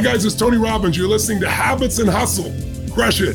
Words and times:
Hi, 0.00 0.04
guys, 0.04 0.24
it's 0.24 0.34
Tony 0.34 0.56
Robbins. 0.56 0.96
You're 0.96 1.08
listening 1.08 1.40
to 1.40 1.50
Habits 1.50 1.98
and 1.98 2.08
Hustle. 2.08 2.50
Crush 2.90 3.20
it. 3.20 3.34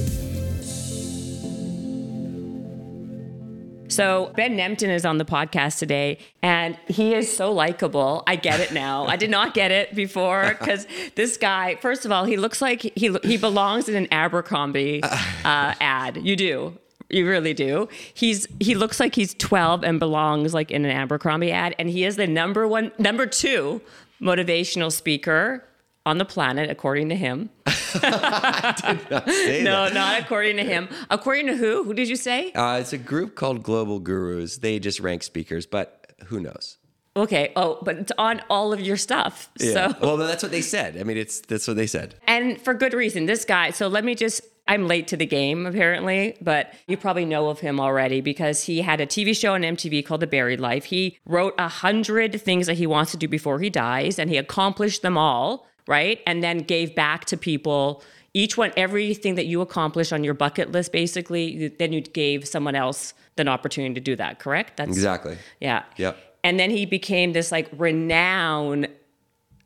So 3.92 4.32
Ben 4.36 4.58
Nemtin 4.58 4.90
is 4.90 5.06
on 5.06 5.20
the 5.20 5.26
podcast 5.26 5.78
today, 5.78 6.18
and 6.42 6.76
he 6.88 7.14
is 7.14 7.32
so 7.32 7.52
likable. 7.52 8.24
I 8.26 8.36
get 8.36 8.62
it 8.62 8.74
now. 8.74 9.06
I 9.06 9.16
did 9.16 9.30
not 9.30 9.54
get 9.54 9.70
it 9.70 9.94
before 9.94 10.56
because 10.60 10.88
this 11.14 11.38
guy, 11.38 11.76
first 11.76 12.04
of 12.04 12.12
all, 12.12 12.26
he 12.26 12.36
looks 12.36 12.64
like 12.64 12.82
he 12.82 13.16
he 13.24 13.38
belongs 13.38 13.88
in 13.88 13.94
an 13.94 14.08
Abercrombie 14.12 15.04
uh, 15.04 15.20
ad. 15.46 16.18
You 16.18 16.36
do. 16.36 16.76
You 17.12 17.30
really 17.30 17.54
do. 17.54 17.90
He's 18.16 18.48
he 18.60 18.74
looks 18.74 19.00
like 19.00 19.14
he's 19.14 19.36
12 19.36 19.84
and 19.84 20.00
belongs 20.00 20.56
like 20.56 20.72
in 20.72 20.84
an 20.84 20.90
Abercrombie 20.90 21.52
ad, 21.52 21.76
and 21.78 21.92
he 21.92 22.06
is 22.06 22.16
the 22.16 22.26
number 22.26 22.68
one, 22.68 22.92
number 22.98 23.28
two 23.28 23.82
motivational 24.20 24.92
speaker 24.92 25.64
on 26.06 26.18
the 26.18 26.26
planet, 26.26 26.70
according 26.70 27.10
to 27.10 27.16
him. 27.16 27.50
Not 28.02 28.84
No, 28.84 29.20
that. 29.26 29.92
not 29.94 30.22
according 30.22 30.58
to 30.58 30.64
him. 30.64 30.88
According 31.10 31.48
to 31.48 31.56
who? 31.56 31.84
Who 31.84 31.94
did 31.94 32.08
you 32.10 32.16
say? 32.16 32.52
Uh, 32.54 32.78
it's 32.80 32.94
a 32.94 32.98
group 32.98 33.36
called 33.36 33.64
Global 33.64 34.00
Gurus. 34.00 34.58
They 34.58 34.80
just 34.80 35.00
rank 35.00 35.24
speakers, 35.24 35.66
but 35.66 36.14
who 36.28 36.40
knows? 36.40 36.78
Okay. 37.18 37.54
Oh, 37.56 37.80
but 37.82 37.96
it's 37.98 38.12
on 38.18 38.42
all 38.50 38.74
of 38.74 38.82
your 38.82 38.98
stuff. 38.98 39.50
So 39.58 39.94
well, 40.02 40.18
that's 40.18 40.44
what 40.44 40.52
they 40.52 40.62
said. 40.62 40.98
I 40.98 41.04
mean, 41.04 41.18
it's 41.18 41.40
that's 41.42 41.68
what 41.68 41.78
they 41.78 41.88
said. 41.88 42.16
and 42.28 42.60
for 42.62 42.74
good 42.74 42.94
reason. 42.94 43.26
This 43.26 43.46
guy. 43.46 43.72
So 43.72 43.88
let 43.88 44.04
me 44.04 44.16
just. 44.16 44.42
I'm 44.68 44.88
late 44.88 45.08
to 45.10 45.18
the 45.18 45.28
game 45.28 45.68
apparently, 45.68 46.36
but 46.42 46.74
you 46.88 46.98
probably 46.98 47.24
know 47.24 47.50
of 47.50 47.60
him 47.60 47.80
already 47.80 48.20
because 48.20 48.64
he 48.64 48.82
had 48.82 49.00
a 49.00 49.06
TV 49.06 49.38
show 49.40 49.54
on 49.54 49.62
MTV 49.62 50.04
called 50.04 50.22
The 50.22 50.28
Buried 50.28 50.60
Life. 50.60 50.86
He 50.86 51.20
wrote 51.28 51.54
a 51.60 51.68
hundred 51.68 52.42
things 52.42 52.66
that 52.66 52.74
he 52.74 52.88
wants 52.88 53.12
to 53.12 53.18
do 53.18 53.28
before 53.28 53.60
he 53.60 53.70
dies, 53.70 54.18
and 54.18 54.28
he 54.28 54.38
accomplished 54.38 55.04
them 55.04 55.20
all. 55.20 55.68
Right, 55.88 56.20
and 56.26 56.44
then 56.44 56.60
gave 56.60 56.96
back 56.96 57.26
to 57.26 57.38
people. 57.38 58.04
Each 58.34 58.58
one, 58.58 58.72
everything 58.76 59.36
that 59.36 59.46
you 59.46 59.62
accomplished 59.62 60.12
on 60.12 60.24
your 60.24 60.34
bucket 60.34 60.72
list, 60.72 60.92
basically, 60.92 61.46
you- 61.52 61.70
then 61.70 61.94
you 61.94 62.02
gave 62.02 62.48
someone 62.48 62.76
else 62.76 63.14
an 63.38 63.48
opportunity 63.48 63.94
to 63.94 64.02
do 64.02 64.16
that. 64.16 64.40
Correct? 64.40 64.78
That's 64.78 64.90
Exactly. 64.90 65.38
Yeah. 65.62 65.84
Yep. 65.98 66.18
And 66.44 66.60
then 66.60 66.70
he 66.72 66.86
became 66.86 67.34
this 67.34 67.52
like 67.52 67.70
renowned 67.78 68.88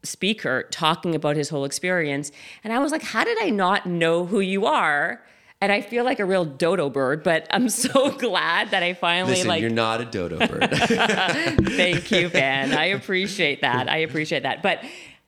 speaker 0.03 0.65
talking 0.71 1.15
about 1.15 1.35
his 1.35 1.49
whole 1.49 1.65
experience. 1.65 2.31
And 2.63 2.71
I 2.73 2.79
was 2.79 2.91
like, 2.91 3.03
how 3.03 3.23
did 3.23 3.37
I 3.41 3.49
not 3.49 3.85
know 3.85 4.25
who 4.25 4.39
you 4.39 4.65
are? 4.65 5.21
And 5.61 5.73
I 5.73 5.81
feel 5.81 6.05
like 6.05 6.19
a 6.19 6.25
real 6.25 6.45
dodo 6.45 6.89
bird, 6.89 7.21
but 7.21 7.45
I'm 7.51 7.67
so 7.85 8.11
glad 8.11 8.71
that 8.71 8.81
I 8.81 8.93
finally 8.93 9.33
Listen, 9.33 9.47
like 9.49 9.61
you're 9.61 9.69
not 9.69 9.99
a 9.99 10.05
dodo 10.05 10.37
bird. 10.39 10.69
thank 10.71 12.11
you, 12.11 12.29
Ben. 12.33 12.71
I 12.73 12.85
appreciate 12.85 13.61
that. 13.61 13.89
I 13.89 13.97
appreciate 13.97 14.43
that. 14.43 14.63
But 14.63 14.83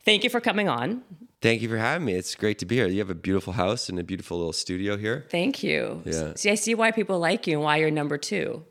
thank 0.05 0.23
you 0.23 0.29
for 0.29 0.39
coming 0.41 0.69
on. 0.69 1.03
Thank 1.41 1.61
you 1.63 1.69
for 1.69 1.77
having 1.77 2.05
me. 2.05 2.13
It's 2.13 2.35
great 2.35 2.59
to 2.59 2.65
be 2.65 2.75
here. 2.75 2.87
You 2.87 2.99
have 2.99 3.09
a 3.09 3.15
beautiful 3.15 3.53
house 3.53 3.89
and 3.89 3.97
a 3.99 4.03
beautiful 4.03 4.37
little 4.37 4.53
studio 4.53 4.95
here. 4.95 5.25
Thank 5.31 5.63
you. 5.63 6.03
Yeah. 6.05 6.33
See, 6.35 6.51
I 6.51 6.55
see 6.55 6.75
why 6.75 6.91
people 6.91 7.17
like 7.17 7.47
you 7.47 7.55
and 7.57 7.63
why 7.63 7.77
you're 7.77 7.89
number 7.89 8.17
two. 8.17 8.63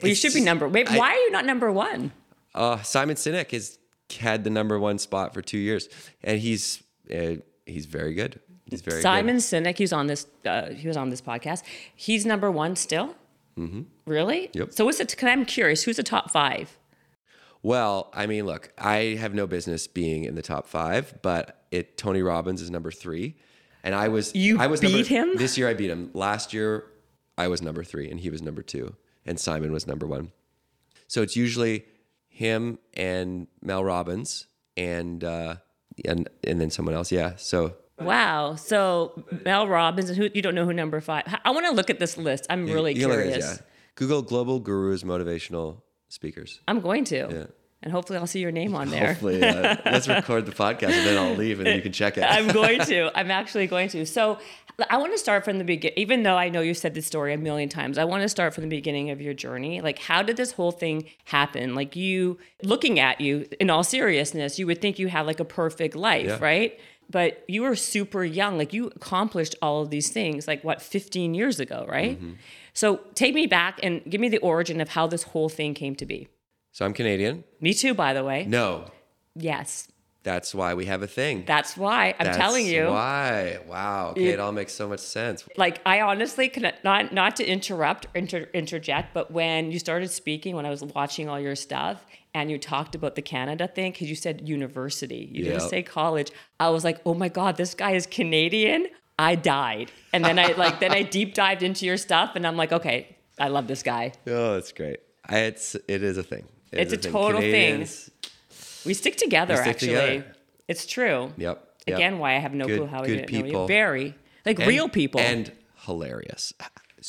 Well, 0.00 0.08
you 0.08 0.14
should 0.14 0.32
be 0.32 0.40
number. 0.40 0.68
Wait, 0.68 0.88
I- 0.90 0.96
why 0.96 1.10
are 1.10 1.18
you 1.18 1.30
not 1.30 1.44
number 1.44 1.72
one? 1.72 2.12
Uh, 2.54 2.80
Simon 2.82 3.16
Sinek 3.16 3.50
has 3.50 3.78
had 4.20 4.44
the 4.44 4.50
number 4.50 4.78
one 4.78 4.98
spot 4.98 5.34
for 5.34 5.42
two 5.42 5.58
years, 5.58 5.88
and 6.22 6.38
he's 6.38 6.82
uh, 7.12 7.34
he's 7.66 7.86
very 7.86 8.14
good. 8.14 8.38
He's 8.70 8.80
very 8.80 9.02
Simon 9.02 9.36
Good. 9.36 9.42
Sinek, 9.42 9.76
he's 9.76 9.92
on 9.92 10.06
this. 10.06 10.26
Uh, 10.44 10.70
he 10.70 10.86
was 10.86 10.96
on 10.96 11.10
this 11.10 11.20
podcast. 11.20 11.64
He's 11.96 12.24
number 12.24 12.50
one 12.50 12.76
still. 12.76 13.14
Mm-hmm. 13.58 13.82
Really? 14.06 14.50
Yep. 14.52 14.72
So 14.72 14.84
what's 14.84 15.00
it? 15.00 15.14
I'm 15.22 15.44
curious. 15.44 15.82
Who's 15.82 15.96
the 15.96 16.02
top 16.02 16.30
five? 16.30 16.78
Well, 17.64 18.10
I 18.12 18.26
mean, 18.26 18.44
look, 18.44 18.70
I 18.76 19.16
have 19.18 19.32
no 19.32 19.46
business 19.46 19.86
being 19.86 20.24
in 20.24 20.34
the 20.34 20.42
top 20.42 20.66
five, 20.68 21.14
but 21.22 21.64
it 21.70 21.96
Tony 21.96 22.20
Robbins 22.20 22.60
is 22.60 22.70
number 22.70 22.90
three, 22.92 23.36
and 23.82 23.94
I 23.94 24.08
was 24.08 24.34
You 24.34 24.60
I 24.60 24.66
was 24.66 24.80
beat 24.82 24.92
number, 24.92 25.08
him? 25.08 25.36
this 25.38 25.56
year. 25.56 25.66
I 25.66 25.72
beat 25.72 25.88
him. 25.90 26.10
Last 26.12 26.52
year, 26.52 26.84
I 27.38 27.48
was 27.48 27.62
number 27.62 27.82
three, 27.82 28.10
and 28.10 28.20
he 28.20 28.28
was 28.28 28.42
number 28.42 28.60
two, 28.62 28.94
and 29.24 29.40
Simon 29.40 29.72
was 29.72 29.86
number 29.86 30.06
one. 30.06 30.30
So 31.08 31.22
it's 31.22 31.36
usually 31.36 31.86
him 32.28 32.78
and 32.92 33.46
Mel 33.62 33.82
Robbins, 33.82 34.46
and 34.76 35.24
uh, 35.24 35.56
and 36.04 36.28
and 36.46 36.60
then 36.60 36.70
someone 36.70 36.94
else. 36.94 37.10
Yeah. 37.10 37.36
So 37.36 37.76
Wow. 37.98 38.56
So 38.56 39.24
Mel 39.44 39.68
Robbins 39.68 40.10
and 40.10 40.18
who? 40.18 40.28
You 40.34 40.42
don't 40.42 40.54
know 40.54 40.66
who 40.66 40.74
number 40.74 41.00
five? 41.00 41.22
I 41.44 41.50
want 41.50 41.64
to 41.64 41.72
look 41.72 41.88
at 41.88 41.98
this 41.98 42.18
list. 42.18 42.46
I'm 42.50 42.66
really 42.66 42.92
you 42.92 43.06
can 43.06 43.10
curious. 43.10 43.36
this, 43.36 43.56
yeah. 43.56 43.66
Google 43.94 44.20
Global 44.20 44.60
Gurus 44.60 45.02
Motivational 45.02 45.80
Speakers. 46.08 46.60
I'm 46.68 46.80
going 46.80 47.04
to. 47.04 47.16
Yeah. 47.30 47.44
And 47.84 47.92
hopefully 47.92 48.18
I'll 48.18 48.26
see 48.26 48.40
your 48.40 48.50
name 48.50 48.74
on 48.74 48.88
there. 48.88 49.08
Hopefully, 49.08 49.42
uh, 49.44 49.76
let's 49.84 50.08
record 50.08 50.46
the 50.46 50.52
podcast 50.52 50.88
and 50.92 51.06
then 51.06 51.18
I'll 51.18 51.34
leave 51.36 51.58
and 51.60 51.66
then 51.66 51.76
you 51.76 51.82
can 51.82 51.92
check 51.92 52.16
it. 52.16 52.22
I'm 52.22 52.48
going 52.48 52.80
to. 52.80 53.12
I'm 53.14 53.30
actually 53.30 53.66
going 53.66 53.90
to. 53.90 54.06
So 54.06 54.38
I 54.88 54.96
want 54.96 55.12
to 55.12 55.18
start 55.18 55.44
from 55.44 55.58
the 55.58 55.64
beginning. 55.64 55.98
Even 55.98 56.22
though 56.22 56.36
I 56.38 56.48
know 56.48 56.62
you 56.62 56.72
said 56.72 56.94
this 56.94 57.06
story 57.06 57.34
a 57.34 57.36
million 57.36 57.68
times, 57.68 57.98
I 57.98 58.04
want 58.04 58.22
to 58.22 58.28
start 58.30 58.54
from 58.54 58.62
the 58.62 58.70
beginning 58.70 59.10
of 59.10 59.20
your 59.20 59.34
journey. 59.34 59.82
Like, 59.82 59.98
how 59.98 60.22
did 60.22 60.38
this 60.38 60.52
whole 60.52 60.72
thing 60.72 61.04
happen? 61.24 61.74
Like, 61.74 61.94
you 61.94 62.38
looking 62.62 62.98
at 62.98 63.20
you, 63.20 63.46
in 63.60 63.68
all 63.68 63.84
seriousness, 63.84 64.58
you 64.58 64.66
would 64.66 64.80
think 64.80 64.98
you 64.98 65.08
had 65.08 65.26
like 65.26 65.38
a 65.38 65.44
perfect 65.44 65.94
life, 65.94 66.26
Yeah. 66.26 66.38
right? 66.40 66.80
But 67.10 67.44
you 67.48 67.60
were 67.62 67.76
super 67.76 68.24
young. 68.24 68.56
Like, 68.56 68.72
you 68.72 68.86
accomplished 68.96 69.56
all 69.60 69.82
of 69.82 69.90
these 69.90 70.08
things, 70.08 70.48
like 70.48 70.64
what, 70.64 70.80
15 70.80 71.34
years 71.34 71.60
ago, 71.60 71.84
right? 71.86 72.16
Mm-hmm. 72.18 72.32
So 72.72 73.00
take 73.14 73.34
me 73.34 73.46
back 73.46 73.78
and 73.82 74.02
give 74.08 74.22
me 74.22 74.30
the 74.30 74.38
origin 74.38 74.80
of 74.80 74.88
how 74.88 75.06
this 75.06 75.24
whole 75.24 75.50
thing 75.50 75.74
came 75.74 75.94
to 75.96 76.06
be. 76.06 76.28
So 76.74 76.84
I'm 76.84 76.92
Canadian. 76.92 77.44
Me 77.60 77.72
too, 77.72 77.94
by 77.94 78.12
the 78.14 78.24
way. 78.24 78.46
No, 78.48 78.86
Yes. 79.36 79.86
that's 80.24 80.52
why 80.52 80.74
we 80.74 80.86
have 80.86 81.02
a 81.02 81.06
thing. 81.06 81.44
That's 81.46 81.76
why 81.76 82.16
I'm 82.18 82.26
That's 82.26 82.36
telling 82.36 82.66
you. 82.66 82.86
Why? 82.86 83.58
Wow. 83.68 84.08
Okay, 84.10 84.30
it 84.30 84.40
all 84.40 84.50
makes 84.50 84.72
so 84.72 84.88
much 84.88 84.98
sense. 84.98 85.44
like 85.56 85.80
I 85.86 86.00
honestly 86.00 86.48
cannot 86.48 86.74
not 86.82 87.12
not 87.12 87.36
to 87.36 87.46
interrupt 87.46 88.06
or 88.06 88.18
inter, 88.18 88.48
interject, 88.52 89.14
but 89.14 89.30
when 89.30 89.70
you 89.70 89.78
started 89.78 90.10
speaking, 90.10 90.56
when 90.56 90.66
I 90.66 90.70
was 90.70 90.82
watching 90.82 91.28
all 91.28 91.38
your 91.38 91.54
stuff, 91.54 92.04
and 92.34 92.50
you 92.50 92.58
talked 92.58 92.96
about 92.96 93.14
the 93.14 93.22
Canada 93.22 93.68
thing, 93.68 93.92
because 93.92 94.08
you 94.10 94.16
said 94.16 94.48
university, 94.48 95.28
you 95.30 95.44
didn't 95.44 95.68
say 95.68 95.80
college. 95.84 96.32
I 96.58 96.70
was 96.70 96.82
like, 96.82 97.00
oh 97.06 97.14
my 97.14 97.28
god, 97.28 97.56
this 97.56 97.72
guy 97.76 97.92
is 97.92 98.04
Canadian. 98.06 98.88
I 99.16 99.36
died, 99.36 99.92
and 100.12 100.24
then 100.24 100.40
I 100.40 100.54
like 100.54 100.80
then 100.80 100.90
I 100.90 101.02
deep 101.18 101.34
dived 101.34 101.62
into 101.62 101.86
your 101.86 101.98
stuff, 101.98 102.34
and 102.34 102.44
I'm 102.44 102.56
like, 102.56 102.72
okay, 102.72 103.14
I 103.38 103.46
love 103.46 103.68
this 103.68 103.84
guy. 103.84 104.10
Oh, 104.26 104.54
that's 104.54 104.72
great. 104.72 104.98
I, 105.28 105.38
it's 105.50 105.76
it 105.86 106.02
is 106.02 106.18
a 106.18 106.24
thing. 106.24 106.48
It 106.76 106.92
It's 106.92 107.06
a 107.06 107.10
total 107.10 107.40
thing. 107.40 107.86
We 108.84 108.94
stick 108.94 109.16
together, 109.16 109.54
We 109.54 109.60
stick 109.60 109.70
actually. 109.74 109.88
together. 109.88 110.34
It's 110.68 110.86
true. 110.86 111.32
Yep. 111.36 111.68
yep. 111.86 111.96
Again, 111.96 112.18
why 112.18 112.34
I 112.36 112.38
have 112.38 112.54
no 112.54 112.66
Good- 112.66 112.78
clue 112.78 112.86
how 112.86 113.02
good 113.02 113.26
didn't 113.26 113.52
know 113.52 113.62
you. 113.62 113.66
Very 113.66 114.14
like 114.46 114.58
And- 114.58 114.68
real 114.68 114.88
people. 114.88 115.20
and 115.20 115.50
hilarious. 115.86 116.52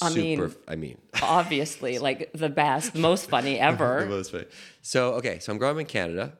I 0.02 0.10
Super. 0.10 0.48
mean- 0.48 0.56
I 0.68 0.76
mean, 0.76 0.98
obviously, 1.22 2.00
like 2.00 2.32
the 2.34 2.50
best, 2.50 2.94
the 2.94 3.00
most 3.00 3.30
funny 3.30 3.54
the 3.56 3.62
ever. 3.62 4.06
most 4.06 4.32
funny. 4.32 4.46
So 4.82 5.14
okay, 5.16 5.40
so 5.40 5.52
I'm 5.52 5.58
growing 5.58 5.76
up 5.78 5.80
in 5.82 5.86
Canada, 5.86 6.34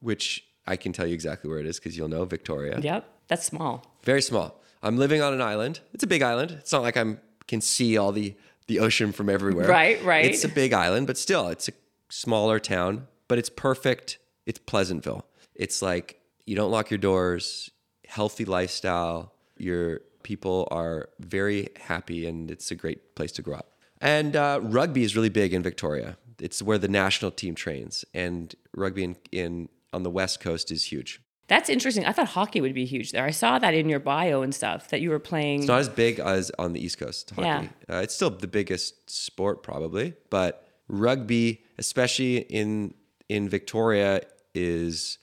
which 0.00 0.44
I 0.66 0.76
can 0.76 0.92
tell 0.92 1.06
you 1.06 1.14
exactly 1.14 1.50
where 1.50 1.58
it 1.58 1.66
is 1.66 1.78
because 1.78 1.96
you'll 1.96 2.08
know 2.08 2.24
Victoria. 2.24 2.78
Yep, 2.80 3.08
that's 3.28 3.44
small. 3.44 3.84
Very 4.04 4.22
small. 4.22 4.60
I'm 4.84 4.96
living 4.98 5.20
on 5.22 5.32
an 5.32 5.40
island. 5.42 5.80
It's 5.92 6.02
a 6.04 6.06
big 6.08 6.22
island. 6.22 6.52
It's 6.52 6.72
not 6.72 6.82
like 6.82 6.96
I'm 6.96 7.20
can 7.48 7.60
see 7.60 7.96
all 7.98 8.12
the 8.12 8.34
the 8.68 8.78
ocean 8.78 9.10
from 9.12 9.28
everywhere. 9.28 9.68
Right, 9.68 10.02
right. 10.04 10.24
It's 10.24 10.44
a 10.44 10.48
big 10.48 10.72
island, 10.72 11.06
but 11.08 11.18
still, 11.18 11.48
it's 11.48 11.68
a 11.68 11.72
smaller 12.12 12.60
town. 12.60 13.08
But 13.26 13.38
it's 13.38 13.48
perfect. 13.48 14.18
It's 14.44 14.58
Pleasantville. 14.58 15.24
It's 15.54 15.80
like 15.80 16.20
you 16.46 16.54
don't 16.54 16.70
lock 16.70 16.90
your 16.90 16.98
doors. 16.98 17.70
Healthy 18.06 18.44
lifestyle. 18.44 19.32
Your 19.56 20.00
people 20.22 20.68
are 20.70 21.08
very 21.18 21.70
happy, 21.80 22.26
and 22.26 22.50
it's 22.50 22.70
a 22.70 22.74
great 22.74 23.14
place 23.14 23.32
to 23.32 23.42
grow 23.42 23.56
up. 23.56 23.72
And 24.00 24.36
uh, 24.36 24.60
rugby 24.62 25.04
is 25.04 25.16
really 25.16 25.30
big 25.30 25.54
in 25.54 25.62
Victoria. 25.62 26.18
It's 26.38 26.60
where 26.62 26.78
the 26.78 26.88
national 26.88 27.30
team 27.30 27.54
trains, 27.54 28.04
and 28.12 28.54
rugby 28.74 29.04
in, 29.04 29.16
in 29.30 29.68
on 29.92 30.02
the 30.02 30.10
west 30.10 30.40
coast 30.40 30.70
is 30.70 30.84
huge. 30.84 31.20
That's 31.48 31.68
interesting. 31.68 32.04
I 32.04 32.12
thought 32.12 32.28
hockey 32.28 32.60
would 32.60 32.74
be 32.74 32.84
huge 32.84 33.12
there. 33.12 33.24
I 33.24 33.30
saw 33.30 33.58
that 33.58 33.74
in 33.74 33.88
your 33.88 34.00
bio 34.00 34.42
and 34.42 34.54
stuff 34.54 34.88
that 34.88 35.00
you 35.00 35.10
were 35.10 35.18
playing. 35.18 35.60
It's 35.60 35.68
not 35.68 35.80
as 35.80 35.88
big 35.88 36.18
as 36.18 36.50
on 36.58 36.72
the 36.72 36.84
East 36.84 36.98
Coast 36.98 37.30
hockey. 37.30 37.70
Yeah. 37.88 37.96
Uh, 37.96 38.00
it's 38.00 38.14
still 38.14 38.30
the 38.30 38.46
biggest 38.46 39.10
sport 39.10 39.62
probably, 39.62 40.14
but 40.30 40.66
rugby, 40.92 41.64
especially 41.78 42.36
in 42.38 42.94
in 43.28 43.48
Victoria, 43.48 44.20
is 44.54 45.18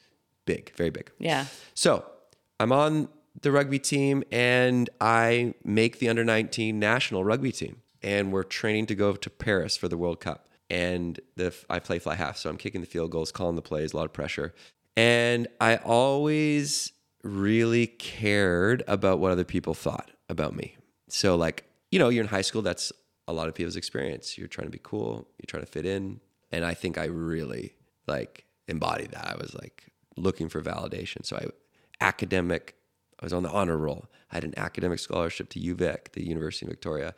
big, 0.46 0.74
very 0.76 0.90
big. 0.90 1.12
yeah. 1.20 1.46
So 1.76 2.04
I'm 2.60 2.74
on 2.74 3.08
the 3.42 3.52
rugby 3.52 3.80
team, 3.80 4.24
and 4.32 4.90
I 5.00 5.54
make 5.64 6.00
the 6.00 6.10
under 6.10 6.26
19 6.26 6.78
national 6.78 7.24
rugby 7.24 7.54
team, 7.54 7.78
and 8.02 8.34
we're 8.34 8.44
training 8.44 8.88
to 8.88 8.96
go 8.96 9.14
to 9.14 9.30
Paris 9.30 9.78
for 9.78 9.88
the 9.88 9.98
World 9.98 10.20
Cup. 10.20 10.48
And 10.72 11.20
the 11.36 11.54
I 11.70 11.80
play 11.80 12.00
fly 12.00 12.16
half, 12.16 12.38
so 12.38 12.50
I'm 12.50 12.58
kicking 12.58 12.82
the 12.82 12.88
field 12.88 13.12
goals, 13.12 13.32
calling 13.32 13.56
the 13.56 13.62
plays, 13.62 13.94
a 13.94 13.98
lot 13.98 14.06
of 14.06 14.14
pressure. 14.14 14.54
And 14.98 15.48
I 15.62 15.78
always 15.78 16.92
really 17.24 17.88
cared 17.88 18.84
about 18.88 19.20
what 19.20 19.32
other 19.32 19.44
people 19.44 19.74
thought 19.74 20.12
about 20.30 20.56
me. 20.56 20.78
So, 21.10 21.36
like, 21.36 21.66
you 21.92 22.00
know, 22.00 22.10
you're 22.10 22.24
in 22.24 22.30
high 22.30 22.42
school, 22.42 22.62
that's 22.62 22.92
a 23.30 23.34
lot 23.34 23.48
of 23.48 23.56
people's 23.56 23.76
experience. 23.76 24.38
You're 24.38 24.48
trying 24.48 24.68
to 24.68 24.72
be 24.72 24.80
cool, 24.82 25.28
you're 25.38 25.48
trying 25.48 25.64
to 25.64 25.72
fit 25.72 25.86
in. 25.86 26.20
And 26.52 26.66
I 26.66 26.74
think 26.74 26.98
I 26.98 27.06
really 27.06 27.76
like 28.08 28.46
embodied 28.68 29.12
that. 29.12 29.28
I 29.28 29.36
was 29.40 29.54
like 29.54 29.86
looking 30.18 30.50
for 30.50 30.62
validation. 30.62 31.24
So 31.24 31.38
I 31.38 31.46
academic, 32.02 32.76
I 33.22 33.26
was 33.26 33.34
on 33.34 33.44
the 33.44 33.50
honor 33.50 33.78
roll. 33.78 34.06
I 34.32 34.36
had 34.36 34.44
an 34.44 34.54
academic 34.58 35.00
scholarship 35.00 35.50
to 35.50 35.60
UVic, 35.60 36.14
the 36.14 36.26
University 36.26 36.66
of 36.66 36.72
Victoria. 36.72 37.14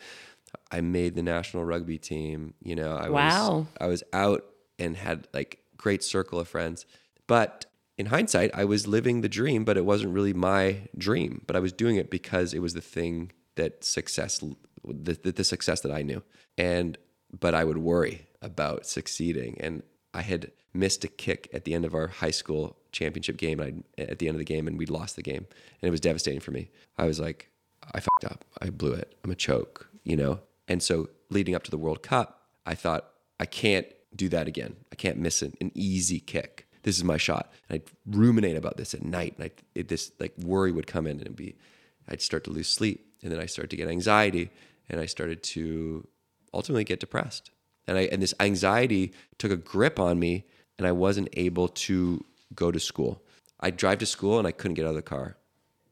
I 0.70 0.82
made 0.82 1.16
the 1.16 1.24
national 1.24 1.64
rugby 1.64 1.98
team. 1.98 2.54
You 2.62 2.76
know, 2.76 2.96
I 2.96 3.10
Wow. 3.10 3.58
was 3.60 3.68
I 3.80 3.88
was 3.88 4.04
out 4.12 4.46
and 4.80 4.98
had 4.98 5.28
like 5.34 5.60
great 5.78 6.04
circle 6.04 6.40
of 6.40 6.48
friends. 6.48 6.86
But 7.28 7.66
in 7.98 8.08
hindsight, 8.08 8.52
I 8.54 8.66
was 8.66 8.88
living 8.88 9.22
the 9.22 9.30
dream, 9.30 9.64
but 9.64 9.78
it 9.78 9.86
wasn't 9.86 10.14
really 10.14 10.34
my 10.34 10.90
dream. 10.98 11.44
But 11.48 11.56
I 11.56 11.60
was 11.60 11.72
doing 11.72 11.96
it 11.96 12.10
because 12.10 12.54
it 12.54 12.60
was 12.60 12.74
the 12.74 12.82
thing 12.82 13.32
that 13.56 13.84
success, 13.84 14.42
the, 14.92 15.32
the, 15.32 15.44
success 15.44 15.82
that 15.82 15.92
I 15.92 16.02
knew. 16.02 16.24
And 16.58 16.98
but 17.40 17.54
I 17.54 17.64
would 17.64 17.78
worry 17.78 18.28
about 18.42 18.86
succeeding, 18.86 19.58
and 19.60 19.84
I 20.14 20.22
had 20.22 20.52
missed 20.74 21.04
a 21.04 21.08
kick 21.08 21.50
at 21.54 21.66
the 21.66 21.74
end 21.74 21.86
of 21.86 21.94
our 21.94 22.08
high 22.08 22.32
school 22.32 22.78
championship 22.92 23.38
game. 23.38 23.60
And 23.60 23.84
I 23.98 24.02
at 24.02 24.20
the 24.20 24.28
end 24.28 24.36
of 24.36 24.40
the 24.40 24.46
game, 24.46 24.68
and 24.68 24.78
we'd 24.78 24.90
lost 24.90 25.16
the 25.16 25.22
game, 25.22 25.46
and 25.82 25.88
it 25.88 25.92
was 25.92 26.00
devastating 26.00 26.40
for 26.40 26.52
me. 26.52 26.70
I 26.98 27.06
was 27.06 27.20
like, 27.20 27.50
I 27.94 28.00
fucked 28.00 28.26
up. 28.26 28.46
I 28.62 28.70
blew 28.70 28.94
it. 28.94 29.18
I'm 29.24 29.32
a 29.32 29.36
choke, 29.36 29.90
you 30.04 30.16
know? 30.16 30.40
And 30.68 30.82
so 30.82 31.10
leading 31.30 31.56
up 31.56 31.64
to 31.64 31.72
the 31.72 31.78
World 31.78 32.04
Cup, 32.04 32.48
I 32.66 32.76
thought, 32.76 33.08
I 33.40 33.46
can't 33.46 33.88
do 34.16 34.30
that 34.30 34.48
again. 34.48 34.76
I 34.92 34.96
can't 34.96 35.18
miss 35.18 35.42
an, 35.42 35.56
an 35.62 35.72
easy 35.74 36.20
kick. 36.20 36.68
This 36.84 36.98
is 36.98 37.04
my 37.04 37.18
shot. 37.18 37.52
And 37.70 37.82
I'd 37.82 38.16
ruminate 38.18 38.58
about 38.58 38.78
this 38.78 38.94
at 38.94 39.04
night. 39.04 39.36
And 39.38 39.46
I, 39.46 39.52
it, 39.76 39.88
this 39.88 40.12
like 40.20 40.34
worry 40.38 40.72
would 40.72 40.88
come 40.88 41.06
in 41.06 41.14
and 41.14 41.22
it'd 41.22 41.36
be, 41.36 41.56
I'd 42.08 42.22
start 42.22 42.44
to 42.46 42.52
lose 42.52 42.68
sleep. 42.68 43.06
And 43.24 43.32
then 43.32 43.40
I 43.40 43.46
start 43.46 43.70
to 43.70 43.76
get 43.76 43.88
anxiety 43.88 44.50
and 44.92 45.00
I 45.00 45.08
started 45.08 45.42
to 45.42 46.08
ultimately 46.54 46.84
get 46.84 47.00
depressed. 47.00 47.50
And 47.88 47.98
I, 47.98 48.02
and 48.12 48.22
this 48.22 48.36
anxiety 48.40 49.14
took 49.40 49.52
a 49.52 49.58
grip 49.58 50.00
on 50.00 50.20
me 50.20 50.46
and 50.78 50.86
I 50.86 50.92
wasn't 50.92 51.30
able 51.34 51.70
to 51.70 52.24
go 52.54 52.72
to 52.72 52.80
school. 52.80 53.24
I'd 53.60 53.78
drive 53.78 53.98
to 54.00 54.06
school 54.06 54.38
and 54.38 54.48
I 54.48 54.52
couldn't 54.52 54.76
get 54.76 54.86
out 54.86 54.90
of 54.90 54.96
the 54.96 55.02
car 55.02 55.38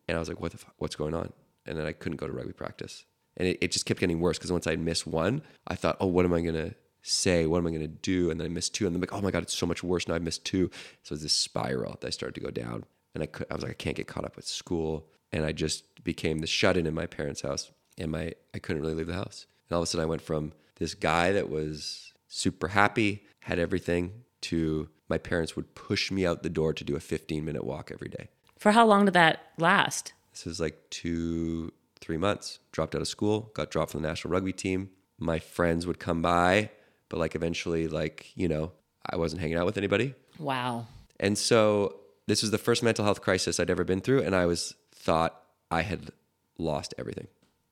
and 0.07 0.15
I 0.15 0.19
was 0.19 0.27
like, 0.27 0.41
what 0.41 0.51
the 0.51 0.59
what's 0.77 0.95
going 0.95 1.13
on? 1.13 1.31
And 1.65 1.77
then 1.77 1.85
I 1.85 1.93
couldn't 1.93 2.17
go 2.17 2.27
to 2.27 2.33
rugby 2.33 2.53
practice. 2.53 3.05
And 3.37 3.47
it, 3.47 3.57
it 3.61 3.71
just 3.71 3.85
kept 3.85 3.99
getting 3.99 4.19
worse 4.19 4.37
because 4.37 4.51
once 4.51 4.67
I'd 4.67 4.79
miss 4.79 5.05
one, 5.05 5.41
I 5.67 5.75
thought, 5.75 5.97
oh, 5.99 6.07
what 6.07 6.25
am 6.25 6.33
I 6.33 6.41
to 6.41 6.73
say? 7.01 7.45
What 7.45 7.59
am 7.59 7.67
I 7.67 7.71
to 7.77 7.87
do? 7.87 8.29
And 8.29 8.39
then 8.39 8.45
I 8.45 8.49
missed 8.49 8.75
two. 8.75 8.85
And 8.85 8.93
then 8.93 8.97
I'm 8.97 9.01
like, 9.01 9.13
oh 9.13 9.21
my 9.21 9.31
God, 9.31 9.43
it's 9.43 9.55
so 9.55 9.65
much 9.65 9.83
worse 9.83 10.07
now. 10.07 10.15
I 10.15 10.19
missed 10.19 10.43
two. 10.45 10.69
So 11.03 11.13
it 11.13 11.17
was 11.17 11.23
this 11.23 11.33
spiral 11.33 11.97
that 12.01 12.07
I 12.07 12.09
started 12.09 12.35
to 12.35 12.41
go 12.41 12.49
down. 12.49 12.85
And 13.13 13.23
I, 13.23 13.27
could, 13.27 13.47
I 13.49 13.53
was 13.53 13.63
like, 13.63 13.71
I 13.71 13.75
can't 13.75 13.95
get 13.95 14.07
caught 14.07 14.25
up 14.25 14.35
with 14.35 14.47
school. 14.47 15.07
And 15.31 15.45
I 15.45 15.51
just 15.51 16.03
became 16.03 16.39
the 16.39 16.47
shut 16.47 16.75
in 16.75 16.87
in 16.87 16.93
my 16.93 17.05
parents' 17.05 17.41
house. 17.41 17.71
And 17.99 18.11
my 18.11 18.33
I 18.53 18.59
couldn't 18.59 18.81
really 18.81 18.95
leave 18.95 19.07
the 19.07 19.13
house. 19.13 19.45
And 19.69 19.75
all 19.75 19.81
of 19.81 19.83
a 19.83 19.87
sudden, 19.87 20.05
I 20.05 20.09
went 20.09 20.21
from 20.21 20.53
this 20.75 20.93
guy 20.93 21.31
that 21.33 21.49
was 21.49 22.13
super 22.27 22.69
happy, 22.69 23.23
had 23.41 23.59
everything, 23.59 24.23
to 24.41 24.89
my 25.09 25.17
parents 25.17 25.55
would 25.55 25.75
push 25.75 26.11
me 26.11 26.25
out 26.25 26.43
the 26.43 26.49
door 26.49 26.73
to 26.73 26.83
do 26.83 26.95
a 26.95 26.99
15 26.99 27.43
minute 27.43 27.63
walk 27.63 27.91
every 27.91 28.09
day. 28.09 28.29
For 28.57 28.71
how 28.71 28.85
long 28.85 29.05
did 29.05 29.13
that 29.13 29.51
last? 29.57 30.13
This 30.31 30.45
was 30.45 30.59
like 30.59 30.89
two, 30.89 31.73
three 31.99 32.17
months. 32.17 32.59
Dropped 32.71 32.95
out 32.95 33.01
of 33.01 33.07
school, 33.07 33.51
got 33.53 33.71
dropped 33.71 33.91
from 33.91 34.01
the 34.01 34.07
national 34.07 34.31
rugby 34.31 34.53
team. 34.53 34.89
My 35.17 35.39
friends 35.39 35.85
would 35.85 35.99
come 35.99 36.21
by, 36.21 36.69
but 37.09 37.19
like 37.19 37.35
eventually, 37.35 37.87
like, 37.87 38.31
you 38.35 38.47
know, 38.47 38.71
I 39.09 39.17
wasn't 39.17 39.41
hanging 39.41 39.57
out 39.57 39.65
with 39.65 39.77
anybody. 39.77 40.13
Wow. 40.37 40.87
And 41.19 41.37
so 41.37 41.95
this 42.27 42.41
was 42.41 42.51
the 42.51 42.57
first 42.57 42.83
mental 42.83 43.03
health 43.03 43.21
crisis 43.21 43.59
I'd 43.59 43.69
ever 43.69 43.83
been 43.83 44.01
through. 44.01 44.21
And 44.21 44.35
I 44.35 44.45
was 44.45 44.75
thought 44.93 45.41
I 45.71 45.81
had 45.81 46.11
lost 46.57 46.93
everything. 46.97 47.27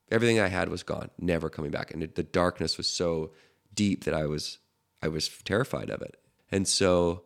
Everything 0.10 0.40
I 0.40 0.48
had 0.48 0.70
was 0.70 0.84
gone, 0.84 1.10
never 1.20 1.50
coming 1.50 1.72
back. 1.72 1.94
And 1.94 2.02
it, 2.04 2.16
the 2.16 2.24
darkness 2.24 2.78
was 2.78 2.88
so 2.88 3.32
deep 3.74 4.06
that 4.06 4.14
I 4.14 4.26
was, 4.26 4.60
I 5.02 5.08
was 5.10 5.28
terrified 5.44 5.90
of 5.90 6.02
it. 6.02 6.20
And 6.52 6.68
so 6.68 7.24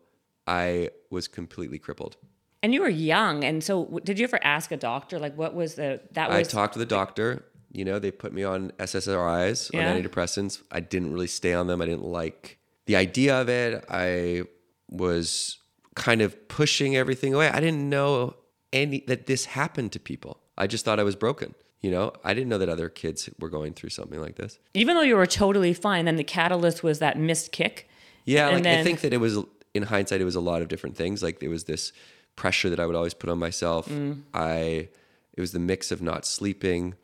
I 0.47 0.89
was 1.09 1.27
completely 1.27 1.77
crippled. 1.79 2.17
And 2.63 2.73
you 2.73 2.81
were 2.81 2.89
young, 2.89 3.43
and 3.43 3.63
so 3.63 3.99
did 4.03 4.19
you 4.19 4.23
ever 4.25 4.39
ask 4.43 4.71
a 4.71 4.77
doctor 4.77 5.17
like 5.17 5.35
what 5.35 5.55
was 5.55 5.75
the 5.75 5.99
that 6.11 6.29
was 6.29 6.37
I 6.37 6.43
talked 6.43 6.73
to 6.73 6.79
the 6.79 6.85
doctor. 6.85 7.43
You 7.71 7.85
know, 7.85 7.97
they 7.97 8.11
put 8.11 8.33
me 8.33 8.43
on 8.43 8.71
SSRIs, 8.77 9.71
Yeah. 9.73 9.91
on 9.93 10.03
antidepressants. 10.03 10.61
I 10.71 10.79
didn't 10.79 11.11
really 11.13 11.27
stay 11.27 11.53
on 11.53 11.65
them. 11.67 11.81
I 11.81 11.85
didn't 11.85 12.03
like 12.03 12.59
the 12.85 12.97
idea 12.97 13.39
of 13.41 13.49
it. 13.49 13.83
I 13.89 14.43
was 14.89 15.57
kind 15.95 16.21
of 16.21 16.47
pushing 16.49 16.95
everything 16.95 17.33
away. 17.33 17.49
I 17.49 17.59
didn't 17.59 17.89
know 17.89 18.35
any 18.73 19.03
that 19.07 19.25
this 19.25 19.45
happened 19.45 19.91
to 19.93 19.99
people. 19.99 20.39
I 20.57 20.67
just 20.67 20.85
thought 20.85 20.99
I 20.99 21.03
was 21.03 21.15
broken. 21.15 21.55
You 21.81 21.89
know, 21.91 22.13
I 22.23 22.33
didn't 22.33 22.49
know 22.49 22.59
that 22.59 22.69
other 22.69 22.89
kids 22.89 23.29
were 23.39 23.49
going 23.49 23.73
through 23.73 23.89
something 23.89 24.21
like 24.21 24.35
this. 24.35 24.59
even 24.73 24.95
though 24.95 25.01
you 25.01 25.15
were 25.15 25.25
totally 25.25 25.73
fine, 25.73 26.05
then 26.05 26.15
the 26.15 26.23
catalyst 26.23 26.83
was 26.83 26.99
that 26.99 27.17
missed 27.17 27.51
kick. 27.51 27.89
Yeah, 28.25 28.49
And 28.49 28.65
like 28.65 28.79
I 28.79 28.83
think 28.83 29.01
that 29.01 29.13
it 29.13 29.17
was 29.17 29.39
in 29.73 29.83
hindsight, 29.83 30.21
it 30.21 30.25
was 30.25 30.35
a 30.35 30.41
lot 30.41 30.61
of 30.61 30.67
different 30.67 30.95
things. 30.95 31.23
Like 31.23 31.39
there 31.39 31.49
was 31.49 31.63
this 31.63 31.91
pressure 32.35 32.69
that 32.69 32.79
I 32.79 32.85
would 32.85 32.95
always 32.95 33.15
put 33.15 33.29
on 33.29 33.39
myself. 33.39 33.89
Mm. 33.89 34.21
I 34.33 34.89
it 35.33 35.39
was 35.39 35.53
the 35.53 35.59
mix 35.59 35.91
of 35.91 36.01
not 36.01 36.25
sleeping. 36.25 36.95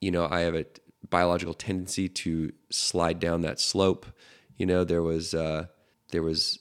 You 0.00 0.10
know, 0.10 0.26
I 0.30 0.40
have 0.40 0.54
a 0.54 0.64
biological 1.10 1.54
tendency 1.54 2.08
to 2.08 2.52
slide 2.70 3.20
down 3.20 3.42
that 3.42 3.60
slope. 3.60 4.06
You 4.56 4.66
know, 4.66 4.84
there 4.84 5.02
was 5.02 5.34
uh, 5.34 5.66
there 6.12 6.22
was 6.22 6.58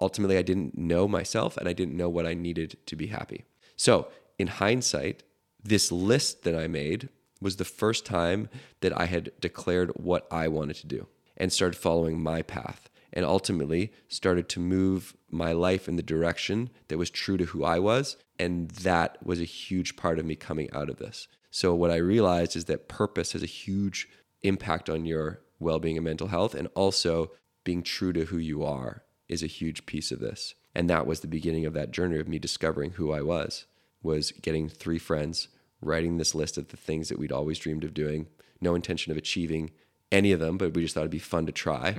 ultimately 0.00 0.36
I 0.36 0.42
didn't 0.42 0.76
know 0.76 1.08
myself 1.08 1.56
and 1.56 1.68
I 1.68 1.72
didn't 1.72 1.96
know 1.96 2.08
what 2.08 2.26
I 2.26 2.34
needed 2.34 2.76
to 2.86 2.96
be 2.96 3.06
happy. 3.06 3.44
So 3.76 4.08
in 4.38 4.48
hindsight, 4.48 5.22
this 5.68 5.92
list 5.92 6.42
that 6.44 6.54
I 6.54 6.66
made 6.66 7.08
was 7.40 7.56
the 7.56 7.64
first 7.64 8.04
time 8.04 8.48
that 8.80 8.98
I 8.98 9.06
had 9.06 9.30
declared 9.40 9.90
what 9.94 10.26
I 10.30 10.48
wanted 10.48 10.76
to 10.76 10.86
do 10.86 11.06
and 11.36 11.52
started 11.52 11.78
following 11.78 12.20
my 12.20 12.42
path 12.42 12.88
and 13.12 13.24
ultimately 13.24 13.92
started 14.08 14.48
to 14.50 14.60
move 14.60 15.16
my 15.30 15.52
life 15.52 15.88
in 15.88 15.96
the 15.96 16.02
direction 16.02 16.70
that 16.88 16.98
was 16.98 17.10
true 17.10 17.36
to 17.36 17.46
who 17.46 17.64
I 17.64 17.78
was. 17.78 18.16
And 18.38 18.70
that 18.70 19.24
was 19.24 19.40
a 19.40 19.44
huge 19.44 19.96
part 19.96 20.18
of 20.18 20.26
me 20.26 20.36
coming 20.36 20.68
out 20.72 20.90
of 20.90 20.96
this. 20.96 21.28
So, 21.50 21.74
what 21.74 21.90
I 21.90 21.96
realized 21.96 22.54
is 22.56 22.66
that 22.66 22.88
purpose 22.88 23.32
has 23.32 23.42
a 23.42 23.46
huge 23.46 24.08
impact 24.42 24.88
on 24.90 25.06
your 25.06 25.40
well 25.58 25.78
being 25.78 25.96
and 25.96 26.04
mental 26.04 26.28
health. 26.28 26.54
And 26.54 26.68
also, 26.74 27.32
being 27.64 27.82
true 27.82 28.12
to 28.12 28.26
who 28.26 28.38
you 28.38 28.64
are 28.64 29.02
is 29.28 29.42
a 29.42 29.46
huge 29.46 29.86
piece 29.86 30.12
of 30.12 30.20
this. 30.20 30.54
And 30.74 30.88
that 30.88 31.06
was 31.06 31.20
the 31.20 31.26
beginning 31.26 31.66
of 31.66 31.74
that 31.74 31.90
journey 31.90 32.18
of 32.18 32.28
me 32.28 32.38
discovering 32.38 32.92
who 32.92 33.12
I 33.12 33.22
was, 33.22 33.66
was 34.02 34.32
getting 34.32 34.68
three 34.68 34.98
friends, 34.98 35.48
writing 35.80 36.18
this 36.18 36.34
list 36.34 36.58
of 36.58 36.68
the 36.68 36.76
things 36.76 37.08
that 37.08 37.18
we'd 37.18 37.32
always 37.32 37.58
dreamed 37.58 37.84
of 37.84 37.94
doing, 37.94 38.26
no 38.60 38.74
intention 38.74 39.12
of 39.12 39.18
achieving 39.18 39.70
any 40.10 40.32
of 40.32 40.40
them, 40.40 40.58
but 40.58 40.74
we 40.74 40.82
just 40.82 40.94
thought 40.94 41.00
it'd 41.00 41.10
be 41.10 41.18
fun 41.18 41.46
to 41.46 41.52
try. 41.52 41.92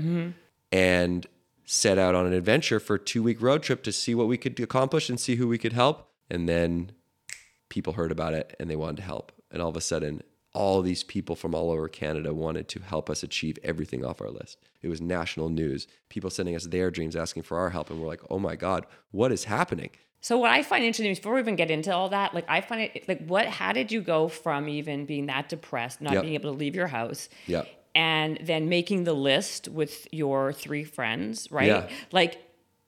And 0.71 1.25
set 1.65 1.99
out 1.99 2.15
on 2.15 2.25
an 2.25 2.33
adventure 2.33 2.79
for 2.79 2.95
a 2.95 2.99
two 2.99 3.21
week 3.21 3.41
road 3.41 3.61
trip 3.61 3.83
to 3.83 3.91
see 3.91 4.15
what 4.15 4.27
we 4.27 4.37
could 4.37 4.59
accomplish 4.59 5.09
and 5.09 5.19
see 5.19 5.35
who 5.35 5.47
we 5.47 5.57
could 5.57 5.73
help. 5.73 6.09
And 6.29 6.49
then 6.49 6.91
people 7.69 7.93
heard 7.93 8.11
about 8.11 8.33
it 8.33 8.55
and 8.59 8.69
they 8.69 8.75
wanted 8.75 8.97
to 8.97 9.03
help. 9.03 9.31
And 9.51 9.61
all 9.61 9.69
of 9.69 9.77
a 9.77 9.81
sudden, 9.81 10.23
all 10.53 10.81
these 10.81 11.03
people 11.03 11.35
from 11.35 11.53
all 11.53 11.69
over 11.69 11.87
Canada 11.87 12.33
wanted 12.33 12.67
to 12.69 12.79
help 12.79 13.09
us 13.09 13.21
achieve 13.21 13.59
everything 13.63 14.03
off 14.03 14.19
our 14.19 14.31
list. 14.31 14.57
It 14.81 14.89
was 14.89 14.99
national 14.99 15.49
news. 15.49 15.87
People 16.09 16.31
sending 16.31 16.55
us 16.55 16.65
their 16.65 16.89
dreams, 16.89 17.15
asking 17.15 17.43
for 17.43 17.59
our 17.59 17.69
help. 17.69 17.91
And 17.91 18.01
we're 18.01 18.07
like, 18.07 18.23
oh 18.31 18.39
my 18.39 18.55
God, 18.55 18.85
what 19.11 19.31
is 19.31 19.43
happening? 19.43 19.91
So 20.21 20.37
what 20.37 20.51
I 20.51 20.63
find 20.63 20.83
interesting 20.83 21.13
before 21.13 21.33
we 21.35 21.39
even 21.39 21.55
get 21.55 21.71
into 21.71 21.93
all 21.93 22.09
that, 22.09 22.33
like 22.33 22.45
I 22.49 22.61
find 22.61 22.81
it 22.93 23.07
like 23.07 23.25
what 23.25 23.47
how 23.47 23.71
did 23.71 23.91
you 23.91 24.01
go 24.01 24.27
from 24.27 24.67
even 24.67 25.05
being 25.05 25.27
that 25.27 25.47
depressed, 25.49 26.01
not 26.01 26.13
Yep. 26.13 26.21
being 26.23 26.33
able 26.33 26.51
to 26.51 26.57
leave 26.57 26.75
your 26.75 26.87
house, 26.87 27.29
Yep. 27.47 27.67
and 27.95 28.37
then 28.43 28.67
making 28.69 29.05
the 29.05 29.13
list 29.13 29.67
with 29.69 30.07
your 30.11 30.51
three 30.51 30.83
friends, 30.83 31.47
right? 31.51 31.67
Yeah. 31.67 31.89
Like 32.11 32.37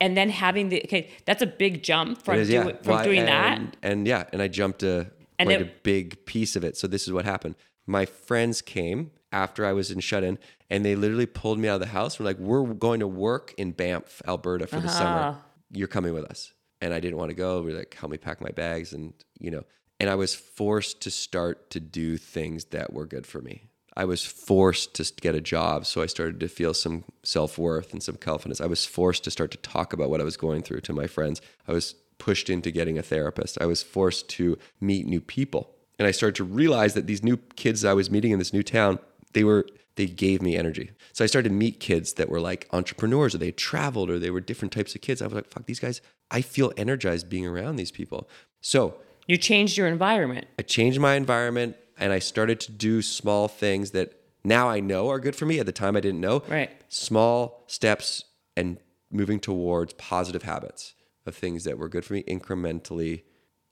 and 0.01 0.17
then 0.17 0.29
having 0.29 0.69
the 0.69 0.81
okay, 0.83 1.09
that's 1.25 1.41
a 1.41 1.47
big 1.47 1.83
jump 1.83 2.21
from 2.21 2.35
is, 2.39 2.47
do, 2.49 2.55
yeah. 2.55 2.63
from 2.63 2.95
Well, 2.95 3.03
doing 3.03 3.25
that. 3.25 3.57
and, 3.59 3.77
And 3.81 4.07
yeah, 4.07 4.25
and 4.33 4.41
I 4.41 4.47
jumped 4.47 4.83
a 4.83 5.11
And 5.39 5.47
quite 5.47 5.61
it- 5.61 5.67
a 5.67 5.71
big 5.83 6.25
piece 6.25 6.55
of 6.55 6.63
it. 6.63 6.75
So 6.75 6.85
this 6.87 7.03
is 7.07 7.13
what 7.13 7.23
happened. 7.25 7.55
My 7.87 8.05
friends 8.05 8.61
came 8.61 9.11
after 9.31 9.65
I 9.65 9.71
was 9.73 9.89
in 9.89 9.99
shut 10.01 10.23
in, 10.23 10.37
and 10.69 10.83
they 10.83 10.95
literally 10.95 11.25
pulled 11.25 11.57
me 11.59 11.67
out 11.69 11.75
of 11.75 11.79
the 11.81 11.87
house. 11.87 12.19
We're 12.19 12.25
like, 12.25 12.37
"We're 12.39 12.65
going 12.73 12.99
to 12.99 13.07
work 13.07 13.53
in 13.57 13.71
Banff, 13.71 14.21
Alberta, 14.27 14.67
for 14.67 14.79
the 14.81 14.87
Uh-huh. 14.87 14.97
summer. 14.99 15.37
You're 15.71 15.87
coming 15.87 16.13
with 16.13 16.25
us." 16.25 16.51
And 16.81 16.93
I 16.93 16.99
didn't 16.99 17.17
want 17.17 17.29
to 17.29 17.35
go. 17.35 17.61
We're 17.61 17.77
like, 17.77 17.93
"Help 17.93 18.11
me 18.11 18.17
pack 18.17 18.41
my 18.41 18.51
bags," 18.51 18.93
and 18.93 19.13
you 19.39 19.51
know. 19.51 19.63
And 19.99 20.09
I 20.09 20.15
was 20.15 20.33
forced 20.33 21.01
to 21.01 21.11
start 21.11 21.69
to 21.69 21.79
do 21.79 22.17
things 22.17 22.65
that 22.65 22.91
were 22.91 23.05
good 23.05 23.27
for 23.27 23.39
me. 23.39 23.69
I 23.95 24.05
was 24.05 24.25
forced 24.25 24.95
to 24.95 25.13
get 25.21 25.35
a 25.35 25.41
job, 25.41 25.85
so 25.85 26.01
I 26.01 26.05
started 26.05 26.39
to 26.39 26.47
feel 26.47 26.73
some 26.73 27.03
self 27.23 27.57
worth 27.57 27.93
and 27.93 28.01
some 28.01 28.15
confidence. 28.15 28.61
I 28.61 28.65
was 28.65 28.85
forced 28.85 29.23
to 29.25 29.31
start 29.31 29.51
to 29.51 29.57
talk 29.57 29.93
about 29.93 30.09
what 30.09 30.21
I 30.21 30.23
was 30.23 30.37
going 30.37 30.63
through 30.63 30.81
to 30.81 30.93
my 30.93 31.07
friends. 31.07 31.41
I 31.67 31.73
was 31.73 31.95
pushed 32.17 32.49
into 32.49 32.71
getting 32.71 32.97
a 32.97 33.03
therapist. 33.03 33.57
I 33.59 33.65
was 33.65 33.83
forced 33.83 34.29
to 34.29 34.57
meet 34.79 35.07
new 35.07 35.19
people. 35.21 35.75
And 35.99 36.07
I 36.07 36.11
started 36.11 36.35
to 36.35 36.43
realize 36.43 36.93
that 36.93 37.05
these 37.05 37.23
new 37.23 37.37
kids 37.55 37.83
I 37.83 37.93
was 37.93 38.09
meeting 38.09 38.31
in 38.31 38.39
this 38.39 38.53
new 38.53 38.63
town, 38.63 38.99
they 39.33 39.43
were 39.43 39.67
they 39.95 40.07
gave 40.07 40.41
me 40.41 40.55
energy. 40.55 40.91
So 41.13 41.23
I 41.23 41.27
started 41.27 41.49
to 41.49 41.55
meet 41.55 41.79
kids 41.79 42.13
that 42.13 42.29
were 42.29 42.39
like 42.39 42.67
entrepreneurs 42.71 43.35
or 43.35 43.37
they 43.37 43.51
traveled 43.51 44.09
or 44.09 44.19
they 44.19 44.31
were 44.31 44.39
different 44.39 44.71
types 44.71 44.95
of 44.95 45.01
kids. 45.01 45.21
I 45.21 45.25
was 45.25 45.33
like, 45.33 45.47
fuck, 45.47 45.65
these 45.65 45.79
guys, 45.79 46.01
I 46.29 46.41
feel 46.41 46.71
energized 46.77 47.29
being 47.29 47.45
around 47.45 47.75
these 47.75 47.91
people. 47.91 48.29
So 48.61 48.95
you 49.27 49.37
changed 49.37 49.77
your 49.77 49.87
environment. 49.87 50.47
I 50.57 50.63
changed 50.63 50.99
my 50.99 51.15
environment 51.15 51.75
and 51.97 52.13
I 52.13 52.19
started 52.19 52.59
to 52.61 52.71
do 52.71 53.01
small 53.01 53.47
things 53.47 53.91
that 53.91 54.13
now 54.43 54.69
I 54.69 54.79
know 54.79 55.09
are 55.09 55.19
good 55.19 55.35
for 55.35 55.45
me. 55.45 55.59
At 55.59 55.65
the 55.65 55.71
time, 55.71 55.95
I 55.95 55.99
didn't 55.99 56.21
know. 56.21 56.43
Right. 56.47 56.71
Small 56.89 57.63
steps 57.67 58.25
and 58.57 58.77
moving 59.11 59.39
towards 59.39 59.93
positive 59.93 60.43
habits 60.43 60.93
of 61.25 61.35
things 61.35 61.63
that 61.65 61.77
were 61.77 61.89
good 61.89 62.05
for 62.05 62.13
me 62.13 62.23
incrementally. 62.23 63.23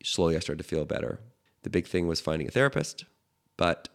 Slowly, 0.03 0.35
I 0.35 0.39
started 0.39 0.61
to 0.63 0.69
feel 0.69 0.85
better. 0.85 1.19
The 1.63 1.69
big 1.69 1.87
thing 1.87 2.07
was 2.07 2.21
finding 2.21 2.47
a 2.47 2.51
therapist, 2.51 3.05
but 3.57 3.89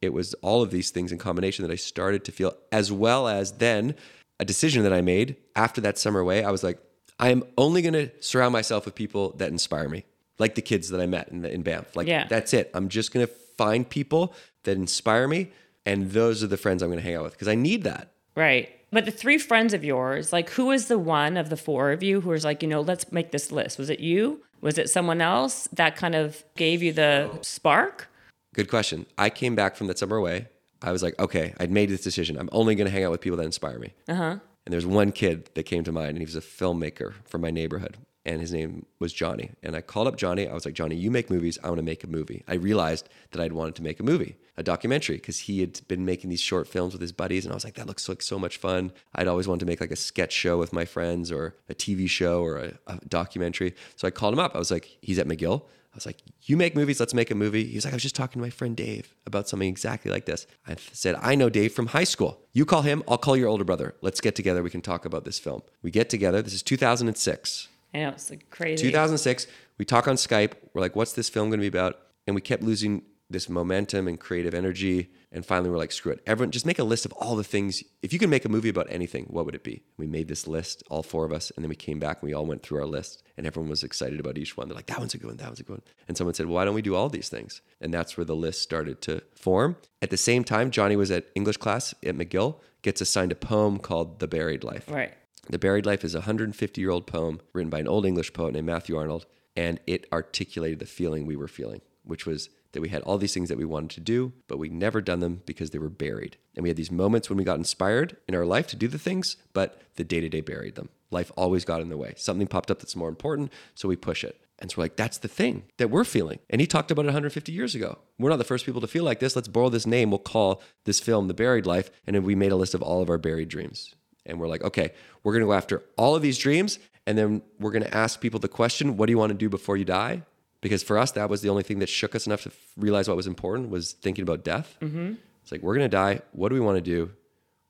it 0.00 0.12
was 0.12 0.34
all 0.34 0.62
of 0.62 0.70
these 0.70 0.90
things 0.90 1.12
in 1.12 1.18
combination 1.18 1.64
that 1.66 1.72
I 1.72 1.76
started 1.76 2.24
to 2.24 2.32
feel, 2.32 2.56
as 2.72 2.90
well 2.92 3.28
as 3.28 3.52
then 3.52 3.94
a 4.40 4.44
decision 4.44 4.82
that 4.84 4.92
I 4.92 5.00
made 5.00 5.36
after 5.56 5.80
that 5.80 5.98
summer 5.98 6.20
away. 6.20 6.44
I 6.44 6.50
was 6.50 6.62
like, 6.62 6.78
I 7.18 7.30
am 7.30 7.42
only 7.56 7.82
going 7.82 7.94
to 7.94 8.10
surround 8.20 8.52
myself 8.52 8.84
with 8.84 8.94
people 8.94 9.30
that 9.38 9.50
inspire 9.50 9.88
me, 9.88 10.04
like 10.38 10.54
the 10.54 10.62
kids 10.62 10.90
that 10.90 11.00
I 11.00 11.06
met 11.06 11.28
in, 11.28 11.42
the, 11.42 11.52
in 11.52 11.62
Banff. 11.62 11.96
Like, 11.96 12.06
Yeah. 12.06 12.26
that's 12.28 12.54
it. 12.54 12.70
I'm 12.74 12.88
just 12.88 13.12
going 13.12 13.26
to 13.26 13.32
find 13.56 13.88
people 13.88 14.34
that 14.64 14.76
inspire 14.76 15.26
me. 15.26 15.50
And 15.84 16.12
those 16.12 16.44
are 16.44 16.46
the 16.46 16.56
friends 16.56 16.82
I'm 16.82 16.90
going 16.90 16.98
to 17.00 17.04
hang 17.04 17.16
out 17.16 17.24
with 17.24 17.32
because 17.32 17.48
I 17.48 17.54
need 17.56 17.82
that. 17.84 18.12
Right. 18.36 18.68
But 18.92 19.04
the 19.04 19.10
three 19.10 19.38
friends 19.38 19.74
of 19.74 19.82
yours, 19.84 20.32
like 20.32 20.50
who 20.50 20.66
was 20.66 20.86
the 20.86 20.98
one 20.98 21.36
of 21.36 21.50
the 21.50 21.56
four 21.56 21.90
of 21.90 22.02
you 22.02 22.20
who 22.20 22.30
was 22.30 22.44
like, 22.44 22.62
you 22.62 22.68
know, 22.68 22.80
let's 22.80 23.10
make 23.10 23.32
this 23.32 23.50
list? 23.50 23.78
Was 23.78 23.90
it 23.90 23.98
you? 24.00 24.42
Was 24.60 24.78
it 24.78 24.88
someone 24.90 25.20
else 25.20 25.66
that 25.72 25.96
kind 25.96 26.14
of 26.14 26.44
gave 26.56 26.82
you 26.82 26.92
the 26.92 27.30
spark? 27.42 28.08
Good 28.54 28.68
question. 28.68 29.06
I 29.16 29.30
came 29.30 29.54
back 29.54 29.76
from 29.76 29.86
that 29.88 29.98
summer 29.98 30.16
away. 30.16 30.48
I 30.82 30.92
was 30.92 31.02
like, 31.02 31.18
okay, 31.18 31.54
I'd 31.58 31.70
made 31.70 31.88
this 31.88 32.02
decision. 32.02 32.38
I'm 32.38 32.48
only 32.52 32.74
going 32.74 32.86
to 32.86 32.92
hang 32.92 33.04
out 33.04 33.10
with 33.10 33.20
people 33.20 33.36
that 33.38 33.44
inspire 33.44 33.78
me. 33.78 33.94
Uh-huh. 34.08 34.38
And 34.68 34.72
there's 34.72 34.86
one 34.86 35.12
kid 35.12 35.50
that 35.54 35.64
came 35.64 35.82
to 35.84 35.92
mind, 35.92 36.10
and 36.10 36.18
he 36.18 36.24
was 36.24 36.36
a 36.36 36.40
filmmaker 36.40 37.14
from 37.24 37.40
my 37.40 37.50
neighborhood, 37.50 37.96
and 38.26 38.40
his 38.40 38.52
name 38.52 38.84
was 38.98 39.12
Johnny. 39.12 39.52
And 39.62 39.74
I 39.74 39.80
called 39.80 40.06
up 40.06 40.16
Johnny. 40.16 40.46
I 40.46 40.52
was 40.52 40.66
like, 40.66 40.74
Johnny, 40.74 40.94
you 40.94 41.10
make 41.10 41.30
movies. 41.30 41.58
I 41.64 41.68
want 41.68 41.78
to 41.78 41.84
make 41.84 42.04
a 42.04 42.06
movie. 42.06 42.44
I 42.46 42.54
realized 42.54 43.08
that 43.30 43.40
I'd 43.40 43.54
wanted 43.54 43.76
to 43.76 43.82
make 43.82 43.98
a 43.98 44.02
movie, 44.02 44.36
a 44.56 44.62
documentary, 44.62 45.16
because 45.16 45.38
he 45.38 45.60
had 45.60 45.80
been 45.88 46.04
making 46.04 46.30
these 46.30 46.40
short 46.40 46.68
films 46.68 46.92
with 46.92 47.00
his 47.00 47.12
buddies, 47.12 47.44
and 47.44 47.52
I 47.52 47.54
was 47.56 47.64
like, 47.64 47.74
that 47.74 47.86
looks 47.86 48.08
like 48.08 48.22
so 48.22 48.38
much 48.38 48.58
fun. 48.58 48.92
I'd 49.14 49.26
always 49.26 49.48
wanted 49.48 49.60
to 49.60 49.66
make 49.66 49.80
like 49.80 49.90
a 49.90 49.96
sketch 49.96 50.32
show 50.32 50.58
with 50.58 50.72
my 50.72 50.84
friends, 50.84 51.32
or 51.32 51.56
a 51.68 51.74
TV 51.74 52.08
show, 52.08 52.42
or 52.42 52.58
a, 52.58 52.72
a 52.86 52.98
documentary. 53.08 53.74
So 53.96 54.06
I 54.06 54.10
called 54.10 54.34
him 54.34 54.40
up. 54.40 54.54
I 54.54 54.58
was 54.58 54.70
like, 54.70 54.98
he's 55.00 55.18
at 55.18 55.26
McGill. 55.26 55.62
I 55.98 56.00
was 56.00 56.06
like, 56.06 56.22
you 56.42 56.56
make 56.56 56.76
movies, 56.76 57.00
let's 57.00 57.12
make 57.12 57.32
a 57.32 57.34
movie. 57.34 57.64
He 57.64 57.74
was 57.74 57.84
like, 57.84 57.92
I 57.92 57.96
was 57.96 58.04
just 58.04 58.14
talking 58.14 58.40
to 58.40 58.46
my 58.46 58.50
friend 58.50 58.76
Dave 58.76 59.16
about 59.26 59.48
something 59.48 59.68
exactly 59.68 60.12
like 60.12 60.26
this. 60.26 60.46
I 60.64 60.76
said, 60.92 61.16
I 61.20 61.34
know 61.34 61.50
Dave 61.50 61.72
from 61.72 61.88
high 61.88 62.04
school. 62.04 62.40
You 62.52 62.64
call 62.64 62.82
him, 62.82 63.02
I'll 63.08 63.18
call 63.18 63.36
your 63.36 63.48
older 63.48 63.64
brother. 63.64 63.96
Let's 64.00 64.20
get 64.20 64.36
together. 64.36 64.62
We 64.62 64.70
can 64.70 64.80
talk 64.80 65.04
about 65.04 65.24
this 65.24 65.40
film. 65.40 65.62
We 65.82 65.90
get 65.90 66.08
together. 66.08 66.40
This 66.40 66.54
is 66.54 66.62
2006. 66.62 67.66
I 67.92 67.98
know 67.98 68.10
it's 68.10 68.30
like 68.30 68.48
crazy. 68.50 68.86
2006, 68.86 69.48
we 69.76 69.84
talk 69.84 70.06
on 70.06 70.14
Skype. 70.14 70.52
We're 70.72 70.82
like, 70.82 70.94
what's 70.94 71.14
this 71.14 71.28
film 71.28 71.48
going 71.48 71.58
to 71.58 71.68
be 71.68 71.76
about? 71.76 71.98
And 72.28 72.36
we 72.36 72.42
kept 72.42 72.62
losing 72.62 73.02
this 73.28 73.48
momentum 73.48 74.06
and 74.06 74.20
creative 74.20 74.54
energy. 74.54 75.10
And 75.30 75.44
finally, 75.44 75.68
we're 75.68 75.76
like, 75.76 75.92
screw 75.92 76.12
it. 76.12 76.22
Everyone, 76.26 76.50
just 76.50 76.64
make 76.64 76.78
a 76.78 76.84
list 76.84 77.04
of 77.04 77.12
all 77.12 77.36
the 77.36 77.44
things. 77.44 77.82
If 78.02 78.12
you 78.12 78.18
could 78.18 78.30
make 78.30 78.46
a 78.46 78.48
movie 78.48 78.70
about 78.70 78.86
anything, 78.88 79.24
what 79.24 79.44
would 79.44 79.54
it 79.54 79.62
be? 79.62 79.82
We 79.98 80.06
made 80.06 80.28
this 80.28 80.46
list, 80.46 80.82
all 80.88 81.02
four 81.02 81.26
of 81.26 81.32
us. 81.32 81.50
And 81.54 81.62
then 81.62 81.68
we 81.68 81.76
came 81.76 81.98
back 81.98 82.22
and 82.22 82.28
we 82.28 82.34
all 82.34 82.46
went 82.46 82.62
through 82.62 82.78
our 82.78 82.86
list. 82.86 83.22
And 83.36 83.46
everyone 83.46 83.68
was 83.68 83.82
excited 83.82 84.20
about 84.20 84.38
each 84.38 84.56
one. 84.56 84.68
They're 84.68 84.76
like, 84.76 84.86
that 84.86 84.98
one's 84.98 85.14
a 85.14 85.18
good 85.18 85.28
one, 85.28 85.36
that 85.36 85.46
one's 85.46 85.60
a 85.60 85.64
good 85.64 85.74
one. 85.74 85.82
And 86.08 86.16
someone 86.16 86.34
said, 86.34 86.46
well, 86.46 86.54
why 86.54 86.64
don't 86.64 86.74
we 86.74 86.82
do 86.82 86.94
all 86.94 87.08
these 87.10 87.28
things? 87.28 87.60
And 87.80 87.92
that's 87.92 88.16
where 88.16 88.24
the 88.24 88.34
list 88.34 88.62
started 88.62 89.02
to 89.02 89.22
form. 89.34 89.76
At 90.00 90.10
the 90.10 90.16
same 90.16 90.44
time, 90.44 90.70
Johnny 90.70 90.96
was 90.96 91.10
at 91.10 91.26
English 91.34 91.58
class 91.58 91.94
at 92.02 92.16
McGill, 92.16 92.56
gets 92.82 93.00
assigned 93.00 93.32
a 93.32 93.36
poem 93.36 93.78
called 93.78 94.20
The 94.20 94.28
Buried 94.28 94.64
Life. 94.64 94.90
Right. 94.90 95.12
The 95.50 95.58
Buried 95.58 95.86
Life 95.86 96.04
is 96.04 96.14
a 96.14 96.18
150 96.18 96.80
year 96.80 96.90
old 96.90 97.06
poem 97.06 97.40
written 97.52 97.70
by 97.70 97.80
an 97.80 97.88
old 97.88 98.06
English 98.06 98.32
poet 98.32 98.52
named 98.54 98.66
Matthew 98.66 98.96
Arnold, 98.96 99.26
and 99.56 99.80
it 99.86 100.06
articulated 100.12 100.78
the 100.78 100.86
feeling 100.86 101.26
we 101.26 101.36
were 101.36 101.48
feeling, 101.48 101.80
which 102.04 102.26
was 102.26 102.50
that 102.78 102.82
we 102.82 102.90
had 102.90 103.02
all 103.02 103.18
these 103.18 103.34
things 103.34 103.48
that 103.48 103.58
we 103.58 103.64
wanted 103.64 103.90
to 103.90 104.00
do, 104.00 104.32
but 104.46 104.56
we 104.56 104.68
never 104.68 105.00
done 105.00 105.18
them 105.18 105.42
because 105.46 105.70
they 105.70 105.80
were 105.80 105.88
buried. 105.88 106.36
And 106.54 106.62
we 106.62 106.70
had 106.70 106.76
these 106.76 106.92
moments 106.92 107.28
when 107.28 107.36
we 107.36 107.42
got 107.42 107.58
inspired 107.58 108.16
in 108.28 108.36
our 108.36 108.46
life 108.46 108.68
to 108.68 108.76
do 108.76 108.86
the 108.86 109.00
things, 109.00 109.36
but 109.52 109.82
the 109.96 110.04
day 110.04 110.20
to 110.20 110.28
day 110.28 110.42
buried 110.42 110.76
them. 110.76 110.88
Life 111.10 111.32
always 111.36 111.64
got 111.64 111.80
in 111.80 111.88
the 111.88 111.96
way. 111.96 112.14
Something 112.16 112.46
popped 112.46 112.70
up 112.70 112.78
that's 112.78 112.94
more 112.94 113.08
important, 113.08 113.52
so 113.74 113.88
we 113.88 113.96
push 113.96 114.22
it. 114.22 114.40
And 114.60 114.70
so 114.70 114.76
we're 114.76 114.84
like, 114.84 114.94
that's 114.94 115.18
the 115.18 115.26
thing 115.26 115.64
that 115.78 115.90
we're 115.90 116.04
feeling. 116.04 116.38
And 116.48 116.60
he 116.60 116.68
talked 116.68 116.92
about 116.92 117.04
it 117.04 117.06
150 117.06 117.50
years 117.50 117.74
ago. 117.74 117.98
We're 118.16 118.30
not 118.30 118.36
the 118.36 118.44
first 118.44 118.64
people 118.64 118.80
to 118.80 118.86
feel 118.86 119.02
like 119.02 119.18
this. 119.18 119.34
Let's 119.34 119.48
borrow 119.48 119.70
this 119.70 119.84
name. 119.84 120.12
We'll 120.12 120.20
call 120.20 120.62
this 120.84 121.00
film 121.00 121.26
The 121.26 121.34
Buried 121.34 121.66
Life. 121.66 121.90
And 122.06 122.14
then 122.14 122.22
we 122.22 122.36
made 122.36 122.52
a 122.52 122.56
list 122.56 122.74
of 122.74 122.82
all 122.82 123.02
of 123.02 123.10
our 123.10 123.18
buried 123.18 123.48
dreams. 123.48 123.96
And 124.24 124.38
we're 124.38 124.46
like, 124.46 124.62
okay, 124.62 124.92
we're 125.24 125.32
going 125.32 125.42
to 125.42 125.48
go 125.48 125.52
after 125.52 125.82
all 125.96 126.14
of 126.14 126.22
these 126.22 126.38
dreams. 126.38 126.78
And 127.08 127.18
then 127.18 127.42
we're 127.58 127.72
going 127.72 127.82
to 127.82 127.96
ask 127.96 128.20
people 128.20 128.38
the 128.38 128.46
question, 128.46 128.96
what 128.96 129.06
do 129.06 129.12
you 129.12 129.18
want 129.18 129.30
to 129.30 129.36
do 129.36 129.48
before 129.48 129.76
you 129.76 129.84
die? 129.84 130.22
Because 130.60 130.82
for 130.82 130.98
us, 130.98 131.12
that 131.12 131.30
was 131.30 131.40
the 131.42 131.48
only 131.48 131.62
thing 131.62 131.78
that 131.78 131.88
shook 131.88 132.14
us 132.14 132.26
enough 132.26 132.42
to 132.42 132.50
realize 132.76 133.06
what 133.08 133.16
was 133.16 133.26
important 133.26 133.70
was 133.70 133.92
thinking 133.92 134.22
about 134.22 134.44
death. 134.44 134.76
It's 134.80 135.52
like, 135.52 135.62
we're 135.62 135.74
going 135.76 135.88
to 135.88 135.96
die. 135.96 136.20
What 136.32 136.48
do 136.48 136.54
we 136.54 136.60
want 136.60 136.76
to 136.76 136.82
do? 136.82 137.12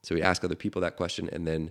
So 0.03 0.15
we 0.15 0.23
ask 0.23 0.43
other 0.43 0.55
people 0.55 0.81
that 0.83 0.97
question 0.97 1.29
and 1.33 1.47
then 1.47 1.71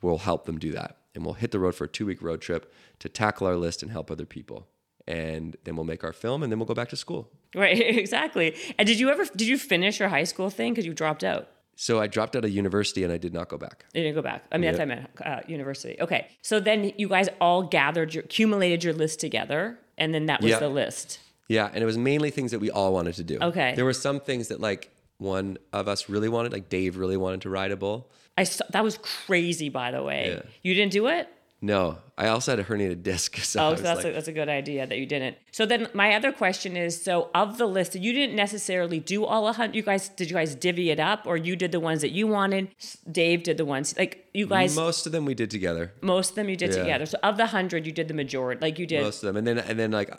we'll 0.00 0.18
help 0.18 0.44
them 0.46 0.58
do 0.58 0.72
that. 0.72 0.98
And 1.14 1.24
we'll 1.24 1.34
hit 1.34 1.50
the 1.50 1.58
road 1.58 1.74
for 1.74 1.84
a 1.84 1.88
two 1.88 2.06
week 2.06 2.22
road 2.22 2.40
trip 2.40 2.72
to 3.00 3.08
tackle 3.08 3.46
our 3.46 3.56
list 3.56 3.82
and 3.82 3.90
help 3.90 4.10
other 4.10 4.26
people. 4.26 4.68
And 5.06 5.56
then 5.64 5.76
we'll 5.76 5.84
make 5.84 6.04
our 6.04 6.12
film 6.12 6.42
and 6.42 6.50
then 6.52 6.58
we'll 6.58 6.66
go 6.66 6.74
back 6.74 6.88
to 6.90 6.96
school. 6.96 7.30
Right. 7.54 7.78
Exactly. 7.98 8.54
And 8.78 8.86
did 8.86 8.98
you 8.98 9.10
ever 9.10 9.24
did 9.24 9.48
you 9.48 9.58
finish 9.58 9.98
your 9.98 10.08
high 10.08 10.24
school 10.24 10.50
thing 10.50 10.72
because 10.72 10.86
you 10.86 10.94
dropped 10.94 11.24
out? 11.24 11.48
So 11.76 12.00
I 12.00 12.06
dropped 12.06 12.36
out 12.36 12.44
of 12.44 12.50
university 12.50 13.02
and 13.02 13.12
I 13.12 13.16
did 13.18 13.34
not 13.34 13.48
go 13.48 13.58
back. 13.58 13.84
You 13.94 14.02
didn't 14.02 14.14
go 14.14 14.22
back. 14.22 14.44
I 14.52 14.58
mean, 14.58 14.72
that's 14.72 14.78
what 14.78 14.82
I 14.82 14.94
meant 14.94 15.08
uh, 15.24 15.40
university. 15.48 15.96
Okay. 16.00 16.28
So 16.42 16.60
then 16.60 16.92
you 16.96 17.08
guys 17.08 17.28
all 17.40 17.62
gathered 17.64 18.14
your 18.14 18.24
accumulated 18.24 18.84
your 18.84 18.92
list 18.94 19.20
together, 19.20 19.78
and 19.98 20.14
then 20.14 20.26
that 20.26 20.40
was 20.40 20.50
Yeah. 20.50 20.58
the 20.60 20.68
list. 20.68 21.18
Yeah, 21.48 21.70
and 21.72 21.82
it 21.82 21.86
was 21.86 21.98
mainly 21.98 22.30
things 22.30 22.50
that 22.52 22.58
we 22.60 22.70
all 22.70 22.92
wanted 22.92 23.14
to 23.16 23.24
do. 23.24 23.38
Okay. 23.40 23.74
There 23.74 23.84
were 23.84 23.92
some 23.92 24.20
things 24.20 24.48
that 24.48 24.60
like 24.60 24.90
one 25.18 25.58
of 25.72 25.88
us 25.88 26.08
really 26.08 26.28
wanted, 26.28 26.52
like 26.52 26.68
Dave 26.68 26.96
really 26.96 27.16
wanted 27.16 27.42
to 27.42 27.50
ride 27.50 27.70
a 27.70 27.76
bull. 27.76 28.10
I 28.36 28.44
saw, 28.44 28.64
that 28.70 28.82
was 28.82 28.98
crazy, 28.98 29.68
by 29.68 29.90
the 29.90 30.02
way. 30.02 30.32
Yeah. 30.36 30.42
You 30.62 30.74
didn't 30.74 30.92
do 30.92 31.06
it. 31.06 31.28
No, 31.64 31.96
I 32.18 32.28
also 32.28 32.52
had 32.52 32.58
a 32.60 32.64
herniated 32.64 33.02
disc. 33.02 33.38
So 33.52 33.58
Oh, 33.68 33.74
so 33.74 33.82
that's, 33.82 34.04
like, 34.04 34.12
a, 34.12 34.12
that's 34.12 34.28
a 34.28 34.32
good 34.32 34.50
idea 34.50 34.86
that 34.86 34.98
you 34.98 35.06
didn't. 35.06 35.36
So 35.50 35.64
then 35.64 35.88
my 35.94 36.14
other 36.14 36.30
question 36.30 36.76
is: 36.76 37.02
so 37.02 37.30
of 37.34 37.56
the 37.56 37.66
list, 37.66 37.94
you 37.94 38.12
didn't 38.12 38.36
necessarily 38.36 39.00
do 39.00 39.24
all 39.24 39.48
a 39.48 39.52
hundred. 39.54 39.74
You 39.76 39.82
guys 39.82 40.10
did 40.10 40.28
you 40.30 40.36
guys 40.36 40.54
divvy 40.54 40.90
it 40.90 41.00
up, 41.00 41.20
or 41.26 41.36
you 41.38 41.56
did 41.56 41.72
the 41.72 41.80
ones 41.80 42.02
that 42.02 42.10
you 42.10 42.26
wanted? 42.26 42.68
Dave 43.10 43.44
did 43.44 43.56
the 43.56 43.64
ones 43.64 43.94
like 43.96 44.28
you 44.34 44.46
guys. 44.46 44.76
most 44.76 45.06
of 45.06 45.12
them 45.12 45.24
we 45.24 45.34
did 45.34 45.50
together. 45.50 45.92
most 46.02 46.30
of 46.30 46.36
them 46.36 46.48
you 46.50 46.56
did 46.56 46.70
Yeah. 46.70 46.82
together. 46.82 47.06
So 47.06 47.16
of 47.22 47.38
the 47.38 47.46
hundred, 47.46 47.86
you 47.86 47.92
did 47.92 48.08
the 48.08 48.14
majority. 48.24 48.60
Like 48.60 48.78
you 48.78 48.86
did. 48.86 49.02
Most 49.02 49.22
of 49.22 49.26
them, 49.28 49.36
and 49.38 49.46
then 49.46 49.58
and 49.58 49.78
then 49.78 49.90
like 49.90 50.10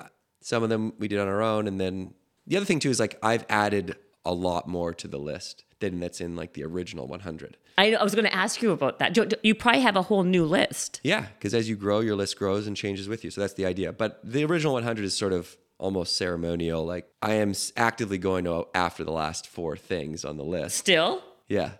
some 0.41 0.63
of 0.63 0.69
them 0.69 0.93
we 0.97 1.07
did 1.07 1.19
on 1.19 1.27
our 1.27 1.43
own, 1.43 1.67
and 1.67 1.79
then 1.79 2.15
the 2.47 2.57
other 2.57 2.65
thing 2.65 2.79
too 2.79 2.89
is 2.89 2.99
like 2.99 3.19
I've 3.21 3.45
added 3.49 3.97
a 4.25 4.34
lot 4.34 4.67
more 4.67 4.94
to 4.94 5.08
the 5.08 5.20
list 5.20 5.63
than 5.79 6.00
that's 6.00 6.22
in 6.22 6.36
like 6.36 6.53
the 6.53 6.63
original 6.63 7.08
100. 7.08 7.58
I, 7.77 7.94
I 7.96 8.03
was 8.03 8.15
going 8.15 8.25
to 8.25 8.34
ask 8.34 8.62
you 8.62 8.72
about 8.72 9.00
that. 9.00 9.13
Do- 9.13 9.25
do- 9.25 9.36
You 9.44 9.53
probably 9.53 9.82
have 9.82 9.98
a 9.98 10.01
whole 10.03 10.24
new 10.24 10.46
list. 10.46 11.01
Yeah, 11.03 11.25
because 11.38 11.53
as 11.53 11.67
you 11.67 11.75
grow, 11.75 12.00
your 12.00 12.15
list 12.15 12.38
grows 12.38 12.67
and 12.67 12.75
changes 12.77 13.08
with 13.10 13.24
you. 13.25 13.32
So 13.32 13.41
that's 13.41 13.53
the 13.55 13.65
idea. 13.65 13.91
But 13.91 14.20
the 14.24 14.46
original 14.46 14.74
100 14.74 15.03
is 15.03 15.15
sort 15.15 15.34
of 15.34 15.58
almost 15.77 16.15
ceremonial. 16.15 16.86
Like 16.86 17.05
I 17.22 17.34
am 17.34 17.53
actively 17.75 18.17
going 18.17 18.46
to 18.46 18.65
after 18.74 19.03
the 19.03 19.12
last 19.12 19.46
four 19.48 19.75
things 19.75 20.24
on 20.24 20.38
the 20.38 20.44
list. 20.46 20.77
Still. 20.77 21.22
Yeah. 21.50 21.72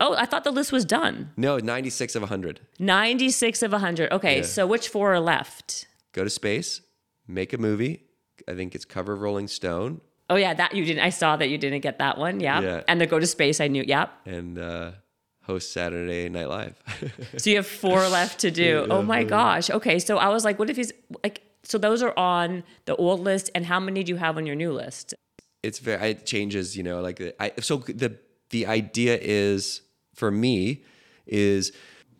Oh, 0.00 0.14
I 0.16 0.24
thought 0.26 0.44
the 0.44 0.52
list 0.52 0.72
was 0.72 0.84
done. 0.86 1.32
No, 1.36 1.58
96 1.58 2.14
of 2.14 2.22
100. 2.22 2.60
96 2.78 3.62
of 3.62 3.72
100. 3.72 4.12
Okay, 4.12 4.36
Yeah. 4.38 4.42
so 4.42 4.66
which 4.66 4.88
four 4.88 5.12
are 5.12 5.20
left? 5.20 5.86
Go 6.12 6.24
to 6.24 6.30
space, 6.30 6.80
make 7.26 7.52
a 7.52 7.58
movie. 7.58 8.04
I 8.48 8.54
think 8.54 8.74
it's 8.74 8.84
cover 8.84 9.12
of 9.12 9.20
Rolling 9.20 9.48
Stone 9.48 10.00
Oh 10.32 10.36
yeah, 10.36 10.54
that 10.54 10.74
you 10.74 10.84
didn't. 10.84 11.04
I 11.04 11.10
saw 11.10 11.36
that 11.36 11.50
you 11.50 11.58
didn't 11.58 11.80
get 11.80 11.98
that 11.98 12.16
one. 12.16 12.40
Yeah. 12.40 12.60
Yeah. 12.60 12.82
And 12.88 13.00
the 13.00 13.06
go 13.06 13.18
to 13.18 13.26
space, 13.26 13.60
I 13.60 13.68
knew. 13.68 13.84
Yep. 13.86 14.10
and 14.24 14.58
uh, 14.58 14.92
host 15.42 15.72
Saturday 15.72 16.28
Night 16.30 16.48
Live. 16.48 16.74
So 17.36 17.50
you 17.50 17.56
have 17.56 17.66
four 17.66 18.00
left 18.08 18.40
to 18.40 18.50
do. 18.50 18.86
Oh 18.88 19.02
my 19.02 19.24
gosh. 19.24 19.68
Okay, 19.68 19.98
so 19.98 20.16
I 20.16 20.28
was 20.28 20.44
like, 20.44 20.58
what 20.58 20.70
if 20.70 20.76
he's 20.76 20.92
like? 21.22 21.42
So 21.64 21.76
those 21.78 22.02
are 22.02 22.14
on 22.18 22.64
the 22.86 22.96
old 22.96 23.20
list, 23.20 23.50
and 23.54 23.66
how 23.66 23.78
many 23.78 24.02
do 24.04 24.10
you 24.10 24.16
have 24.16 24.36
on 24.38 24.46
your 24.46 24.56
new 24.56 24.72
list? 24.72 25.14
it's 25.62 25.78
very 25.78 26.10
it 26.10 26.26
changes 26.26 26.76
you 26.76 26.82
know 26.82 27.00
like 27.00 27.22
I, 27.38 27.52
so 27.60 27.76
the 27.76 28.18
the 28.50 28.66
idea 28.66 29.16
is 29.20 29.82
for 30.12 30.30
me 30.30 30.82
is 31.26 31.72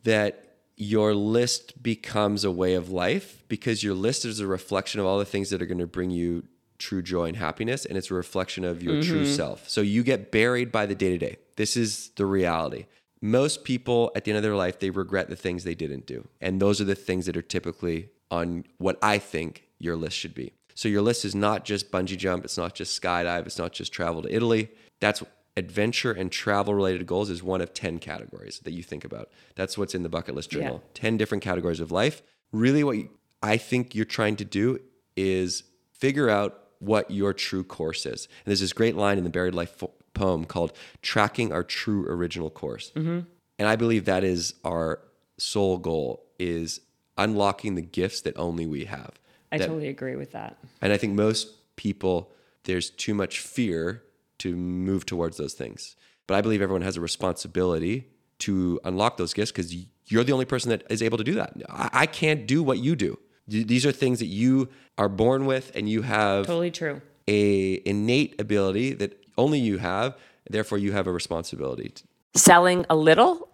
that 0.05 0.59
your 0.77 1.15
list 1.15 1.83
becomes 1.83 2.45
a 2.45 2.51
way 2.51 2.75
of 2.75 2.89
life 2.89 3.43
because 3.49 3.83
your 3.83 3.95
list 3.95 4.25
is 4.25 4.39
a 4.41 4.47
reflection 4.47 5.01
of 5.01 5.07
all 5.07 5.19
the 5.19 5.25
things 5.25 5.51
that 5.51 5.61
are 5.61 5.67
going 5.67 5.79
to 5.79 5.87
bring 5.87 6.11
you 6.11 6.45
true 6.83 7.03
joy 7.03 7.27
and 7.27 7.37
happiness 7.37 7.85
and 7.85 7.97
it's 7.97 8.11
a 8.11 8.15
reflection 8.15 8.65
of 8.65 8.83
your 8.83 9.03
true 9.03 9.23
mm-hmm. 9.23 9.35
self 9.35 9.69
so 9.69 9.81
you 9.81 10.03
get 10.03 10.31
buried 10.31 10.73
by 10.73 10.85
the 10.87 10.95
day 10.95 11.11
to 11.11 11.19
day 11.19 11.37
this 11.57 11.77
is 11.77 12.11
the 12.17 12.27
reality 12.27 12.87
most 13.21 13.63
people 13.63 14.11
at 14.17 14.25
the 14.25 14.31
end 14.31 14.37
of 14.37 14.43
their 14.43 14.57
life 14.57 14.79
they 14.81 14.91
regret 14.91 15.29
the 15.29 15.37
things 15.37 15.65
they 15.65 15.75
didn't 15.75 16.07
do 16.07 16.27
and 16.41 16.61
those 16.61 16.81
are 16.81 16.85
the 16.85 16.95
things 16.95 17.27
that 17.27 17.37
are 17.37 17.43
typically 17.43 18.09
on 18.31 18.65
what 18.79 18.99
i 19.03 19.17
think 19.19 19.69
your 19.79 19.97
list 19.97 20.17
should 20.17 20.35
be 20.35 20.53
so 20.75 20.89
your 20.89 21.03
list 21.03 21.25
is 21.25 21.35
not 21.35 21.65
just 21.65 21.91
bungee 21.91 22.17
jump, 22.17 22.45
it's 22.45 22.59
not 22.59 22.75
just 22.75 23.01
skydive, 23.01 23.47
it's 23.47 23.59
not 23.59 23.73
just 23.73 23.93
travel 23.93 24.23
to 24.23 24.35
Italy. 24.35 24.71
That's 25.01 25.23
adventure 25.57 26.13
and 26.13 26.33
travel 26.33 26.75
related 26.75 27.07
goals 27.07 27.29
is 27.29 27.43
one 27.43 27.61
of 27.61 27.75
10 27.75 27.99
categories 27.99 28.61
that 28.65 28.73
you 28.73 28.83
think 28.83 29.05
about. 29.05 29.31
That's 29.55 29.77
what's 29.77 29.95
in 29.95 30.03
the 30.03 30.09
bucket 30.09 30.35
list 30.35 30.51
journal. 30.51 30.83
Yeah. 30.83 30.91
10 30.95 31.17
different 31.19 31.45
categories 31.45 31.81
of 31.81 31.91
life. 31.91 32.23
Really 32.53 32.83
what 32.85 32.97
you, 32.97 33.11
I 33.43 33.57
think 33.59 33.95
you're 33.95 34.05
trying 34.05 34.37
to 34.37 34.45
do 34.45 34.81
is 35.17 35.65
figure 35.93 36.31
out 36.31 36.59
what 36.83 37.11
your 37.11 37.33
true 37.33 37.65
course 37.65 38.05
is. 38.07 38.27
And 38.27 38.51
there's 38.51 38.61
this 38.61 38.73
great 38.73 38.97
line 38.97 39.19
in 39.19 39.25
the 39.25 39.31
Buried 39.31 39.55
Life 39.55 39.71
fo- 39.77 39.91
poem 40.15 40.45
called 40.45 40.73
tracking 41.01 41.53
our 41.53 41.63
true 41.63 42.07
original 42.09 42.51
course. 42.51 42.93
Mm-hmm. 42.97 43.21
And 43.59 43.69
I 43.69 43.77
believe 43.77 44.05
that 44.07 44.25
is 44.25 44.55
our 44.65 45.01
sole 45.39 45.79
goal 45.79 46.25
is 46.39 46.81
unlocking 47.17 47.75
the 47.77 47.83
gifts 47.83 48.21
that 48.23 48.37
only 48.37 48.67
we 48.67 48.85
have. 48.87 49.13
I 49.53 49.59
That- 49.59 49.67
totally 49.69 49.89
agree 49.89 50.17
with 50.17 50.33
that. 50.33 50.59
and 50.81 50.93
I 50.93 50.97
think 50.97 51.15
most 51.15 51.49
people 51.77 52.31
there's 52.65 52.91
too 52.91 53.15
much 53.15 53.41
fear 53.41 54.03
to 54.39 54.55
move 54.57 55.05
towards 55.07 55.37
those 55.37 55.55
things. 55.55 55.97
But 56.27 56.35
I 56.37 56.41
believe 56.41 56.63
everyone 56.63 56.83
has 56.83 56.97
a 56.97 57.01
responsibility 57.01 58.07
to 58.41 58.81
unlock 58.85 59.17
those 59.17 59.33
gifts 59.35 59.51
because 59.53 59.75
you're 60.07 60.25
the 60.25 60.33
only 60.33 60.45
person 60.45 60.69
that 60.71 60.85
is 60.91 61.03
able 61.03 61.19
to 61.19 61.25
do 61.25 61.35
that. 61.35 61.53
I, 61.69 61.91
I 61.93 62.07
can't 62.07 62.47
do 62.47 62.63
what 62.63 62.79
you 62.79 62.95
do. 62.97 63.19
These 63.53 63.85
are 63.87 63.93
things 63.93 64.19
that 64.21 64.27
you 64.27 64.69
are 64.99 65.09
born 65.09 65.47
with, 65.47 65.73
and 65.75 65.89
you 65.89 66.03
have 66.03 66.47
Totally 66.47 66.71
true. 66.71 67.01
a 67.29 67.83
innate 67.85 68.41
ability 68.41 68.95
that 68.95 69.19
only 69.37 69.59
you 69.59 69.79
have. 69.79 70.17
Therefore, 70.49 70.79
you 70.79 70.93
have 70.93 71.07
a 71.07 71.13
responsibility. 71.13 71.93
Selling 72.35 72.85
a 72.89 72.97
little 72.97 73.49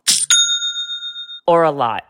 or 1.46 1.64
a 1.64 1.70
lot. 1.70 2.04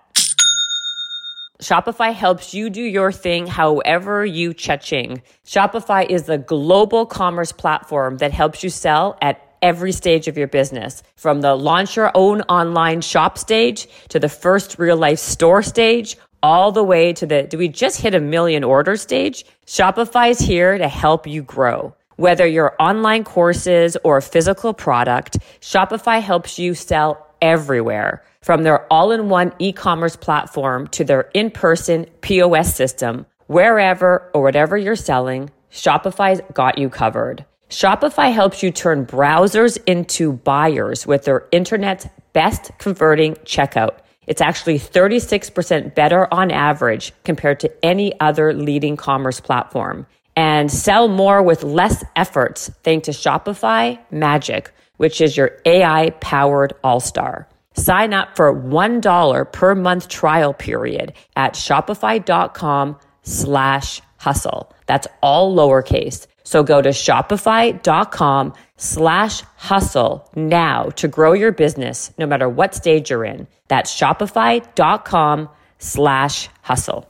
Shopify 1.62 2.12
helps 2.14 2.54
you 2.54 2.71
do 2.71 2.83
your 2.83 3.11
thing 3.11 3.49
however 3.49 4.25
you 4.25 4.54
cha-ching. 4.54 5.23
Shopify 5.45 6.09
is 6.09 6.25
the 6.25 6.38
global 6.38 7.04
commerce 7.04 7.50
platform 7.50 8.18
that 8.18 8.33
helps 8.33 8.62
you 8.62 8.71
sell 8.71 9.18
at 9.21 9.42
every 9.61 9.90
stage 9.90 10.28
of 10.28 10.38
your 10.38 10.47
business. 10.47 11.02
From 11.16 11.40
the 11.40 11.57
launch 11.57 11.97
your 11.97 12.12
own 12.14 12.42
online 12.42 13.00
shop 13.00 13.37
stage 13.37 13.88
to 14.11 14.21
the 14.21 14.28
first 14.28 14.78
real 14.78 14.97
life 14.97 15.18
store 15.18 15.64
stage, 15.64 16.16
all 16.42 16.73
the 16.73 16.85
way 16.85 17.12
to 17.12 17.26
the 17.26 17.42
do 17.42 17.59
we 17.59 17.68
just 17.68 18.00
hit 18.00 18.14
a 18.14 18.21
million 18.21 18.64
order 18.64 18.97
stage? 18.97 19.45
Shopify 19.66 20.30
is 20.30 20.38
here 20.38 20.78
to 20.78 20.88
help 20.88 21.26
you 21.26 21.42
grow. 21.42 21.95
Whether 22.16 22.47
your 22.47 22.75
online 22.80 23.25
courses 23.25 23.97
or 24.02 24.16
a 24.16 24.23
physical 24.23 24.75
product, 24.75 25.38
Shopify 25.61 26.21
helps 26.21 26.59
you 26.59 26.75
sell 26.75 27.26
everywhere. 27.40 28.25
From 28.42 28.62
their 28.62 28.92
all 28.92 29.12
in 29.12 29.28
one 29.28 29.52
e 29.59 29.73
commerce 29.73 30.16
platform 30.16 30.88
to 30.88 31.04
their 31.04 31.30
in 31.35 31.50
person 31.50 32.07
POS 32.21 32.75
system, 32.75 33.26
wherever 33.47 34.30
or 34.35 34.42
whatever 34.42 34.76
you're 34.76 34.97
selling, 34.97 35.50
Shopify's 35.71 36.40
got 36.54 36.78
you 36.78 36.88
covered. 36.88 37.45
Shopify 37.71 38.33
helps 38.33 38.62
you 38.62 38.71
turn 38.71 39.04
browsers 39.04 39.78
into 39.87 40.33
buyers 40.33 41.07
with 41.07 41.25
their 41.25 41.47
internet's 41.52 42.09
best 42.33 42.71
converting 42.78 43.35
checkout. 43.45 43.99
It's 44.29 44.43
actually 44.43 44.79
36% 44.79 45.95
better 45.95 46.33
on 46.33 46.51
average 46.51 47.13
compared 47.25 47.61
to 47.61 47.73
any 47.85 48.13
other 48.21 48.53
leading 48.53 48.97
commerce 48.97 49.41
platform. 49.41 50.07
And 50.37 50.71
sell 50.71 51.09
more 51.09 51.43
with 51.43 51.65
less 51.65 52.05
efforts 52.15 52.71
thanks 52.85 53.07
to 53.07 53.13
Shopify 53.13 53.99
Magic, 54.13 54.71
which 54.99 55.21
is 55.21 55.37
your 55.37 55.57
AI 55.65 56.11
powered 56.21 56.75
all 56.85 57.01
star. 57.01 57.49
Sign 57.73 58.13
up 58.13 58.37
for 58.37 58.55
$1 58.55 59.53
per 59.53 59.75
month 59.75 60.09
trial 60.09 60.53
period 60.53 61.15
at 61.35 61.55
shopify.com 61.55 62.99
slash 63.23 64.03
hustle. 64.19 64.73
That's 64.87 65.09
all 65.23 65.57
lowercase. 65.57 66.27
So 66.49 66.62
go 66.62 66.81
to 66.81 66.88
shopify.com 66.88 68.55
slash 68.78 69.43
hustle 69.57 70.31
now 70.35 70.85
to 70.97 71.07
grow 71.07 71.35
your 71.35 71.52
business 71.52 72.11
no 72.17 72.25
matter 72.25 72.49
what 72.49 72.75
stage 72.75 73.11
you're 73.11 73.26
in. 73.26 73.47
That's 73.69 73.95
shopify.com 73.95 75.50
slash 75.78 76.49
hustle. 76.62 77.07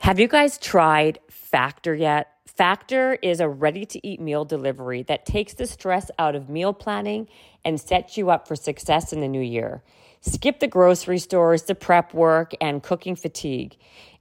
Have 0.00 0.20
you 0.20 0.28
guys 0.28 0.58
tried 0.58 1.18
Factor 1.30 1.94
yet? 1.94 2.28
Factor 2.46 3.14
is 3.22 3.40
a 3.40 3.48
ready 3.48 3.86
to 3.86 4.06
eat 4.06 4.20
meal 4.20 4.44
delivery 4.44 5.02
that 5.04 5.24
takes 5.24 5.54
the 5.54 5.66
stress 5.66 6.10
out 6.18 6.34
of 6.34 6.50
meal 6.50 6.74
planning 6.74 7.26
and 7.64 7.80
sets 7.80 8.18
you 8.18 8.28
up 8.28 8.46
for 8.46 8.54
success 8.54 9.14
in 9.14 9.22
the 9.22 9.28
new 9.28 9.40
year. 9.40 9.82
Skip 10.20 10.60
the 10.60 10.68
grocery 10.68 11.18
stores, 11.18 11.62
the 11.62 11.74
prep 11.74 12.12
work, 12.12 12.52
and 12.60 12.82
cooking 12.82 13.16
fatigue. 13.16 13.76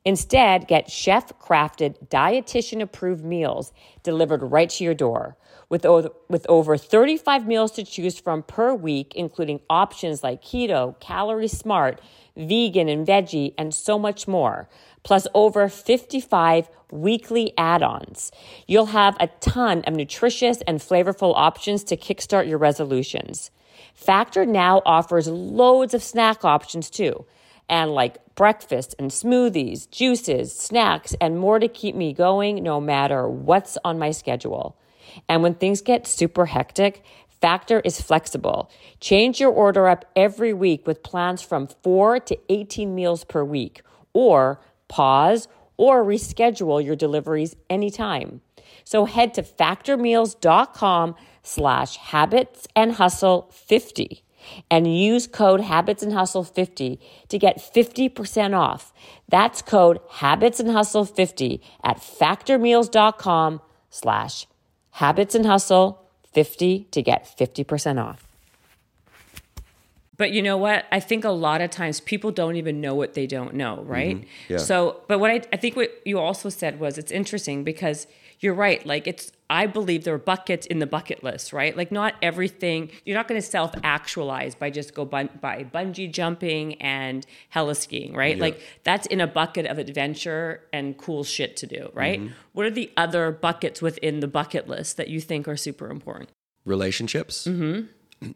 Instead, 0.06 0.68
get 0.68 0.92
chef 0.92 1.38
crafted, 1.40 2.08
dietitian 2.10 2.82
approved 2.82 3.24
meals 3.24 3.72
delivered 4.04 4.44
right 4.44 4.70
to 4.70 4.84
your 4.84 4.94
door. 4.94 5.38
With, 5.70 5.86
o- 5.86 6.14
with 6.30 6.46
over 6.50 6.78
35 6.78 7.48
meals 7.48 7.72
to 7.74 7.84
choose 7.84 8.20
from 8.20 8.44
per 8.44 8.74
week, 8.76 9.14
including 9.16 9.62
options 9.70 10.22
like 10.24 10.44
keto, 10.44 11.00
calorie 11.00 11.48
smart, 11.48 12.02
vegan 12.36 12.90
and 12.90 13.08
veggie, 13.08 13.54
and 13.58 13.74
so 13.74 13.98
much 13.98 14.28
more, 14.28 14.70
plus 15.04 15.26
over 15.34 15.70
55 15.70 16.70
weekly 16.92 17.54
add 17.58 17.82
ons. 17.82 18.32
You'll 18.68 18.88
have 18.88 19.18
a 19.20 19.28
ton 19.40 19.82
of 19.86 19.96
nutritious 19.96 20.62
and 20.68 20.80
flavorful 20.80 21.34
options 21.36 21.84
to 21.86 21.98
kickstart 21.98 22.48
your 22.48 22.60
resolutions. 22.60 23.50
Factor 23.96 24.46
now 24.46 24.82
offers 24.86 25.28
loads 25.28 25.94
of 25.94 26.04
snack 26.04 26.46
options 26.46 26.90
too, 26.90 27.26
and 27.70 27.92
like 27.92 28.18
breakfast 28.36 28.96
and 29.00 29.12
smoothies, 29.12 29.90
juices, 29.90 30.58
snacks, 30.58 31.16
and 31.22 31.40
more 31.40 31.60
to 31.60 31.68
keep 31.68 31.96
me 31.96 32.14
going 32.14 32.64
no 32.64 32.82
matter 32.82 33.28
what's 33.28 33.78
on 33.84 34.00
my 34.00 34.12
schedule. 34.12 34.78
And 35.30 35.44
when 35.44 35.54
things 35.54 35.82
get 35.82 36.08
super 36.08 36.46
hectic, 36.48 37.04
Factor 37.44 37.82
is 37.82 38.00
flexible. 38.00 38.72
Change 39.02 39.42
your 39.42 39.52
order 39.52 39.90
up 39.90 40.06
every 40.16 40.54
week 40.54 40.88
with 40.88 41.04
plans 41.04 41.42
from 41.42 41.68
4 41.68 42.22
to 42.22 42.40
18 42.48 42.96
meals 42.96 43.26
per 43.26 43.44
week, 43.44 43.82
or 44.14 44.62
pause 44.88 45.50
or 45.76 46.06
reschedule 46.06 46.82
your 46.82 46.96
deliveries 46.96 47.58
anytime. 47.70 48.40
So 48.86 49.04
head 49.04 49.34
to 49.34 49.44
factormeals.com 49.44 51.16
slash 51.42 51.98
habits 51.98 52.66
and 52.78 52.94
hustle 52.94 53.50
50 53.52 54.24
and 54.70 54.96
use 54.96 55.28
code 55.28 55.62
habits 55.62 56.04
and 56.04 56.14
hustle 56.14 56.44
50 56.44 57.00
to 57.30 57.40
get 57.40 57.58
50% 57.58 58.58
off. 58.58 58.94
That's 59.30 59.62
code 59.62 60.00
habits 60.12 60.60
and 60.60 60.72
hustle 60.72 61.06
50 61.06 61.62
at 61.84 61.98
factormeals.com 61.98 63.62
slash 63.90 64.48
habits 64.92 65.36
and 65.36 65.46
hustle 65.46 66.10
50 66.34 66.88
to 66.92 67.02
get 67.02 67.26
50% 67.26 68.04
off. 68.04 68.28
But 70.16 70.32
you 70.32 70.42
know 70.42 70.58
what? 70.58 70.86
I 70.92 71.00
think 71.00 71.26
a 71.26 71.32
lot 71.32 71.62
of 71.62 71.72
times 71.72 72.00
people 72.00 72.32
don't 72.32 72.56
even 72.56 72.80
know 72.80 72.94
what 72.94 73.14
they 73.14 73.26
don't 73.26 73.56
know, 73.56 73.82
right? 73.84 74.18
Mm-hmm. 74.18 74.54
Yeah. 74.54 74.58
So, 74.58 75.02
but 75.08 75.20
what 75.20 75.32
I, 75.32 75.42
I 75.52 75.58
think 75.58 75.76
what 75.76 75.92
you 76.06 76.20
also 76.20 76.50
said 76.50 76.80
was 76.80 76.98
it's 76.98 77.12
interesting 77.12 77.64
because 77.64 78.06
you're 78.44 78.54
right. 78.54 78.86
Like 78.86 79.08
it's, 79.08 79.32
I 79.50 79.68
believe 79.68 80.04
there 80.04 80.14
are 80.14 80.20
buckets 80.20 80.66
in 80.68 80.80
the 80.80 80.88
bucket 80.88 81.24
list, 81.24 81.54
right? 81.54 81.76
Like 81.76 81.92
not 81.92 82.16
everything, 82.22 82.92
you're 83.06 83.18
not 83.18 83.28
going 83.28 83.40
to 83.40 83.48
self 83.48 83.74
actualize 83.84 84.56
by 84.56 84.70
just 84.70 84.94
go 84.94 85.06
bun- 85.06 85.30
by 85.42 85.64
bungee 85.64 86.12
jumping 86.12 86.76
and 86.82 87.26
heli 87.50 87.76
skiing, 87.76 88.14
right? 88.14 88.38
Like 88.38 88.62
that's 88.84 89.08
in 89.08 89.22
a 89.22 89.28
bucket 89.28 89.66
of 89.66 89.78
adventure 89.78 90.62
and 90.74 90.98
cool 90.98 91.24
shit 91.24 91.56
to 91.58 91.68
do, 91.68 91.90
right? 91.94 92.22
What 92.54 92.66
are 92.66 92.72
the 92.72 92.92
other 92.98 93.32
buckets 93.32 93.82
within 93.82 94.20
the 94.20 94.28
bucket 94.28 94.68
list 94.68 94.98
that 94.98 95.08
you 95.08 95.22
think 95.22 95.48
are 95.48 95.58
super 95.58 95.90
important? 95.90 96.30
relationships. 96.66 97.48
Mm-hmm. 97.48 97.88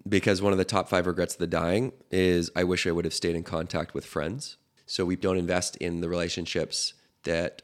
Because 0.08 0.42
one 0.42 0.52
of 0.52 0.58
the 0.58 0.66
top 0.66 0.90
five 0.90 1.08
regrets 1.08 1.36
of 1.36 1.40
the 1.40 1.48
dying 1.48 1.94
is 2.12 2.52
I 2.56 2.64
wish 2.66 2.86
I 2.86 2.92
would 2.92 3.06
have 3.06 3.14
stayed 3.14 3.36
in 3.36 3.44
contact 3.44 3.94
with 3.94 4.06
friends. 4.06 4.58
So 4.86 5.06
we 5.06 5.16
don't 5.16 5.38
invest 5.38 5.78
in 5.78 6.02
the 6.02 6.10
relationships 6.10 6.94
that 7.24 7.62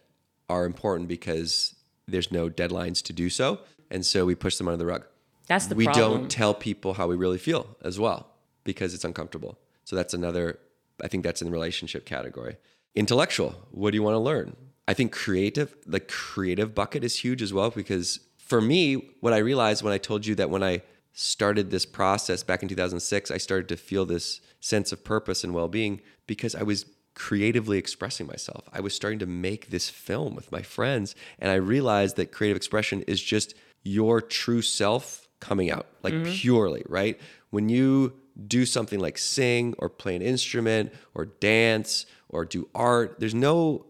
are 0.50 0.66
important 0.66 1.10
because 1.10 1.76
there's 2.08 2.32
no 2.32 2.50
deadlines 2.50 3.02
to 3.04 3.14
do 3.14 3.30
so. 3.30 3.60
And 3.90 4.06
so 4.06 4.26
we 4.26 4.36
push 4.36 4.58
them 4.58 4.68
under 4.68 4.78
the 4.78 4.86
rug. 4.86 5.06
That's 5.48 5.66
the 5.66 5.76
problem. 5.76 5.78
we 5.78 5.86
problem. 5.86 6.22
don't 6.22 6.32
tell 6.32 6.54
people 6.54 6.94
how 6.94 7.08
we 7.08 7.16
really 7.16 7.38
feel 7.38 7.76
as 7.82 8.00
well 8.00 8.28
because 8.64 8.94
it's 8.94 9.04
uncomfortable. 9.04 9.58
So 9.84 9.96
that's 9.96 10.14
another, 10.14 10.60
I 11.04 11.08
think 11.08 11.24
that's 11.24 11.42
in 11.42 11.48
the 11.48 11.52
relationship 11.52 12.06
category. 12.06 12.58
Intellectual, 12.96 13.56
what 13.72 13.92
do 13.92 13.98
you 13.98 14.04
want 14.04 14.16
to 14.16 14.20
learn? 14.20 14.56
I 14.88 14.94
think 14.94 15.12
creative, 15.12 15.76
the 15.86 16.00
creative 16.00 16.76
bucket 16.76 17.04
is 17.04 17.20
huge 17.20 17.42
as 17.42 17.54
well 17.54 17.70
because 17.70 18.20
for 18.38 18.62
me, 18.62 19.16
what 19.20 19.34
I 19.34 19.38
realized 19.38 19.84
when 19.84 19.94
I 19.94 19.98
told 19.98 20.26
you 20.26 20.36
that 20.36 20.50
when 20.50 20.64
I 20.64 20.82
started 21.14 21.72
this 21.72 21.86
process 21.86 22.44
back 22.44 22.64
in 22.64 22.70
2006, 22.70 23.32
I 23.32 23.38
started 23.38 23.70
to 23.70 23.78
feel 23.78 24.06
this 24.06 24.42
sense 24.60 24.92
of 24.92 25.04
purpose 25.04 25.44
and 25.44 25.54
well 25.54 25.68
being 25.68 26.02
because 26.28 26.56
I 26.56 26.64
was 26.64 26.86
creatively 27.16 27.78
expressing 27.78 28.28
myself. 28.28 28.64
I 28.72 28.82
was 28.82 28.94
starting 28.94 29.20
to 29.20 29.26
make 29.26 29.70
this 29.70 29.90
film 29.90 30.36
with 30.36 30.52
my 30.52 30.62
friends, 30.62 31.16
and 31.40 31.52
I 31.52 31.56
realized 31.56 32.16
that 32.18 32.32
creative 32.32 32.58
expression 32.58 33.02
is 33.04 33.22
just 33.22 33.54
your 33.84 34.22
true 34.22 34.62
self 34.62 35.28
coming 35.40 35.70
out, 35.70 35.88
like 36.04 36.14
mm-hmm. 36.14 36.32
purely, 36.32 36.84
right? 36.88 37.20
When 37.50 37.70
you 37.70 38.14
do 38.48 38.66
something 38.66 39.00
like 39.00 39.18
sing 39.18 39.76
or 39.78 39.90
play 39.90 40.16
an 40.16 40.22
instrument 40.22 40.94
or 41.14 41.26
dance 41.26 42.06
or 42.30 42.46
do 42.46 42.68
art, 42.74 43.18
there's 43.20 43.36
no, 43.36 43.86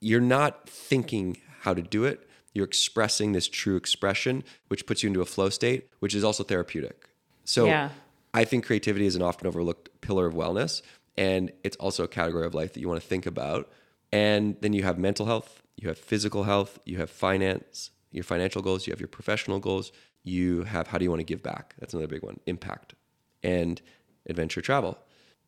you're 0.00 0.20
not 0.20 0.68
thinking 0.68 1.36
how 1.60 1.74
to 1.74 1.82
do 1.82 2.04
it. 2.04 2.28
You're 2.54 2.64
expressing 2.64 3.32
this 3.32 3.48
true 3.48 3.76
expression, 3.76 4.44
which 4.68 4.86
puts 4.86 5.02
you 5.02 5.08
into 5.08 5.20
a 5.20 5.26
flow 5.26 5.48
state, 5.48 5.88
which 6.00 6.14
is 6.14 6.24
also 6.24 6.44
therapeutic. 6.44 7.08
So 7.44 7.66
Yeah. 7.66 7.90
I 8.34 8.44
think 8.44 8.64
creativity 8.64 9.06
is 9.06 9.14
an 9.14 9.22
often 9.22 9.46
overlooked 9.46 10.00
pillar 10.00 10.26
of 10.26 10.34
wellness. 10.34 10.80
And 11.16 11.52
it's 11.62 11.76
also 11.76 12.04
a 12.04 12.08
category 12.08 12.46
of 12.46 12.54
life 12.54 12.72
that 12.74 12.80
you 12.80 12.88
want 12.88 13.00
to 13.00 13.06
think 13.06 13.26
about. 13.26 13.70
And 14.12 14.56
then 14.60 14.72
you 14.72 14.82
have 14.82 14.98
mental 14.98 15.26
health, 15.26 15.62
you 15.76 15.88
have 15.88 15.98
physical 15.98 16.44
health, 16.44 16.78
you 16.84 16.98
have 16.98 17.10
finance, 17.10 17.90
your 18.10 18.24
financial 18.24 18.62
goals, 18.62 18.86
you 18.86 18.92
have 18.92 19.00
your 19.00 19.08
professional 19.08 19.58
goals, 19.58 19.92
you 20.22 20.64
have 20.64 20.88
how 20.88 20.98
do 20.98 21.04
you 21.04 21.10
want 21.10 21.20
to 21.20 21.24
give 21.24 21.42
back? 21.42 21.74
That's 21.78 21.94
another 21.94 22.08
big 22.08 22.22
one, 22.22 22.40
impact, 22.46 22.94
and 23.42 23.80
adventure 24.28 24.60
travel. 24.60 24.98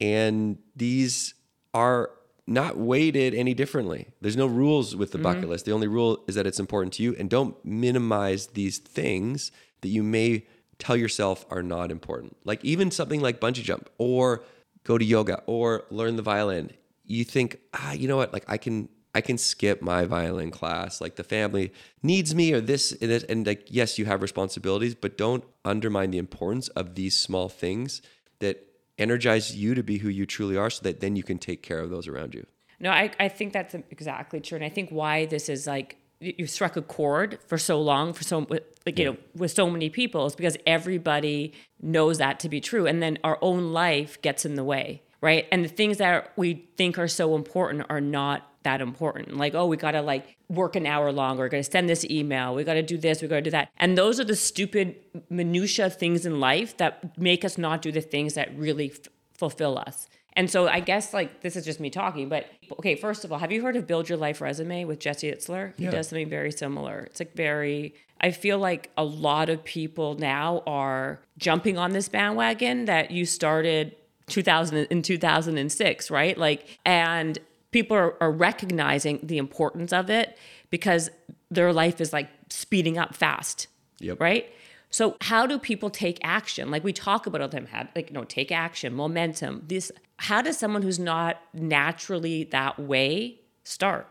And 0.00 0.58
these 0.74 1.34
are 1.72 2.10
not 2.46 2.76
weighted 2.76 3.34
any 3.34 3.54
differently. 3.54 4.08
There's 4.20 4.36
no 4.36 4.46
rules 4.46 4.94
with 4.94 5.12
the 5.12 5.18
bucket 5.18 5.42
mm-hmm. 5.42 5.50
list. 5.50 5.64
The 5.64 5.72
only 5.72 5.88
rule 5.88 6.24
is 6.26 6.34
that 6.34 6.46
it's 6.46 6.60
important 6.60 6.92
to 6.94 7.02
you 7.02 7.14
and 7.18 7.30
don't 7.30 7.62
minimize 7.64 8.48
these 8.48 8.78
things 8.78 9.50
that 9.80 9.88
you 9.88 10.02
may 10.02 10.46
tell 10.78 10.96
yourself 10.96 11.46
are 11.50 11.62
not 11.62 11.90
important. 11.90 12.36
Like 12.44 12.62
even 12.64 12.90
something 12.90 13.20
like 13.20 13.40
bungee 13.40 13.62
jump 13.62 13.88
or 13.98 14.44
go 14.84 14.98
to 14.98 15.04
yoga 15.04 15.42
or 15.46 15.84
learn 15.90 16.16
the 16.16 16.22
violin. 16.22 16.70
You 17.04 17.24
think, 17.24 17.58
ah, 17.74 17.92
you 17.92 18.08
know 18.08 18.16
what? 18.16 18.32
Like 18.32 18.44
I 18.48 18.56
can 18.56 18.88
I 19.14 19.20
can 19.20 19.38
skip 19.38 19.80
my 19.80 20.04
violin 20.04 20.50
class. 20.50 21.00
Like 21.00 21.16
the 21.16 21.24
family 21.24 21.72
needs 22.02 22.34
me 22.34 22.52
or 22.52 22.60
this 22.60 22.92
and, 22.92 23.10
this, 23.10 23.24
and 23.24 23.46
like 23.46 23.66
yes, 23.68 23.98
you 23.98 24.04
have 24.06 24.22
responsibilities, 24.22 24.94
but 24.94 25.18
don't 25.18 25.44
undermine 25.64 26.10
the 26.10 26.18
importance 26.18 26.68
of 26.68 26.94
these 26.94 27.16
small 27.16 27.48
things 27.48 28.02
that 28.40 28.66
energize 28.98 29.56
you 29.56 29.74
to 29.74 29.82
be 29.82 29.98
who 29.98 30.08
you 30.08 30.26
truly 30.26 30.56
are 30.56 30.70
so 30.70 30.82
that 30.82 31.00
then 31.00 31.16
you 31.16 31.22
can 31.22 31.38
take 31.38 31.62
care 31.62 31.80
of 31.80 31.90
those 31.90 32.06
around 32.06 32.34
you. 32.34 32.46
No, 32.80 32.90
I, 32.90 33.10
I 33.18 33.28
think 33.28 33.52
that's 33.52 33.74
exactly 33.90 34.40
true. 34.40 34.56
And 34.56 34.64
I 34.64 34.68
think 34.68 34.90
why 34.90 35.26
this 35.26 35.48
is 35.48 35.66
like 35.66 35.96
you 36.38 36.46
struck 36.46 36.76
a 36.76 36.82
chord 36.82 37.38
for 37.46 37.58
so 37.58 37.80
long 37.80 38.12
for 38.12 38.24
so 38.24 38.46
like 38.86 38.98
you 38.98 39.04
know 39.04 39.16
with 39.34 39.52
so 39.52 39.68
many 39.68 39.90
people 39.90 40.26
is 40.26 40.34
because 40.34 40.56
everybody 40.66 41.52
knows 41.80 42.18
that 42.18 42.40
to 42.40 42.48
be 42.48 42.60
true 42.60 42.86
and 42.86 43.02
then 43.02 43.18
our 43.24 43.38
own 43.42 43.72
life 43.72 44.20
gets 44.22 44.44
in 44.44 44.54
the 44.54 44.64
way 44.64 45.02
right? 45.24 45.46
And 45.50 45.64
the 45.64 45.70
things 45.70 45.96
that 45.96 46.34
we 46.36 46.66
think 46.76 46.98
are 46.98 47.08
so 47.08 47.34
important 47.34 47.86
are 47.88 48.00
not 48.00 48.46
that 48.62 48.82
important. 48.82 49.38
Like 49.38 49.54
oh 49.54 49.64
we 49.66 49.78
gotta 49.78 50.02
like 50.02 50.36
work 50.50 50.76
an 50.76 50.86
hour 50.86 51.10
longer 51.12 51.44
we 51.44 51.48
gotta 51.48 51.64
send 51.64 51.88
this 51.88 52.04
email 52.04 52.54
we 52.54 52.62
gotta 52.62 52.82
do 52.82 52.98
this 52.98 53.22
we 53.22 53.28
gotta 53.28 53.40
do 53.40 53.50
that. 53.50 53.70
And 53.78 53.96
those 53.96 54.20
are 54.20 54.24
the 54.24 54.36
stupid 54.36 54.96
minutia 55.30 55.88
things 55.88 56.26
in 56.26 56.40
life 56.40 56.76
that 56.76 57.18
make 57.18 57.42
us 57.42 57.56
not 57.56 57.80
do 57.80 57.90
the 57.90 58.02
things 58.02 58.34
that 58.34 58.54
really 58.56 58.90
f- 58.90 59.08
fulfill 59.32 59.78
us 59.78 60.08
and 60.36 60.50
so 60.50 60.66
I 60.68 60.80
guess 60.80 61.14
like 61.14 61.40
this 61.42 61.56
is 61.56 61.64
just 61.64 61.78
me 61.80 61.90
talking, 61.90 62.28
but 62.28 62.46
okay, 62.78 62.94
first 62.96 63.24
of 63.24 63.32
all, 63.32 63.38
have 63.38 63.52
you 63.52 63.62
heard 63.62 63.76
of 63.76 63.86
Build 63.86 64.08
Your 64.08 64.18
Life 64.18 64.40
Resume 64.40 64.84
with 64.84 64.98
Jesse 64.98 65.30
Itzler? 65.30 65.72
He 65.76 65.84
Yeah. 65.84 65.90
does 65.90 66.08
something 66.08 66.28
very 66.28 66.50
similar. 66.52 67.00
It's 67.00 67.20
like 67.20 67.34
very 67.34 67.94
I 68.20 68.30
feel 68.30 68.58
like 68.58 68.90
a 68.96 69.04
lot 69.04 69.48
of 69.50 69.62
people 69.64 70.14
now 70.14 70.62
are 70.66 71.20
jumping 71.36 71.76
on 71.76 71.90
this 71.92 72.08
bandwagon 72.08 72.86
that 72.86 73.10
you 73.10 73.26
started 73.26 73.96
2000 74.28 74.86
in 74.90 75.02
2006, 75.02 76.10
right? 76.10 76.36
Like 76.38 76.78
and 76.84 77.38
people 77.70 77.96
are, 77.96 78.14
are 78.22 78.30
recognizing 78.32 79.20
the 79.22 79.36
importance 79.38 79.92
of 79.92 80.08
it 80.10 80.38
because 80.70 81.10
their 81.50 81.72
life 81.72 82.00
is 82.00 82.12
like 82.12 82.28
speeding 82.48 82.98
up 82.98 83.14
fast. 83.14 83.66
Yep. 84.00 84.20
Right? 84.20 84.48
So 84.94 85.16
how 85.22 85.46
do 85.46 85.58
people 85.58 85.90
take 85.90 86.18
action? 86.22 86.70
Like 86.70 86.84
we 86.84 86.92
talk 86.92 87.26
about 87.26 87.40
all 87.40 87.48
the 87.48 87.56
time, 87.56 87.66
how, 87.66 87.88
like 87.96 88.12
no, 88.12 88.22
take 88.22 88.52
action, 88.52 88.94
momentum. 88.94 89.64
This 89.66 89.90
how 90.18 90.40
does 90.40 90.56
someone 90.56 90.82
who's 90.82 91.00
not 91.00 91.40
naturally 91.52 92.44
that 92.44 92.78
way 92.78 93.40
start? 93.64 94.06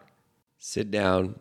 sit 0.64 0.90
down, 0.90 1.36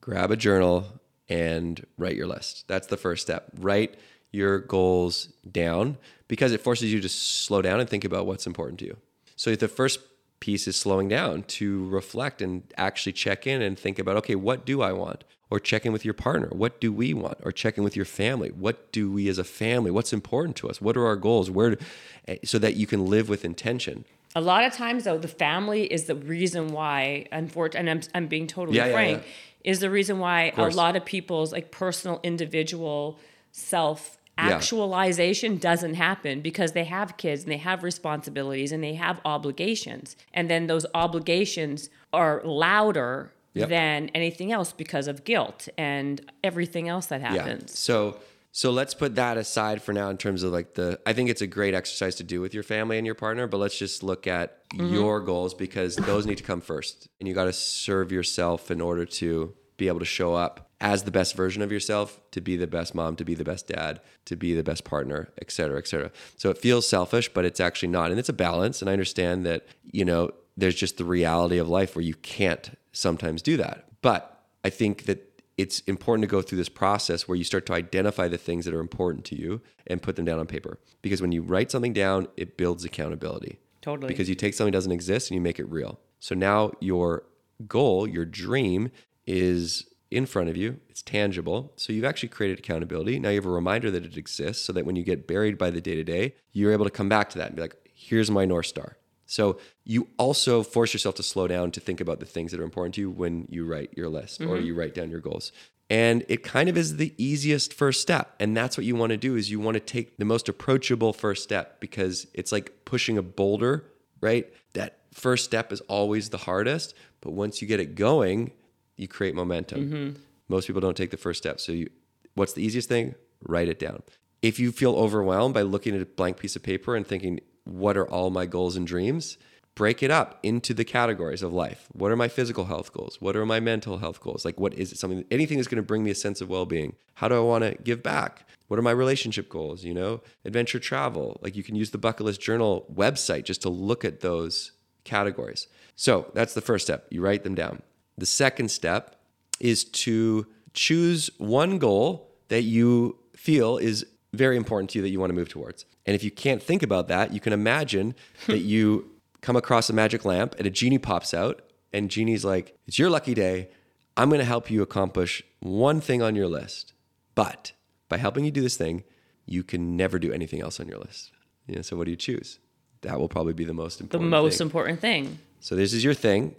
grab 0.00 0.32
a 0.32 0.36
journal, 0.36 0.84
and 1.28 1.86
write 1.96 2.16
your 2.16 2.26
list. 2.26 2.64
That's 2.66 2.88
the 2.88 2.96
first 2.96 3.22
step. 3.22 3.48
Write 3.58 3.94
your 4.32 4.58
goals 4.58 5.28
down 5.50 5.98
because 6.26 6.50
it 6.50 6.60
forces 6.60 6.92
you 6.92 7.00
to 7.00 7.08
slow 7.08 7.62
down 7.62 7.78
and 7.78 7.88
think 7.88 8.04
about 8.04 8.26
what's 8.26 8.44
important 8.44 8.80
to 8.80 8.86
you. 8.86 8.96
So 9.36 9.54
the 9.54 9.68
first 9.68 10.00
piece 10.40 10.68
is 10.68 10.76
slowing 10.76 11.08
down 11.08 11.42
to 11.44 11.88
reflect 11.88 12.42
and 12.42 12.62
actually 12.76 13.12
check 13.12 13.46
in 13.46 13.62
and 13.62 13.78
think 13.78 13.98
about 13.98 14.16
okay, 14.16 14.34
what 14.34 14.64
do 14.64 14.82
I 14.82 14.92
want? 14.92 15.24
Or 15.48 15.60
check 15.60 15.86
in 15.86 15.92
with 15.92 16.04
your 16.04 16.14
partner. 16.14 16.48
What 16.50 16.80
do 16.80 16.92
we 16.92 17.14
want? 17.14 17.38
Or 17.44 17.52
check 17.52 17.78
in 17.78 17.84
with 17.84 17.94
your 17.94 18.04
family. 18.04 18.48
What 18.50 18.90
do 18.90 19.12
we 19.12 19.28
as 19.28 19.38
a 19.38 19.44
family? 19.44 19.92
What's 19.92 20.12
important 20.12 20.56
to 20.56 20.68
us? 20.68 20.80
What 20.80 20.96
are 20.96 21.06
our 21.06 21.14
goals? 21.14 21.50
Where 21.50 21.76
do, 21.76 22.36
so 22.44 22.58
that 22.58 22.74
you 22.74 22.86
can 22.86 23.06
live 23.06 23.28
with 23.28 23.44
intention. 23.44 24.04
A 24.34 24.40
lot 24.40 24.64
of 24.64 24.72
times, 24.72 25.04
though, 25.04 25.18
the 25.18 25.28
family 25.28 25.84
is 25.84 26.04
the 26.06 26.16
reason 26.16 26.68
why, 26.72 27.26
unfortunately, 27.30 27.88
and 27.88 28.04
I'm, 28.04 28.10
I'm 28.14 28.26
being 28.26 28.46
totally 28.46 28.76
Yeah, 28.76 28.86
yeah, 28.86 28.92
frank, 28.92 29.22
yeah. 29.22 29.70
is 29.70 29.80
the 29.80 29.88
reason 29.88 30.18
why 30.18 30.52
a 30.56 30.68
lot 30.68 30.96
of 30.96 31.04
people's 31.04 31.52
like 31.52 31.70
personal, 31.70 32.20
individual 32.22 33.18
self 33.52 34.18
Yeah. 34.38 34.48
actualization 34.48 35.56
doesn't 35.56 35.94
happen 35.94 36.40
because 36.40 36.72
they 36.72 36.84
have 36.84 37.16
kids 37.16 37.44
and 37.44 37.52
they 37.52 37.56
have 37.58 37.82
responsibilities 37.82 38.70
and 38.70 38.84
they 38.84 38.94
have 38.94 39.20
obligations. 39.24 40.16
And 40.34 40.50
then 40.50 40.66
those 40.66 40.84
obligations 40.94 41.88
are 42.12 42.42
louder 42.44 43.32
Yep. 43.54 43.70
than 43.70 44.10
anything 44.10 44.52
else 44.52 44.74
because 44.74 45.08
of 45.08 45.24
guilt 45.24 45.66
and 45.78 46.20
everything 46.44 46.90
else 46.90 47.06
that 47.06 47.22
happens. 47.22 47.36
Yeah. 47.36 47.42
happens. 47.44 47.78
So 47.78 48.18
so 48.56 48.70
let's 48.70 48.94
put 48.94 49.16
that 49.16 49.36
aside 49.36 49.82
for 49.82 49.92
now 49.92 50.08
in 50.08 50.16
terms 50.16 50.42
of 50.42 50.50
like 50.50 50.72
the 50.72 50.98
I 51.04 51.12
think 51.12 51.28
it's 51.28 51.42
a 51.42 51.46
great 51.46 51.74
exercise 51.74 52.14
to 52.14 52.22
do 52.22 52.40
with 52.40 52.54
your 52.54 52.62
family 52.62 52.96
and 52.96 53.04
your 53.04 53.14
partner, 53.14 53.46
but 53.46 53.58
let's 53.58 53.78
just 53.78 54.02
look 54.02 54.26
at 54.26 54.66
mm-hmm. 54.70 54.94
your 54.94 55.20
goals 55.20 55.52
because 55.52 55.94
those 55.96 56.24
need 56.24 56.38
to 56.38 56.42
come 56.42 56.62
first. 56.62 57.06
And 57.20 57.28
you 57.28 57.34
got 57.34 57.44
to 57.44 57.52
serve 57.52 58.12
yourself 58.12 58.70
in 58.70 58.80
order 58.80 59.04
to 59.04 59.52
be 59.76 59.88
able 59.88 59.98
to 59.98 60.06
show 60.06 60.34
up 60.34 60.65
as 60.80 61.04
the 61.04 61.10
best 61.10 61.34
version 61.34 61.62
of 61.62 61.72
yourself, 61.72 62.20
to 62.32 62.40
be 62.40 62.56
the 62.56 62.66
best 62.66 62.94
mom, 62.94 63.16
to 63.16 63.24
be 63.24 63.34
the 63.34 63.44
best 63.44 63.66
dad, 63.66 64.00
to 64.26 64.36
be 64.36 64.54
the 64.54 64.62
best 64.62 64.84
partner, 64.84 65.28
et 65.40 65.50
cetera, 65.50 65.78
et 65.78 65.88
cetera. 65.88 66.10
So 66.36 66.50
it 66.50 66.58
feels 66.58 66.86
selfish, 66.86 67.32
but 67.32 67.44
it's 67.46 67.60
actually 67.60 67.88
not. 67.88 68.10
And 68.10 68.20
it's 68.20 68.28
a 68.28 68.34
balance. 68.34 68.82
And 68.82 68.90
I 68.90 68.92
understand 68.92 69.46
that, 69.46 69.66
you 69.90 70.04
know, 70.04 70.32
there's 70.56 70.74
just 70.74 70.98
the 70.98 71.04
reality 71.04 71.58
of 71.58 71.68
life 71.68 71.96
where 71.96 72.04
you 72.04 72.14
can't 72.14 72.76
sometimes 72.92 73.40
do 73.40 73.56
that. 73.56 73.86
But 74.02 74.44
I 74.64 74.70
think 74.70 75.04
that 75.04 75.42
it's 75.56 75.80
important 75.80 76.22
to 76.22 76.26
go 76.26 76.42
through 76.42 76.58
this 76.58 76.68
process 76.68 77.26
where 77.26 77.36
you 77.36 77.44
start 77.44 77.64
to 77.66 77.72
identify 77.72 78.28
the 78.28 78.36
things 78.36 78.66
that 78.66 78.74
are 78.74 78.80
important 78.80 79.24
to 79.26 79.34
you 79.34 79.62
and 79.86 80.02
put 80.02 80.16
them 80.16 80.26
down 80.26 80.38
on 80.38 80.46
paper. 80.46 80.78
Because 81.00 81.22
when 81.22 81.32
you 81.32 81.40
write 81.40 81.70
something 81.70 81.94
down, 81.94 82.28
it 82.36 82.58
builds 82.58 82.84
accountability. 82.84 83.58
Totally. 83.80 84.08
Because 84.08 84.28
you 84.28 84.34
take 84.34 84.52
something 84.52 84.72
that 84.72 84.76
doesn't 84.76 84.92
exist 84.92 85.30
and 85.30 85.36
you 85.36 85.40
make 85.40 85.58
it 85.58 85.70
real. 85.70 85.98
So 86.18 86.34
now 86.34 86.72
your 86.80 87.22
goal, 87.66 88.06
your 88.06 88.26
dream 88.26 88.90
is 89.26 89.86
in 90.10 90.26
front 90.26 90.48
of 90.48 90.56
you, 90.56 90.78
it's 90.88 91.02
tangible. 91.02 91.72
So 91.76 91.92
you've 91.92 92.04
actually 92.04 92.28
created 92.28 92.58
accountability. 92.58 93.18
Now 93.18 93.30
you 93.30 93.36
have 93.36 93.46
a 93.46 93.50
reminder 93.50 93.90
that 93.90 94.04
it 94.04 94.16
exists 94.16 94.64
so 94.64 94.72
that 94.72 94.86
when 94.86 94.96
you 94.96 95.02
get 95.02 95.26
buried 95.26 95.58
by 95.58 95.70
the 95.70 95.80
day 95.80 95.94
to 95.94 96.04
day, 96.04 96.34
you're 96.52 96.72
able 96.72 96.84
to 96.84 96.90
come 96.90 97.08
back 97.08 97.30
to 97.30 97.38
that 97.38 97.48
and 97.48 97.56
be 97.56 97.62
like, 97.62 97.76
here's 97.94 98.30
my 98.30 98.44
North 98.44 98.66
Star. 98.66 98.96
So 99.26 99.58
you 99.84 100.08
also 100.18 100.62
force 100.62 100.92
yourself 100.92 101.16
to 101.16 101.22
slow 101.22 101.48
down 101.48 101.72
to 101.72 101.80
think 101.80 102.00
about 102.00 102.20
the 102.20 102.26
things 102.26 102.52
that 102.52 102.60
are 102.60 102.64
important 102.64 102.94
to 102.94 103.00
you 103.00 103.10
when 103.10 103.46
you 103.50 103.66
write 103.66 103.90
your 103.96 104.08
list 104.08 104.40
or 104.40 104.46
mm-hmm. 104.46 104.66
you 104.66 104.74
write 104.74 104.94
down 104.94 105.10
your 105.10 105.20
goals. 105.20 105.50
And 105.88 106.24
it 106.28 106.42
kind 106.42 106.68
of 106.68 106.76
is 106.76 106.96
the 106.96 107.12
easiest 107.16 107.72
first 107.72 108.00
step. 108.00 108.34
And 108.40 108.56
that's 108.56 108.76
what 108.76 108.86
you 108.86 108.96
want 108.96 109.10
to 109.10 109.16
do 109.16 109.36
is 109.36 109.50
you 109.50 109.60
want 109.60 109.74
to 109.74 109.80
take 109.80 110.16
the 110.16 110.24
most 110.24 110.48
approachable 110.48 111.12
first 111.12 111.42
step 111.42 111.80
because 111.80 112.26
it's 112.34 112.50
like 112.52 112.84
pushing 112.84 113.18
a 113.18 113.22
boulder, 113.22 113.84
right? 114.20 114.52
That 114.74 114.98
first 115.12 115.44
step 115.44 115.72
is 115.72 115.80
always 115.82 116.30
the 116.30 116.38
hardest, 116.38 116.94
but 117.20 117.32
once 117.32 117.62
you 117.62 117.68
get 117.68 117.80
it 117.80 117.94
going, 117.94 118.52
you 118.96 119.08
create 119.08 119.34
momentum. 119.34 119.90
Mm-hmm. 119.90 120.20
Most 120.48 120.66
people 120.66 120.80
don't 120.80 120.96
take 120.96 121.10
the 121.10 121.16
first 121.16 121.38
step. 121.38 121.60
So 121.60 121.72
you 121.72 121.90
what's 122.34 122.52
the 122.52 122.62
easiest 122.62 122.88
thing? 122.88 123.14
Write 123.42 123.68
it 123.68 123.78
down. 123.78 124.02
If 124.42 124.58
you 124.58 124.70
feel 124.70 124.94
overwhelmed 124.94 125.54
by 125.54 125.62
looking 125.62 125.94
at 125.94 126.02
a 126.02 126.06
blank 126.06 126.38
piece 126.38 126.56
of 126.56 126.62
paper 126.62 126.94
and 126.94 127.06
thinking, 127.06 127.40
what 127.64 127.96
are 127.96 128.08
all 128.08 128.30
my 128.30 128.46
goals 128.46 128.76
and 128.76 128.86
dreams? 128.86 129.38
Break 129.74 130.02
it 130.02 130.10
up 130.10 130.38
into 130.42 130.72
the 130.72 130.84
categories 130.84 131.42
of 131.42 131.52
life. 131.52 131.88
What 131.92 132.10
are 132.10 132.16
my 132.16 132.28
physical 132.28 132.64
health 132.64 132.92
goals? 132.92 133.20
What 133.20 133.36
are 133.36 133.44
my 133.44 133.60
mental 133.60 133.98
health 133.98 134.20
goals? 134.20 134.44
Like, 134.44 134.58
what 134.58 134.72
is 134.74 134.92
it 134.92 134.98
something, 134.98 135.24
anything 135.30 135.58
that's 135.58 135.68
going 135.68 135.76
to 135.76 135.86
bring 135.86 136.02
me 136.02 136.10
a 136.10 136.14
sense 136.14 136.40
of 136.40 136.48
well 136.48 136.64
being? 136.64 136.94
How 137.14 137.28
do 137.28 137.34
I 137.34 137.40
want 137.40 137.64
to 137.64 137.74
give 137.82 138.02
back? 138.02 138.48
What 138.68 138.78
are 138.78 138.82
my 138.82 138.90
relationship 138.90 139.50
goals? 139.50 139.84
You 139.84 139.92
know, 139.92 140.22
adventure 140.46 140.78
travel. 140.78 141.38
Like, 141.42 141.56
you 141.56 141.62
can 141.62 141.74
use 141.74 141.90
the 141.90 141.98
Bucket 141.98 142.24
List 142.24 142.40
Journal 142.40 142.86
website 142.92 143.44
just 143.44 143.62
to 143.62 143.68
look 143.68 144.04
at 144.04 144.20
those 144.20 144.72
categories. 145.04 145.66
So, 145.94 146.30
that's 146.32 146.54
the 146.54 146.62
first 146.62 146.86
step. 146.86 147.06
You 147.10 147.20
write 147.20 147.44
them 147.44 147.54
down. 147.54 147.82
The 148.18 148.26
second 148.26 148.70
step 148.70 149.16
is 149.60 149.84
to 149.84 150.46
choose 150.72 151.30
one 151.38 151.78
goal 151.78 152.30
that 152.48 152.62
you 152.62 153.18
feel 153.34 153.78
is 153.78 154.06
very 154.32 154.56
important 154.56 154.90
to 154.90 154.98
you 154.98 155.02
that 155.02 155.08
you 155.08 155.18
want 155.18 155.30
to 155.30 155.34
move 155.34 155.48
towards. 155.48 155.84
And 156.04 156.14
if 156.14 156.22
you 156.22 156.30
can't 156.30 156.62
think 156.62 156.82
about 156.82 157.08
that, 157.08 157.32
you 157.32 157.40
can 157.40 157.52
imagine 157.52 158.14
that 158.46 158.60
you 158.60 159.10
come 159.40 159.56
across 159.56 159.88
a 159.90 159.92
magic 159.92 160.24
lamp 160.24 160.54
and 160.58 160.66
a 160.66 160.70
genie 160.70 160.98
pops 160.98 161.32
out, 161.34 161.62
and 161.92 162.10
genie's 162.10 162.44
like, 162.44 162.76
It's 162.86 162.98
your 162.98 163.10
lucky 163.10 163.34
day. 163.34 163.68
I'm 164.16 164.28
going 164.28 164.38
to 164.38 164.46
help 164.46 164.70
you 164.70 164.80
accomplish 164.82 165.42
one 165.60 166.00
thing 166.00 166.22
on 166.22 166.34
your 166.34 166.48
list. 166.48 166.94
But 167.34 167.72
by 168.08 168.16
helping 168.16 168.44
you 168.44 168.50
do 168.50 168.62
this 168.62 168.76
thing, 168.76 169.04
you 169.44 169.62
can 169.62 169.96
never 169.96 170.18
do 170.18 170.32
anything 170.32 170.62
else 170.62 170.80
on 170.80 170.88
your 170.88 170.98
list. 170.98 171.32
You 171.66 171.76
know, 171.76 171.82
so 171.82 171.96
what 171.96 172.04
do 172.04 172.10
you 172.10 172.16
choose? 172.16 172.58
That 173.02 173.20
will 173.20 173.28
probably 173.28 173.52
be 173.52 173.64
the 173.64 173.74
most 173.74 174.00
important. 174.00 174.30
The 174.30 174.30
most 174.30 174.58
thing. 174.58 174.66
important 174.66 175.00
thing. 175.00 175.38
So 175.60 175.76
this 175.76 175.92
is 175.92 176.02
your 176.02 176.14
thing. 176.14 176.54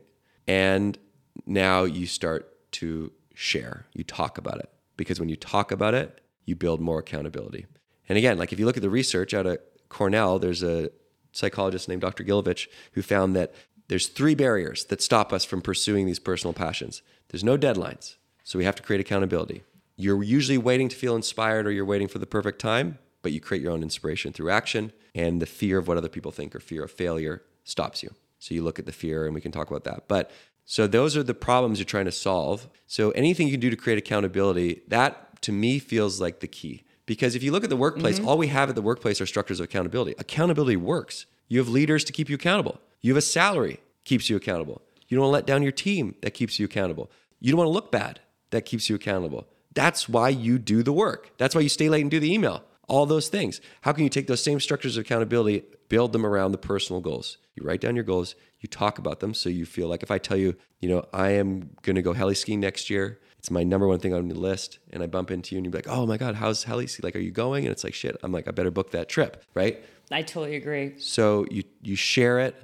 And 0.48 0.98
now 1.46 1.84
you 1.84 2.06
start 2.06 2.72
to 2.74 3.12
share. 3.34 3.86
You 3.94 4.04
talk 4.04 4.38
about 4.38 4.60
it. 4.60 4.70
Because 4.96 5.20
when 5.20 5.30
you 5.30 5.36
talk 5.36 5.72
about 5.72 5.94
it, 5.94 6.22
you 6.46 6.56
build 6.56 6.82
more 6.82 7.00
accountability. 7.00 7.68
And 8.10 8.18
again, 8.18 8.38
like 8.38 8.52
if 8.52 8.60
you 8.60 8.66
look 8.66 8.78
at 8.78 8.84
the 8.84 8.90
research 8.90 9.34
out 9.34 9.46
of 9.46 9.60
Cornell, 9.90 10.40
there's 10.40 10.64
a 10.64 10.90
psychologist 11.32 11.88
named 11.88 12.02
Dr. 12.02 12.24
Gilovich 12.24 12.68
who 12.94 13.02
found 13.02 13.36
that 13.36 13.54
there's 13.90 14.08
three 14.08 14.36
barriers 14.36 14.86
that 14.86 15.02
stop 15.02 15.32
us 15.32 15.46
from 15.46 15.62
pursuing 15.62 16.06
these 16.06 16.20
personal 16.20 16.54
passions. 16.54 17.02
There's 17.30 17.44
no 17.44 17.58
deadlines. 17.58 18.16
So 18.44 18.58
we 18.58 18.66
have 18.66 18.76
to 18.76 18.84
create 18.84 19.02
accountability. 19.02 19.64
You're 19.96 20.24
usually 20.24 20.58
waiting 20.58 20.90
to 20.90 20.96
feel 20.96 21.16
inspired 21.16 21.68
or 21.68 21.72
you're 21.72 21.86
waiting 21.86 22.08
for 22.08 22.20
the 22.20 22.26
perfect 22.26 22.60
time, 22.60 22.98
but 23.22 23.32
you 23.32 23.40
create 23.40 23.62
your 23.62 23.72
own 23.72 23.84
inspiration 23.84 24.34
through 24.34 24.50
action. 24.50 24.94
And 25.14 25.42
the 25.42 25.46
fear 25.46 25.78
of 25.78 25.88
what 25.88 25.98
other 25.98 26.10
people 26.10 26.32
think 26.32 26.56
or 26.56 26.60
fear 26.60 26.84
of 26.84 26.92
failure 26.92 27.44
stops 27.64 28.04
you. 28.04 28.14
So 28.40 28.54
you 28.54 28.64
look 28.64 28.80
at 28.80 28.86
the 28.86 28.92
fear 28.92 29.26
and 29.26 29.34
we 29.34 29.42
can 29.42 29.52
talk 29.52 29.70
about 29.70 29.84
that. 29.86 30.08
But 30.08 30.32
so 30.70 30.86
those 30.86 31.16
are 31.16 31.24
the 31.24 31.34
problems 31.34 31.80
you're 31.80 31.86
trying 31.86 32.06
to 32.06 32.12
solve. 32.12 32.68
So 32.88 33.12
anything 33.12 33.48
you 33.48 33.54
can 33.54 33.62
do 33.62 33.70
to 33.70 33.78
create 33.78 33.98
accountability, 33.98 34.82
that 34.90 35.42
to 35.44 35.54
me 35.54 35.80
feels 35.80 36.20
like 36.20 36.42
the 36.42 36.48
key. 36.48 36.84
Because 37.06 37.36
if 37.36 37.42
you 37.42 37.54
look 37.54 37.64
at 37.64 37.70
the 37.70 37.78
workplace, 37.78 38.20
mm-hmm. 38.20 38.28
all 38.28 38.38
we 38.38 38.48
have 38.48 38.68
at 38.68 38.76
the 38.76 38.82
workplace 38.82 39.22
are 39.22 39.26
structures 39.26 39.62
of 39.62 39.64
accountability. 39.64 40.14
Accountability 40.20 40.76
works. 40.76 41.26
You 41.48 41.60
have 41.60 41.70
leaders 41.70 42.04
to 42.04 42.12
keep 42.12 42.28
you 42.28 42.36
accountable. 42.36 42.82
You 43.00 43.14
have 43.14 43.18
a 43.18 43.22
salary 43.22 43.80
keeps 44.04 44.30
you 44.30 44.36
accountable. 44.36 44.82
You 45.08 45.16
don't 45.16 45.24
want 45.24 45.32
to 45.32 45.36
let 45.36 45.48
down 45.48 45.64
your 45.64 45.72
team 45.72 46.16
that 46.22 46.34
keeps 46.34 46.60
you 46.60 46.66
accountable. 46.66 47.10
You 47.40 47.54
don't 47.54 47.60
want 47.60 47.70
to 47.70 47.74
look 47.74 47.90
bad 47.90 48.20
that 48.50 48.66
keeps 48.66 48.90
you 48.90 48.96
accountable. 48.98 49.48
That's 49.74 50.10
why 50.10 50.30
you 50.30 50.60
do 50.60 50.84
the 50.84 50.92
work. 50.92 51.32
That's 51.38 51.56
why 51.56 51.62
you 51.62 51.70
stay 51.70 51.88
late 51.88 52.02
and 52.02 52.12
do 52.12 52.20
the 52.20 52.34
email. 52.34 52.66
All 52.88 53.06
those 53.06 53.28
things. 53.28 53.60
How 53.82 53.92
can 53.92 54.04
you 54.04 54.10
take 54.10 54.28
those 54.28 54.44
same 54.44 54.60
structures 54.60 54.98
of 54.98 55.02
accountability, 55.02 55.64
build 55.90 56.14
them 56.14 56.26
around 56.26 56.52
the 56.52 56.58
personal 56.58 57.02
goals? 57.02 57.38
You 57.56 57.64
write 57.64 57.82
down 57.82 57.96
your 57.96 58.06
goals, 58.06 58.36
you 58.60 58.70
talk 58.70 58.98
about 58.98 59.20
them 59.20 59.34
so 59.34 59.50
you 59.50 59.66
feel 59.66 59.88
like 59.88 60.04
if 60.04 60.12
I 60.12 60.18
tell 60.18 60.38
you, 60.38 60.56
you 60.80 60.90
know, 60.90 61.06
I 61.14 61.32
am 61.32 61.76
going 61.82 61.96
to 61.96 62.02
go 62.02 62.14
heli 62.14 62.36
skiing 62.36 62.60
next 62.60 62.90
year, 62.90 63.20
it's 63.38 63.52
my 63.52 63.64
number 63.64 63.88
one 63.88 64.00
thing 64.00 64.14
on 64.14 64.28
the 64.28 64.36
list, 64.36 64.80
and 64.92 65.04
I 65.04 65.08
bump 65.08 65.32
into 65.32 65.54
you 65.54 65.60
and 65.60 65.66
you're 65.66 65.74
like, 65.74 65.88
oh 65.88 66.06
my 66.06 66.18
God, 66.18 66.36
how's 66.36 66.64
heli 66.64 66.88
ski? 66.88 67.02
Like, 67.04 67.16
are 67.16 67.20
you 67.20 67.32
going? 67.32 67.66
And 67.66 67.72
it's 67.72 67.84
like, 67.84 67.94
shit, 67.94 68.18
I'm 68.24 68.32
like, 68.32 68.48
I 68.48 68.52
better 68.52 68.72
book 68.72 68.92
that 68.92 69.10
trip, 69.10 69.44
right? 69.54 69.84
I 70.12 70.22
totally 70.22 70.56
agree. 70.56 71.00
So 71.00 71.46
you 71.52 71.64
you 71.82 71.96
share 71.96 72.40
it 72.40 72.56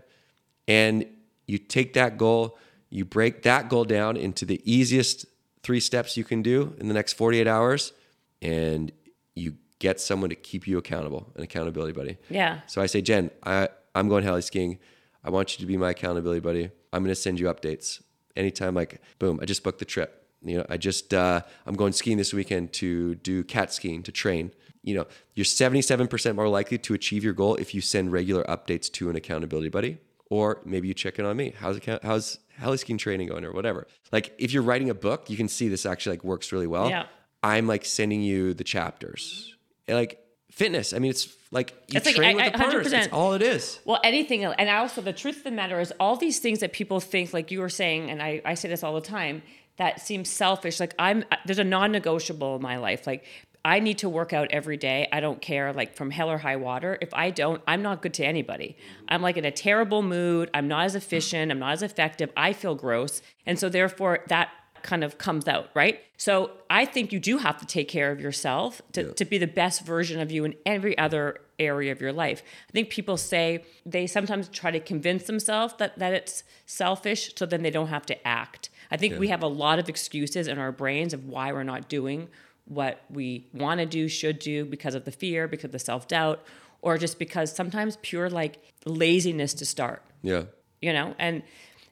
and 0.67 1.05
you 1.45 1.57
take 1.57 1.93
that 1.93 2.17
goal, 2.17 2.57
you 2.89 3.05
break 3.05 3.43
that 3.43 3.69
goal 3.69 3.85
down 3.85 4.17
into 4.17 4.45
the 4.45 4.61
easiest 4.69 5.25
three 5.61 5.79
steps 5.79 6.17
you 6.17 6.23
can 6.23 6.41
do 6.41 6.75
in 6.79 6.87
the 6.87 6.93
next 6.93 7.13
48 7.13 7.47
hours 7.47 7.93
and 8.41 8.91
you 9.35 9.55
get 9.83 9.99
someone 9.99 10.29
to 10.29 10.35
keep 10.35 10.65
you 10.65 10.77
accountable, 10.77 11.29
an 11.35 11.43
accountability 11.43 11.91
buddy. 11.91 12.17
Yeah. 12.29 12.61
So 12.67 12.81
I 12.81 12.85
say, 12.85 13.01
Jen, 13.01 13.29
I, 13.43 13.67
I'm 13.93 14.07
going 14.07 14.23
heli 14.23 14.41
skiing. 14.41 14.79
I 15.25 15.29
want 15.29 15.53
you 15.53 15.63
to 15.63 15.67
be 15.67 15.75
my 15.75 15.89
accountability 15.89 16.39
buddy. 16.39 16.71
I'm 16.93 17.03
going 17.03 17.13
to 17.13 17.21
send 17.21 17.37
you 17.37 17.47
updates 17.47 18.01
anytime. 18.37 18.75
Like, 18.75 19.01
boom, 19.19 19.39
I 19.41 19.45
just 19.45 19.61
booked 19.61 19.79
the 19.79 19.85
trip. 19.85 20.25
You 20.41 20.59
know, 20.59 20.65
I 20.69 20.77
just 20.77 21.13
uh, 21.13 21.41
I'm 21.65 21.75
going 21.75 21.91
skiing 21.91 22.17
this 22.17 22.33
weekend 22.33 22.71
to 22.73 23.15
do 23.15 23.43
cat 23.43 23.73
skiing 23.73 24.03
to 24.03 24.11
train. 24.11 24.53
You 24.83 24.95
know, 24.95 25.05
you're 25.33 25.45
77% 25.45 26.35
more 26.35 26.47
likely 26.47 26.77
to 26.77 26.93
achieve 26.93 27.23
your 27.23 27.33
goal 27.33 27.55
if 27.55 27.75
you 27.75 27.81
send 27.81 28.13
regular 28.13 28.43
updates 28.45 28.89
to 28.93 29.09
an 29.09 29.17
accountability 29.17 29.69
buddy, 29.69 29.97
or 30.29 30.61
maybe 30.65 30.87
you 30.87 30.93
check 30.93 31.19
in 31.19 31.25
on 31.25 31.35
me. 31.35 31.53
How's 31.57 31.75
account, 31.75 32.03
how's 32.03 32.39
heli 32.57 32.77
skiing 32.77 32.97
training 32.97 33.27
going, 33.27 33.43
or 33.43 33.51
whatever. 33.51 33.87
Like, 34.13 34.33
if 34.37 34.53
you're 34.53 34.63
writing 34.63 34.89
a 34.89 34.93
book, 34.93 35.29
you 35.29 35.35
can 35.35 35.49
see 35.49 35.67
this 35.67 35.85
actually 35.85 36.17
like 36.17 36.23
works 36.23 36.53
really 36.53 36.67
well. 36.67 36.89
Yeah. 36.89 37.05
I'm 37.43 37.67
like 37.67 37.83
sending 37.83 38.21
you 38.21 38.53
the 38.53 38.63
chapters, 38.63 39.55
like 39.87 40.19
fitness. 40.51 40.93
I 40.93 40.99
mean, 40.99 41.11
it's 41.11 41.27
like 41.51 41.71
you 41.89 41.97
It's 41.97 42.05
like, 42.05 42.15
train 42.15 42.39
I- 42.39 42.43
with 42.45 42.53
the 42.53 42.59
I- 42.59 42.63
partners. 42.63 42.87
100%. 42.87 42.89
That's 42.91 43.07
all 43.13 43.33
it 43.33 43.41
is. 43.41 43.79
Well, 43.85 43.99
anything, 44.03 44.43
and 44.45 44.69
I 44.69 44.77
also 44.77 45.01
the 45.01 45.13
truth 45.13 45.37
of 45.37 45.43
the 45.43 45.51
matter 45.51 45.79
is 45.79 45.93
all 45.99 46.15
these 46.15 46.39
things 46.39 46.59
that 46.59 46.73
people 46.73 46.99
think, 46.99 47.33
like 47.33 47.51
you 47.51 47.59
were 47.59 47.69
saying, 47.69 48.09
and 48.09 48.21
I, 48.21 48.41
I 48.45 48.53
say 48.53 48.69
this 48.69 48.83
all 48.83 48.93
the 48.95 49.01
time, 49.01 49.41
that 49.77 49.99
seems 50.01 50.29
selfish. 50.29 50.79
Like 50.79 50.93
I'm, 50.99 51.23
uh, 51.31 51.37
there's 51.45 51.59
a 51.59 51.63
non-negotiable 51.63 52.57
in 52.57 52.61
my 52.61 52.77
life. 52.77 53.07
Like 53.07 53.25
I 53.65 53.79
need 53.79 53.97
to 53.99 54.09
work 54.09 54.33
out 54.33 54.49
every 54.51 54.77
day. 54.77 55.07
I 55.11 55.19
don't 55.21 55.41
care, 55.41 55.73
like 55.73 55.95
from 55.95 56.11
hell 56.11 56.29
or 56.29 56.37
high 56.37 56.57
water. 56.57 56.97
If 57.01 57.13
I 57.13 57.31
don't, 57.31 57.61
I'm 57.67 57.81
not 57.81 58.01
good 58.01 58.13
to 58.15 58.25
anybody. 58.25 58.77
I'm 59.07 59.21
like 59.21 59.37
in 59.37 59.45
a 59.45 59.51
terrible 59.51 60.03
mood. 60.03 60.49
I'm 60.53 60.67
not 60.67 60.85
as 60.85 60.95
efficient. 60.95 61.51
I'm 61.51 61.59
not 61.59 61.71
as 61.73 61.81
effective. 61.81 62.29
I 62.37 62.53
feel 62.53 62.75
gross, 62.75 63.21
and 63.45 63.57
so 63.57 63.69
therefore 63.69 64.19
that 64.27 64.49
kind 64.83 65.03
of 65.03 65.17
comes 65.17 65.47
out, 65.47 65.69
right? 65.73 65.99
So 66.17 66.51
I 66.69 66.85
think 66.85 67.11
you 67.11 67.19
do 67.19 67.37
have 67.37 67.57
to 67.59 67.65
take 67.65 67.87
care 67.87 68.11
of 68.11 68.21
yourself 68.21 68.81
to, 68.93 69.13
to 69.13 69.25
be 69.25 69.37
the 69.37 69.47
best 69.47 69.85
version 69.85 70.19
of 70.19 70.31
you 70.31 70.45
in 70.45 70.55
every 70.65 70.97
other 70.97 71.39
area 71.59 71.91
of 71.91 72.01
your 72.01 72.13
life. 72.13 72.43
I 72.69 72.71
think 72.71 72.89
people 72.89 73.17
say 73.17 73.63
they 73.85 74.07
sometimes 74.07 74.49
try 74.49 74.71
to 74.71 74.79
convince 74.79 75.23
themselves 75.23 75.73
that, 75.79 75.97
that 75.99 76.13
it's 76.13 76.43
selfish 76.65 77.33
so 77.35 77.45
then 77.45 77.63
they 77.63 77.71
don't 77.71 77.87
have 77.87 78.05
to 78.07 78.27
act. 78.27 78.69
I 78.91 78.97
think 78.97 79.17
we 79.19 79.29
have 79.29 79.41
a 79.41 79.47
lot 79.47 79.79
of 79.79 79.89
excuses 79.89 80.47
in 80.47 80.57
our 80.59 80.71
brains 80.71 81.13
of 81.13 81.25
why 81.27 81.51
we're 81.51 81.63
not 81.63 81.89
doing 81.89 82.29
what 82.65 83.01
we 83.09 83.47
want 83.53 83.79
to 83.79 83.85
do, 83.85 84.07
should 84.07 84.39
do 84.39 84.65
because 84.65 84.95
of 84.95 85.03
the 85.05 85.11
fear, 85.11 85.47
because 85.47 85.65
of 85.65 85.71
the 85.71 85.79
self 85.79 86.07
doubt, 86.07 86.43
or 86.81 86.97
just 86.97 87.17
because 87.19 87.53
sometimes 87.53 87.97
pure 88.01 88.29
like 88.29 88.59
laziness 88.85 89.53
to 89.55 89.65
start 89.65 90.03
Yeah. 90.21 90.43
you 90.81 90.91
know 90.93 91.15
and 91.17 91.41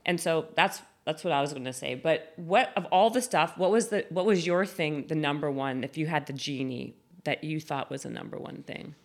and 0.05 0.19
so 0.19 0.47
that's 0.55 0.81
that's 1.05 1.23
what 1.23 1.33
i 1.33 1.41
was 1.41 1.51
going 1.51 1.65
to 1.65 1.73
say 1.73 1.95
but 1.95 2.33
what 2.35 2.71
of 2.75 2.85
all 2.85 3.09
the 3.09 3.21
stuff 3.21 3.57
what 3.57 3.71
was 3.71 3.87
the 3.89 4.05
what 4.09 4.25
was 4.25 4.45
your 4.45 4.65
thing 4.65 5.05
the 5.07 5.15
number 5.15 5.49
one 5.49 5.83
if 5.83 5.97
you 5.97 6.07
had 6.07 6.25
the 6.27 6.33
genie 6.33 6.95
that 7.23 7.43
you 7.43 7.59
thought 7.59 7.89
was 7.89 8.03
the 8.03 8.09
number 8.09 8.37
one 8.37 8.63
thing 8.63 8.95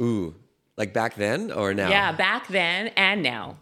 Ooh, 0.00 0.34
like 0.76 0.92
back 0.94 1.14
then 1.16 1.50
or 1.52 1.74
now? 1.74 1.88
yeah 1.88 2.12
back 2.12 2.48
then 2.48 2.88
and 2.96 3.22
now 3.22 3.56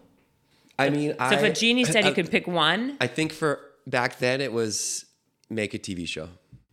I 0.79 0.89
mean, 0.89 1.11
so 1.11 1.17
I, 1.19 1.35
if 1.35 1.43
a 1.43 1.53
genie 1.53 1.85
said 1.85 2.07
you 2.07 2.13
could 2.15 2.31
pick 2.31 2.47
one 2.47 2.97
I 3.03 3.07
think 3.07 3.33
for 3.33 3.61
back 3.87 4.19
then 4.19 4.41
it 4.41 4.51
was 4.51 5.05
make 5.51 5.75
a 5.75 5.79
TV 5.79 6.09
show. 6.09 6.31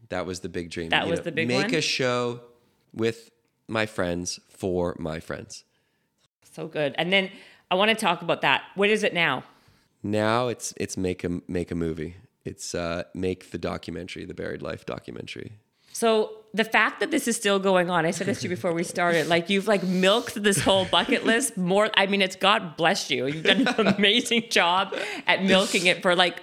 That 0.07 0.25
was 0.25 0.39
the 0.39 0.47
big 0.47 0.69
dream. 0.69 0.89
That 0.89 1.03
you 1.03 1.11
was 1.11 1.19
the 1.21 1.31
big 1.33 1.49
make 1.49 1.65
one? 1.65 1.75
a 1.75 1.81
show 1.81 2.39
with 2.93 3.31
my 3.67 3.85
friends 3.85 4.39
for 4.49 4.95
my 4.97 5.19
friends. 5.19 5.63
so 6.53 6.67
good 6.67 6.95
and 6.97 7.11
then 7.13 7.29
i 7.69 7.75
want 7.75 7.89
to 7.89 7.95
talk 7.95 8.21
about 8.21 8.41
that 8.41 8.63
what 8.75 8.89
is 8.89 9.03
it 9.03 9.13
now 9.13 9.43
Now 10.07 10.47
it's 10.47 10.73
it's 10.77 10.95
make 10.95 11.23
a 11.25 11.41
make 11.47 11.69
a 11.69 11.75
movie. 11.75 12.15
It's 12.45 12.73
uh, 12.73 13.03
make 13.13 13.51
the 13.51 13.57
documentary, 13.57 14.23
the 14.23 14.33
buried 14.33 14.61
life 14.61 14.85
documentary. 14.85 15.51
So 15.91 16.31
the 16.53 16.63
fact 16.63 17.01
that 17.01 17.11
this 17.11 17.27
is 17.27 17.35
still 17.35 17.59
going 17.59 17.89
on, 17.89 18.05
I 18.05 18.11
said 18.11 18.27
this 18.27 18.39
to 18.39 18.43
you 18.43 18.49
before 18.49 18.71
we 18.71 18.85
started, 18.85 19.27
like 19.27 19.49
you've 19.49 19.67
like 19.67 19.83
milked 19.83 20.41
this 20.41 20.61
whole 20.61 20.85
bucket 20.85 21.25
list 21.25 21.57
more. 21.57 21.89
I 21.95 22.05
mean, 22.05 22.21
it's 22.21 22.37
God 22.37 22.77
bless 22.77 23.11
you. 23.11 23.27
You've 23.27 23.43
done 23.43 23.67
an 23.67 23.87
amazing 23.97 24.45
job 24.49 24.95
at 25.25 25.43
milking 25.43 25.87
it 25.87 26.01
for 26.01 26.15
like 26.15 26.39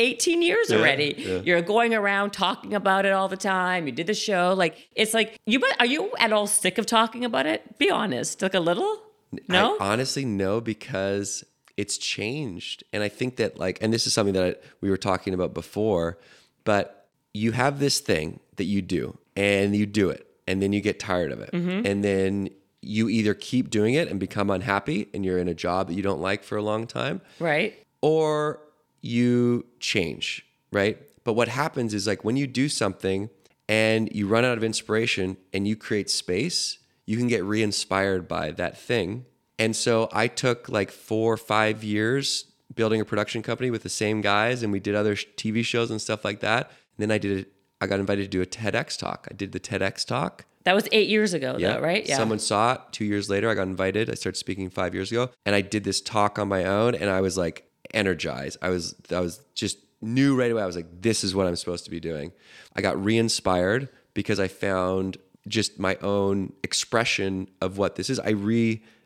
18 0.00 0.42
years 0.42 0.72
already. 0.72 1.14
yeah. 1.16 1.38
You're 1.44 1.62
going 1.62 1.94
around 1.94 2.32
talking 2.32 2.74
about 2.74 3.06
it 3.06 3.12
all 3.12 3.28
the 3.28 3.36
time. 3.36 3.86
You 3.86 3.92
did 3.92 4.08
the 4.08 4.14
show. 4.14 4.54
Like 4.56 4.88
it's 4.96 5.14
like 5.14 5.38
you 5.46 5.60
but 5.60 5.76
are 5.78 5.86
you 5.86 6.10
at 6.18 6.32
all 6.32 6.48
sick 6.48 6.78
of 6.78 6.86
talking 6.86 7.24
about 7.24 7.46
it? 7.46 7.78
Be 7.78 7.90
honest. 7.90 8.42
Like 8.42 8.54
a 8.54 8.60
little? 8.60 9.02
No? 9.48 9.76
I 9.78 9.92
honestly 9.92 10.24
no 10.24 10.60
because 10.60 11.44
it's 11.76 11.98
changed, 11.98 12.84
and 12.92 13.02
I 13.02 13.08
think 13.08 13.36
that 13.36 13.58
like, 13.58 13.78
and 13.82 13.92
this 13.92 14.06
is 14.06 14.12
something 14.12 14.34
that 14.34 14.44
I, 14.44 14.54
we 14.80 14.90
were 14.90 14.96
talking 14.96 15.34
about 15.34 15.54
before, 15.54 16.18
but 16.64 17.08
you 17.32 17.52
have 17.52 17.78
this 17.80 17.98
thing 18.00 18.40
that 18.56 18.64
you 18.64 18.80
do, 18.82 19.18
and 19.36 19.74
you 19.74 19.86
do 19.86 20.08
it, 20.10 20.26
and 20.46 20.62
then 20.62 20.72
you 20.72 20.80
get 20.80 20.98
tired 21.00 21.32
of 21.32 21.40
it, 21.40 21.50
Mm-hmm. 21.52 21.86
and 21.86 22.04
then 22.04 22.48
you 22.80 23.08
either 23.08 23.32
keep 23.34 23.70
doing 23.70 23.94
it 23.94 24.08
and 24.08 24.20
become 24.20 24.50
unhappy, 24.50 25.08
and 25.14 25.24
you're 25.24 25.38
in 25.38 25.48
a 25.48 25.54
job 25.54 25.88
that 25.88 25.94
you 25.94 26.02
don't 26.02 26.20
like 26.20 26.44
for 26.44 26.56
a 26.56 26.62
long 26.62 26.86
time, 26.86 27.20
right? 27.40 27.74
or 28.02 28.60
you 29.00 29.64
change, 29.80 30.46
right? 30.72 30.98
But 31.24 31.32
what 31.34 31.48
happens 31.48 31.94
is 31.94 32.06
like 32.06 32.24
when 32.24 32.36
you 32.36 32.46
do 32.46 32.68
something 32.68 33.30
and 33.68 34.14
you 34.14 34.26
run 34.26 34.44
out 34.44 34.56
of 34.58 34.64
inspiration 34.64 35.36
and 35.54 35.66
you 35.66 35.74
create 35.76 36.10
space, 36.10 36.78
you 37.06 37.16
can 37.16 37.26
get 37.28 37.42
re 37.44 37.62
inspired 37.62 38.28
by 38.28 38.50
that 38.52 38.76
thing. 38.78 39.24
And 39.58 39.74
so 39.74 40.08
I 40.12 40.26
took 40.26 40.68
like 40.68 40.90
four 40.90 41.32
or 41.32 41.36
five 41.36 41.84
years 41.84 42.46
building 42.74 43.00
a 43.00 43.04
production 43.04 43.42
company 43.42 43.70
with 43.70 43.82
the 43.82 43.88
same 43.88 44.20
guys, 44.20 44.62
and 44.62 44.72
we 44.72 44.80
did 44.80 44.94
other 44.94 45.14
TV 45.14 45.64
shows 45.64 45.90
and 45.90 46.00
stuff 46.00 46.24
like 46.24 46.40
that. 46.40 46.68
And 46.68 46.98
then 46.98 47.10
I 47.10 47.18
did 47.18 47.38
it. 47.38 47.52
I 47.80 47.86
got 47.86 48.00
invited 48.00 48.22
to 48.22 48.28
do 48.28 48.42
a 48.42 48.46
TEDx 48.46 48.98
talk. 48.98 49.28
I 49.30 49.34
did 49.34 49.52
the 49.52 49.60
TEDx 49.60 50.04
talk. 50.06 50.46
That 50.64 50.74
was 50.74 50.88
eight 50.92 51.08
years 51.08 51.34
ago, 51.34 51.58
though, 51.58 51.80
right? 51.80 52.06
Yeah. 52.08 52.16
Someone 52.16 52.38
saw 52.38 52.74
it 52.74 52.80
two 52.90 53.04
years 53.04 53.28
later. 53.28 53.50
I 53.50 53.54
got 53.54 53.64
invited. 53.64 54.08
I 54.08 54.14
started 54.14 54.38
speaking 54.38 54.70
five 54.70 54.94
years 54.94 55.12
ago, 55.12 55.30
and 55.44 55.54
I 55.54 55.60
did 55.60 55.84
this 55.84 56.00
talk 56.00 56.38
on 56.38 56.48
my 56.48 56.64
own, 56.64 56.94
and 56.94 57.10
I 57.10 57.20
was 57.20 57.36
like 57.36 57.68
energized. 57.92 58.58
I 58.62 58.70
was 58.70 58.94
I 59.14 59.20
was 59.20 59.40
just 59.54 59.78
knew 60.00 60.34
right 60.38 60.50
away. 60.50 60.62
I 60.62 60.66
was 60.66 60.76
like, 60.76 61.02
this 61.02 61.22
is 61.22 61.34
what 61.34 61.46
I'm 61.46 61.56
supposed 61.56 61.84
to 61.84 61.90
be 61.90 62.00
doing. 62.00 62.32
I 62.74 62.80
got 62.80 63.02
re-inspired 63.02 63.88
because 64.14 64.40
I 64.40 64.48
found 64.48 65.18
just 65.46 65.78
my 65.78 65.96
own 65.96 66.52
expression 66.62 67.48
of 67.60 67.76
what 67.76 67.96
this 67.96 68.08
is. 68.08 68.18
I 68.20 68.30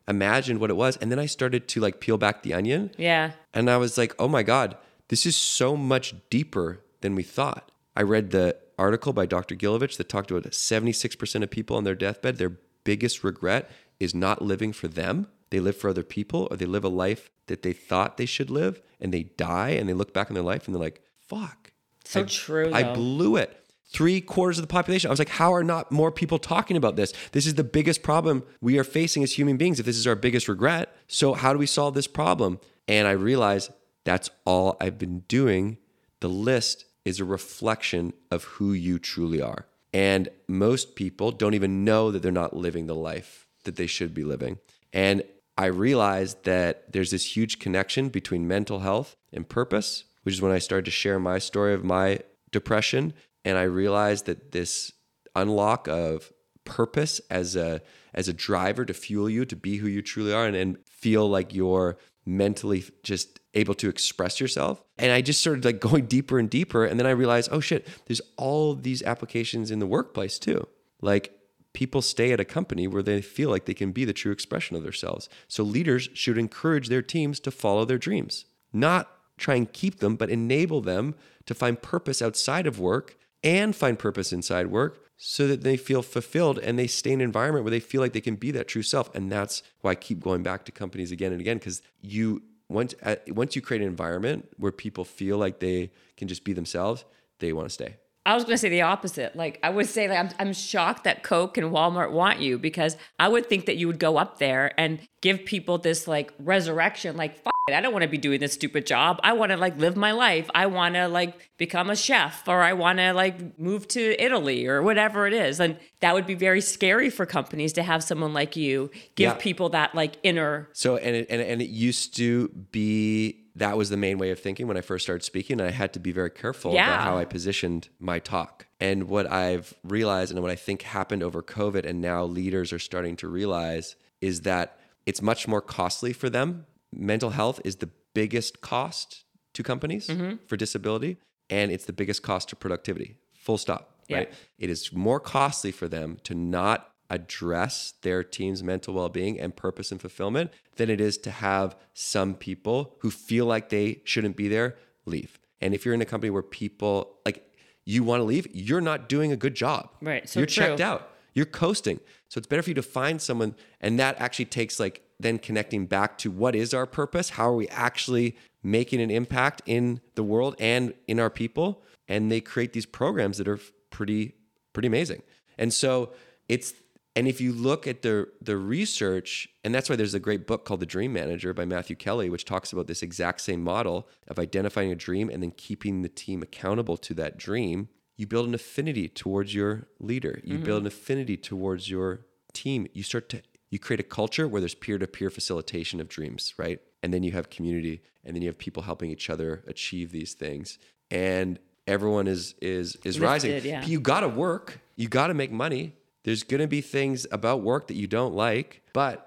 reimagined 0.08 0.58
what 0.58 0.70
it 0.70 0.76
was, 0.76 0.96
and 0.96 1.10
then 1.10 1.18
I 1.18 1.26
started 1.26 1.68
to 1.68 1.80
like 1.80 2.00
peel 2.00 2.18
back 2.18 2.42
the 2.42 2.54
onion. 2.54 2.90
yeah. 2.96 3.32
And 3.54 3.68
I 3.70 3.76
was 3.76 3.98
like, 3.98 4.14
oh 4.18 4.28
my 4.28 4.42
God, 4.42 4.76
this 5.08 5.26
is 5.26 5.36
so 5.36 5.76
much 5.76 6.14
deeper 6.30 6.80
than 7.00 7.14
we 7.14 7.22
thought. 7.22 7.70
I 7.96 8.02
read 8.02 8.30
the 8.30 8.56
article 8.78 9.12
by 9.12 9.26
Dr. 9.26 9.56
Gilovich 9.56 9.96
that 9.96 10.08
talked 10.08 10.30
about 10.30 10.44
76% 10.44 11.42
of 11.42 11.50
people 11.50 11.76
on 11.76 11.84
their 11.84 11.94
deathbed, 11.94 12.36
their 12.38 12.56
biggest 12.84 13.24
regret 13.24 13.70
is 13.98 14.14
not 14.14 14.42
living 14.42 14.72
for 14.72 14.86
them. 14.88 15.26
They 15.50 15.60
live 15.60 15.76
for 15.76 15.90
other 15.90 16.02
people 16.04 16.46
or 16.50 16.56
they 16.56 16.66
live 16.66 16.84
a 16.84 16.88
life 16.88 17.30
that 17.46 17.62
they 17.62 17.72
thought 17.72 18.16
they 18.18 18.26
should 18.26 18.50
live 18.50 18.80
and 19.00 19.12
they 19.12 19.24
die 19.24 19.70
and 19.70 19.88
they 19.88 19.94
look 19.94 20.12
back 20.12 20.30
on 20.30 20.34
their 20.34 20.44
life 20.44 20.66
and 20.66 20.74
they're 20.74 20.80
like, 20.82 21.02
fuck. 21.26 21.72
So 22.04 22.20
I- 22.20 22.24
true, 22.24 22.70
I 22.72 22.82
blew 22.94 23.36
it. 23.36 23.64
Three 23.90 24.20
quarters 24.20 24.59
of 24.59 24.62
the 24.62 24.72
population. 24.72 25.09
I 25.09 25.12
was 25.12 25.18
like, 25.18 25.31
how 25.31 25.55
are 25.55 25.64
not 25.64 25.90
more 25.90 26.12
people 26.12 26.38
talking 26.38 26.77
about 26.77 26.96
this? 26.96 27.12
This 27.33 27.46
is 27.46 27.55
the 27.55 27.64
biggest 27.64 28.03
problem 28.03 28.42
we 28.61 28.79
are 28.79 28.85
facing 28.85 29.22
as 29.22 29.33
human 29.33 29.57
beings 29.57 29.81
if 29.81 29.87
this 29.87 29.96
is 29.96 30.07
our 30.07 30.14
biggest 30.14 30.46
regret. 30.46 30.94
So, 31.07 31.33
how 31.33 31.53
do 31.53 31.59
we 31.59 31.66
solve 31.66 31.94
this 31.94 32.07
problem? 32.07 32.61
And 32.87 33.09
I 33.09 33.12
realized 33.12 33.70
that's 34.05 34.31
all 34.44 34.77
I've 34.81 34.98
been 34.98 35.20
doing. 35.20 35.79
The 36.20 36.29
list 36.29 36.85
is 37.05 37.18
a 37.18 37.24
reflection 37.24 38.12
of 38.31 38.44
who 38.44 38.72
you 38.72 38.98
truly 38.98 39.40
are. 39.40 39.66
And 39.94 40.29
most 40.46 40.94
people 40.94 41.33
don't 41.33 41.55
even 41.55 41.85
know 41.85 42.11
that 42.11 42.22
they're 42.22 42.31
not 42.31 42.57
living 42.57 42.87
the 42.87 42.94
life 42.94 43.46
that 43.64 43.77
they 43.77 43.87
should 43.87 44.12
be 44.12 44.24
living. 44.24 44.59
And 44.92 45.22
I 45.57 45.66
realized 45.66 46.44
that 46.44 46.92
there's 46.92 47.11
this 47.11 47.37
huge 47.37 47.59
connection 47.59 48.11
between 48.11 48.46
mental 48.46 48.81
health 48.81 49.16
and 49.33 49.48
purpose, 49.48 50.05
which 50.22 50.35
is 50.35 50.42
when 50.42 50.53
I 50.53 50.59
started 50.59 50.85
to 50.85 50.90
share 50.90 51.18
my 51.18 51.38
story 51.38 51.74
of 51.74 51.85
my 51.85 52.20
depression. 52.51 53.12
And 53.48 53.56
I 53.56 53.62
realized 53.62 54.26
that 54.26 54.52
this 54.52 54.92
unlock 55.34 55.88
of 55.88 56.30
purpose 56.64 57.18
as 57.30 57.56
a 57.56 57.80
as 58.12 58.28
a 58.28 58.34
driver 58.34 58.84
to 58.84 58.92
fuel 58.92 59.30
you 59.30 59.46
to 59.46 59.56
be 59.56 59.78
who 59.78 59.88
you 59.88 60.02
truly 60.02 60.34
are 60.34 60.44
and, 60.44 60.54
and 60.54 60.76
feel 60.87 61.26
like 61.26 61.54
you're 61.54 61.96
mentally 62.26 62.84
just 63.02 63.40
able 63.54 63.72
to 63.72 63.88
express 63.88 64.38
yourself. 64.38 64.82
And 64.98 65.12
I 65.12 65.22
just 65.22 65.40
started 65.40 65.64
like 65.64 65.80
going 65.88 66.04
deeper 66.04 66.38
and 66.38 66.50
deeper. 66.50 66.84
And 66.84 67.00
then 67.00 67.06
I 67.06 67.11
realized, 67.12 67.48
oh 67.50 67.61
shit, 67.61 67.88
there's 68.04 68.20
all 68.37 68.74
these 68.74 69.02
applications 69.02 69.70
in 69.70 69.78
the 69.78 69.87
workplace 69.87 70.38
too. 70.38 70.68
Like 71.00 71.32
people 71.72 72.02
stay 72.02 72.32
at 72.32 72.40
a 72.40 72.44
company 72.44 72.87
where 72.87 73.02
they 73.02 73.22
feel 73.22 73.48
like 73.48 73.64
they 73.64 73.72
can 73.72 73.92
be 73.92 74.04
the 74.04 74.12
true 74.12 74.32
expression 74.32 74.76
of 74.76 74.82
themselves. 74.82 75.30
So 75.46 75.62
leaders 75.62 76.11
should 76.12 76.37
encourage 76.37 76.90
their 76.90 77.00
teams 77.00 77.40
to 77.40 77.50
follow 77.50 77.87
their 77.87 77.96
dreams, 77.96 78.44
not 78.74 79.11
try 79.38 79.54
and 79.54 79.72
keep 79.72 80.00
them, 80.00 80.16
but 80.16 80.28
enable 80.28 80.82
them 80.82 81.14
to 81.46 81.54
find 81.54 81.80
purpose 81.80 82.20
outside 82.20 82.66
of 82.66 82.78
work 82.78 83.16
and 83.42 83.74
find 83.74 83.98
purpose 83.98 84.33
inside 84.33 84.68
work 84.68 85.05
so 85.16 85.46
that 85.48 85.62
they 85.62 85.77
feel 85.77 86.03
fulfilled 86.03 86.59
and 86.59 86.79
they 86.79 86.87
stay 86.87 87.12
in 87.12 87.20
an 87.20 87.24
environment 87.24 87.64
where 87.64 87.70
they 87.70 87.81
feel 87.81 88.01
like 88.01 88.12
they 88.12 88.20
can 88.20 88.37
be 88.37 88.51
that 88.53 88.68
true 88.68 88.83
self. 88.83 89.14
And 89.14 89.31
that's 89.31 89.62
why 89.81 89.92
I 89.92 89.94
keep 89.96 90.20
going 90.20 90.42
back 90.42 90.64
to 90.66 90.72
companies 90.72 91.11
again 91.11 91.33
and 91.33 91.40
again 91.40 91.59
because 91.59 91.83
you 92.01 92.42
once 92.68 92.94
uh, 93.03 93.16
once 93.29 93.57
you 93.57 93.62
create 93.62 93.83
an 93.83 93.88
environment 93.88 94.48
where 94.59 94.72
people 94.72 95.05
feel 95.05 95.38
like 95.38 95.59
they 95.59 95.90
can 96.16 96.29
just 96.29 96.44
be 96.44 96.53
themselves, 96.53 97.05
they 97.40 97.53
want 97.53 97.68
to 97.68 97.72
stay. 97.72 97.96
I 98.27 98.35
was 98.35 98.44
going 98.44 98.55
to 98.55 98.59
say 98.59 98.68
the 98.68 98.83
opposite. 98.83 99.35
Like 99.35 99.59
I 99.62 99.70
would 99.70 99.87
say, 99.87 100.07
like 100.07 100.18
I'm, 100.18 100.29
I'm 100.38 100.53
shocked 100.53 101.05
that 101.05 101.22
Coke 101.22 101.57
and 101.57 101.72
Walmart 101.72 102.12
want 102.12 102.40
you 102.40 102.59
because 102.59 102.96
I 103.18 103.27
would 103.27 103.48
think 103.48 103.66
that 103.66 103.79
you 103.79 103.87
would 103.87 103.98
go 103.98 104.18
up 104.18 104.38
there 104.38 104.79
and 104.79 105.01
give 105.22 105.46
people 105.46 105.79
this 105.79 106.07
like 106.07 106.33
resurrection. 106.38 107.16
Like 107.16 107.42
I 107.74 107.81
don't 107.81 107.92
want 107.92 108.02
to 108.02 108.09
be 108.09 108.18
doing 108.18 108.40
this 108.40 108.52
stupid 108.52 108.87
job. 108.87 109.20
I 109.22 109.33
want 109.33 109.50
to 109.52 109.57
like 109.57 109.76
live 109.78 109.96
my 109.96 110.12
life. 110.12 110.48
I 110.54 110.66
want 110.66 110.94
to 110.94 111.09
like 111.09 111.35
become 111.57 111.90
a 111.90 111.96
chef 111.96 112.46
or 112.48 112.62
I 112.62 112.72
want 112.72 112.98
to 112.98 113.12
like 113.12 113.59
move 113.59 113.88
to 113.88 114.22
Italy 114.22 114.66
or 114.66 114.83
whatever 114.83 115.26
it 115.26 115.33
is. 115.33 115.61
And 115.61 115.76
that 116.00 116.14
would 116.14 116.26
be 116.26 116.35
very 116.35 116.61
scary 116.61 117.11
for 117.11 117.26
companies 117.26 117.72
to 117.74 117.83
have 117.83 118.02
someone 118.04 118.33
like 118.33 118.57
you 118.57 118.90
give 119.14 119.33
Yeah. 119.33 119.35
people 119.35 119.68
that 119.70 119.94
like 119.94 120.14
inner. 120.22 120.68
So 120.72 120.96
and 120.96 121.16
it, 121.16 121.26
and 121.31 121.40
and 121.42 121.61
it 121.62 121.68
used 121.70 122.16
to 122.16 122.48
be 122.48 123.44
that 123.57 123.76
was 123.76 123.90
the 123.90 123.96
main 123.96 124.18
way 124.18 124.31
of 124.31 124.38
thinking 124.38 124.68
when 124.68 124.76
I 124.76 124.81
first 124.83 125.04
started 125.04 125.24
speaking. 125.24 125.61
And 125.61 125.68
I 125.68 125.72
had 125.72 125.92
to 125.94 125.98
be 125.98 126.12
very 126.12 126.31
careful 126.31 126.74
Yeah. 126.74 126.87
about 126.94 127.02
how 127.02 127.18
I 127.18 127.24
positioned 127.24 127.88
my 127.98 128.20
talk. 128.20 128.66
And 128.78 129.09
what 129.09 129.28
I've 129.31 129.74
realized 129.83 130.31
and 130.33 130.40
what 130.42 130.52
I 130.52 130.54
think 130.54 130.83
happened 130.83 131.24
over 131.24 131.42
COVID 131.42 131.85
and 131.85 132.00
now 132.00 132.22
leaders 132.24 132.72
are 132.72 132.78
starting 132.78 133.16
to 133.16 133.26
realize 133.26 133.96
is 134.20 134.42
that 134.42 134.78
it's 135.07 135.20
much 135.20 135.48
more 135.48 135.61
costly 135.61 136.12
for 136.12 136.31
them. 136.31 136.66
Mental 136.92 137.31
health 137.31 137.61
is 137.64 137.77
the 137.77 137.90
biggest 138.14 138.61
cost 138.61 139.24
to 139.55 139.62
companies 139.62 140.09
Mm-hmm. 140.09 140.37
for 140.46 140.57
disability 140.57 141.18
and 141.51 141.70
it's 141.72 141.85
the 141.87 141.92
biggest 141.92 142.22
cost 142.22 142.48
to 142.51 142.57
productivity. 142.57 143.16
Full 143.35 143.59
stop. 143.59 143.94
Yeah. 144.09 144.18
Right. 144.18 144.33
It 144.59 144.70
is 144.70 144.92
more 144.92 145.20
costly 145.20 145.72
for 145.72 145.88
them 145.88 146.18
to 146.24 146.35
not 146.35 146.92
address 147.11 147.94
their 148.03 148.22
team's 148.22 148.62
mental 148.62 148.92
well-being 148.94 149.40
and 149.40 149.57
purpose 149.57 149.90
and 149.90 150.01
fulfillment 150.01 150.51
than 150.77 150.90
it 150.90 151.01
is 151.01 151.16
to 151.18 151.31
have 151.31 151.74
some 151.94 152.35
people 152.35 152.96
who 153.01 153.11
feel 153.11 153.46
like 153.46 153.70
they 153.70 154.01
shouldn't 154.05 154.37
be 154.37 154.46
there 154.48 154.77
leave. 155.07 155.38
And 155.61 155.74
if 155.74 155.85
you're 155.85 155.94
in 155.94 156.03
a 156.03 156.07
company 156.07 156.31
where 156.31 156.42
people 156.42 157.16
like 157.24 157.44
you 157.85 158.03
want 158.05 158.20
to 158.20 158.24
leave, 158.24 158.46
you're 158.53 158.83
not 158.83 159.09
doing 159.09 159.33
a 159.33 159.37
good 159.37 159.55
job. 159.55 159.88
Right, 160.03 160.29
so 160.29 160.40
you're 160.40 160.46
checked 160.46 160.81
out. 160.81 161.11
You're 161.35 161.46
coasting. 161.46 162.01
So 162.29 162.38
it's 162.38 162.46
better 162.46 162.62
for 162.62 162.70
you 162.70 162.74
to 162.74 162.83
find 162.83 163.22
someone 163.22 163.55
and 163.81 163.98
that 163.98 164.20
actually 164.20 164.44
takes 164.46 164.79
like 164.79 165.03
then 165.20 165.38
connecting 165.38 165.87
back 165.87 166.18
to 166.18 166.31
what 166.31 166.54
is 166.54 166.72
our 166.72 166.87
purpose? 166.87 167.31
How 167.31 167.50
are 167.50 167.57
we 167.57 167.68
actually 167.68 168.37
making 168.62 169.00
an 169.00 169.11
impact 169.11 169.62
in 169.66 170.00
the 170.14 170.22
world 170.22 170.54
and 170.59 170.94
in 171.07 171.18
our 171.18 171.31
people? 171.31 171.83
And 172.07 172.31
they 172.31 172.40
create 172.40 172.72
these 172.72 172.87
programs 172.87 173.38
that 173.38 173.48
are 173.48 173.61
pretty 173.90 174.35
pretty 174.72 174.88
amazing. 174.88 175.22
And 175.57 175.72
so 175.72 176.12
it's 176.48 176.72
and 177.16 177.26
if 177.26 177.40
you 177.40 177.52
look 177.52 177.87
at 177.88 178.02
the 178.02 178.28
the 178.40 178.57
research, 178.57 179.48
and 179.64 179.74
that's 179.74 179.90
why 179.90 179.96
there's 179.96 180.14
a 180.14 180.20
great 180.20 180.46
book 180.46 180.64
called 180.64 180.81
The 180.81 180.87
Dream 180.87 181.12
Manager 181.12 181.52
by 181.52 181.64
Matthew 181.64 181.96
Kelly, 181.96 182.31
which 182.31 182.44
talks 182.44 182.72
about 182.72 182.87
this 182.87 183.02
exact 183.02 183.40
same 183.40 183.62
model 183.62 184.09
of 184.28 184.38
identifying 184.38 184.92
a 184.92 184.94
dream 184.94 185.28
and 185.28 185.42
then 185.42 185.50
keeping 185.50 186.02
the 186.02 186.09
team 186.09 186.42
accountable 186.42 186.96
to 186.98 187.14
that 187.14 187.37
dream. 187.37 187.88
You 188.16 188.26
build 188.26 188.48
an 188.48 188.54
affinity 188.54 189.09
towards 189.09 189.54
your 189.54 189.88
leader. 190.00 190.40
You 190.44 190.59
build 190.59 190.78
mm-hmm. 190.78 190.87
an 190.87 190.92
affinity 190.92 191.37
towards 191.37 191.90
your 191.90 192.26
team. 192.52 192.87
You 192.92 193.02
start 193.02 193.28
to 193.31 193.42
you 193.70 193.78
create 193.78 194.00
a 194.00 194.04
culture 194.04 194.48
where 194.48 194.61
there's 194.61 194.74
peer-to-peer 194.74 195.31
facilitation 195.31 196.00
of 196.00 196.09
dreams, 196.09 196.54
right? 196.57 196.81
And 197.02 197.12
then 197.12 197.22
you 197.22 197.33
have 197.33 197.50
community, 197.50 198.02
and 198.24 198.35
then 198.35 198.42
you 198.42 198.48
have 198.48 198.59
people 198.59 198.83
helping 198.85 199.11
each 199.11 199.31
other 199.31 199.62
achieve 199.66 200.11
these 200.11 200.35
things. 200.35 200.78
And 201.11 201.59
everyone 201.87 202.26
is 202.26 202.54
is 202.61 202.96
is 203.04 203.20
rising. 203.20 203.64
Yeah. 203.64 203.85
You 203.85 204.00
got 204.00 204.20
to 204.20 204.28
work. 204.28 204.81
You 204.96 205.09
got 205.09 205.28
to 205.28 205.35
make 205.35 205.50
money. 205.50 205.94
There's 206.24 206.42
going 206.42 206.61
to 206.61 206.66
be 206.66 206.81
things 206.81 207.26
about 207.31 207.62
work 207.62 207.87
that 207.87 207.94
you 207.94 208.07
don't 208.07 208.35
like, 208.35 208.83
but 208.92 209.24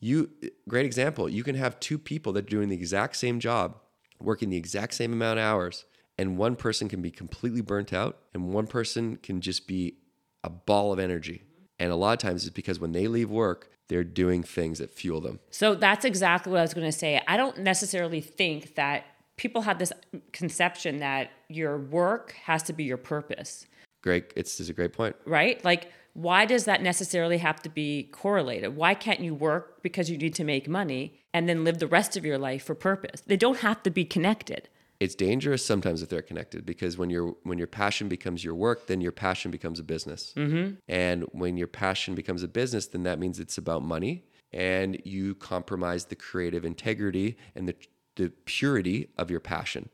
you 0.00 0.30
great 0.68 0.84
example. 0.84 1.28
You 1.28 1.42
can 1.42 1.54
have 1.54 1.80
two 1.80 1.98
people 1.98 2.32
that 2.34 2.46
are 2.46 2.50
doing 2.50 2.68
the 2.68 2.76
exact 2.76 3.16
same 3.16 3.40
job, 3.40 3.76
working 4.20 4.50
the 4.50 4.56
exact 4.56 4.94
same 4.94 5.12
amount 5.12 5.38
of 5.38 5.44
hours, 5.44 5.86
and 6.18 6.36
one 6.36 6.56
person 6.56 6.88
can 6.88 7.00
be 7.00 7.10
completely 7.10 7.60
burnt 7.60 7.92
out 7.92 8.18
and 8.34 8.52
one 8.52 8.66
person 8.66 9.16
can 9.16 9.40
just 9.40 9.66
be 9.66 9.94
a 10.42 10.50
ball 10.50 10.92
of 10.92 10.98
energy. 10.98 11.42
And 11.78 11.90
a 11.90 11.96
lot 11.96 12.12
of 12.12 12.18
times 12.18 12.44
it's 12.44 12.54
because 12.54 12.78
when 12.78 12.92
they 12.92 13.08
leave 13.08 13.30
work, 13.30 13.70
they're 13.88 14.04
doing 14.04 14.42
things 14.42 14.78
that 14.78 14.90
fuel 14.90 15.20
them. 15.20 15.40
So 15.50 15.74
that's 15.74 16.04
exactly 16.04 16.52
what 16.52 16.58
I 16.58 16.62
was 16.62 16.74
going 16.74 16.86
to 16.86 16.96
say. 16.96 17.20
I 17.28 17.36
don't 17.36 17.58
necessarily 17.58 18.20
think 18.20 18.74
that 18.76 19.04
people 19.36 19.62
have 19.62 19.78
this 19.78 19.92
conception 20.32 20.98
that 20.98 21.30
your 21.48 21.78
work 21.78 22.32
has 22.44 22.62
to 22.64 22.72
be 22.72 22.84
your 22.84 22.96
purpose. 22.96 23.66
Great. 24.02 24.32
It's, 24.36 24.60
it's 24.60 24.68
a 24.68 24.72
great 24.72 24.92
point. 24.92 25.16
right? 25.26 25.64
Like, 25.64 25.90
why 26.14 26.44
does 26.46 26.64
that 26.66 26.80
necessarily 26.80 27.38
have 27.38 27.60
to 27.62 27.68
be 27.68 28.04
correlated? 28.12 28.76
Why 28.76 28.94
can't 28.94 29.20
you 29.20 29.34
work 29.34 29.82
because 29.82 30.08
you 30.08 30.16
need 30.16 30.34
to 30.36 30.44
make 30.44 30.68
money 30.68 31.18
and 31.32 31.48
then 31.48 31.64
live 31.64 31.78
the 31.78 31.88
rest 31.88 32.16
of 32.16 32.24
your 32.24 32.38
life 32.38 32.62
for 32.64 32.74
purpose? 32.74 33.22
They 33.26 33.36
don't 33.36 33.58
have 33.58 33.82
to 33.82 33.90
be 33.90 34.04
connected. 34.04 34.68
It's 35.00 35.14
dangerous 35.14 35.64
sometimes 35.64 36.02
if 36.02 36.08
they're 36.08 36.22
connected 36.22 36.64
because 36.64 36.96
when 36.96 37.10
your 37.10 37.34
when 37.42 37.58
your 37.58 37.66
passion 37.66 38.08
becomes 38.08 38.44
your 38.44 38.54
work, 38.54 38.86
then 38.86 39.00
your 39.00 39.12
passion 39.12 39.50
becomes 39.50 39.80
a 39.80 39.82
business. 39.82 40.32
Mm-hmm. 40.36 40.74
And 40.88 41.24
when 41.32 41.56
your 41.56 41.66
passion 41.66 42.14
becomes 42.14 42.42
a 42.42 42.48
business, 42.48 42.86
then 42.86 43.02
that 43.02 43.18
means 43.18 43.40
it's 43.40 43.58
about 43.58 43.82
money, 43.82 44.24
and 44.52 45.00
you 45.04 45.34
compromise 45.34 46.06
the 46.06 46.16
creative 46.16 46.64
integrity 46.64 47.36
and 47.54 47.68
the 47.68 47.74
the 48.16 48.30
purity 48.44 49.08
of 49.18 49.30
your 49.30 49.40
passion. 49.40 49.88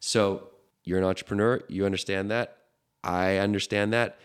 So 0.00 0.48
you're 0.84 0.98
an 0.98 1.04
entrepreneur. 1.04 1.60
You 1.68 1.86
understand 1.86 2.30
that. 2.30 2.58
I 3.04 3.36
understand 3.38 3.92
that. 3.92 4.18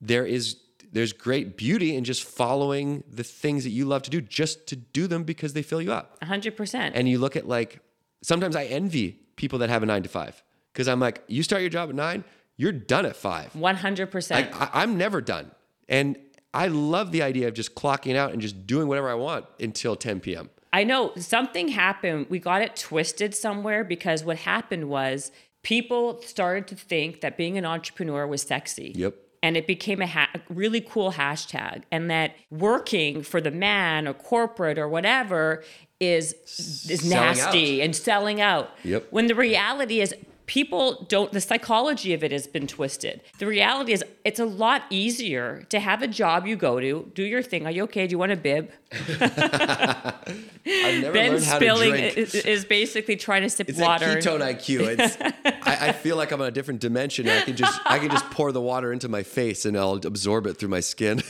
There 0.00 0.26
is 0.26 0.56
there's 0.92 1.12
great 1.12 1.56
beauty 1.56 1.94
in 1.94 2.04
just 2.04 2.24
following 2.24 3.04
the 3.08 3.22
things 3.22 3.64
that 3.64 3.70
you 3.70 3.84
love 3.84 4.02
to 4.02 4.10
do, 4.10 4.20
just 4.20 4.66
to 4.68 4.76
do 4.76 5.06
them 5.06 5.22
because 5.24 5.52
they 5.52 5.62
fill 5.62 5.80
you 5.80 5.92
up. 5.92 6.18
100%. 6.20 6.90
And 6.94 7.08
you 7.08 7.18
look 7.18 7.36
at 7.36 7.46
like 7.46 7.80
sometimes 8.22 8.56
I 8.56 8.64
envy 8.64 9.20
people 9.36 9.58
that 9.60 9.70
have 9.70 9.82
a 9.82 9.86
nine 9.86 10.02
to 10.02 10.08
five 10.08 10.42
because 10.72 10.88
I'm 10.88 11.00
like, 11.00 11.22
you 11.26 11.42
start 11.42 11.62
your 11.62 11.70
job 11.70 11.88
at 11.88 11.94
nine, 11.94 12.24
you're 12.56 12.72
done 12.72 13.06
at 13.06 13.16
five. 13.16 13.52
100%. 13.54 14.30
Like 14.30 14.54
I, 14.54 14.82
I'm 14.82 14.96
never 14.98 15.20
done, 15.20 15.50
and 15.88 16.18
I 16.52 16.66
love 16.66 17.12
the 17.12 17.22
idea 17.22 17.48
of 17.48 17.54
just 17.54 17.74
clocking 17.74 18.16
out 18.16 18.32
and 18.32 18.42
just 18.42 18.66
doing 18.66 18.88
whatever 18.88 19.08
I 19.08 19.14
want 19.14 19.46
until 19.58 19.96
10 19.96 20.20
p.m. 20.20 20.50
I 20.72 20.84
know 20.84 21.12
something 21.16 21.68
happened. 21.68 22.26
We 22.28 22.38
got 22.38 22.62
it 22.62 22.76
twisted 22.76 23.34
somewhere 23.34 23.82
because 23.82 24.24
what 24.24 24.38
happened 24.38 24.88
was 24.88 25.32
people 25.62 26.20
started 26.22 26.66
to 26.68 26.76
think 26.76 27.20
that 27.22 27.36
being 27.36 27.58
an 27.58 27.64
entrepreneur 27.64 28.26
was 28.26 28.42
sexy. 28.42 28.92
Yep. 28.94 29.14
And 29.42 29.56
it 29.56 29.66
became 29.66 30.02
a, 30.02 30.06
ha- 30.06 30.28
a 30.34 30.40
really 30.48 30.80
cool 30.80 31.12
hashtag. 31.12 31.82
And 31.90 32.10
that 32.10 32.34
working 32.50 33.22
for 33.22 33.40
the 33.40 33.50
man 33.50 34.06
or 34.06 34.12
corporate 34.12 34.78
or 34.78 34.88
whatever 34.88 35.64
is 35.98 36.34
is 36.88 37.00
Selling 37.00 37.10
nasty 37.10 37.82
and 37.82 37.94
selling 37.94 38.40
out. 38.40 38.70
Yep. 38.84 39.08
When 39.10 39.26
the 39.26 39.34
reality 39.34 40.00
is 40.00 40.14
people 40.50 41.06
don't 41.08 41.30
the 41.30 41.40
psychology 41.40 42.12
of 42.12 42.24
it 42.24 42.32
has 42.32 42.48
been 42.48 42.66
twisted. 42.66 43.20
The 43.38 43.46
reality 43.46 43.92
is 43.92 44.02
it's 44.24 44.40
a 44.40 44.44
lot 44.44 44.82
easier 44.90 45.62
to 45.68 45.78
have 45.78 46.02
a 46.02 46.08
job 46.08 46.44
you 46.44 46.56
go 46.56 46.80
to, 46.80 47.08
do 47.14 47.22
your 47.22 47.40
thing. 47.40 47.66
Are 47.66 47.70
you 47.70 47.84
okay? 47.84 48.08
Do 48.08 48.12
you 48.14 48.18
want 48.18 48.32
a 48.32 48.36
bib? 48.36 48.68
Ben 50.64 51.40
spilling 51.40 51.92
to 51.92 51.98
drink. 52.00 52.16
is, 52.18 52.34
is 52.34 52.64
basically 52.64 53.14
trying 53.14 53.42
to 53.42 53.48
sip 53.48 53.68
It's 53.68 53.78
water. 53.78 54.06
like 54.08 54.18
ketone 54.18 54.40
IQ. 54.40 54.98
It's, 54.98 55.16
I, 55.64 55.88
I 55.88 55.92
feel 55.92 56.16
like 56.16 56.32
I'm 56.32 56.40
on 56.40 56.48
a 56.48 56.50
different 56.50 56.80
dimension. 56.80 57.28
I 57.28 57.42
can 57.42 57.54
just 57.54 57.80
I 57.86 58.00
can 58.00 58.10
just 58.10 58.28
pour 58.30 58.50
the 58.50 58.60
water 58.60 58.92
into 58.92 59.08
my 59.08 59.22
face 59.22 59.64
and 59.64 59.76
I'll 59.78 60.00
absorb 60.04 60.46
it 60.48 60.54
through 60.54 60.70
my 60.70 60.80
skin. 60.80 61.22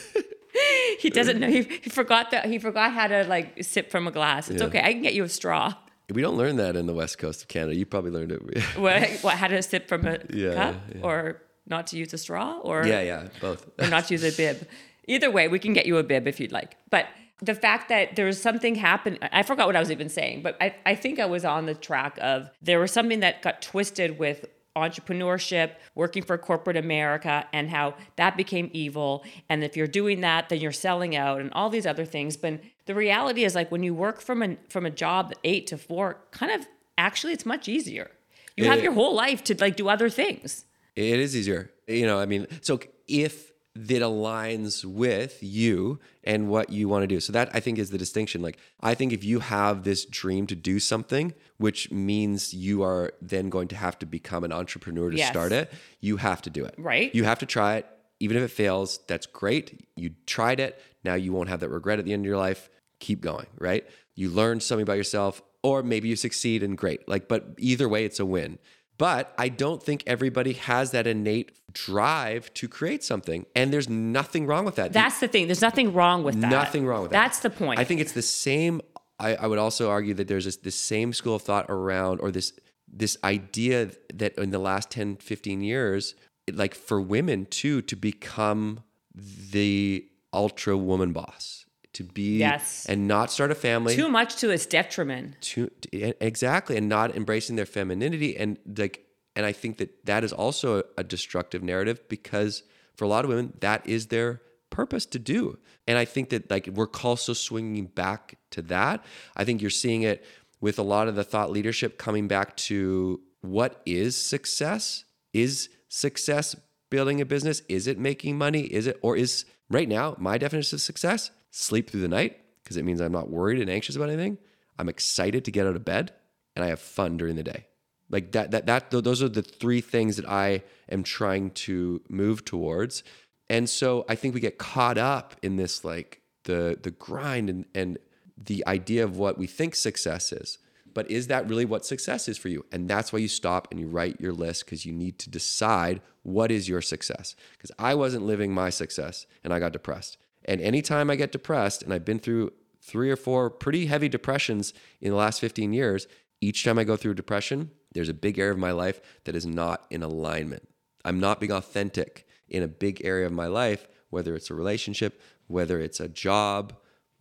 he 0.98 1.10
doesn't 1.10 1.38
know. 1.38 1.48
He, 1.48 1.62
he 1.64 1.90
forgot 1.90 2.30
that. 2.30 2.46
He 2.46 2.58
forgot 2.58 2.92
how 2.92 3.06
to 3.06 3.24
like 3.24 3.62
sip 3.64 3.90
from 3.90 4.06
a 4.06 4.10
glass. 4.10 4.48
It's 4.48 4.62
Yeah. 4.62 4.68
okay. 4.68 4.80
I 4.82 4.94
can 4.94 5.02
get 5.02 5.12
you 5.12 5.24
a 5.24 5.28
straw. 5.28 5.74
We 6.12 6.22
don't 6.22 6.36
learn 6.36 6.56
that 6.56 6.76
in 6.76 6.86
the 6.86 6.94
west 6.94 7.18
coast 7.18 7.42
of 7.42 7.48
Canada. 7.48 7.74
You 7.74 7.86
probably 7.86 8.10
learned 8.10 8.32
it. 8.32 8.62
What? 8.76 9.08
what 9.22 9.34
how 9.36 9.48
to 9.48 9.62
sip 9.62 9.88
from 9.88 10.06
a 10.06 10.18
Yeah, 10.32 10.54
cup, 10.54 10.74
yeah. 10.94 11.00
or 11.02 11.42
not 11.66 11.86
to 11.88 11.96
use 11.98 12.12
a 12.12 12.18
straw, 12.18 12.58
or 12.62 12.86
yeah, 12.86 13.00
yeah, 13.02 13.28
both. 13.40 13.66
or 13.78 13.88
not 13.88 14.06
to 14.06 14.14
use 14.14 14.24
a 14.24 14.32
bib. 14.36 14.66
Either 15.06 15.30
way, 15.30 15.48
we 15.48 15.58
can 15.58 15.72
get 15.72 15.86
you 15.86 15.96
a 15.98 16.02
bib 16.02 16.26
if 16.26 16.38
you'd 16.40 16.52
like. 16.52 16.76
But 16.90 17.06
the 17.42 17.54
fact 17.54 17.88
that 17.88 18.16
there 18.16 18.26
was 18.26 18.38
something 18.40 18.74
happened 18.74 19.18
i 19.32 19.42
forgot 19.42 19.66
what 19.66 19.74
i 19.74 19.80
was 19.80 19.90
even 19.90 20.10
saying 20.10 20.42
but 20.42 20.58
I, 20.60 20.74
I 20.84 20.94
think 20.94 21.18
i 21.18 21.24
was 21.24 21.42
on 21.42 21.64
the 21.64 21.74
track 21.74 22.18
of 22.20 22.50
there 22.60 22.78
was 22.78 22.92
something 22.92 23.20
that 23.20 23.40
got 23.40 23.62
twisted 23.62 24.18
with 24.18 24.44
entrepreneurship 24.80 25.72
working 25.94 26.22
for 26.22 26.36
corporate 26.38 26.76
america 26.76 27.46
and 27.52 27.70
how 27.70 27.94
that 28.16 28.36
became 28.36 28.70
evil. 28.72 29.24
And 29.48 29.62
if 29.64 29.76
you're 29.76 29.86
doing 29.86 30.20
that 30.22 30.48
then 30.48 30.60
you're 30.60 30.72
selling 30.72 31.16
out 31.16 31.40
and 31.40 31.50
all 31.52 31.70
these 31.70 31.86
other 31.86 32.04
things. 32.04 32.36
But 32.36 32.60
the 32.86 32.94
reality 32.94 33.44
is 33.44 33.54
like 33.54 33.70
when 33.70 33.82
you 33.82 33.94
work 33.94 34.20
from 34.20 34.42
a 34.42 34.56
from 34.68 34.84
a 34.86 34.90
job 34.90 35.32
eight 35.44 35.66
to 35.68 35.78
four 35.78 36.18
kind 36.30 36.52
of 36.52 36.66
actually 36.98 37.32
it's 37.32 37.46
much 37.46 37.68
easier. 37.68 38.10
You 38.56 38.64
have 38.64 38.78
It- 38.78 38.84
your 38.84 38.92
whole 38.92 39.14
life 39.14 39.42
to 39.44 39.54
like 39.58 39.76
do 39.76 39.88
other 39.88 40.08
things. 40.10 40.64
It 40.96 41.18
is 41.20 41.34
easier. 41.36 41.70
You 41.86 42.04
know, 42.06 42.18
I 42.18 42.26
mean, 42.26 42.46
so 42.60 42.80
if 43.08 43.49
that 43.76 44.02
aligns 44.02 44.84
with 44.84 45.38
you 45.42 46.00
and 46.24 46.48
what 46.48 46.70
you 46.70 46.88
want 46.88 47.02
to 47.04 47.06
do. 47.06 47.20
So 47.20 47.32
that 47.32 47.50
I 47.54 47.60
think 47.60 47.78
is 47.78 47.90
the 47.90 47.98
distinction. 47.98 48.42
Like 48.42 48.58
I 48.80 48.94
think 48.94 49.12
if 49.12 49.22
you 49.22 49.40
have 49.40 49.84
this 49.84 50.04
dream 50.04 50.46
to 50.48 50.56
do 50.56 50.80
something, 50.80 51.34
which 51.58 51.90
means 51.90 52.52
you 52.52 52.82
are 52.82 53.12
then 53.22 53.48
going 53.48 53.68
to 53.68 53.76
have 53.76 53.98
to 54.00 54.06
become 54.06 54.42
an 54.44 54.52
entrepreneur 54.52 55.10
to 55.10 55.16
Yes. 55.16 55.28
start 55.28 55.52
it, 55.52 55.72
you 56.00 56.16
have 56.16 56.42
to 56.42 56.50
do 56.50 56.64
it. 56.64 56.74
Right. 56.78 57.14
You 57.14 57.24
have 57.24 57.38
to 57.40 57.46
try 57.46 57.76
it. 57.76 57.86
Even 58.18 58.36
if 58.36 58.42
it 58.42 58.48
fails, 58.48 59.00
that's 59.06 59.26
great. 59.26 59.86
You 59.96 60.10
tried 60.26 60.60
it. 60.60 60.80
Now 61.04 61.14
you 61.14 61.32
won't 61.32 61.48
have 61.48 61.60
that 61.60 61.70
regret 61.70 61.98
at 61.98 62.04
the 62.04 62.12
end 62.12 62.22
of 62.22 62.26
your 62.26 62.36
life. 62.36 62.68
Keep 62.98 63.22
going, 63.22 63.46
right? 63.58 63.86
You 64.14 64.28
learned 64.28 64.62
something 64.62 64.82
about 64.82 64.98
yourself, 64.98 65.40
or 65.62 65.82
maybe 65.82 66.08
you 66.08 66.16
succeed 66.16 66.62
and 66.62 66.76
great. 66.76 67.08
Like, 67.08 67.28
but 67.28 67.54
either 67.56 67.88
way, 67.88 68.04
it's 68.04 68.20
a 68.20 68.26
win. 68.26 68.58
But 68.98 69.32
I 69.38 69.48
don't 69.48 69.82
think 69.82 70.02
everybody 70.06 70.52
has 70.52 70.90
that 70.90 71.06
innate 71.06 71.52
drive 71.72 72.52
to 72.54 72.68
create 72.68 73.02
something. 73.04 73.46
And 73.54 73.72
there's 73.72 73.88
nothing 73.88 74.46
wrong 74.46 74.64
with 74.64 74.76
that. 74.76 74.92
that's 74.92 75.20
the 75.20 75.28
thing 75.28 75.46
there's 75.46 75.60
nothing 75.62 75.92
wrong 75.92 76.22
with 76.24 76.40
that 76.40 76.50
Nothing 76.50 76.86
wrong 76.86 77.02
with 77.02 77.10
that. 77.12 77.22
that's 77.22 77.40
the 77.40 77.50
point 77.50 77.78
I 77.80 77.84
think 77.84 78.00
it's 78.00 78.12
the 78.12 78.22
same. 78.22 78.80
I, 79.18 79.34
I 79.34 79.46
would 79.46 79.58
also 79.58 79.90
argue 79.90 80.14
that 80.14 80.28
there's 80.28 80.46
this, 80.46 80.56
this 80.56 80.74
same 80.76 81.12
school 81.12 81.34
of 81.36 81.42
thought 81.42 81.66
around, 81.68 82.20
or 82.20 82.30
this 82.30 82.52
this 82.92 83.16
idea 83.22 83.90
that 84.14 84.36
in 84.36 84.50
the 84.50 84.58
last 84.58 84.90
10, 84.90 85.16
15 85.16 85.60
years, 85.60 86.14
it- 86.46 86.56
like 86.56 86.74
for 86.74 87.00
women 87.00 87.46
too, 87.46 87.82
to 87.82 87.94
become 87.94 88.80
the 89.14 90.06
ultra 90.32 90.76
woman 90.76 91.12
boss, 91.12 91.66
to 91.92 92.02
be 92.04 92.38
Yes. 92.38 92.86
and 92.88 93.06
not 93.06 93.30
start 93.30 93.50
a 93.50 93.54
family 93.54 93.94
too 93.94 94.08
much 94.08 94.36
to 94.36 94.50
its 94.50 94.64
detriment 94.66 95.40
to 95.42 95.70
exactly 95.92 96.76
and 96.76 96.88
not 96.88 97.14
embracing 97.16 97.56
their 97.56 97.66
femininity 97.66 98.36
and 98.36 98.58
like 98.78 99.04
and 99.36 99.46
i 99.46 99.52
think 99.52 99.78
that 99.78 100.04
that 100.06 100.24
is 100.24 100.32
also 100.32 100.82
a 100.96 101.04
destructive 101.04 101.62
narrative 101.62 102.00
because 102.08 102.62
for 102.94 103.04
a 103.04 103.08
lot 103.08 103.24
of 103.24 103.28
women 103.28 103.52
that 103.60 103.86
is 103.86 104.08
their 104.08 104.40
purpose 104.70 105.04
to 105.04 105.18
do. 105.18 105.58
And 105.86 105.98
i 105.98 106.04
think 106.04 106.30
that 106.30 106.50
like 106.50 106.68
we're 106.72 106.88
also 107.02 107.32
swinging 107.32 107.86
back 107.86 108.38
to 108.52 108.62
that. 108.62 109.04
I 109.36 109.44
think 109.44 109.60
you're 109.60 109.70
seeing 109.70 110.02
it 110.02 110.24
with 110.60 110.78
a 110.78 110.82
lot 110.82 111.08
of 111.08 111.16
the 111.16 111.24
thought 111.24 111.50
leadership 111.50 111.98
coming 111.98 112.28
back 112.28 112.56
to 112.56 113.20
what 113.42 113.82
is 113.84 114.16
success? 114.16 115.04
Is 115.32 115.68
success 115.88 116.56
building 116.90 117.20
a 117.20 117.24
business? 117.24 117.62
Is 117.68 117.86
it 117.86 117.98
making 117.98 118.38
money? 118.38 118.62
Is 118.62 118.86
it 118.86 118.98
or 119.02 119.16
is 119.16 119.44
right 119.68 119.88
now 119.88 120.16
my 120.18 120.38
definition 120.38 120.76
of 120.76 120.80
success 120.80 121.30
sleep 121.50 121.90
through 121.90 122.00
the 122.00 122.08
night 122.08 122.40
because 122.62 122.76
it 122.76 122.84
means 122.84 123.00
i'm 123.00 123.12
not 123.12 123.30
worried 123.30 123.60
and 123.60 123.70
anxious 123.70 123.96
about 123.96 124.08
anything. 124.08 124.38
I'm 124.78 124.88
excited 124.88 125.44
to 125.44 125.50
get 125.50 125.66
out 125.66 125.76
of 125.76 125.84
bed 125.84 126.12
and 126.54 126.64
i 126.64 126.68
have 126.68 126.80
fun 126.80 127.16
during 127.16 127.36
the 127.36 127.42
day 127.42 127.66
like 128.10 128.32
that 128.32 128.50
that 128.50 128.66
that 128.66 128.90
th- 128.90 129.04
those 129.04 129.22
are 129.22 129.28
the 129.28 129.42
three 129.42 129.80
things 129.80 130.16
that 130.16 130.28
i 130.28 130.62
am 130.90 131.02
trying 131.02 131.50
to 131.52 132.02
move 132.08 132.44
towards. 132.44 133.02
And 133.48 133.68
so 133.68 134.04
i 134.08 134.14
think 134.14 134.34
we 134.34 134.40
get 134.40 134.58
caught 134.58 134.98
up 134.98 135.36
in 135.42 135.56
this 135.56 135.84
like 135.84 136.20
the 136.44 136.78
the 136.82 136.90
grind 136.90 137.48
and 137.48 137.64
and 137.74 137.98
the 138.36 138.66
idea 138.66 139.04
of 139.04 139.16
what 139.16 139.38
we 139.38 139.46
think 139.46 139.74
success 139.74 140.32
is. 140.32 140.58
But 140.92 141.08
is 141.10 141.28
that 141.28 141.48
really 141.48 141.64
what 141.64 141.86
success 141.86 142.26
is 142.26 142.36
for 142.36 142.48
you? 142.48 142.64
And 142.72 142.88
that's 142.88 143.12
why 143.12 143.20
you 143.20 143.28
stop 143.28 143.68
and 143.70 143.78
you 143.78 143.86
write 143.86 144.20
your 144.20 144.32
list 144.32 144.64
because 144.64 144.84
you 144.84 144.92
need 144.92 145.18
to 145.20 145.30
decide 145.30 146.00
what 146.22 146.50
is 146.50 146.68
your 146.68 146.82
success. 146.82 147.36
Because 147.52 147.72
i 147.78 147.94
wasn't 147.94 148.26
living 148.26 148.52
my 148.52 148.70
success 148.70 149.26
and 149.44 149.52
i 149.52 149.58
got 149.58 149.72
depressed. 149.72 150.18
And 150.46 150.60
anytime 150.60 151.10
i 151.10 151.16
get 151.16 151.32
depressed 151.32 151.82
and 151.82 151.92
i've 151.92 152.04
been 152.04 152.18
through 152.18 152.52
three 152.82 153.10
or 153.10 153.16
four 153.16 153.50
pretty 153.50 153.86
heavy 153.86 154.08
depressions 154.08 154.72
in 155.00 155.10
the 155.10 155.16
last 155.16 155.38
15 155.40 155.72
years 155.72 156.06
each 156.40 156.64
time 156.64 156.78
i 156.78 156.84
go 156.84 156.96
through 156.96 157.12
a 157.12 157.14
depression 157.14 157.70
there's 157.92 158.08
a 158.08 158.14
big 158.14 158.38
area 158.38 158.52
of 158.52 158.58
my 158.58 158.72
life 158.72 159.00
that 159.24 159.34
is 159.34 159.46
not 159.46 159.86
in 159.90 160.02
alignment 160.02 160.68
i'm 161.04 161.20
not 161.20 161.40
being 161.40 161.52
authentic 161.52 162.26
in 162.48 162.62
a 162.62 162.68
big 162.68 163.00
area 163.04 163.26
of 163.26 163.32
my 163.32 163.46
life 163.46 163.86
whether 164.10 164.34
it's 164.34 164.50
a 164.50 164.54
relationship 164.54 165.20
whether 165.46 165.80
it's 165.80 166.00
a 166.00 166.08
job 166.08 166.74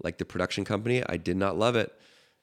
like 0.03 0.17
the 0.17 0.25
production 0.25 0.65
company 0.65 1.03
i 1.07 1.17
did 1.17 1.37
not 1.37 1.57
love 1.57 1.75
it 1.75 1.91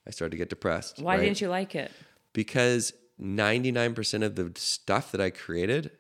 i 0.07 0.11
started 0.11 0.31
to 0.31 0.37
get 0.37 0.49
depressed 0.49 1.01
why 1.01 1.17
right? 1.17 1.23
didn't 1.23 1.41
you 1.41 1.49
like 1.49 1.75
it 1.75 1.91
because 2.33 2.93
99% 3.21 4.23
of 4.23 4.37
the 4.37 4.53
stuff 4.57 5.13
that 5.13 5.21
I 5.21 5.31
created 5.31 5.91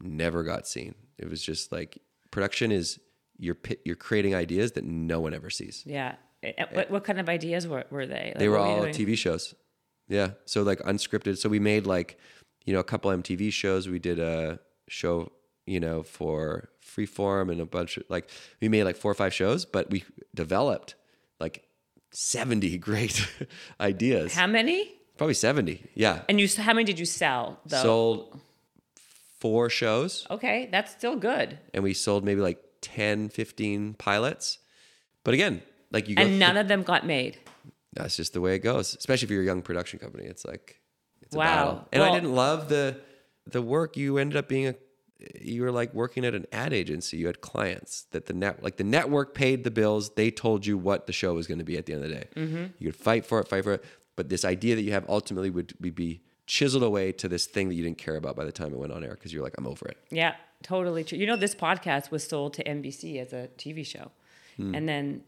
never 0.00 0.42
got 0.42 0.66
seen. 0.66 0.94
It 1.18 1.28
was 1.28 1.42
just 1.42 1.72
like 1.72 1.98
production 2.30 2.72
is 2.72 3.00
you're 3.36 3.58
you're 3.84 3.96
creating 3.96 4.34
ideas 4.34 4.72
that 4.72 4.84
no 4.84 5.20
one 5.20 5.34
ever 5.34 5.50
sees. 5.50 5.82
yeah 5.86 6.14
Eh, 6.42 6.52
eh, 6.58 6.64
what, 6.72 6.90
what 6.90 7.04
kind 7.04 7.20
of 7.20 7.28
ideas 7.28 7.68
were, 7.68 7.84
were 7.90 8.04
they 8.04 8.32
Like, 8.34 8.38
They 8.38 8.48
were 8.48 8.56
you 8.56 8.62
all? 8.62 8.82
TV 8.86 9.16
shows. 9.16 9.54
Yeah. 10.12 10.32
So 10.44 10.62
like 10.62 10.78
unscripted. 10.80 11.38
So 11.38 11.48
we 11.48 11.58
made 11.58 11.86
like, 11.86 12.18
you 12.66 12.72
know, 12.74 12.80
a 12.80 12.84
couple 12.84 13.10
MTV 13.10 13.52
shows. 13.52 13.88
We 13.88 13.98
did 13.98 14.18
a 14.18 14.60
show, 14.88 15.32
you 15.66 15.80
know, 15.80 16.02
for 16.02 16.68
Freeform 16.84 17.50
and 17.50 17.60
a 17.60 17.66
bunch 17.66 17.96
of 17.96 18.04
like 18.08 18.28
we 18.60 18.68
made 18.68 18.84
like 18.84 18.96
four 18.96 19.10
or 19.10 19.14
five 19.14 19.32
shows, 19.32 19.64
but 19.64 19.90
we 19.90 20.04
developed 20.34 20.94
like 21.40 21.64
70 22.10 22.76
great 22.88 23.26
ideas. 23.80 24.34
how 24.34 24.46
many 24.46 24.92
Probably 25.16 25.34
70. 25.34 25.82
Yeah. 25.94 26.22
and 26.28 26.40
you 26.40 26.48
how 26.48 26.72
many 26.74 26.84
did 26.84 26.98
you 26.98 27.06
sell 27.06 27.58
though 27.66 27.82
Sold 27.82 28.40
four 29.40 29.68
shows. 29.70 30.26
okay 30.30 30.68
that's 30.70 30.92
still 30.92 31.16
good 31.16 31.58
and 31.74 31.82
we 31.82 31.94
sold 31.94 32.24
maybe 32.24 32.40
like 32.40 32.58
10 32.80 33.28
15 33.28 33.94
pilots 33.94 34.58
but 35.24 35.34
again 35.34 35.62
like 35.90 36.08
you 36.08 36.14
and 36.18 36.38
none 36.38 36.56
of 36.56 36.68
them 36.68 36.82
got 36.82 37.04
made 37.06 37.38
that's 37.94 38.16
just 38.16 38.32
the 38.32 38.40
way 38.40 38.54
it 38.54 38.60
goes 38.60 38.94
especially 38.94 39.26
if 39.26 39.30
you're 39.30 39.42
a 39.42 39.46
young 39.46 39.62
production 39.62 39.98
company 39.98 40.24
it's 40.24 40.44
like 40.44 40.80
it's 41.22 41.34
Wow. 41.36 41.42
a 41.42 41.46
battle 41.56 41.88
and 41.92 42.02
Well- 42.02 42.12
i 42.12 42.14
didn't 42.14 42.34
love 42.34 42.68
the 42.68 43.00
the 43.46 43.62
work 43.62 43.96
you 43.96 44.18
ended 44.18 44.36
up 44.36 44.48
being 44.48 44.68
a 44.68 44.74
you 45.40 45.62
were 45.62 45.70
like 45.70 45.94
working 45.94 46.24
at 46.24 46.34
an 46.34 46.46
ad 46.52 46.72
agency 46.72 47.16
you 47.16 47.26
had 47.26 47.40
clients 47.40 48.06
that 48.10 48.26
the 48.26 48.32
net 48.32 48.62
like 48.62 48.76
the 48.76 48.84
network 48.84 49.34
paid 49.34 49.62
the 49.62 49.70
bills 49.70 50.10
they 50.14 50.30
told 50.30 50.66
you 50.66 50.76
what 50.76 51.06
the 51.06 51.12
show 51.12 51.34
was 51.34 51.46
going 51.46 51.58
to 51.58 51.64
be 51.64 51.76
at 51.78 51.86
the 51.86 51.92
end 51.92 52.02
of 52.04 52.08
the 52.10 52.14
day 52.16 52.26
Mm-hmm. 52.36 52.64
you 52.78 52.90
could 52.90 52.96
fight 53.00 53.24
for 53.24 53.38
it 53.40 53.46
fight 53.48 53.62
for 53.64 53.74
it 53.74 53.84
but 54.16 54.28
this 54.28 54.44
idea 54.44 54.74
that 54.74 54.82
you 54.82 54.92
have 54.92 55.04
ultimately 55.08 55.48
would 55.50 55.74
be- 55.80 55.90
be 55.90 56.22
chiseled 56.46 56.82
away 56.82 57.12
to 57.12 57.28
this 57.28 57.46
thing 57.46 57.68
that 57.68 57.76
you 57.76 57.84
didn't 57.84 57.98
care 57.98 58.16
about 58.16 58.34
by 58.36 58.44
the 58.44 58.50
time 58.52 58.72
it 58.72 58.78
went 58.78 58.92
on 58.92 59.04
air 59.04 59.12
because 59.14 59.32
you're 59.32 59.44
like 59.44 59.54
i'm 59.58 59.66
over 59.66 59.86
it 59.86 59.96
Yeah, 60.10 60.34
totally 60.62 61.04
true. 61.04 61.18
You 61.18 61.26
know, 61.26 61.36
this 61.36 61.54
podcast 61.54 62.10
was 62.10 62.24
sold 62.26 62.54
to 62.54 62.64
NBC 62.64 63.20
as 63.20 63.32
a 63.32 63.48
TV 63.56 63.84
show. 63.86 64.10
Hmm. 64.56 64.74
And 64.74 64.88
then 64.88 65.22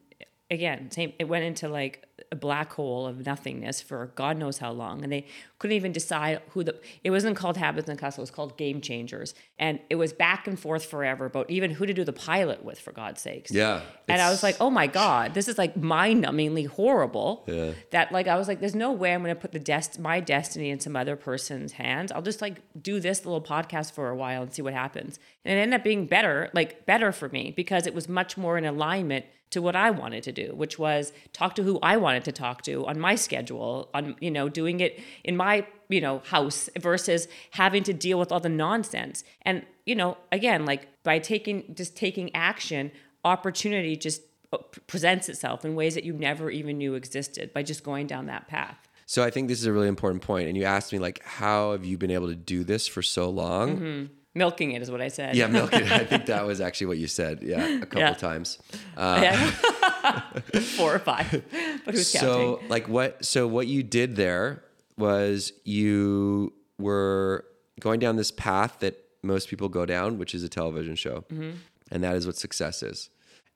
again, 0.51 0.91
same 0.91 1.13
it 1.19 1.25
went 1.25 1.45
into 1.45 1.69
like 1.69 2.07
a 2.31 2.37
black 2.37 2.73
hole 2.73 3.07
of 3.07 3.25
nothingness 3.25 3.81
for 3.81 4.13
God 4.15 4.37
knows 4.37 4.59
how 4.59 4.71
long. 4.71 5.03
And 5.03 5.13
they 5.13 5.27
couldn't 5.59 5.75
even 5.75 5.93
decide 5.93 6.43
who 6.51 6.63
the 6.63 6.79
it 7.03 7.11
wasn't 7.11 7.37
called 7.37 7.57
Habits 7.57 7.89
and 7.89 7.99
Hustle, 7.99 8.21
it 8.21 8.25
was 8.25 8.31
called 8.31 8.57
Game 8.57 8.81
Changers. 8.81 9.35
And 9.59 9.81
it 9.89 9.97
was 9.97 10.13
back 10.13 10.47
and 10.47 10.59
forth 10.59 10.85
forever 10.85 11.27
about 11.27 11.51
even 11.51 11.71
who 11.71 11.87
to 11.87 11.95
do 11.95 12.05
the 12.05 12.13
pilot 12.13 12.65
with, 12.65 12.79
for 12.79 12.93
God's 12.93 13.21
sakes. 13.21 13.51
Yeah, 13.51 13.83
And 14.09 14.21
I 14.21 14.31
was 14.31 14.43
like, 14.43 14.57
oh 14.61 14.71
my 14.71 14.87
God, 14.87 15.35
this 15.35 15.49
is 15.49 15.59
like 15.59 15.77
mind 15.77 16.25
numbingly 16.25 16.67
horrible. 16.67 17.45
Yeah. 17.47 17.73
That 17.91 18.13
like 18.13 18.29
I 18.29 18.37
was 18.37 18.47
like, 18.47 18.61
there's 18.61 18.75
no 18.75 18.93
way 18.93 19.15
I'm 19.15 19.23
gonna 19.23 19.35
put 19.35 19.53
the 19.53 19.59
dest 19.59 19.99
my 19.99 20.21
destiny 20.21 20.71
in 20.71 20.81
some 20.81 20.97
other 20.97 21.17
person's 21.17 21.73
hands. 21.73 22.13
I'll 22.13 22.23
just 22.23 22.43
like 22.43 22.61
do 22.81 23.01
this 23.01 23.25
little 23.25 23.43
podcast 23.43 23.93
for 23.93 24.11
a 24.11 24.17
while 24.17 24.43
and 24.43 24.53
see 24.53 24.63
what 24.63 24.75
happens. 24.75 25.19
And 25.45 25.59
it 25.59 25.63
ended 25.63 25.81
up 25.81 25.85
being 25.85 26.07
better, 26.07 26.51
like 26.53 26.87
better 26.87 27.13
for 27.13 27.29
me 27.29 27.53
because 27.57 27.87
it 27.87 27.95
was 27.95 28.09
much 28.09 28.37
more 28.37 28.59
in 28.59 28.65
alignment 28.65 29.25
to 29.55 29.63
what 29.63 29.75
I 29.75 29.91
wanted 29.91 30.23
to 30.25 30.33
do, 30.33 30.53
which 30.55 30.79
was 30.79 31.13
talk 31.33 31.55
to 31.55 31.63
who 31.63 31.79
I 31.83 31.97
wanted 31.97 32.25
to 32.25 32.33
talk 32.33 32.63
to 32.63 32.87
on 32.87 33.01
my 33.01 33.15
schedule, 33.15 33.89
on 33.95 34.17
you 34.21 34.31
know, 34.31 34.49
doing 34.49 34.81
it 34.81 35.01
in 35.25 35.37
my, 35.37 35.67
you 35.89 36.01
know, 36.01 36.23
house 36.27 36.69
versus 36.79 37.27
having 37.53 37.83
to 37.85 37.93
deal 37.93 38.19
with 38.19 38.31
all 38.31 38.41
the 38.41 38.49
nonsense. 38.49 39.25
And, 39.43 39.65
you 39.87 39.95
know, 39.95 40.17
again, 40.31 40.67
like 40.67 40.89
by 41.05 41.19
taking 41.19 41.75
just 41.75 41.97
taking 41.97 42.35
action, 42.35 42.93
opportunity 43.25 43.97
just 43.97 44.23
uh, 44.53 44.59
presents 44.87 45.29
itself 45.29 45.65
in 45.65 45.75
ways 45.75 45.95
that 45.95 46.05
you 46.05 46.13
never 46.13 46.51
even 46.51 46.77
knew 46.79 46.95
existed 46.95 47.53
by 47.53 47.63
just 47.63 47.83
going 47.85 48.07
down 48.07 48.27
that 48.27 48.49
path. 48.49 48.89
So 49.07 49.23
I 49.23 49.31
think 49.31 49.49
this 49.49 49.61
is 49.61 49.67
a 49.67 49.73
really 49.73 49.89
important 49.89 50.23
point. 50.23 50.49
And 50.49 50.57
you 50.57 50.65
asked 50.65 50.93
me 50.93 50.99
like, 50.99 51.23
how 51.23 51.73
have 51.73 51.85
you 51.85 51.97
been 51.97 52.11
able 52.11 52.29
to 52.29 52.35
do 52.35 52.65
this 52.65 52.87
for 52.87 53.03
so 53.03 53.31
long? 53.31 54.11
Milking 54.35 54.73
it 54.73 54.83
is 54.83 54.91
what 54.91 55.01
I 55.01 55.09
said. 55.09 55.37
Yeah, 55.37 55.47
milk 55.47 55.73
it. 55.73 55.83
I 55.93 56.05
think 56.05 56.27
that 56.27 56.45
was 56.45 56.61
actually 56.61 56.89
what 56.89 56.99
you 56.99 57.07
said. 57.07 57.43
Yeah, 57.43 57.65
a 57.67 57.81
couple 57.81 58.01
Yeah. 58.01 58.15
times. 58.15 58.59
Yeah. 58.97 59.51
Four 60.77 60.95
or 60.95 60.99
five. 60.99 61.43
But 61.85 61.95
who's 61.95 62.09
So 62.09 62.55
counting? 62.57 62.69
like 62.69 62.89
what? 62.89 63.25
So 63.25 63.47
what 63.47 63.67
you 63.67 63.83
did 63.83 64.17
there 64.17 64.65
was 64.97 65.53
you 65.65 66.53
were 66.79 67.45
going 67.81 68.01
down 68.01 68.17
this 68.17 68.31
path 68.31 68.79
that 68.81 68.99
most 69.23 69.49
people 69.49 69.69
go 69.69 69.87
down, 69.87 70.19
which 70.19 70.35
is 70.35 70.43
a 70.43 70.49
television 70.49 70.97
show, 70.97 71.25
Mm-hmm. 71.33 71.51
and 71.91 72.05
that 72.05 72.15
is 72.17 72.27
what 72.27 72.37
success 72.37 72.83
is. 72.83 73.11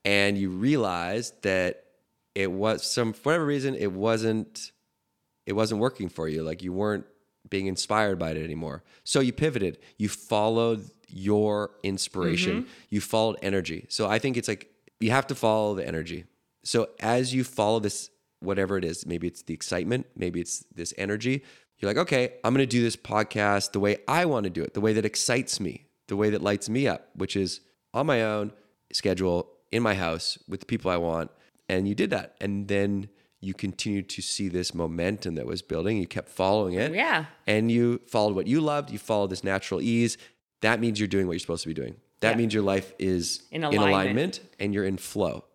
And 0.05 0.37
you 0.37 0.49
realized 0.49 1.41
that 1.43 1.83
it 2.35 2.51
was 2.51 2.83
some 2.89 3.11
for 3.13 3.29
whatever 3.31 3.45
reason 3.45 3.75
it 3.75 3.91
wasn't 3.91 4.71
it 5.45 5.53
wasn't 5.53 5.81
working 5.81 6.07
for 6.09 6.27
you. 6.29 6.41
Like 6.43 6.63
you 6.63 6.71
weren't 6.71 7.05
being 7.49 7.67
inspired 7.67 8.19
by 8.19 8.31
it 8.31 8.37
anymore. 8.37 8.83
So 9.03 9.19
you 9.19 9.33
pivoted. 9.33 9.79
You 9.97 10.09
followed 10.09 10.89
your 11.07 11.71
inspiration. 11.83 12.63
Mm-hmm. 12.63 12.71
You 12.89 13.01
followed 13.01 13.37
energy. 13.41 13.85
So 13.89 14.07
I 14.07 14.19
think 14.19 14.37
it's 14.37 14.47
like 14.47 14.69
you 14.99 15.11
have 15.11 15.27
to 15.27 15.35
follow 15.35 15.75
the 15.75 15.87
energy. 15.87 16.25
So 16.63 16.89
as 16.99 17.33
you 17.33 17.43
follow 17.43 17.79
this, 17.79 18.09
whatever 18.39 18.77
it 18.77 18.85
is, 18.85 19.05
maybe 19.05 19.27
it's 19.27 19.41
the 19.41 19.53
excitement, 19.53 20.05
maybe 20.15 20.39
it's 20.41 20.65
this 20.75 20.93
energy, 20.97 21.43
you're 21.79 21.89
like, 21.89 21.97
okay, 21.97 22.33
I'm 22.43 22.53
going 22.53 22.67
to 22.67 22.69
do 22.69 22.83
this 22.83 22.97
podcast 22.97 23.71
the 23.71 23.79
way 23.79 23.97
I 24.07 24.25
want 24.25 24.43
to 24.43 24.49
do 24.49 24.61
it, 24.61 24.73
the 24.73 24.81
way 24.81 24.93
that 24.93 25.05
excites 25.05 25.59
me, 25.59 25.85
the 26.07 26.17
way 26.17 26.29
that 26.29 26.41
lights 26.41 26.69
me 26.69 26.87
up, 26.87 27.09
which 27.15 27.35
is 27.35 27.61
on 27.93 28.05
my 28.05 28.23
own 28.23 28.51
schedule 28.91 29.49
in 29.71 29.81
my 29.81 29.95
house 29.95 30.37
with 30.47 30.59
the 30.59 30.65
people 30.65 30.91
I 30.91 30.97
want. 30.97 31.31
And 31.69 31.87
you 31.87 31.95
did 31.95 32.09
that. 32.09 32.35
And 32.41 32.67
then 32.67 33.09
you 33.41 33.53
continued 33.53 34.09
to 34.09 34.21
see 34.21 34.49
this 34.49 34.73
momentum 34.73 35.35
that 35.35 35.45
was 35.45 35.61
building. 35.61 35.97
You 35.97 36.07
kept 36.07 36.29
following 36.29 36.73
it. 36.73 36.93
Yeah. 36.93 37.25
And 37.47 37.71
you 37.71 38.01
followed 38.07 38.35
what 38.35 38.47
you 38.47 38.59
loved. 38.59 38.91
You 38.91 38.99
followed 38.99 39.29
this 39.29 39.43
natural 39.43 39.81
ease. 39.81 40.17
That 40.61 40.79
means 40.81 40.99
you're 40.99 41.07
doing 41.07 41.25
what 41.25 41.33
you're 41.33 41.39
supposed 41.39 41.63
to 41.63 41.69
be 41.69 41.73
doing. 41.73 41.95
That 42.19 42.31
Yeah. 42.31 42.35
means 42.37 42.53
your 42.53 42.63
life 42.63 42.93
is 42.99 43.43
In 43.51 43.63
in 43.63 43.63
alignment. 43.63 43.89
alignment 43.91 44.39
and 44.59 44.73
you're 44.73 44.83
in 44.85 44.97
flow. 44.97 45.45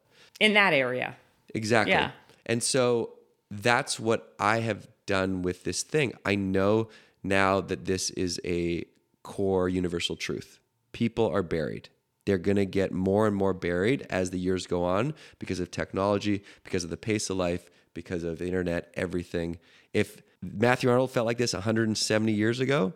In 0.41 0.55
that 0.55 0.73
area. 0.73 1.17
Exactly. 1.55 1.93
Yeah. 1.93 2.13
And 2.47 2.63
so 2.63 3.19
that's 3.51 4.01
what 4.01 4.35
I 4.39 4.61
have 4.61 4.89
done 5.07 5.43
with 5.43 5.65
this 5.65 5.83
thing. 5.83 6.15
I 6.25 6.35
know 6.37 6.89
now 7.23 7.61
that 7.61 7.85
this 7.85 8.09
is 8.11 8.41
a 8.45 8.85
core 9.23 9.69
universal 9.69 10.17
truth. 10.17 10.59
People 10.93 11.27
are 11.29 11.43
buried. 11.43 11.91
They're 12.27 12.39
going 12.39 12.57
to 12.57 12.67
get 12.67 12.93
more 12.93 13.27
and 13.27 13.37
more 13.37 13.53
buried 13.53 14.07
as 14.11 14.31
the 14.31 14.39
years 14.39 14.67
go 14.67 14.85
on 14.85 15.15
because 15.39 15.61
of 15.61 15.71
technology, 15.71 16.43
because 16.63 16.85
of 16.85 16.91
the 16.91 16.97
pace 16.97 17.29
of 17.31 17.37
life, 17.37 17.71
because 17.93 18.25
of 18.25 18.39
the 18.39 18.47
internet, 18.47 18.93
everything. 18.95 19.59
If 19.93 20.23
Matthew 20.43 20.91
Arnold 20.91 21.11
felt 21.11 21.27
like 21.27 21.39
this 21.39 21.53
170 21.53 22.33
years 22.33 22.61
ago, 22.61 22.95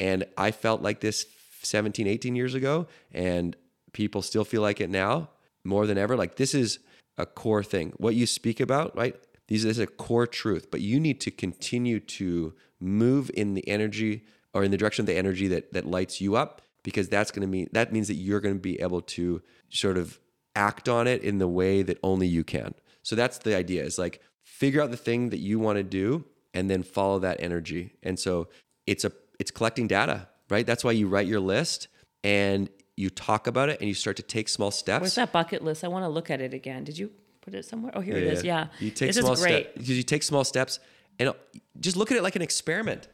and 0.00 0.24
I 0.36 0.50
felt 0.50 0.82
like 0.82 1.00
this 1.00 1.26
17, 1.62 2.06
18 2.06 2.36
years 2.36 2.54
ago, 2.54 2.86
and 3.12 3.56
people 3.92 4.22
still 4.22 4.44
feel 4.44 4.62
like 4.62 4.80
it 4.80 4.90
now 4.90 5.30
more 5.64 5.86
than 5.86 5.98
ever. 5.98 6.16
Like 6.16 6.36
this 6.36 6.54
is 6.54 6.78
a 7.16 7.26
core 7.26 7.64
thing. 7.64 7.92
What 7.96 8.14
you 8.14 8.26
speak 8.26 8.60
about, 8.60 8.96
right? 8.96 9.16
These 9.48 9.64
this 9.64 9.78
is 9.78 9.82
a 9.82 9.86
core 9.86 10.26
truth, 10.26 10.70
but 10.70 10.80
you 10.80 11.00
need 11.00 11.20
to 11.22 11.30
continue 11.30 12.00
to 12.00 12.54
move 12.80 13.30
in 13.34 13.54
the 13.54 13.66
energy 13.68 14.24
or 14.54 14.62
in 14.62 14.70
the 14.70 14.76
direction 14.76 15.02
of 15.02 15.06
the 15.06 15.16
energy 15.16 15.48
that 15.48 15.72
that 15.72 15.86
lights 15.86 16.20
you 16.20 16.36
up 16.36 16.62
because 16.82 17.08
that's 17.08 17.30
going 17.30 17.42
to 17.42 17.48
mean 17.48 17.68
that 17.72 17.92
means 17.92 18.08
that 18.08 18.14
you're 18.14 18.40
going 18.40 18.54
to 18.54 18.60
be 18.60 18.80
able 18.80 19.00
to 19.02 19.42
sort 19.68 19.98
of 19.98 20.18
act 20.54 20.88
on 20.88 21.06
it 21.06 21.22
in 21.22 21.38
the 21.38 21.48
way 21.48 21.82
that 21.82 21.98
only 22.02 22.26
you 22.26 22.44
can. 22.44 22.74
So 23.02 23.16
that's 23.16 23.38
the 23.38 23.56
idea 23.56 23.84
is 23.84 23.98
like 23.98 24.20
figure 24.42 24.82
out 24.82 24.90
the 24.90 24.96
thing 24.96 25.30
that 25.30 25.38
you 25.38 25.58
want 25.58 25.76
to 25.76 25.82
do 25.82 26.24
and 26.54 26.70
then 26.70 26.82
follow 26.82 27.18
that 27.20 27.40
energy. 27.40 27.92
And 28.02 28.18
so 28.18 28.48
it's 28.86 29.04
a 29.04 29.12
it's 29.38 29.50
collecting 29.50 29.86
data, 29.86 30.28
right? 30.50 30.66
That's 30.66 30.84
why 30.84 30.92
you 30.92 31.08
write 31.08 31.26
your 31.26 31.40
list 31.40 31.88
and 32.24 32.68
you 32.96 33.10
talk 33.10 33.46
about 33.46 33.68
it 33.68 33.78
and 33.80 33.88
you 33.88 33.94
start 33.94 34.16
to 34.16 34.22
take 34.22 34.48
small 34.48 34.70
steps. 34.70 35.00
Where's 35.00 35.14
that 35.14 35.32
bucket 35.32 35.62
list? 35.62 35.84
I 35.84 35.88
want 35.88 36.04
to 36.04 36.08
look 36.08 36.30
at 36.30 36.40
it 36.40 36.52
again. 36.52 36.82
Did 36.82 36.98
you 36.98 37.10
put 37.40 37.54
it 37.54 37.64
somewhere? 37.64 37.92
Oh, 37.94 38.00
here 38.00 38.16
it 38.16 38.24
is. 38.24 38.42
Yeah. 38.42 38.66
You 38.80 38.90
take 38.90 39.12
this 39.12 39.18
small 39.18 39.36
steps 39.36 39.68
because 39.74 39.90
you 39.90 40.02
take 40.02 40.22
small 40.24 40.44
steps 40.44 40.80
and 41.18 41.32
just 41.78 41.96
look 41.96 42.10
at 42.10 42.16
it 42.16 42.22
like 42.22 42.36
an 42.36 42.42
experiment. 42.42 43.08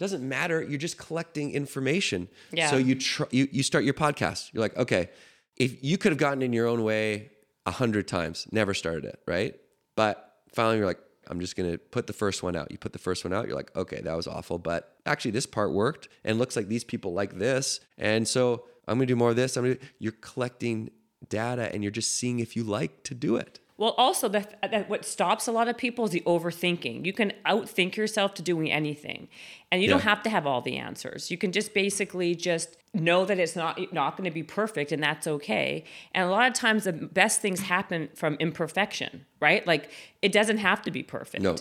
Doesn't 0.00 0.26
matter. 0.26 0.62
You're 0.62 0.78
just 0.78 0.96
collecting 0.96 1.52
information. 1.52 2.28
Yeah. 2.52 2.70
So 2.70 2.78
you 2.78 2.94
tr- 2.94 3.24
you 3.30 3.46
you 3.52 3.62
start 3.62 3.84
your 3.84 3.92
podcast. 3.92 4.50
You're 4.54 4.62
like, 4.62 4.74
okay, 4.78 5.10
if 5.58 5.84
you 5.84 5.98
could 5.98 6.10
have 6.10 6.18
gotten 6.18 6.40
in 6.40 6.54
your 6.54 6.66
own 6.66 6.82
way 6.84 7.30
a 7.66 7.70
hundred 7.70 8.08
times, 8.08 8.46
never 8.50 8.72
started 8.72 9.04
it, 9.04 9.20
right? 9.28 9.54
But 9.96 10.36
finally, 10.54 10.78
you're 10.78 10.86
like, 10.86 11.00
I'm 11.28 11.38
just 11.38 11.54
gonna 11.54 11.76
put 11.76 12.06
the 12.06 12.14
first 12.14 12.42
one 12.42 12.56
out. 12.56 12.70
You 12.70 12.78
put 12.78 12.94
the 12.94 12.98
first 12.98 13.24
one 13.24 13.34
out. 13.34 13.46
You're 13.46 13.54
like, 13.54 13.76
okay, 13.76 14.00
that 14.00 14.16
was 14.16 14.26
awful, 14.26 14.58
but 14.58 14.96
actually, 15.04 15.32
this 15.32 15.44
part 15.44 15.70
worked, 15.72 16.08
and 16.24 16.38
looks 16.38 16.56
like 16.56 16.68
these 16.68 16.82
people 16.82 17.12
like 17.12 17.38
this, 17.38 17.80
and 17.98 18.26
so 18.26 18.64
I'm 18.88 18.96
gonna 18.96 19.04
do 19.04 19.16
more 19.16 19.28
of 19.28 19.36
this. 19.36 19.58
I'm 19.58 19.64
gonna. 19.64 19.76
You're 19.98 20.12
collecting 20.22 20.92
data, 21.28 21.70
and 21.74 21.82
you're 21.84 21.92
just 21.92 22.14
seeing 22.14 22.40
if 22.40 22.56
you 22.56 22.64
like 22.64 23.02
to 23.04 23.14
do 23.14 23.36
it. 23.36 23.60
Well, 23.80 23.94
also 23.96 24.28
that, 24.28 24.60
that 24.60 24.90
what 24.90 25.06
stops 25.06 25.46
a 25.46 25.52
lot 25.52 25.66
of 25.66 25.78
people 25.78 26.04
is 26.04 26.10
the 26.10 26.20
overthinking. 26.26 27.06
You 27.06 27.14
can 27.14 27.32
outthink 27.46 27.96
yourself 27.96 28.34
to 28.34 28.42
doing 28.42 28.70
anything, 28.70 29.28
and 29.72 29.80
you 29.80 29.88
don't 29.88 30.02
have 30.02 30.22
to 30.24 30.28
have 30.28 30.46
all 30.46 30.60
the 30.60 30.76
answers. 30.76 31.30
You 31.30 31.38
can 31.38 31.50
just 31.50 31.72
basically 31.72 32.34
just 32.34 32.76
know 32.92 33.24
that 33.24 33.38
it's 33.38 33.56
not 33.56 33.80
not 33.90 34.18
going 34.18 34.26
to 34.26 34.30
be 34.30 34.42
perfect, 34.42 34.92
and 34.92 35.02
that's 35.02 35.26
okay. 35.26 35.84
And 36.12 36.28
a 36.28 36.30
lot 36.30 36.46
of 36.46 36.52
times, 36.52 36.84
the 36.84 36.92
best 36.92 37.40
things 37.40 37.60
happen 37.60 38.10
from 38.14 38.34
imperfection, 38.34 39.24
right? 39.40 39.66
Like 39.66 39.90
it 40.20 40.30
doesn't 40.30 40.58
have 40.58 40.82
to 40.82 40.90
be 40.90 41.02
perfect. 41.02 41.42
No. 41.42 41.56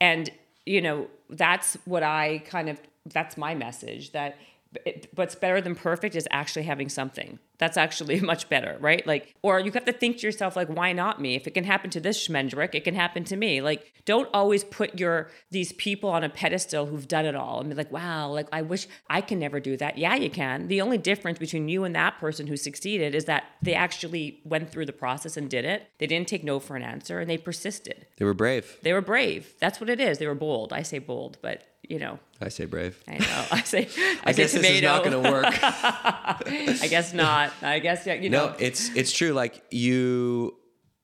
And 0.00 0.30
you 0.64 0.80
know 0.80 1.08
that's 1.28 1.76
what 1.86 2.04
I 2.04 2.44
kind 2.46 2.68
of 2.68 2.78
that's 3.06 3.36
my 3.36 3.56
message 3.56 4.12
that 4.12 4.38
it, 4.86 5.08
what's 5.16 5.34
better 5.34 5.60
than 5.60 5.74
perfect 5.74 6.14
is 6.14 6.28
actually 6.30 6.66
having 6.66 6.88
something. 6.88 7.40
That's 7.58 7.76
actually 7.76 8.20
much 8.32 8.48
better, 8.48 8.76
right? 8.80 9.06
Like, 9.06 9.34
or 9.42 9.60
you 9.60 9.70
have 9.72 9.84
to 9.84 9.92
think 9.92 10.18
to 10.18 10.26
yourself, 10.26 10.56
like, 10.56 10.68
why 10.68 10.92
not 10.92 11.20
me? 11.20 11.34
If 11.34 11.46
it 11.46 11.54
can 11.54 11.64
happen 11.64 11.90
to 11.90 12.00
this 12.00 12.26
Schmendrick, 12.26 12.74
it 12.74 12.84
can 12.84 12.94
happen 12.94 13.24
to 13.24 13.36
me. 13.36 13.60
Like, 13.60 13.92
don't 14.04 14.28
always 14.34 14.64
put 14.64 14.98
your 14.98 15.30
these 15.50 15.72
people 15.72 16.10
on 16.10 16.24
a 16.24 16.28
pedestal 16.28 16.86
who've 16.86 17.08
done 17.08 17.24
it 17.24 17.34
all 17.34 17.60
and 17.60 17.70
be 17.70 17.76
like, 17.76 17.90
wow, 17.90 18.28
like 18.28 18.48
I 18.52 18.62
wish 18.62 18.86
I 19.08 19.20
can 19.20 19.38
never 19.38 19.60
do 19.60 19.76
that. 19.78 19.98
Yeah, 19.98 20.14
you 20.14 20.30
can. 20.30 20.68
The 20.68 20.80
only 20.80 20.98
difference 20.98 21.38
between 21.38 21.68
you 21.68 21.84
and 21.84 21.94
that 21.94 22.18
person 22.18 22.46
who 22.46 22.56
succeeded 22.56 23.14
is 23.14 23.24
that 23.26 23.44
they 23.62 23.74
actually 23.74 24.40
went 24.44 24.70
through 24.70 24.86
the 24.86 24.92
process 24.92 25.36
and 25.36 25.48
did 25.48 25.64
it. 25.64 25.88
They 25.98 26.06
didn't 26.06 26.28
take 26.28 26.44
no 26.44 26.60
for 26.60 26.76
an 26.76 26.82
answer 26.82 27.20
and 27.20 27.30
they 27.30 27.38
persisted. 27.38 28.06
They 28.16 28.24
were 28.24 28.34
brave. 28.34 28.78
They 28.82 28.92
were 28.92 29.00
brave. 29.00 29.54
That's 29.58 29.80
what 29.80 29.88
it 29.88 30.00
is. 30.00 30.18
They 30.18 30.26
were 30.26 30.34
bold. 30.34 30.72
I 30.72 30.82
say 30.82 30.98
bold, 30.98 31.38
but 31.40 31.62
you 31.88 31.98
know, 31.98 32.18
I 32.40 32.48
say 32.48 32.64
brave. 32.64 33.02
I 33.06 33.18
know. 33.18 33.44
I 33.52 33.62
say 33.62 33.88
I, 33.96 34.18
I 34.24 34.32
guess 34.32 34.52
this 34.52 34.64
is 34.64 34.82
not 34.82 35.04
going 35.04 35.22
to 35.22 35.30
work. 35.30 35.46
I 35.62 36.86
guess 36.88 37.12
not. 37.12 37.43
I 37.62 37.78
guess 37.78 38.06
yeah, 38.06 38.14
you 38.14 38.30
know. 38.30 38.48
no, 38.48 38.54
it's 38.58 38.94
it's 38.94 39.12
true. 39.12 39.32
Like 39.32 39.62
you 39.70 40.56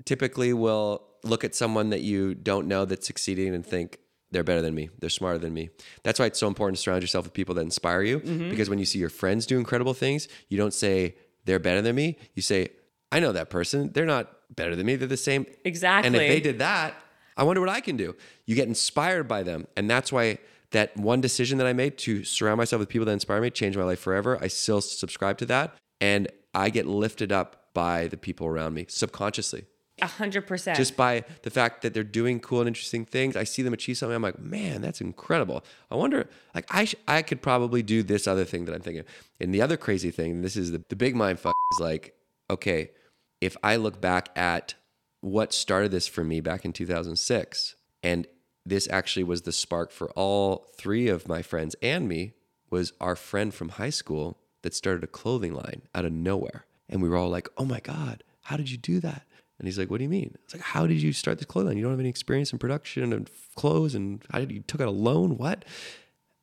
typically 0.05 0.53
will 0.53 1.03
look 1.23 1.45
at 1.45 1.55
someone 1.55 1.91
that 1.91 2.01
you 2.01 2.35
don't 2.35 2.67
know 2.67 2.85
that's 2.85 3.07
succeeding 3.07 3.55
and 3.55 3.65
think 3.65 3.99
they're 4.31 4.45
better 4.45 4.63
than 4.63 4.75
me. 4.75 4.91
They're 4.99 5.11
smarter 5.11 5.39
than 5.39 5.53
me. 5.53 5.71
That's 6.03 6.19
why 6.21 6.27
it's 6.27 6.39
so 6.39 6.47
important 6.47 6.77
to 6.77 6.83
surround 6.83 7.03
yourself 7.03 7.25
with 7.25 7.33
people 7.33 7.55
that 7.57 7.63
inspire 7.63 8.03
you. 8.03 8.21
Mm-hmm. 8.21 8.51
Because 8.51 8.71
when 8.71 8.79
you 8.79 8.85
see 8.85 8.99
your 8.99 9.09
friends 9.11 9.47
do 9.47 9.59
incredible 9.59 9.95
things, 9.95 10.29
you 10.49 10.57
don't 10.57 10.75
say 10.75 11.17
they're 11.45 11.59
better 11.59 11.83
than 11.83 11.97
me. 11.97 12.17
You 12.35 12.43
say, 12.43 12.69
I 13.11 13.21
know 13.21 13.33
that 13.33 13.51
person. 13.51 13.91
They're 13.93 14.07
not 14.07 14.31
better 14.55 14.77
than 14.77 14.87
me. 14.87 14.97
They're 14.97 15.09
the 15.09 15.17
same. 15.17 15.47
Exactly. 15.65 16.07
And 16.07 16.17
if 16.17 16.21
they 16.21 16.41
did 16.41 16.61
that, 16.61 16.95
I 17.37 17.43
wonder 17.43 17.61
what 17.61 17.71
I 17.71 17.81
can 17.81 17.97
do. 17.97 18.15
You 18.47 18.55
get 18.55 18.69
inspired 18.69 19.27
by 19.27 19.43
them. 19.43 19.67
And 19.77 19.91
that's 19.91 20.13
why 20.13 20.39
that 20.71 20.97
one 20.97 21.21
decision 21.21 21.59
that 21.59 21.67
I 21.67 21.73
made 21.73 21.99
to 21.99 22.23
surround 22.23 22.59
myself 22.59 22.79
with 22.81 22.89
people 22.89 23.07
that 23.07 23.13
inspire 23.13 23.41
me 23.41 23.51
changed 23.51 23.79
my 23.79 23.85
life 23.85 23.99
forever. 23.99 24.39
I 24.41 24.47
still 24.49 24.81
subscribe 24.81 25.39
to 25.39 25.47
that. 25.47 25.75
And 26.01 26.29
I 26.55 26.71
get 26.71 26.87
lifted 26.87 27.33
up 27.33 27.73
by 27.75 28.09
the 28.09 28.17
people 28.17 28.47
around 28.47 28.75
me 28.75 28.87
subconsciously. 28.89 29.67
A 30.03 30.07
hundred 30.07 30.47
percent. 30.47 30.77
Just 30.77 30.97
by 30.97 31.25
the 31.43 31.51
fact 31.51 31.83
that 31.83 31.93
they're 31.93 32.03
doing 32.03 32.41
cool 32.41 32.61
and 32.61 32.69
interesting 32.69 33.05
things. 33.05 33.37
I 33.37 33.45
see 33.45 33.63
them 33.63 33.75
achieve 33.75 33.99
something. 33.99 34.15
I'm 34.15 34.23
like, 34.23 34.39
man, 34.39 34.81
that's 34.81 35.01
incredible. 35.01 35.63
I 35.91 35.95
wonder, 35.95 36.29
like, 36.55 36.65
I, 36.71 36.87
sh- 36.87 36.95
I 37.07 37.23
could 37.23 37.43
probably 37.43 37.83
do 37.83 38.03
this 38.03 38.27
other 38.27 38.45
thing 38.45 38.65
that 38.65 38.75
I'm 38.75 38.81
thinking. 38.81 39.05
And 39.39 39.55
the 39.55 39.61
other 39.61 39.77
crazy 39.77 40.11
thing, 40.11 40.33
and 40.33 40.45
this 40.45 40.57
is 40.57 40.73
the, 40.73 40.83
the 40.89 40.97
big 40.97 41.15
mind 41.15 41.39
fuck, 41.39 41.55
is 41.75 41.81
like, 41.81 42.15
okay, 42.49 42.93
if 43.41 43.57
I 43.63 43.77
look 43.77 44.01
back 44.01 44.31
at 44.37 44.75
what 45.21 45.53
started 45.53 45.91
this 45.91 46.07
for 46.07 46.25
me 46.25 46.41
back 46.41 46.65
in 46.65 46.73
2006, 46.73 47.77
and 48.03 48.27
this 48.65 48.89
actually 48.91 49.25
was 49.25 49.43
the 49.43 49.53
spark 49.53 49.91
for 49.91 50.11
all 50.13 50.67
three 50.79 51.09
of 51.09 51.29
my 51.29 51.43
friends 51.43 51.77
and 51.83 52.09
me, 52.09 52.33
was 52.71 52.93
our 53.01 53.17
friend 53.17 53.53
from 53.53 53.71
high 53.71 53.91
school 53.91 54.40
that 54.63 54.75
started 54.75 55.05
a 55.05 55.07
clothing 55.07 55.55
line 55.55 55.83
out 55.95 56.05
of 56.05 56.13
nowhere. 56.13 56.67
And 56.89 57.03
we 57.03 57.09
were 57.09 57.17
all 57.17 57.31
like, 57.31 57.49
oh 57.57 57.65
my 57.65 57.81
God, 57.81 58.25
how 58.43 58.57
did 58.57 58.71
you 58.71 58.77
do 58.77 59.01
that? 59.01 59.25
And 59.59 59.69
he's 59.69 59.79
like, 59.79 59.91
what 59.91 59.99
do 59.99 60.05
you 60.05 60.11
mean? 60.11 60.37
It's 60.45 60.55
like, 60.55 60.63
how 60.63 60.87
did 60.87 61.03
you 61.03 61.13
start 61.13 61.39
this 61.39 61.47
clothing 61.47 61.69
line? 61.69 61.77
You 61.77 61.83
don't 61.83 61.93
have 61.93 62.01
any 62.01 62.09
experience 62.09 62.53
in 62.53 62.59
production 62.59 63.13
and 63.13 63.31
clothes, 63.57 63.95
and 63.95 64.23
how 64.33 64.39
did 64.39 64.51
you 64.51 64.61
took 64.61 64.81
out 64.81 64.89
a 64.89 64.91
loan? 64.91 65.37
What? 65.37 65.65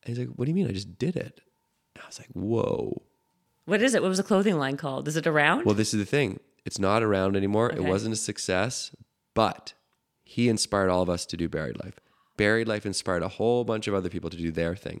And 0.04 0.16
he's 0.16 0.18
like, 0.18 0.28
what 0.36 0.44
do 0.44 0.50
you 0.50 0.54
mean? 0.54 0.68
I 0.68 0.72
just 0.72 0.98
did 0.98 1.16
it. 1.16 1.40
And 1.94 2.04
I 2.04 2.06
was 2.06 2.18
like, 2.20 2.28
whoa. 2.32 3.02
what 3.64 3.82
is 3.82 3.94
it? 3.94 4.02
What 4.02 4.08
was 4.08 4.18
the 4.18 4.24
clothing 4.24 4.56
line 4.56 4.76
called? 4.76 5.08
Is 5.08 5.16
it 5.16 5.26
around? 5.26 5.64
Well, 5.64 5.74
this 5.74 5.92
is 5.92 5.98
the 5.98 6.06
thing. 6.06 6.38
It's 6.64 6.78
not 6.78 7.02
around 7.02 7.36
anymore. 7.36 7.70
It 7.70 7.82
wasn't 7.82 8.12
a 8.12 8.16
success, 8.16 8.94
but 9.34 9.72
he 10.22 10.48
inspired 10.48 10.90
all 10.90 11.02
of 11.02 11.10
us 11.10 11.26
to 11.26 11.36
do 11.36 11.48
Buried 11.48 11.82
Life. 11.82 11.98
Buried 12.36 12.68
Life 12.68 12.86
inspired 12.86 13.22
a 13.22 13.28
whole 13.28 13.64
bunch 13.64 13.88
of 13.88 13.94
other 13.94 14.08
people 14.08 14.30
to 14.30 14.36
do 14.36 14.52
their 14.52 14.76
thing. 14.76 15.00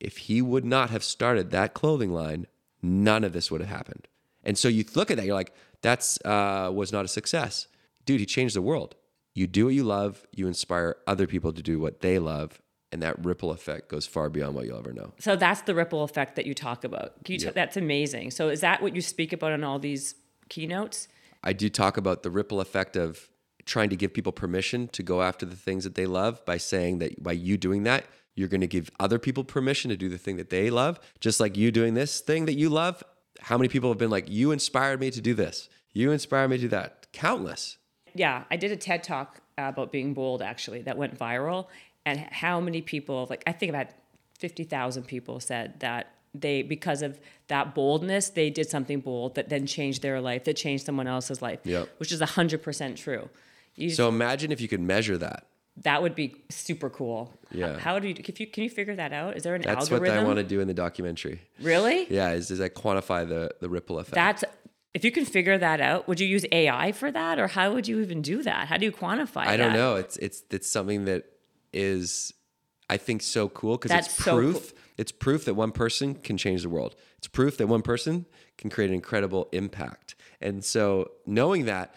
If 0.00 0.16
he 0.18 0.42
would 0.42 0.64
not 0.64 0.90
have 0.90 1.04
started 1.04 1.50
that 1.50 1.74
clothing 1.74 2.12
line, 2.12 2.46
none 2.82 3.24
of 3.24 3.32
this 3.32 3.50
would 3.50 3.60
have 3.60 3.70
happened. 3.70 4.08
And 4.44 4.58
so 4.58 4.68
you 4.68 4.84
look 4.94 5.10
at 5.10 5.16
that, 5.16 5.26
you're 5.26 5.34
like, 5.34 5.54
that's 5.82 6.18
uh, 6.24 6.70
was 6.72 6.92
not 6.92 7.04
a 7.04 7.08
success. 7.08 7.68
Dude, 8.04 8.20
he 8.20 8.26
changed 8.26 8.56
the 8.56 8.62
world. 8.62 8.96
You 9.34 9.46
do 9.46 9.66
what 9.66 9.74
you 9.74 9.84
love, 9.84 10.26
you 10.32 10.46
inspire 10.46 10.96
other 11.06 11.26
people 11.26 11.52
to 11.52 11.62
do 11.62 11.78
what 11.78 12.00
they 12.00 12.18
love, 12.18 12.60
and 12.90 13.02
that 13.02 13.24
ripple 13.24 13.50
effect 13.50 13.88
goes 13.88 14.06
far 14.06 14.28
beyond 14.28 14.54
what 14.54 14.66
you'll 14.66 14.78
ever 14.78 14.92
know. 14.92 15.12
so 15.18 15.36
that's 15.36 15.62
the 15.62 15.74
ripple 15.74 16.02
effect 16.02 16.36
that 16.36 16.44
you 16.44 16.54
talk 16.54 16.84
about. 16.84 17.14
You 17.26 17.38
t- 17.38 17.48
that's 17.48 17.76
amazing. 17.76 18.30
So 18.32 18.50
is 18.50 18.60
that 18.60 18.82
what 18.82 18.94
you 18.94 19.00
speak 19.00 19.32
about 19.32 19.52
in 19.52 19.64
all 19.64 19.78
these 19.78 20.16
keynotes? 20.50 21.08
I 21.42 21.52
do 21.54 21.70
talk 21.70 21.96
about 21.96 22.22
the 22.22 22.30
ripple 22.30 22.60
effect 22.60 22.96
of 22.96 23.30
trying 23.64 23.88
to 23.90 23.96
give 23.96 24.12
people 24.12 24.32
permission 24.32 24.88
to 24.88 25.02
go 25.02 25.22
after 25.22 25.46
the 25.46 25.56
things 25.56 25.84
that 25.84 25.94
they 25.94 26.06
love 26.06 26.44
by 26.44 26.56
saying 26.56 26.98
that 26.98 27.22
by 27.22 27.32
you 27.32 27.56
doing 27.56 27.84
that, 27.84 28.04
you're 28.34 28.48
going 28.48 28.60
to 28.62 28.66
give 28.66 28.90
other 28.98 29.18
people 29.18 29.44
permission 29.44 29.88
to 29.90 29.96
do 29.96 30.08
the 30.08 30.18
thing 30.18 30.36
that 30.36 30.50
they 30.50 30.70
love, 30.70 30.98
just 31.20 31.40
like 31.40 31.56
you 31.56 31.70
doing 31.70 31.94
this 31.94 32.20
thing 32.20 32.46
that 32.46 32.54
you 32.54 32.68
love. 32.68 33.02
How 33.40 33.58
many 33.58 33.68
people 33.68 33.90
have 33.90 33.98
been 33.98 34.10
like, 34.10 34.28
you 34.30 34.50
inspired 34.52 35.00
me 35.00 35.10
to 35.10 35.20
do 35.20 35.34
this? 35.34 35.68
You 35.92 36.10
inspired 36.12 36.48
me 36.48 36.56
to 36.56 36.62
do 36.62 36.68
that? 36.68 37.06
Countless. 37.12 37.78
Yeah, 38.14 38.44
I 38.50 38.56
did 38.56 38.70
a 38.72 38.76
TED 38.76 39.02
talk 39.02 39.40
about 39.58 39.92
being 39.92 40.14
bold 40.14 40.42
actually 40.42 40.82
that 40.82 40.96
went 40.96 41.18
viral, 41.18 41.66
and 42.06 42.18
how 42.30 42.60
many 42.60 42.82
people, 42.82 43.26
like 43.28 43.42
I 43.46 43.52
think 43.52 43.70
about 43.70 43.88
50,000 44.38 45.04
people 45.04 45.40
said 45.40 45.80
that 45.80 46.14
they 46.34 46.62
because 46.62 47.02
of 47.02 47.20
that 47.48 47.74
boldness 47.74 48.30
they 48.30 48.48
did 48.48 48.68
something 48.68 49.00
bold 49.00 49.34
that 49.34 49.50
then 49.50 49.66
changed 49.66 50.00
their 50.00 50.18
life 50.20 50.44
that 50.44 50.54
changed 50.56 50.86
someone 50.86 51.06
else's 51.06 51.42
life 51.42 51.60
Yep. 51.64 51.90
which 51.98 52.10
is 52.10 52.20
100% 52.22 52.96
true 52.96 53.28
you, 53.76 53.90
So 53.90 54.08
imagine 54.08 54.50
if 54.50 54.60
you 54.60 54.66
could 54.66 54.80
measure 54.80 55.16
that. 55.18 55.46
That 55.78 56.02
would 56.02 56.14
be 56.14 56.34
super 56.50 56.90
cool 56.90 57.32
Yeah. 57.50 57.74
how, 57.74 57.94
how 57.94 57.98
do 57.98 58.08
you 58.08 58.14
if 58.18 58.38
you 58.40 58.46
can 58.46 58.62
you 58.64 58.70
figure 58.70 58.94
that 58.96 59.12
out 59.12 59.36
is 59.36 59.42
there 59.42 59.54
an 59.54 59.62
algorithm? 59.62 59.78
That's 59.80 59.90
algorithm 59.92 60.16
what 60.16 60.24
I 60.24 60.26
want 60.26 60.38
to 60.38 60.44
do 60.44 60.60
in 60.60 60.68
the 60.68 60.74
documentary. 60.74 61.40
really 61.60 62.06
Yeah, 62.12 62.30
is, 62.32 62.50
is 62.50 62.60
I 62.60 62.68
quantify 62.68 63.26
the 63.28 63.54
the 63.60 63.68
ripple 63.68 63.98
effect. 63.98 64.14
that's 64.14 64.44
if 64.94 65.04
you 65.04 65.10
can 65.10 65.24
figure 65.24 65.56
that 65.56 65.80
out 65.80 66.06
would 66.08 66.20
you 66.20 66.26
use 66.26 66.44
ai 66.52 66.92
for 66.92 67.10
that 67.10 67.38
or 67.38 67.48
how 67.48 67.72
would 67.72 67.88
you 67.88 68.00
even 68.00 68.20
do 68.20 68.42
that 68.42 68.68
how 68.68 68.76
do 68.76 68.84
you 68.84 68.92
quantify 68.92 69.46
I 69.46 69.56
don't 69.56 69.72
know. 69.72 69.96
It's 69.96 70.16
it's 70.18 70.42
it's 70.50 70.68
something 70.70 71.06
that 71.06 71.24
is 71.72 72.34
I 72.90 72.98
think 72.98 73.22
so 73.22 73.48
cool 73.48 73.78
because 73.78 73.92
it's 73.92 74.14
so 74.14 74.34
proof. 74.36 74.54
cool. 74.72 74.78
It's 74.98 75.12
proof 75.12 75.46
that 75.46 75.54
one 75.54 75.72
person 75.72 76.14
can 76.14 76.36
change 76.36 76.62
the 76.62 76.68
world. 76.68 76.94
It's 77.16 77.26
proof 77.26 77.56
that 77.56 77.66
one 77.66 77.80
person 77.80 78.26
can 78.58 78.68
create 78.68 78.88
an 78.88 78.94
incredible 78.94 79.48
impact. 79.52 80.14
And 80.42 80.62
so 80.62 81.12
knowing 81.24 81.64
that, 81.64 81.94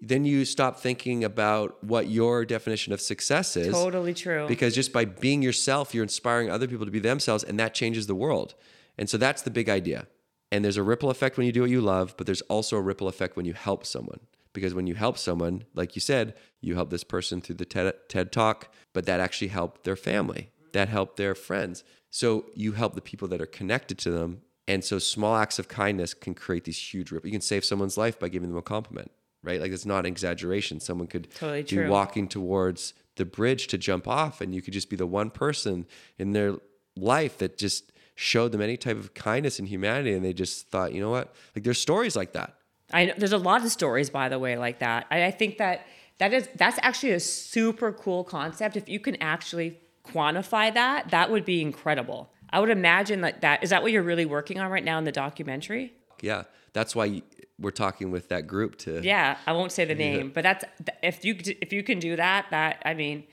then 0.00 0.24
you 0.24 0.44
stop 0.44 0.78
thinking 0.78 1.24
about 1.24 1.82
what 1.82 2.08
your 2.08 2.44
definition 2.44 2.92
of 2.92 3.00
success 3.00 3.56
is. 3.56 3.72
totally 3.72 4.14
true 4.14 4.46
Because 4.46 4.74
just 4.74 4.92
by 4.92 5.04
being 5.04 5.42
yourself, 5.42 5.94
you're 5.94 6.04
inspiring 6.04 6.50
other 6.50 6.68
people 6.68 6.86
to 6.86 6.92
be 6.92 7.00
themselves, 7.00 7.42
and 7.42 7.58
that 7.58 7.74
changes 7.74 8.06
the 8.06 8.14
world. 8.14 8.54
And 8.96 9.08
so 9.08 9.16
that's 9.16 9.42
the 9.42 9.50
big 9.50 9.68
idea. 9.68 10.06
And 10.50 10.64
there's 10.64 10.76
a 10.76 10.82
ripple 10.82 11.10
effect 11.10 11.36
when 11.36 11.46
you 11.46 11.52
do 11.52 11.62
what 11.62 11.70
you 11.70 11.80
love, 11.80 12.14
but 12.16 12.26
there's 12.26 12.40
also 12.42 12.76
a 12.76 12.80
ripple 12.80 13.08
effect 13.08 13.36
when 13.36 13.46
you 13.46 13.54
help 13.54 13.84
someone. 13.84 14.20
Because 14.52 14.74
when 14.74 14.86
you 14.86 14.94
help 14.94 15.18
someone, 15.18 15.64
like 15.74 15.94
you 15.94 16.00
said, 16.00 16.34
you 16.60 16.74
help 16.74 16.90
this 16.90 17.04
person 17.04 17.40
through 17.40 17.56
the 17.56 17.64
TED, 17.64 17.94
TED 18.08 18.32
Talk, 18.32 18.72
but 18.92 19.04
that 19.06 19.20
actually 19.20 19.48
helped 19.48 19.84
their 19.84 19.96
family, 19.96 20.50
that 20.72 20.88
helped 20.88 21.16
their 21.16 21.34
friends. 21.34 21.84
So 22.10 22.46
you 22.54 22.72
help 22.72 22.94
the 22.94 23.00
people 23.02 23.28
that 23.28 23.40
are 23.40 23.46
connected 23.46 23.98
to 23.98 24.10
them. 24.10 24.40
And 24.66 24.84
so 24.84 24.98
small 24.98 25.36
acts 25.36 25.58
of 25.58 25.68
kindness 25.68 26.14
can 26.14 26.34
create 26.34 26.64
these 26.64 26.92
huge 26.92 27.10
ripple. 27.10 27.28
You 27.28 27.32
can 27.32 27.40
save 27.40 27.64
someone's 27.64 27.96
life 27.96 28.18
by 28.18 28.28
giving 28.28 28.48
them 28.48 28.58
a 28.58 28.62
compliment, 28.62 29.10
right? 29.48 29.60
Like 29.60 29.72
it's 29.72 29.86
not 29.86 30.00
an 30.00 30.06
exaggeration. 30.06 30.78
Someone 30.78 31.06
could 31.06 31.30
Totally 31.34 31.62
be 31.62 31.76
true. 31.76 31.88
walking 31.88 32.28
towards 32.28 32.92
the 33.16 33.24
bridge 33.24 33.66
to 33.68 33.78
jump 33.78 34.06
off, 34.06 34.40
and 34.42 34.54
you 34.54 34.60
could 34.62 34.74
just 34.74 34.90
be 34.90 34.96
the 34.96 35.06
one 35.06 35.30
person 35.30 35.86
in 36.18 36.32
their 36.32 36.56
life 36.96 37.38
that 37.38 37.56
just 37.56 37.92
showed 38.14 38.52
them 38.52 38.60
any 38.60 38.76
type 38.76 38.98
of 38.98 39.14
kindness 39.14 39.58
and 39.58 39.68
humanity, 39.68 40.12
and 40.12 40.24
they 40.24 40.34
just 40.34 40.68
thought, 40.68 40.92
you 40.92 41.00
know 41.00 41.10
what? 41.10 41.34
Like 41.56 41.64
there's 41.64 41.80
stories 41.80 42.14
like 42.14 42.32
that. 42.34 42.54
I 42.92 43.06
know 43.06 43.14
there's 43.16 43.32
a 43.32 43.38
lot 43.38 43.64
of 43.64 43.70
stories, 43.70 44.10
by 44.10 44.28
the 44.28 44.38
way, 44.38 44.56
like 44.56 44.78
that. 44.80 45.06
I, 45.10 45.24
I 45.24 45.30
think 45.30 45.58
that 45.58 45.86
that 46.18 46.32
is 46.34 46.48
that's 46.54 46.78
actually 46.82 47.12
a 47.12 47.20
super 47.20 47.92
cool 47.92 48.24
concept. 48.24 48.76
If 48.76 48.88
you 48.88 49.00
can 49.00 49.16
actually 49.22 49.78
quantify 50.04 50.72
that, 50.74 51.10
that 51.10 51.30
would 51.30 51.44
be 51.44 51.62
incredible. 51.62 52.30
I 52.50 52.60
would 52.60 52.70
imagine 52.70 53.22
that 53.22 53.40
that 53.40 53.62
is 53.62 53.70
that 53.70 53.82
what 53.82 53.92
you're 53.92 54.02
really 54.02 54.26
working 54.26 54.58
on 54.60 54.70
right 54.70 54.84
now 54.84 54.98
in 54.98 55.04
the 55.04 55.12
documentary. 55.12 55.92
Yeah, 56.20 56.44
that's 56.72 56.94
why 56.94 57.22
we're 57.58 57.70
talking 57.70 58.10
with 58.10 58.28
that 58.28 58.46
group 58.46 58.76
to. 58.78 59.00
Yeah, 59.02 59.36
I 59.46 59.52
won't 59.52 59.72
say 59.72 59.84
the 59.84 59.94
name, 59.94 60.30
but 60.34 60.42
that's 60.42 60.64
if 61.02 61.24
you 61.24 61.36
if 61.60 61.72
you 61.72 61.82
can 61.82 61.98
do 61.98 62.16
that, 62.16 62.46
that 62.50 62.82
I 62.84 62.94
mean, 62.94 63.24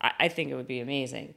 I, 0.00 0.12
I 0.20 0.28
think 0.28 0.50
it 0.50 0.54
would 0.54 0.68
be 0.68 0.80
amazing. 0.80 1.34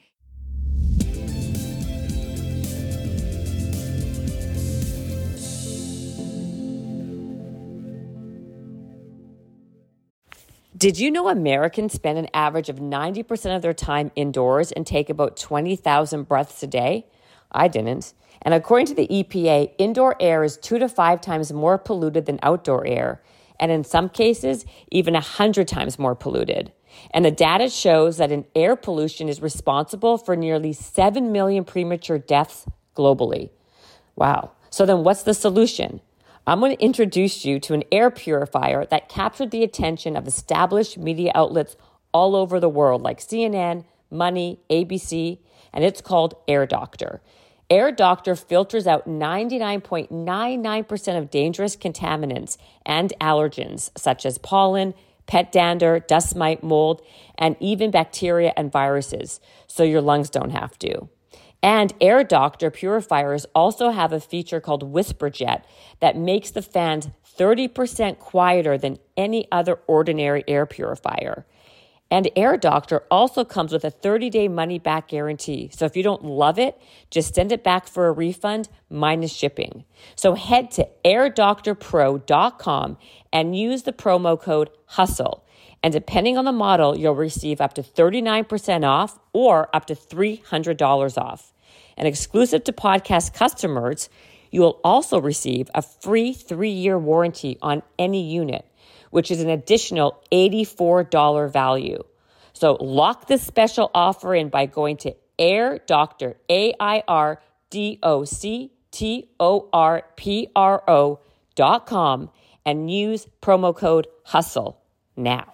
Did 10.77 10.99
you 10.99 11.09
know 11.09 11.29
Americans 11.29 11.93
spend 11.93 12.17
an 12.17 12.27
average 12.33 12.67
of 12.67 12.79
90% 12.79 13.55
of 13.55 13.61
their 13.61 13.73
time 13.73 14.11
indoors 14.13 14.73
and 14.73 14.85
take 14.85 15.09
about 15.09 15.37
20,000 15.37 16.27
breaths 16.27 16.61
a 16.63 16.67
day? 16.67 17.05
I 17.49 17.69
didn't. 17.69 18.13
And 18.45 18.53
according 18.53 18.85
to 18.87 18.93
the 18.93 19.07
EPA, 19.07 19.71
indoor 19.79 20.15
air 20.21 20.43
is 20.43 20.55
two 20.55 20.77
to 20.77 20.87
five 20.87 21.19
times 21.19 21.51
more 21.51 21.79
polluted 21.79 22.27
than 22.27 22.39
outdoor 22.43 22.85
air, 22.85 23.23
and 23.59 23.71
in 23.71 23.83
some 23.83 24.07
cases, 24.07 24.65
even 24.91 25.15
a 25.15 25.17
100 25.17 25.67
times 25.67 25.97
more 25.97 26.13
polluted. 26.13 26.71
And 27.11 27.25
the 27.25 27.31
data 27.31 27.69
shows 27.69 28.17
that 28.17 28.31
an 28.31 28.45
air 28.55 28.75
pollution 28.75 29.27
is 29.27 29.41
responsible 29.41 30.19
for 30.19 30.35
nearly 30.35 30.73
7 30.73 31.31
million 31.31 31.63
premature 31.63 32.19
deaths 32.19 32.67
globally. 32.95 33.49
Wow. 34.15 34.51
So 34.69 34.85
then 34.85 35.03
what's 35.03 35.23
the 35.23 35.33
solution? 35.33 36.01
I'm 36.45 36.59
going 36.59 36.75
to 36.75 36.83
introduce 36.83 37.43
you 37.43 37.59
to 37.61 37.73
an 37.73 37.83
air 37.91 38.11
purifier 38.11 38.85
that 38.85 39.09
captured 39.09 39.49
the 39.49 39.63
attention 39.63 40.15
of 40.15 40.27
established 40.27 40.97
media 40.97 41.31
outlets 41.33 41.75
all 42.13 42.35
over 42.35 42.59
the 42.59 42.69
world, 42.69 43.01
like 43.01 43.19
CNN, 43.19 43.85
Money, 44.11 44.59
ABC, 44.69 45.39
and 45.73 45.83
it's 45.83 46.01
called 46.01 46.35
Air 46.47 46.67
Doctor. 46.67 47.21
Air 47.69 47.91
Doctor 47.91 48.35
filters 48.35 48.85
out 48.85 49.07
99.99% 49.07 51.17
of 51.17 51.31
dangerous 51.31 51.75
contaminants 51.75 52.57
and 52.85 53.11
allergens, 53.19 53.89
such 53.97 54.23
as 54.25 54.37
pollen, 54.37 54.93
pet 55.25 55.51
dander, 55.51 55.99
dust 55.99 56.35
mite, 56.35 56.63
mold, 56.63 57.01
and 57.37 57.55
even 57.59 57.89
bacteria 57.89 58.53
and 58.55 58.71
viruses, 58.71 59.39
so 59.65 59.81
your 59.83 60.01
lungs 60.01 60.29
don't 60.29 60.51
have 60.51 60.77
to. 60.79 61.09
And 61.63 61.93
Air 61.99 62.23
Doctor 62.23 62.69
purifiers 62.69 63.47
also 63.55 63.89
have 63.89 64.13
a 64.13 64.19
feature 64.19 64.61
called 64.61 64.93
WhisperJet 64.93 65.63
that 65.99 66.15
makes 66.15 66.51
the 66.51 66.61
fans 66.61 67.09
30% 67.39 68.19
quieter 68.19 68.77
than 68.77 68.99
any 69.17 69.47
other 69.51 69.79
ordinary 69.87 70.43
air 70.47 70.67
purifier. 70.67 71.47
And 72.11 72.29
Air 72.35 72.55
Doctor 72.55 73.03
also 73.09 73.43
comes 73.43 73.73
with 73.73 73.83
a 73.83 73.89
30 73.89 74.29
day 74.29 74.47
money 74.47 74.77
back 74.79 75.07
guarantee. 75.07 75.69
So 75.73 75.85
if 75.85 75.97
you 75.97 76.03
don't 76.03 76.23
love 76.23 76.59
it, 76.59 76.79
just 77.09 77.33
send 77.33 77.51
it 77.51 77.63
back 77.63 77.87
for 77.87 78.07
a 78.07 78.11
refund 78.11 78.69
minus 78.89 79.33
shipping. 79.33 79.85
So 80.15 80.35
head 80.35 80.71
to 80.71 80.87
airdoctorpro.com 81.03 82.97
and 83.33 83.57
use 83.57 83.83
the 83.83 83.93
promo 83.93 84.39
code 84.39 84.69
HUSTLE. 84.85 85.43
And 85.81 85.93
depending 85.93 86.37
on 86.37 86.45
the 86.45 86.51
model, 86.51 86.97
you'll 86.97 87.15
receive 87.15 87.61
up 87.61 87.73
to 87.73 87.83
39% 87.83 88.83
off 88.87 89.19
or 89.33 89.69
up 89.75 89.85
to 89.85 89.95
$300 89.95 91.17
off. 91.17 91.53
And 91.97 92.07
exclusive 92.07 92.63
to 92.65 92.73
podcast 92.73 93.33
customers, 93.33 94.09
you 94.51 94.61
will 94.61 94.79
also 94.83 95.19
receive 95.19 95.69
a 95.75 95.81
free 95.81 96.33
three 96.33 96.69
year 96.71 96.97
warranty 96.97 97.57
on 97.61 97.83
any 97.99 98.23
unit, 98.23 98.65
which 99.15 99.31
is 99.31 99.39
an 99.39 99.49
additional 99.49 100.21
$84 100.29 101.49
value. 101.49 102.03
So 102.51 102.73
lock 102.81 103.27
this 103.27 103.41
special 103.41 103.89
offer 103.95 104.35
in 104.35 104.49
by 104.49 104.65
going 104.65 104.97
to 104.97 105.15
Air 105.39 105.79
Doctor, 105.87 106.35
A 106.49 106.73
I 106.81 107.01
R 107.07 107.41
D 107.69 107.97
O 108.03 108.25
C 108.25 108.73
T 108.91 109.29
O 109.39 109.69
R 109.71 110.03
P 110.17 110.49
R 110.53 110.83
O 110.89 111.21
dot 111.55 111.85
com 111.85 112.29
and 112.65 112.91
use 112.91 113.25
promo 113.41 113.73
code 113.73 114.07
HUSTLE 114.25 114.77
now. 115.15 115.53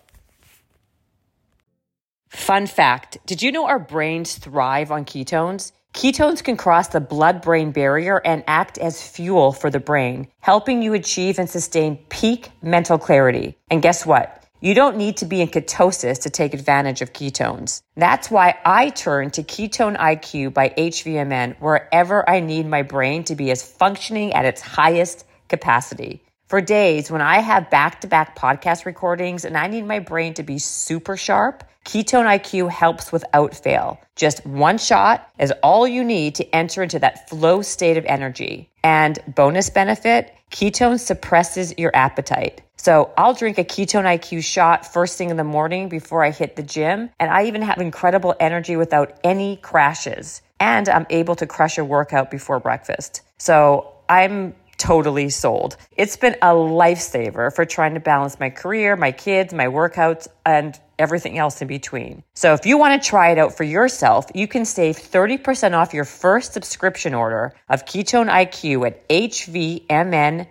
Fun 2.30 2.66
fact 2.66 3.20
Did 3.28 3.44
you 3.44 3.52
know 3.52 3.68
our 3.68 3.78
brains 3.78 4.40
thrive 4.40 4.92
on 4.92 5.06
ketones? 5.06 5.72
Ketones 5.94 6.44
can 6.44 6.56
cross 6.56 6.88
the 6.88 7.02
blood 7.02 7.42
brain 7.42 7.72
barrier 7.72 8.22
and 8.24 8.44
act 8.48 8.78
as 8.78 9.06
fuel 9.06 9.52
for 9.52 9.70
the 9.70 9.80
brain, 9.80 10.28
helping 10.40 10.82
you 10.82 10.94
achieve 10.94 11.38
and 11.38 11.50
sustain 11.50 11.98
peak 12.10 12.50
mental 12.62 12.98
clarity. 12.98 13.58
And 13.70 13.82
guess 13.82 14.06
what? 14.06 14.42
You 14.62 14.74
don't 14.74 14.96
need 14.96 15.18
to 15.18 15.26
be 15.26 15.42
in 15.42 15.50
ketosis 15.50 16.22
to 16.22 16.30
take 16.30 16.54
advantage 16.54 17.02
of 17.02 17.14
ketones. 17.14 17.82
That's 17.96 18.32
why 18.32 18.58
I 18.64 18.90
turn 18.90 19.32
to 19.32 19.44
Ketone 19.44 19.98
IQ 19.98 20.54
by 20.54 20.70
HVMN 20.70 21.60
wherever 21.60 22.28
I 22.30 22.40
need 22.40 22.68
my 22.68 22.84
brain 22.84 23.24
to 23.26 23.36
be 23.36 23.52
as 23.52 23.64
functioning 23.64 24.34
at 24.34 24.46
its 24.46 24.62
highest 24.62 25.26
capacity. 25.50 26.24
For 26.48 26.62
days 26.62 27.10
when 27.10 27.22
I 27.22 27.40
have 27.40 27.70
back 27.70 28.02
to 28.02 28.08
back 28.08 28.38
podcast 28.38 28.86
recordings 28.86 29.46
and 29.46 29.58
I 29.58 29.68
need 29.68 29.86
my 29.86 30.00
brain 30.00 30.36
to 30.36 30.44
be 30.44 30.60
super 30.60 31.18
sharp, 31.18 31.64
Ketone 31.86 32.26
IQ 32.26 32.70
helps 32.70 33.12
without 33.12 33.56
fail. 33.56 34.00
Just 34.16 34.46
one 34.46 34.78
shot 34.78 35.30
is 35.40 35.52
all 35.64 35.88
you 35.88 36.04
need 36.04 36.36
to 36.36 36.56
enter 36.56 36.84
into 36.84 37.00
that 37.00 37.28
flow 37.28 37.62
state 37.62 37.98
of 37.98 38.06
energy. 38.06 38.70
And 38.84 39.18
bonus 39.28 39.70
benefit, 39.70 40.34
ketone 40.52 41.00
suppresses 41.00 41.74
your 41.78 41.92
appetite. 41.96 42.62
So 42.78 43.12
I'll 43.16 43.36
drink 43.36 43.60
a 43.60 43.64
Ketone 43.64 44.06
IQ 44.06 44.44
shot 44.44 44.92
first 44.92 45.16
thing 45.16 45.30
in 45.30 45.38
the 45.38 45.44
morning 45.44 45.88
before 45.88 46.24
I 46.24 46.32
hit 46.32 46.56
the 46.56 46.64
gym. 46.64 47.12
And 47.20 47.30
I 47.30 47.46
even 47.46 47.62
have 47.62 47.78
incredible 47.78 48.34
energy 48.40 48.76
without 48.76 49.20
any 49.24 49.58
crashes. 49.58 50.42
And 50.60 50.90
I'm 50.90 51.06
able 51.12 51.36
to 51.36 51.46
crush 51.46 51.78
a 51.78 51.86
workout 51.86 52.32
before 52.32 52.60
breakfast. 52.60 53.22
So 53.38 53.94
I'm 54.10 54.56
totally 54.82 55.30
sold. 55.30 55.78
It's 55.96 56.18
been 56.18 56.34
a 56.42 56.54
lifesaver 56.54 57.54
for 57.54 57.66
trying 57.66 57.94
to 57.94 58.00
balance 58.00 58.40
my 58.40 58.50
career, 58.50 58.96
my 58.96 59.12
kids, 59.12 59.54
my 59.54 59.68
workouts, 59.68 60.28
and 60.44 60.80
everything 61.02 61.38
else 61.38 61.62
in 61.62 61.68
between. 61.68 62.24
So 62.34 62.54
if 62.54 62.66
you 62.66 62.78
want 62.78 63.02
to 63.02 63.10
try 63.10 63.32
it 63.32 63.38
out 63.38 63.58
for 63.58 63.64
yourself, 63.64 64.28
you 64.34 64.48
can 64.48 64.64
save 64.66 64.96
30% 64.98 65.74
off 65.74 65.94
your 65.94 66.06
first 66.06 66.54
subscription 66.54 67.14
order 67.14 67.54
of 67.68 67.86
Ketone 67.86 68.30
IQ 68.30 68.88
at 68.88 69.10
hvmn.com 69.10 70.46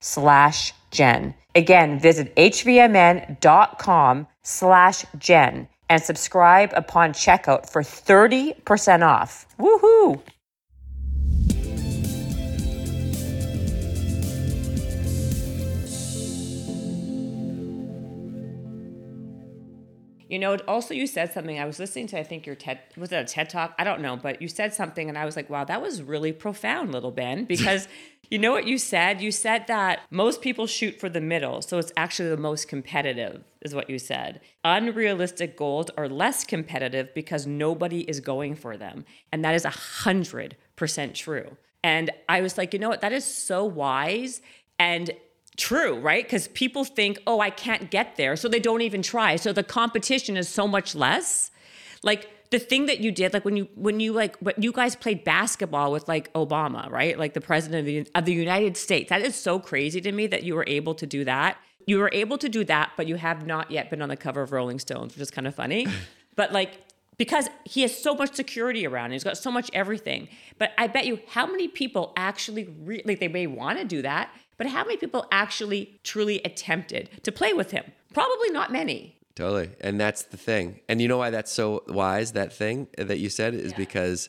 slash 0.00 0.72
Jen. 0.90 1.34
Again, 1.54 1.98
visit 1.98 2.34
hvmn.com 2.36 4.26
slash 4.42 5.04
Jen 5.18 5.68
and 5.88 6.02
subscribe 6.02 6.70
upon 6.74 7.12
checkout 7.12 7.68
for 7.68 7.82
30% 7.82 9.06
off. 9.06 9.46
Woohoo! 9.58 10.22
You 20.30 20.38
know, 20.38 20.56
also 20.68 20.94
you 20.94 21.08
said 21.08 21.32
something. 21.32 21.58
I 21.58 21.64
was 21.64 21.80
listening 21.80 22.06
to, 22.08 22.18
I 22.18 22.22
think 22.22 22.46
your 22.46 22.54
TED, 22.54 22.78
was 22.96 23.10
it 23.10 23.16
a 23.16 23.24
TED 23.24 23.50
talk? 23.50 23.74
I 23.80 23.84
don't 23.84 24.00
know, 24.00 24.16
but 24.16 24.40
you 24.40 24.46
said 24.46 24.72
something 24.72 25.08
and 25.08 25.18
I 25.18 25.24
was 25.24 25.34
like, 25.34 25.50
wow, 25.50 25.64
that 25.64 25.82
was 25.82 26.02
really 26.02 26.32
profound, 26.32 26.92
little 26.92 27.10
Ben, 27.10 27.44
because 27.48 27.88
you 28.30 28.38
know 28.38 28.52
what 28.52 28.64
you 28.64 28.78
said? 28.78 29.20
You 29.20 29.32
said 29.32 29.66
that 29.66 30.02
most 30.08 30.40
people 30.40 30.68
shoot 30.68 31.00
for 31.00 31.08
the 31.08 31.20
middle. 31.20 31.62
So 31.62 31.78
it's 31.78 31.90
actually 31.96 32.28
the 32.28 32.36
most 32.36 32.68
competitive, 32.68 33.42
is 33.62 33.74
what 33.74 33.90
you 33.90 33.98
said. 33.98 34.40
Unrealistic 34.62 35.56
goals 35.56 35.90
are 35.98 36.08
less 36.08 36.44
competitive 36.44 37.12
because 37.12 37.44
nobody 37.44 38.02
is 38.02 38.20
going 38.20 38.54
for 38.54 38.76
them. 38.76 39.04
And 39.32 39.44
that 39.44 39.56
is 39.56 39.64
a 39.64 39.70
hundred 39.70 40.56
percent 40.76 41.16
true. 41.16 41.56
And 41.82 42.10
I 42.28 42.40
was 42.40 42.56
like, 42.56 42.72
you 42.72 42.78
know 42.78 42.88
what? 42.88 43.00
That 43.00 43.12
is 43.12 43.24
so 43.24 43.64
wise. 43.64 44.42
And 44.78 45.10
true, 45.56 45.98
right? 45.98 46.24
Because 46.24 46.48
people 46.48 46.84
think, 46.84 47.18
oh, 47.26 47.40
I 47.40 47.50
can't 47.50 47.90
get 47.90 48.16
there. 48.16 48.36
So 48.36 48.48
they 48.48 48.60
don't 48.60 48.82
even 48.82 49.02
try. 49.02 49.36
So 49.36 49.52
the 49.52 49.62
competition 49.62 50.36
is 50.36 50.48
so 50.48 50.66
much 50.66 50.94
less. 50.94 51.50
Like 52.02 52.30
the 52.50 52.58
thing 52.58 52.86
that 52.86 53.00
you 53.00 53.12
did, 53.12 53.32
like 53.32 53.44
when 53.44 53.56
you, 53.56 53.68
when 53.74 54.00
you 54.00 54.12
like, 54.12 54.36
what 54.38 54.62
you 54.62 54.72
guys 54.72 54.96
played 54.96 55.22
basketball 55.24 55.92
with 55.92 56.08
like 56.08 56.32
Obama, 56.32 56.90
right? 56.90 57.18
Like 57.18 57.34
the 57.34 57.40
president 57.40 57.80
of 57.80 57.86
the, 57.86 58.10
of 58.14 58.24
the 58.24 58.32
United 58.32 58.76
States. 58.76 59.10
That 59.10 59.22
is 59.22 59.34
so 59.34 59.58
crazy 59.58 60.00
to 60.00 60.12
me 60.12 60.26
that 60.28 60.42
you 60.42 60.54
were 60.54 60.64
able 60.66 60.94
to 60.94 61.06
do 61.06 61.24
that. 61.24 61.58
You 61.86 61.98
were 61.98 62.10
able 62.12 62.38
to 62.38 62.48
do 62.48 62.64
that, 62.64 62.92
but 62.96 63.06
you 63.06 63.16
have 63.16 63.46
not 63.46 63.70
yet 63.70 63.90
been 63.90 64.02
on 64.02 64.08
the 64.08 64.16
cover 64.16 64.42
of 64.42 64.52
Rolling 64.52 64.78
Stones, 64.78 65.14
which 65.14 65.22
is 65.22 65.30
kind 65.30 65.46
of 65.46 65.54
funny. 65.54 65.86
but 66.36 66.52
like, 66.52 66.78
because 67.20 67.50
he 67.64 67.82
has 67.82 67.94
so 68.02 68.14
much 68.14 68.34
security 68.34 68.86
around. 68.86 69.10
He's 69.10 69.24
got 69.24 69.36
so 69.36 69.50
much 69.50 69.70
everything. 69.74 70.28
But 70.56 70.72
I 70.78 70.86
bet 70.86 71.04
you 71.04 71.20
how 71.28 71.46
many 71.46 71.68
people 71.68 72.14
actually 72.16 72.74
re- 72.82 73.02
like 73.04 73.20
they 73.20 73.28
may 73.28 73.46
want 73.46 73.78
to 73.78 73.84
do 73.84 74.00
that, 74.00 74.30
but 74.60 74.66
how 74.66 74.84
many 74.84 74.98
people 74.98 75.24
actually 75.32 75.98
truly 76.04 76.42
attempted 76.44 77.08
to 77.22 77.32
play 77.32 77.54
with 77.54 77.70
him? 77.70 77.84
Probably 78.12 78.50
not 78.50 78.70
many. 78.70 79.16
Totally. 79.34 79.70
And 79.80 79.98
that's 79.98 80.24
the 80.24 80.36
thing. 80.36 80.80
And 80.86 81.00
you 81.00 81.08
know 81.08 81.16
why 81.16 81.30
that's 81.30 81.50
so 81.50 81.82
wise, 81.88 82.32
that 82.32 82.52
thing 82.52 82.88
that 82.98 83.18
you 83.18 83.30
said, 83.30 83.54
is 83.54 83.70
Yeah. 83.72 83.78
because 83.78 84.28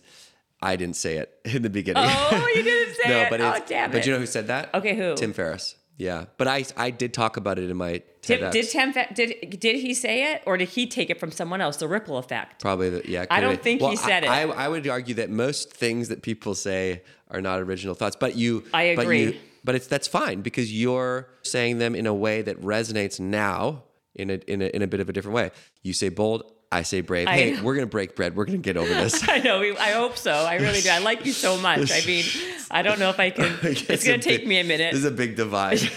I 0.61 0.77
didn't 0.77 0.95
say 0.95 1.17
it 1.17 1.37
in 1.45 1.63
the 1.63 1.69
beginning. 1.69 2.03
Oh, 2.07 2.51
you 2.55 2.63
didn't 2.63 2.95
say 2.95 3.09
no, 3.09 3.17
it. 3.23 3.29
but 3.29 3.41
oh, 3.41 3.57
damn 3.67 3.91
But 3.91 4.05
you 4.05 4.13
know 4.13 4.19
who 4.19 4.25
said 4.25 4.47
that? 4.47 4.73
Okay, 4.73 4.95
who? 4.95 5.15
Tim 5.15 5.33
Ferriss. 5.33 5.75
Yeah. 5.97 6.25
But 6.37 6.47
I 6.47 6.63
I 6.77 6.91
did 6.91 7.13
talk 7.13 7.35
about 7.35 7.59
it 7.59 7.69
in 7.69 7.75
my 7.75 8.01
Tim, 8.21 8.49
did 8.51 8.69
Tim 8.69 8.93
did 9.13 9.59
did 9.59 9.75
he 9.81 9.93
say 9.93 10.31
it 10.33 10.43
or 10.45 10.55
did 10.55 10.69
he 10.69 10.87
take 10.87 11.09
it 11.09 11.19
from 11.19 11.31
someone 11.31 11.59
else? 11.59 11.77
The 11.77 11.87
ripple 11.89 12.17
effect. 12.17 12.61
Probably, 12.61 12.89
the, 12.89 13.01
yeah. 13.07 13.25
I 13.29 13.41
don't 13.41 13.61
think 13.61 13.81
he 13.81 13.95
said 13.97 14.23
it. 14.23 14.29
I, 14.29 14.43
I, 14.43 14.65
I 14.65 14.67
would 14.69 14.87
argue 14.87 15.15
that 15.15 15.29
most 15.29 15.73
things 15.73 16.07
that 16.07 16.21
people 16.21 16.55
say 16.55 17.01
are 17.29 17.41
not 17.41 17.59
original 17.59 17.95
thoughts, 17.95 18.15
but 18.15 18.35
you. 18.37 18.63
I 18.73 18.95
But, 18.95 19.01
agree. 19.03 19.23
you, 19.23 19.37
but 19.63 19.75
it's 19.75 19.87
that's 19.87 20.07
fine 20.07 20.41
because 20.41 20.71
you're 20.73 21.27
saying 21.43 21.77
them 21.77 21.95
in 21.95 22.07
a 22.07 22.13
way 22.13 22.41
that 22.41 22.61
resonates 22.61 23.19
now 23.19 23.83
in 24.15 24.29
a 24.29 24.35
in 24.47 24.61
a 24.61 24.65
in 24.65 24.81
a 24.81 24.87
bit 24.87 24.99
of 24.99 25.09
a 25.09 25.13
different 25.13 25.35
way. 25.35 25.51
You 25.83 25.93
say 25.93 26.09
bold, 26.09 26.43
I 26.71 26.83
say 26.83 27.01
brave. 27.01 27.27
I 27.27 27.33
hey, 27.37 27.51
know. 27.53 27.63
we're 27.63 27.75
gonna 27.75 27.85
break 27.87 28.15
bread. 28.15 28.35
We're 28.35 28.45
gonna 28.45 28.57
get 28.59 28.77
over 28.77 28.93
this. 28.93 29.27
I 29.29 29.39
know. 29.39 29.59
we- 29.59 29.77
I 29.77 29.91
hope 29.91 30.17
so. 30.17 30.31
I 30.31 30.55
really 30.55 30.81
do. 30.81 30.89
I 30.89 30.99
like 30.99 31.25
you 31.25 31.31
so 31.33 31.57
much. 31.57 31.91
I 31.91 32.05
mean, 32.05 32.25
I 32.69 32.81
don't 32.81 32.99
know 32.99 33.09
if 33.09 33.19
I 33.19 33.29
can. 33.29 33.57
It's 33.63 34.05
going 34.05 34.19
to 34.19 34.29
take 34.29 34.41
big- 34.41 34.47
me 34.47 34.59
a 34.59 34.63
minute. 34.63 34.91
This 34.93 34.99
is 34.99 35.05
a 35.05 35.11
big 35.11 35.35
divide. 35.35 35.79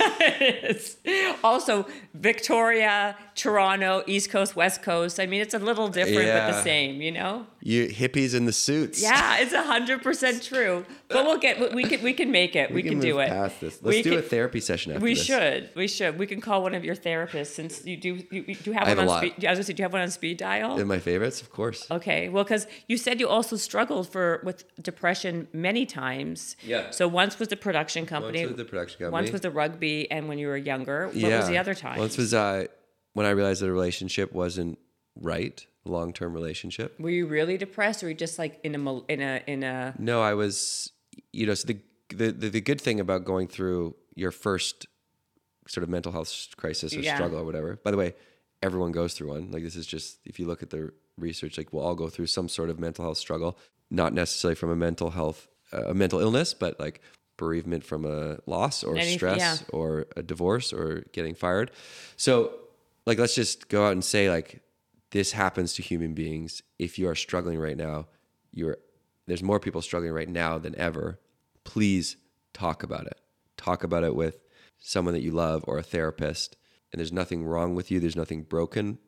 It's 0.47 0.97
also, 1.45 1.87
Victoria, 2.15 3.17
Toronto, 3.35 4.03
East 4.07 4.31
Coast, 4.31 4.55
West 4.55 4.83
Coast. 4.83 5.19
I 5.19 5.27
mean, 5.27 5.41
it's 5.41 5.55
a 5.55 5.59
little 5.59 5.89
different, 5.89 6.29
but 6.29 6.53
the 6.53 6.63
same. 6.63 7.03
You 7.03 7.13
know? 7.13 7.47
you 7.61 7.89
hippies 7.89 8.35
in 8.35 8.45
the 8.45 8.53
suits. 8.53 9.03
Yeah, 9.03 9.39
it's 9.39 9.55
hundred 9.55 10.03
percent 10.03 10.43
true. 10.43 10.85
But 11.09 11.25
we'll 11.25 11.39
get. 11.39 11.75
We 11.75 11.85
can. 11.85 12.03
We 12.03 12.13
can 12.13 12.31
make 12.31 12.55
it. 12.55 12.71
We, 12.73 12.83
can, 12.83 13.01
do 13.01 13.15
move 13.15 13.23
it. 13.23 13.29
Past 13.31 13.61
this. 13.61 13.83
We 13.83 13.97
Let's 13.97 14.05
do 14.05 14.19
a 14.19 14.23
therapy 14.23 14.61
session 14.61 14.93
after 14.93 15.03
We 15.03 15.15
this. 15.15 15.25
should. 15.25 15.71
We 15.75 15.89
should. 15.89 16.19
We 16.19 16.27
can 16.27 16.41
call 16.41 16.63
one 16.63 16.75
of 16.75 16.85
your 16.85 16.95
therapists 16.95 17.49
since 17.49 17.85
you 17.85 17.97
do. 17.97 18.23
You, 18.31 18.45
you 18.47 18.55
do 18.55 18.73
have 18.73 18.85
I 18.85 18.89
one 18.89 18.89
have 18.91 18.99
a 18.99 19.01
on 19.01 19.07
lot. 19.07 19.19
speed. 19.19 19.45
I 19.47 19.51
was 19.51 19.59
gonna 19.59 19.65
say, 19.65 19.73
do 19.73 19.81
you 19.81 19.85
have 19.85 19.93
one 19.93 20.03
on 20.03 20.11
speed 20.11 20.37
dial? 20.37 20.79
In 20.79 20.87
my 20.87 20.99
favorites, 20.99 21.41
of 21.41 21.51
course. 21.51 21.91
Okay, 21.91 22.29
well, 22.29 22.45
because 22.45 22.67
you 22.87 22.97
said 22.97 23.19
you 23.19 23.29
also 23.29 23.57
struggled 23.57 24.09
for 24.09 24.43
with 24.45 24.65
depression 24.83 25.49
many 25.53 25.87
times. 25.87 26.57
Yeah. 26.63 26.91
So 26.91 27.09
once 27.09 27.39
was 27.39 27.49
the 27.49 27.57
production 27.57 28.07
company. 28.07 28.41
Once 28.41 28.51
was 28.51 28.59
the 28.59 28.65
production 28.65 28.99
company. 28.99 29.13
Once 29.13 29.33
was 29.33 29.41
the 29.41 29.51
rugby, 29.51 30.11
and 30.11 30.29
when 30.29 30.39
you 30.39 30.47
were 30.47 30.57
younger, 30.57 31.07
what 31.09 31.15
was 31.15 31.49
the 31.49 31.59
other 31.59 31.75
time? 31.75 31.99
Once 31.99 32.17
was 32.17 32.35
uh, 32.35 32.67
when 33.15 33.27
I 33.27 33.31
realized 33.31 33.63
that 33.63 33.69
a 33.69 33.73
relationship 33.73 34.33
wasn't 34.33 34.79
right, 35.21 35.65
long 35.85 36.13
term 36.13 36.33
relationship. 36.35 36.99
were 37.01 37.11
you 37.11 37.27
really 37.27 37.57
depressed, 37.57 38.03
or 38.03 38.07
were 38.07 38.11
you 38.11 38.17
just 38.17 38.39
like 38.39 38.61
in 38.63 38.75
a 38.75 39.01
in 39.09 39.21
a 39.21 39.43
in 39.47 39.63
a? 39.63 39.95
No, 39.99 40.21
I 40.23 40.35
was, 40.35 40.93
you 41.33 41.47
know, 41.47 41.55
so 41.55 41.69
the, 41.69 41.79
the, 42.15 42.31
the, 42.33 42.49
the 42.51 42.61
good 42.61 42.81
thing 42.81 43.01
about 43.01 43.25
going 43.25 43.49
through 43.49 43.95
your 44.15 44.31
first 44.31 44.87
sort 45.67 45.83
of 45.83 45.89
mental 45.89 46.13
health 46.13 46.49
crisis 46.57 46.95
or 46.95 47.01
Yeah. 47.01 47.15
struggle 47.15 47.39
or 47.39 47.45
whatever, 47.45 47.77
by 47.83 47.91
the 47.91 47.97
way, 47.97 48.15
everyone 48.63 48.93
goes 48.93 49.15
through 49.15 49.29
one. 49.29 49.51
Like, 49.51 49.63
this 49.63 49.77
is 49.77 49.87
just, 49.87 50.19
if 50.25 50.39
you 50.39 50.47
look 50.47 50.63
at 50.63 50.71
the 50.71 50.93
research, 51.17 51.57
like, 51.57 51.73
we'll 51.73 51.83
all 51.83 51.95
go 51.95 52.09
through 52.09 52.27
some 52.27 52.49
sort 52.49 52.69
of 52.71 52.79
mental 52.79 53.05
health 53.05 53.19
struggle, 53.19 53.57
not 53.91 54.13
necessarily 54.13 54.55
from 54.57 54.71
a 54.71 54.77
mental 54.77 55.11
health, 55.11 55.49
uh, 55.73 55.85
a 55.87 55.95
mental 55.95 56.21
illness, 56.21 56.53
but 56.55 56.79
like 56.79 57.01
bereavement 57.39 57.83
from 57.85 58.05
a 58.05 58.39
loss 58.47 58.85
or 58.85 58.97
Any- 58.97 59.15
stress 59.17 59.39
yeah. 59.39 59.57
or 59.73 60.07
a 60.17 60.23
divorce 60.23 60.73
or 60.73 61.05
getting 61.13 61.35
fired. 61.35 61.71
So, 62.17 62.53
like, 63.07 63.19
let's 63.19 63.35
just 63.35 63.69
go 63.69 63.87
out 63.87 63.93
and 63.93 64.05
say, 64.05 64.31
like, 64.31 64.63
this 65.11 65.33
happens 65.33 65.75
to 65.75 65.83
human 65.83 66.15
beings. 66.15 66.63
If 66.79 66.99
you 66.99 67.09
are 67.09 67.15
struggling 67.15 67.59
right 67.59 67.77
now, 67.77 68.07
you're 68.53 68.79
there's 69.27 69.43
more 69.43 69.61
people 69.61 69.81
struggling 69.81 70.13
right 70.13 70.29
now 70.29 70.59
than 70.59 70.79
ever. 70.79 71.19
Please 71.65 72.17
talk 72.53 72.83
about 72.83 73.07
it. 73.07 73.21
Talk 73.57 73.83
about 73.83 74.05
it 74.05 74.15
with 74.15 74.45
someone 74.79 75.15
that 75.15 75.23
you 75.23 75.31
love 75.31 75.65
or 75.67 75.79
a 75.79 75.83
therapist. 75.83 76.57
And 76.93 76.99
there's 76.99 77.13
nothing 77.13 77.45
wrong 77.45 77.75
with 77.75 77.91
you. 77.91 78.01
There's 78.01 78.17
nothing 78.17 78.43
broken. 78.43 78.99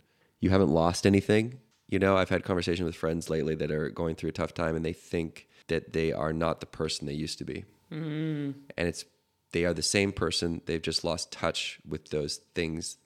You 0.41 0.51
haven't 0.51 0.71
lost 0.71 1.07
anything. 1.07 1.61
You 1.87 1.99
know, 1.99 2.17
I've 2.17 2.31
had 2.31 2.45
conversation 2.45 2.85
with 2.85 2.97
friends 2.97 3.31
lately 3.31 3.55
that 3.57 3.71
are 3.71 3.91
going 3.91 4.17
through 4.17 4.31
a 4.31 4.33
tough 4.33 4.55
time 4.55 4.75
and 4.75 4.85
they 4.85 4.93
think 4.93 5.49
that 5.69 5.93
they 5.93 6.13
are 6.13 6.33
not 6.33 6.61
the 6.61 6.67
person 6.67 7.07
they 7.07 7.13
used 7.13 7.39
to 7.39 7.45
be. 7.45 7.65
Mm. 7.93 8.55
And 8.77 8.89
it's 8.89 9.05
they 9.53 9.65
are 9.65 9.75
the 9.75 9.83
same 9.83 10.13
person. 10.13 10.63
They've 10.67 10.83
just 10.83 11.05
lost 11.05 11.31
touch 11.31 11.79
with 11.87 12.09
those 12.09 12.37
things 12.55 12.97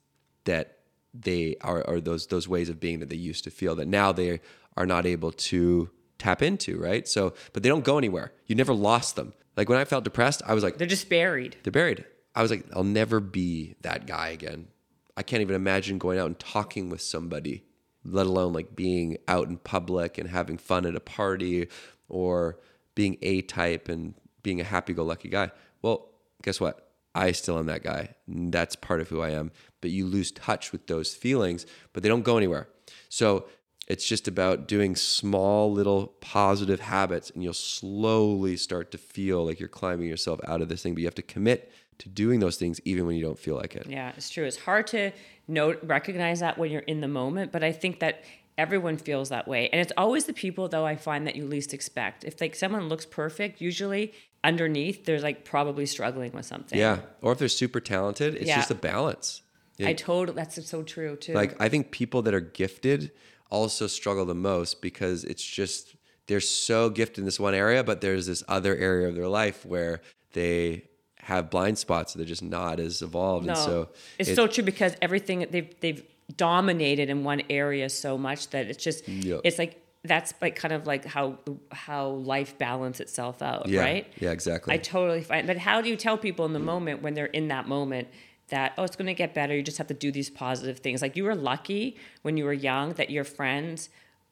that 0.45 0.79
they 1.13 1.57
are, 1.61 1.83
or 1.83 2.01
those 2.01 2.27
those 2.29 2.47
ways 2.49 2.69
of 2.69 2.81
being 2.81 3.01
that 3.01 3.09
they 3.09 3.17
used 3.17 3.45
to 3.45 3.51
feel 3.51 3.75
that 3.77 3.89
now 3.89 4.13
they 4.13 4.41
are 4.77 4.87
not 4.87 5.07
able 5.07 5.33
to 5.33 5.91
tap 6.19 6.43
into, 6.43 6.79
right? 6.79 7.09
So, 7.09 7.35
but 7.53 7.63
they 7.63 7.69
don't 7.69 7.85
go 7.85 7.99
anywhere. 7.99 8.33
You 8.47 8.55
never 8.55 8.75
lost 8.75 9.17
them. 9.17 9.33
Like 9.57 9.69
when 9.69 9.79
I 9.79 9.85
felt 9.85 10.05
depressed, 10.05 10.43
I 10.47 10.55
was 10.55 10.63
like, 10.63 10.79
They're 10.79 10.87
just 10.87 11.09
buried. 11.09 11.57
they're 11.63 11.73
buried. 11.73 12.05
I 12.35 12.43
was 12.43 12.51
like, 12.51 12.65
I'll 12.75 12.85
never 12.85 13.19
be 13.21 13.75
that 13.81 14.07
guy 14.07 14.29
again. 14.29 14.69
I 15.17 15.23
can't 15.23 15.43
even 15.43 15.57
imagine 15.57 15.99
going 15.99 16.19
out 16.19 16.27
and 16.29 16.39
talking 16.39 16.89
with 16.89 17.03
somebody, 17.03 17.65
let 18.05 18.27
alone 18.27 18.53
like 18.53 18.77
being 18.77 19.19
out 19.27 19.49
in 19.49 19.57
public 19.59 20.17
and 20.17 20.29
having 20.29 20.57
fun 20.57 20.87
at 20.87 20.95
a 20.95 21.01
party 21.01 21.69
or 22.09 22.59
being 22.95 23.19
A 23.23 23.43
type 23.43 23.89
and 23.89 24.15
being 24.43 24.61
a 24.61 24.65
happy 24.65 24.93
go 24.93 25.05
lucky 25.05 25.29
guy. 25.29 25.51
Well, 25.83 26.09
guess 26.43 26.61
what? 26.61 26.87
I 27.15 27.33
still 27.33 27.59
am 27.59 27.67
that 27.67 27.83
guy. 27.83 28.15
That's 28.29 28.77
part 28.77 29.01
of 29.01 29.09
who 29.09 29.21
I 29.21 29.31
am. 29.31 29.51
But 29.81 29.91
you 29.91 30.07
lose 30.07 30.31
touch 30.33 30.73
with 30.73 30.87
those 30.87 31.15
feelings, 31.15 31.67
but 31.93 32.03
they 32.03 32.09
don't 32.09 32.23
go 32.23 32.37
anywhere. 32.37 32.69
So 33.09 33.47
it's 33.89 34.07
just 34.07 34.29
about 34.29 34.69
doing 34.69 34.95
small 34.95 35.73
little 35.73 36.09
positive 36.21 36.81
habits 36.81 37.31
and 37.31 37.43
you'll 37.43 37.53
slowly 37.55 38.57
start 38.57 38.91
to 38.93 38.99
feel 38.99 39.45
like 39.45 39.59
you're 39.59 39.69
climbing 39.69 40.09
yourself 40.09 40.39
out 40.47 40.61
of 40.63 40.69
this 40.69 40.83
thing. 40.83 40.95
But 40.95 41.01
you 41.01 41.07
have 41.07 41.15
to 41.17 41.23
commit 41.23 41.73
to 41.99 42.09
doing 42.09 42.41
those 42.41 42.57
things 42.57 42.81
even 42.85 43.07
when 43.07 43.17
you 43.17 43.23
don't 43.23 43.39
feel 43.39 43.57
like 43.57 43.75
it. 43.75 43.87
Yeah, 43.89 44.13
it's 44.17 44.31
true. 44.31 44.45
It's 44.45 44.57
hard 44.59 44.87
to 44.89 45.11
note 45.49 45.81
recognize 45.83 46.41
that 46.41 46.57
when 46.57 46.71
you're 46.71 46.83
in 46.83 47.01
the 47.01 47.09
moment, 47.09 47.51
but 47.53 47.65
I 47.65 47.73
think 47.73 47.99
that 48.01 48.23
everyone 48.57 48.97
feels 48.97 49.31
that 49.31 49.49
way. 49.49 49.69
And 49.71 49.81
it's 49.81 49.93
always 49.97 50.25
the 50.27 50.33
people 50.33 50.69
though 50.69 50.87
I 50.87 50.95
find 50.97 51.27
that 51.27 51.35
you 51.37 51.47
least 51.47 51.75
expect. 51.75 52.25
If 52.25 52.41
like 52.41 52.55
someone 52.55 52.89
looks 52.89 53.07
perfect, 53.07 53.61
usually 53.61 54.13
underneath 54.45 55.05
they're 55.05 55.21
like 55.21 55.45
probably 55.45 55.85
struggling 55.87 56.33
with 56.33 56.47
something. 56.47 56.79
Yeah. 56.79 57.01
Or 57.23 57.33
if 57.33 57.39
they're 57.39 57.49
super 57.49 57.81
talented, 57.81 58.35
it's 58.37 58.47
Yeah. 58.47 58.57
just 58.57 58.71
a 58.71 58.75
balance. 58.75 59.43
I 59.89 59.93
totally 59.95 60.37
that's 60.37 60.65
so 60.69 60.83
true 60.83 61.17
too. 61.17 61.33
Like 61.35 61.61
I 61.61 61.69
think 61.69 61.91
people 61.91 62.23
that 62.23 62.35
are 62.35 62.41
gifted 62.41 63.13
also 63.51 63.87
struggle 63.87 64.25
the 64.25 64.35
most 64.35 64.81
because 64.83 65.25
it's 65.25 65.43
just 65.45 65.97
they're 66.27 66.41
so 66.41 66.91
gifted 66.91 67.19
in 67.19 67.25
this 67.25 67.41
one 67.41 67.55
area, 67.55 67.83
but 67.83 68.01
there's 68.01 68.27
this 68.27 68.43
other 68.49 68.77
area 68.77 69.09
of 69.09 69.15
their 69.17 69.27
life 69.29 69.67
where 69.67 70.01
they 70.33 70.85
have 71.17 71.51
blind 71.51 71.77
spots. 71.79 72.15
They're 72.15 72.25
just 72.25 72.43
not 72.43 72.79
as 72.81 73.03
evolved. 73.03 73.47
No, 73.47 73.53
And 73.53 73.59
so 73.63 73.89
it's 74.19 74.29
it- 74.31 74.37
so 74.37 74.47
true 74.47 74.65
because 74.65 74.95
everything 75.03 75.47
they've 75.51 75.75
they've 75.81 76.03
dominated 76.37 77.11
in 77.11 77.25
one 77.25 77.43
area 77.51 77.89
so 77.89 78.17
much 78.17 78.51
that 78.51 78.67
it's 78.67 78.83
just 78.83 79.07
Yeah. 79.09 79.39
it's 79.43 79.59
like 79.59 79.83
that's 80.05 80.33
like 80.41 80.57
kind 80.57 80.73
of 80.73 80.87
like 80.87 81.05
how 81.05 81.39
how 81.73 82.07
life 82.09 82.57
balance 82.57 83.01
itself 83.01 83.43
out, 83.43 83.69
yeah, 83.69 83.81
right? 83.83 84.07
Yeah, 84.19 84.31
exactly. 84.31 84.73
I 84.73 84.79
totally 84.79 85.23
find. 85.23 85.47
But 85.47 85.59
how 85.59 85.83
do 85.83 85.89
you 85.91 85.97
tell 85.97 86.17
people 86.17 86.47
in 86.47 86.53
the 86.55 86.59
moment 86.61 87.03
when 87.03 87.13
they're 87.15 87.27
in 87.27 87.49
that 87.49 87.69
moment 87.69 88.09
that 88.51 88.75
oh, 88.79 88.85
it's 88.85 88.97
going 88.97 89.07
to 89.07 89.15
get 89.15 89.35
better? 89.35 89.57
You 89.57 89.63
just 89.63 89.79
have 89.79 89.89
to 89.89 89.95
do 89.95 90.13
these 90.13 90.31
positive 90.31 90.79
things. 90.79 91.03
Like 91.03 91.17
you 91.17 91.25
were 91.25 91.35
lucky 91.35 91.97
when 92.23 92.37
you 92.37 92.45
were 92.45 92.53
young 92.53 92.93
that 92.95 93.11
your 93.11 93.25
friends 93.25 93.89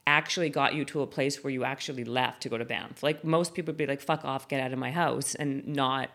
actually 0.07 0.49
got 0.49 0.75
you 0.75 0.85
to 0.87 1.03
a 1.03 1.07
place 1.07 1.43
where 1.45 1.53
you 1.53 1.65
actually 1.65 2.05
left 2.05 2.43
to 2.43 2.49
go 2.49 2.57
to 2.57 2.65
Banff. 2.65 3.03
Like 3.03 3.25
most 3.25 3.55
people 3.55 3.73
would 3.73 3.79
be 3.79 3.87
like, 3.87 4.01
"Fuck 4.01 4.25
off, 4.25 4.49
get 4.49 4.61
out 4.61 4.73
of 4.73 4.79
my 4.79 4.91
house," 4.91 5.35
and 5.35 5.67
not 5.67 6.11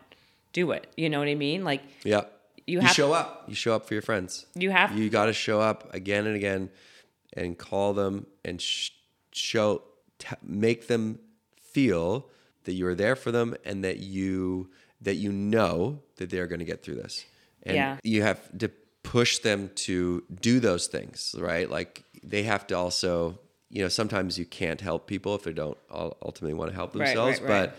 do 0.52 0.70
it. 0.70 0.86
You 0.96 1.08
know 1.10 1.18
what 1.18 1.28
I 1.28 1.34
mean? 1.34 1.64
Like 1.64 1.82
yeah. 2.04 2.22
you 2.66 2.80
You, 2.80 2.88
show 2.88 3.12
up. 3.12 3.44
You 3.48 3.54
show 3.54 3.74
up 3.74 3.86
for 3.86 3.94
your 3.94 4.02
friends. 4.02 4.46
you 4.54 4.70
have 4.70 4.96
You 4.96 5.10
got 5.10 5.26
to 5.26 5.32
show 5.32 5.60
up 5.60 5.92
again 5.94 6.26
and 6.26 6.36
again 6.36 6.70
and 7.34 7.58
call 7.58 7.92
them 7.94 8.26
and 8.44 8.60
sh- 8.60 8.90
show, 9.32 9.82
t- 10.18 10.36
make 10.42 10.86
them 10.86 11.18
feel 11.60 12.28
that 12.64 12.72
you 12.72 12.86
are 12.86 12.94
there 12.94 13.16
for 13.16 13.32
them 13.32 13.54
and 13.64 13.84
that 13.84 13.98
you 13.98 14.70
that 15.00 15.16
you 15.16 15.32
know 15.32 16.00
that 16.16 16.30
they're 16.30 16.46
going 16.46 16.60
to 16.60 16.64
get 16.64 16.82
through 16.82 16.94
this. 16.94 17.26
And 17.66 17.76
Yeah. 17.76 17.98
you 18.02 18.22
have 18.22 18.40
to 18.58 18.68
push 19.02 19.38
them 19.38 19.70
to 19.74 20.22
do 20.40 20.60
those 20.60 20.86
things, 20.86 21.34
right? 21.38 21.68
Like 21.70 22.04
they 22.22 22.42
have 22.44 22.66
to 22.68 22.74
also, 22.76 23.38
you 23.70 23.82
know, 23.82 23.88
sometimes 23.88 24.38
you 24.38 24.46
can't 24.46 24.80
help 24.80 25.06
people 25.06 25.34
if 25.34 25.42
they 25.42 25.52
don't 25.52 25.78
ultimately 25.90 26.54
want 26.54 26.70
to 26.70 26.74
help 26.74 26.92
themselves, 26.92 27.40
right, 27.40 27.48
right. 27.48 27.66
but 27.70 27.78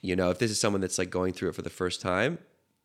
you 0.00 0.16
know, 0.16 0.30
if 0.30 0.38
this 0.38 0.50
is 0.50 0.58
someone 0.60 0.80
that's 0.80 0.98
like 0.98 1.10
going 1.10 1.32
through 1.32 1.50
it 1.50 1.54
for 1.54 1.62
the 1.62 1.70
first 1.70 2.00
time, 2.00 2.38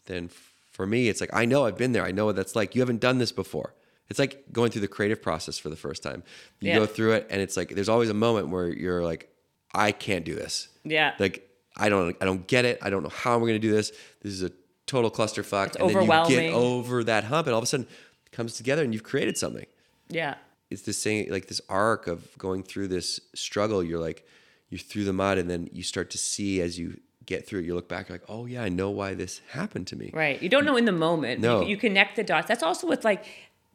then 0.06 0.30
for 0.72 0.86
me, 0.86 1.10
it's 1.10 1.20
like, 1.20 1.32
I 1.34 1.46
know 1.46 1.66
I've 1.66 1.78
been 1.78 1.92
there. 1.92 2.06
I 2.06 2.12
know 2.12 2.26
what 2.26 2.36
that's 2.36 2.56
like. 2.56 2.76
You 2.76 2.82
haven't 2.82 3.00
done 3.02 3.18
this 3.18 3.32
before. 3.32 3.74
It's 4.10 4.20
like 4.20 4.46
going 4.54 4.70
through 4.72 4.82
the 4.82 4.88
creative 4.88 5.22
process 5.22 5.58
for 5.58 5.70
the 5.70 5.76
first 5.76 6.04
time. 6.04 6.24
You 6.60 6.70
Yeah. 6.70 6.80
go 6.80 6.86
through 6.86 7.14
it 7.14 7.28
and 7.30 7.42
it's 7.42 7.58
like, 7.58 7.70
there's 7.70 7.90
always 7.90 8.10
a 8.10 8.14
moment 8.14 8.50
where 8.50 8.70
you're 8.70 9.04
like, 9.04 9.30
I 9.74 9.92
can't 9.92 10.24
do 10.24 10.36
this. 10.36 10.70
yeah. 10.84 11.14
Like, 11.20 11.44
I 11.76 11.90
don't, 11.90 12.16
I 12.22 12.26
don't 12.26 12.48
get 12.48 12.66
it. 12.66 12.80
I 12.82 12.90
don't 12.90 13.04
know 13.04 13.10
how 13.10 13.34
I'm 13.36 13.42
going 13.42 13.54
to 13.54 13.60
do 13.60 13.72
this. 13.72 13.92
This 14.22 14.34
is 14.34 14.44
a 14.44 14.52
total 14.88 15.12
clusterfuck. 15.12 15.76
and 15.76 15.90
then 15.90 16.04
you 16.04 16.30
get 16.30 16.54
over 16.54 17.04
that 17.04 17.26
hump 17.26 17.46
and 17.46 17.54
all 17.54 17.60
of 17.60 17.64
a 17.64 17.68
sudden 17.68 17.86
it 18.26 18.32
comes 18.32 18.56
together 18.56 18.84
and 18.84 18.94
you've 18.94 19.04
created 19.04 19.38
something 19.38 19.66
yeah. 20.10 20.36
it's 20.72 20.82
this 20.84 20.98
same 20.98 21.30
like 21.30 21.48
this 21.48 21.62
arc 21.70 22.08
of 22.08 22.36
going 22.38 22.64
through 22.64 22.88
this 22.88 23.20
struggle 23.36 23.84
you're 23.84 24.00
like 24.00 24.26
you're 24.70 24.80
through 24.80 25.04
the 25.04 25.14
mud 25.14 25.38
and 25.38 25.50
then 25.50 25.70
you 25.72 25.84
start 25.84 26.10
to 26.10 26.18
see 26.18 26.62
as 26.62 26.80
you 26.80 27.00
get 27.26 27.46
through 27.46 27.60
it 27.60 27.66
you 27.66 27.76
look 27.76 27.90
back 27.90 28.08
you're 28.08 28.18
like 28.18 28.30
oh 28.30 28.46
yeah 28.46 28.64
i 28.64 28.70
know 28.70 28.90
why 28.90 29.14
this 29.14 29.42
happened 29.52 29.86
to 29.86 29.96
me 29.98 30.10
Right. 30.14 30.42
You 30.42 30.48
don't 30.50 30.64
know 30.66 30.78
in 30.78 30.86
the 30.86 30.92
moment. 30.94 31.42
No. 31.42 31.62
You, 31.62 31.68
you 31.68 31.78
connect 31.78 32.16
the 32.16 32.24
dots. 32.24 32.48
That's 32.48 32.64
also 32.64 32.88
with 32.88 33.04
like 33.04 33.26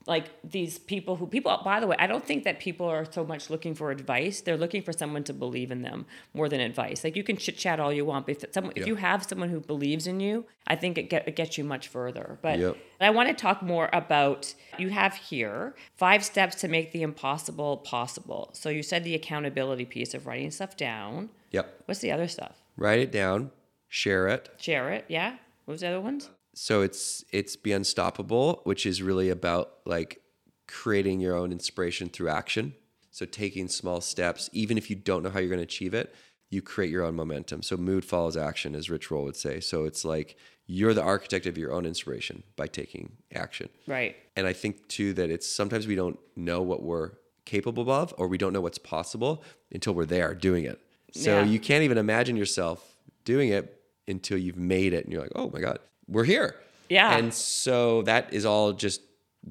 like 0.06 0.26
these 0.42 0.78
people 0.78 1.16
who 1.16 1.26
people 1.26 1.60
by 1.64 1.80
the 1.80 1.86
way, 1.86 1.96
I 1.98 2.06
don't 2.06 2.24
think 2.24 2.44
that 2.44 2.58
people 2.60 2.86
are 2.86 3.04
so 3.10 3.24
much 3.24 3.50
looking 3.50 3.74
for 3.74 3.90
advice. 3.90 4.40
They're 4.40 4.56
looking 4.56 4.82
for 4.82 4.92
someone 4.92 5.24
to 5.24 5.32
believe 5.32 5.70
in 5.70 5.82
them 5.82 6.06
more 6.34 6.48
than 6.48 6.60
advice. 6.60 7.04
Like 7.04 7.16
you 7.16 7.22
can 7.22 7.36
chit 7.36 7.56
chat 7.56 7.78
all 7.80 7.92
you 7.92 8.04
want, 8.04 8.26
but 8.26 8.42
if 8.42 8.52
someone 8.52 8.72
if 8.76 8.86
you 8.86 8.96
have 8.96 9.24
someone 9.24 9.48
who 9.48 9.60
believes 9.60 10.06
in 10.06 10.20
you, 10.20 10.44
I 10.66 10.76
think 10.76 10.98
it, 10.98 11.04
get, 11.10 11.26
it 11.28 11.36
gets 11.36 11.56
you 11.58 11.64
much 11.64 11.88
further. 11.88 12.38
But 12.42 12.58
Yep. 12.58 12.76
I 13.00 13.10
want 13.10 13.28
to 13.28 13.34
talk 13.34 13.62
more 13.62 13.88
about 13.92 14.54
you 14.78 14.90
have 14.90 15.14
here 15.14 15.74
five 15.96 16.24
steps 16.24 16.56
to 16.56 16.68
make 16.68 16.92
the 16.92 17.02
impossible 17.02 17.78
possible. 17.78 18.50
So 18.52 18.68
you 18.68 18.82
said 18.82 19.02
the 19.04 19.14
accountability 19.14 19.84
piece 19.84 20.14
of 20.14 20.26
writing 20.26 20.50
stuff 20.50 20.76
down. 20.76 21.30
yep 21.50 21.82
What's 21.86 22.00
the 22.00 22.12
other 22.12 22.28
stuff? 22.28 22.62
write 22.76 23.00
it 23.00 23.12
down 23.12 23.50
share 23.88 24.28
it 24.28 24.48
Share 24.58 24.90
it, 24.90 25.04
yeah? 25.08 25.36
What 25.64 25.72
was 25.72 25.80
the 25.82 25.88
other 25.88 26.00
ones? 26.00 26.30
So 26.54 26.82
it's 26.82 27.24
it's 27.32 27.56
be 27.56 27.72
unstoppable 27.72 28.60
which 28.64 28.84
is 28.86 29.02
really 29.02 29.30
about 29.30 29.74
like 29.86 30.20
creating 30.66 31.20
your 31.20 31.34
own 31.36 31.52
inspiration 31.52 32.08
through 32.08 32.28
action. 32.28 32.74
So 33.10 33.26
taking 33.26 33.68
small 33.68 34.00
steps 34.00 34.48
even 34.52 34.78
if 34.78 34.88
you 34.90 34.96
don't 34.96 35.22
know 35.22 35.30
how 35.30 35.38
you're 35.40 35.48
going 35.48 35.58
to 35.58 35.64
achieve 35.64 35.94
it 35.94 36.14
you 36.50 36.60
create 36.60 36.90
your 36.90 37.02
own 37.04 37.14
momentum. 37.16 37.62
So 37.62 37.78
mood 37.78 38.04
follows 38.04 38.36
action 38.36 38.74
as 38.74 38.90
rich 38.90 39.10
roll 39.10 39.24
would 39.24 39.36
say. 39.36 39.58
So 39.60 39.84
it's 39.86 40.04
like 40.04 40.36
you're 40.66 40.92
the 40.92 41.02
architect 41.02 41.46
of 41.46 41.56
your 41.56 41.72
own 41.72 41.86
inspiration 41.86 42.42
by 42.56 42.66
taking 42.66 43.12
action. 43.34 43.68
Right. 43.86 44.16
and 44.36 44.46
i 44.46 44.52
think 44.52 44.86
too 44.88 45.12
that 45.14 45.28
it's 45.30 45.48
sometimes 45.48 45.86
we 45.86 45.94
don't 45.94 46.18
know 46.36 46.60
what 46.62 46.82
we're 46.82 47.12
capable 47.44 47.90
of 47.90 48.14
or 48.18 48.28
we 48.28 48.38
don't 48.38 48.52
know 48.52 48.60
what's 48.60 48.78
possible 48.78 49.42
until 49.72 49.94
we're 49.94 50.06
there 50.06 50.34
doing 50.34 50.64
it. 50.64 50.78
So 51.12 51.40
Yeah. 51.40 51.44
you 51.44 51.58
can't 51.58 51.82
even 51.84 51.98
imagine 51.98 52.36
yourself 52.36 52.96
doing 53.24 53.48
it 53.50 53.64
until 54.08 54.38
you've 54.38 54.56
made 54.56 54.92
it 54.92 55.04
and 55.04 55.12
you're 55.12 55.22
like 55.22 55.32
oh 55.34 55.50
my 55.50 55.60
god 55.60 55.78
we're 56.12 56.24
here 56.24 56.54
Yeah. 56.88 57.16
and 57.16 57.32
so 57.32 58.02
that 58.02 58.32
is 58.32 58.44
all 58.44 58.72
just 58.72 59.00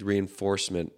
reinforcement 0.05 0.91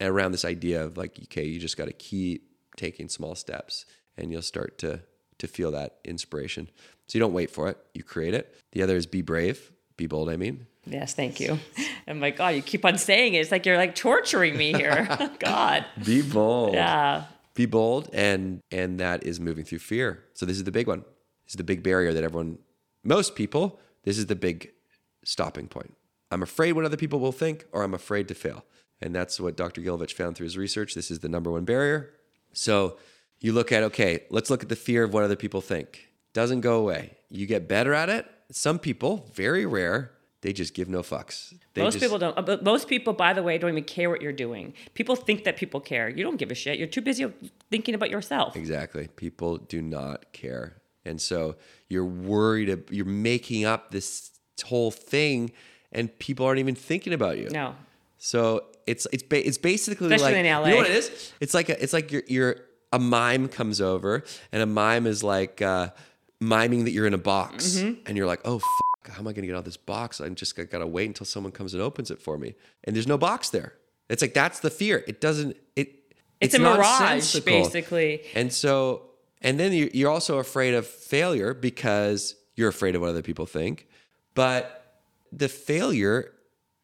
around 0.00 0.32
this 0.32 0.44
idea 0.44 0.84
of 0.84 0.96
like 0.96 1.18
okay 1.24 1.44
you 1.44 1.58
just 1.58 1.76
got 1.76 1.86
to 1.86 1.92
keep 1.92 2.50
taking 2.76 3.08
small 3.08 3.34
steps 3.34 3.84
and 4.16 4.30
you'll 4.30 4.42
start 4.42 4.78
to 4.78 5.00
to 5.38 5.46
feel 5.46 5.70
that 5.72 5.96
inspiration 6.04 6.68
so 7.06 7.16
you 7.16 7.20
don't 7.20 7.32
wait 7.32 7.50
for 7.50 7.68
it 7.68 7.76
you 7.94 8.02
create 8.02 8.34
it 8.34 8.54
the 8.72 8.82
other 8.82 8.96
is 8.96 9.06
be 9.06 9.22
brave 9.22 9.72
be 9.96 10.06
bold 10.06 10.28
i 10.28 10.36
mean 10.36 10.66
Yes, 10.90 11.12
thank 11.12 11.38
you. 11.38 11.58
I'm 12.06 12.18
like, 12.18 12.38
God, 12.38 12.54
you 12.54 12.62
keep 12.62 12.82
on 12.86 12.96
saying 12.96 13.34
it. 13.34 13.40
It's 13.40 13.52
like 13.52 13.66
you're 13.66 13.76
like 13.76 13.94
torturing 13.94 14.56
me 14.56 14.72
here. 14.72 15.06
God. 15.38 15.84
be 16.02 16.22
bold 16.22 16.72
Yeah. 16.72 17.24
be 17.54 17.66
bold 17.66 18.08
and 18.14 18.60
and 18.72 18.98
that 18.98 19.22
is 19.24 19.38
moving 19.38 19.66
through 19.66 19.80
fear 19.80 20.24
so 20.32 20.46
this 20.46 20.56
is 20.56 20.64
the 20.64 20.70
big 20.72 20.86
one 20.86 21.00
this 21.44 21.52
is 21.52 21.56
the 21.56 21.64
big 21.72 21.82
barrier 21.82 22.14
that 22.14 22.24
everyone 22.24 22.56
most 23.04 23.34
people 23.34 23.78
this 24.04 24.16
is 24.16 24.26
the 24.32 24.34
big 24.36 24.70
stopping 25.28 25.66
point 25.68 25.94
i'm 26.30 26.42
afraid 26.42 26.72
what 26.72 26.84
other 26.84 26.96
people 26.96 27.20
will 27.20 27.32
think 27.32 27.66
or 27.72 27.82
i'm 27.82 27.94
afraid 27.94 28.26
to 28.28 28.34
fail 28.34 28.64
and 29.00 29.14
that's 29.14 29.38
what 29.38 29.56
dr 29.56 29.80
gilovich 29.80 30.12
found 30.12 30.36
through 30.36 30.44
his 30.44 30.56
research 30.56 30.94
this 30.94 31.10
is 31.10 31.18
the 31.20 31.28
number 31.28 31.50
one 31.50 31.64
barrier 31.64 32.10
so 32.52 32.96
you 33.40 33.52
look 33.52 33.70
at 33.72 33.82
okay 33.82 34.20
let's 34.30 34.50
look 34.50 34.62
at 34.62 34.68
the 34.68 34.76
fear 34.76 35.04
of 35.04 35.12
what 35.12 35.22
other 35.22 35.36
people 35.36 35.60
think 35.60 36.08
doesn't 36.32 36.60
go 36.62 36.78
away 36.80 37.16
you 37.28 37.46
get 37.46 37.68
better 37.68 37.92
at 37.92 38.08
it 38.08 38.26
some 38.50 38.78
people 38.78 39.28
very 39.34 39.66
rare 39.66 40.12
they 40.40 40.52
just 40.52 40.72
give 40.72 40.88
no 40.88 41.00
fucks 41.02 41.52
they 41.74 41.82
most 41.82 41.94
just, 41.94 42.04
people 42.04 42.18
don't. 42.18 42.36
uh, 42.38 42.42
But 42.42 42.62
most 42.62 42.88
people, 42.88 43.12
by 43.12 43.32
the 43.32 43.42
way, 43.42 43.58
don't 43.58 43.70
even 43.70 43.84
care 43.84 44.08
what 44.10 44.22
you're 44.22 44.32
doing. 44.32 44.74
People 44.94 45.16
think 45.16 45.44
that 45.44 45.56
people 45.56 45.80
care. 45.80 46.08
You 46.08 46.24
don't 46.24 46.36
give 46.36 46.50
a 46.50 46.54
shit. 46.54 46.78
You're 46.78 46.88
too 46.88 47.00
busy 47.00 47.26
thinking 47.70 47.94
about 47.94 48.10
yourself. 48.10 48.56
Exactly. 48.56 49.08
People 49.16 49.58
do 49.58 49.80
not 49.82 50.32
care. 50.32 50.76
And 51.04 51.20
so 51.20 51.56
you're 51.88 52.04
worried, 52.04 52.84
you're 52.90 53.04
making 53.04 53.64
up 53.64 53.90
this 53.90 54.30
whole 54.62 54.90
thing 54.90 55.52
and 55.92 56.16
people 56.18 56.46
aren't 56.46 56.58
even 56.60 56.74
thinking 56.74 57.12
about 57.12 57.38
you. 57.38 57.48
No. 57.50 57.74
So 58.18 58.64
it's 58.86 59.06
it's 59.12 59.22
ba- 59.22 59.46
it's 59.46 59.58
basically 59.58 60.12
Especially 60.14 60.34
like 60.36 60.44
in 60.44 60.52
LA. 60.52 60.64
you 60.66 60.70
know 60.72 60.76
what 60.78 60.86
it 60.90 60.96
is? 60.96 61.32
It's 61.40 61.54
like 61.54 61.68
a, 61.68 61.82
it's 61.82 61.92
like 61.92 62.10
you're 62.12 62.22
you're 62.26 62.56
a 62.92 62.98
mime 62.98 63.48
comes 63.48 63.80
over 63.80 64.24
and 64.52 64.62
a 64.62 64.66
mime 64.66 65.06
is 65.06 65.22
like 65.22 65.60
uh, 65.62 65.90
miming 66.40 66.84
that 66.84 66.90
you're 66.92 67.06
in 67.06 67.14
a 67.14 67.18
box 67.18 67.76
Mm-hmm. 67.76 68.00
and 68.06 68.16
you're 68.16 68.26
like, 68.26 68.40
"Oh 68.44 68.58
fuck, 68.58 69.14
how 69.14 69.20
am 69.20 69.28
I 69.28 69.32
going 69.32 69.42
to 69.42 69.46
get 69.46 69.54
out 69.54 69.60
of 69.60 69.64
this 69.66 69.76
box? 69.76 70.20
I'm 70.20 70.34
just 70.34 70.56
got 70.56 70.78
to 70.78 70.86
wait 70.86 71.06
until 71.06 71.26
someone 71.26 71.52
comes 71.52 71.74
and 71.74 71.82
opens 71.82 72.10
it 72.10 72.20
for 72.20 72.38
me." 72.38 72.54
And 72.84 72.96
there's 72.96 73.06
no 73.06 73.18
box 73.18 73.50
there. 73.50 73.74
It's 74.08 74.22
like 74.22 74.34
that's 74.34 74.60
the 74.60 74.70
fear. 74.70 75.04
It 75.06 75.20
doesn't 75.20 75.56
it 75.76 76.14
It's, 76.40 76.54
a 76.54 76.58
mirage, 76.58 77.38
basically. 77.40 78.22
And 78.34 78.50
so, 78.52 79.02
and 79.42 79.60
then 79.60 79.72
you're 79.92 80.10
also 80.10 80.38
afraid 80.38 80.72
of 80.74 80.86
failure 80.86 81.52
because 81.54 82.34
you're 82.56 82.68
afraid 82.70 82.94
of 82.94 83.02
what 83.02 83.10
other 83.10 83.22
people 83.22 83.44
think. 83.46 83.86
But 84.38 85.00
the 85.32 85.48
failure 85.48 86.32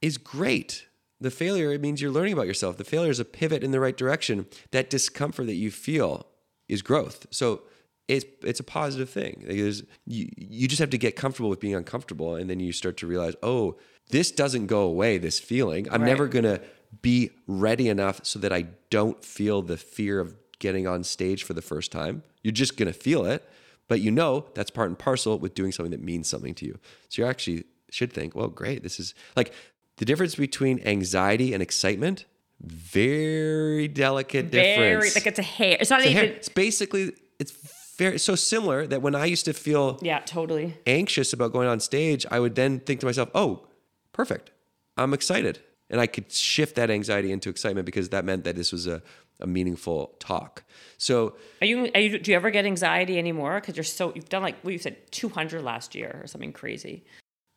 is 0.03 0.19
great. 0.19 0.87
The 1.21 1.31
failure, 1.31 1.71
it 1.73 1.81
means 1.81 2.03
you're 2.03 2.11
learning 2.11 2.33
about 2.33 2.49
yourself. 2.49 2.79
The 2.79 2.91
failure 2.95 3.13
is 3.13 3.21
a 3.21 3.25
pivot 3.25 3.63
in 3.63 3.71
the 3.71 3.79
right 3.79 3.97
direction. 3.97 4.47
That 4.73 4.91
discomfort 4.91 5.47
that 5.47 5.55
you 5.55 5.71
feel 5.71 6.27
is 6.69 6.83
growth. 6.83 7.29
So 7.31 7.63
it's 8.09 8.25
it's 8.43 8.59
a 8.59 8.65
positive 8.65 9.09
thing. 9.09 9.45
There's, 9.47 9.85
you, 10.05 10.29
you 10.37 10.67
just 10.67 10.81
have 10.81 10.91
to 10.91 10.99
get 10.99 11.15
comfortable 11.15 11.49
with 11.49 11.61
being 11.61 11.77
uncomfortable. 11.77 12.35
And 12.35 12.51
then 12.51 12.59
you 12.59 12.73
start 12.73 12.97
to 12.99 13.07
realize, 13.07 13.37
oh, 13.41 13.77
this 14.11 14.33
doesn't 14.33 14.67
go 14.67 14.81
away, 14.81 15.19
this 15.19 15.39
feeling. 15.39 15.87
I'm 15.93 16.03
Right. 16.03 16.09
never 16.09 16.27
going 16.27 16.45
to 16.45 16.61
be 17.03 17.31
ready 17.47 17.89
enough 17.89 18.19
so 18.25 18.41
that 18.41 18.53
I 18.53 18.63
don't 18.91 19.25
feel 19.25 19.63
the 19.63 19.77
fear 19.77 20.19
of 20.19 20.35
getting 20.59 20.89
on 20.89 21.05
stage 21.05 21.45
for 21.45 21.55
the 21.55 21.63
first 21.63 21.93
time. 21.93 22.25
You're 22.43 22.53
just 22.65 22.77
going 22.77 22.93
to 22.93 22.99
feel 22.99 23.25
it, 23.25 23.49
but 23.89 24.01
you 24.01 24.11
know 24.11 24.47
that's 24.55 24.71
part 24.71 24.89
and 24.89 24.99
parcel 24.99 25.39
with 25.39 25.55
doing 25.55 25.73
something 25.73 25.91
that 25.91 26.03
means 26.03 26.29
something 26.29 26.55
to 26.55 26.67
you. 26.67 26.79
So 27.09 27.23
you 27.23 27.29
actually 27.29 27.65
should 27.91 28.13
think, 28.13 28.35
well, 28.35 28.49
great. 28.49 28.83
This 28.83 28.99
is 28.99 29.15
like 29.37 29.53
the 29.99 30.05
difference 30.05 30.35
between 30.35 30.81
anxiety 30.81 31.53
and 31.55 31.63
excitement. 31.63 32.25
Very 32.61 33.89
delicate 33.89 34.47
Very 34.47 34.95
difference. 34.97 35.15
like 35.17 35.27
it's 35.27 35.39
a 35.39 35.43
hair. 35.43 35.77
It's 35.81 35.91
not 35.91 36.01
It's 36.01 36.11
even. 36.11 36.25
It's 36.31 36.49
basically 36.49 37.13
it's 37.39 37.53
very 37.99 38.19
so 38.19 38.35
similar 38.35 38.87
that 38.87 39.03
when 39.03 39.15
I 39.15 39.27
used 39.27 39.45
to 39.47 39.53
feel 39.53 39.99
Yeah, 40.03 40.21
totally. 40.21 40.77
anxious 40.87 41.33
about 41.33 41.53
going 41.53 41.69
on 41.69 41.81
stage, 41.81 42.25
I 42.31 42.41
would 42.41 42.55
then 42.55 42.81
think 42.81 43.01
to 43.01 43.07
myself, 43.07 43.29
"Oh, 43.35 43.67
perfect. 44.13 44.51
I'm 44.97 45.13
excited." 45.15 45.59
And 45.91 46.01
I 46.01 46.07
could 46.07 46.33
shift 46.33 46.77
that 46.77 46.91
anxiety 46.91 47.31
into 47.31 47.49
excitement 47.51 47.85
because 47.87 48.09
that 48.09 48.25
meant 48.25 48.45
that 48.45 48.57
this 48.57 48.73
was 48.73 48.87
a 48.87 49.03
a 49.41 49.47
meaningful 49.47 50.15
talk. 50.19 50.65
So 50.99 51.35
Are 51.61 51.67
you, 51.67 51.91
are 51.95 52.01
you 52.01 52.19
do 52.19 52.31
you 52.31 52.37
ever 52.37 52.51
get 52.51 52.65
anxiety 52.65 53.19
anymore? 53.19 53.61
Because 53.61 53.77
you're 53.77 53.85
so 53.85 54.13
you've 54.15 54.29
done 54.29 54.43
like 54.43 54.57
what 54.63 54.73
you 54.73 54.79
said 54.79 54.97
200 55.11 55.63
last 55.63 55.95
year 55.95 56.21
or 56.23 56.27
something 56.27 56.53
crazy. 56.53 57.05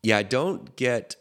yeah, 0.03 0.17
I 0.17 0.23
don't 0.23 0.75
get 0.75 1.15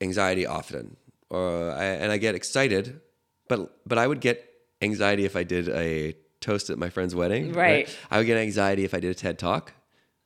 anxiety 0.00 0.46
often, 0.46 0.96
or 1.30 1.70
I, 1.70 1.84
and 1.84 2.12
I 2.12 2.18
get 2.18 2.34
excited, 2.34 3.00
but 3.48 3.78
but 3.86 3.98
I 3.98 4.06
would 4.06 4.20
get 4.20 4.48
anxiety 4.82 5.24
if 5.24 5.36
I 5.36 5.44
did 5.44 5.68
a 5.68 6.14
toast 6.40 6.70
at 6.70 6.78
my 6.78 6.90
friend's 6.90 7.14
wedding. 7.14 7.52
Right. 7.52 7.88
I 8.10 8.18
would 8.18 8.26
get 8.26 8.36
anxiety 8.36 8.84
if 8.84 8.94
I 8.94 9.00
did 9.00 9.10
a 9.12 9.14
TED 9.14 9.38
talk, 9.38 9.72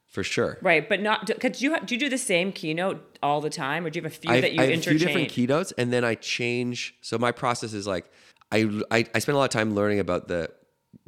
for 0.09 0.24
sure. 0.24 0.59
Right, 0.62 0.89
but 0.89 1.01
not 1.01 1.26
because 1.26 1.61
you 1.62 1.78
do 1.80 1.95
you 1.95 2.01
do 2.01 2.09
the 2.09 2.18
same 2.18 2.53
keynote 2.53 3.18
all 3.22 3.41
the 3.41 3.51
time, 3.51 3.84
or 3.84 3.91
do 3.91 3.99
you 3.99 4.03
have 4.03 4.12
a 4.12 4.14
few 4.14 4.30
I, 4.30 4.41
that 4.41 4.53
you 4.53 4.61
I 4.61 4.66
have 4.66 4.78
a 4.78 4.82
few 4.82 4.99
different 4.99 5.28
keynotes, 5.28 5.72
and 5.72 5.93
then 5.93 6.05
I 6.05 6.14
change. 6.14 6.97
So 7.03 7.18
my 7.18 7.32
process 7.32 7.72
is 7.72 7.87
like 7.87 8.11
I, 8.53 8.82
I 8.90 9.07
I 9.14 9.18
spend 9.18 9.34
a 9.34 9.38
lot 9.38 9.44
of 9.44 9.51
time 9.51 9.74
learning 9.74 9.99
about 9.99 10.28
the 10.28 10.51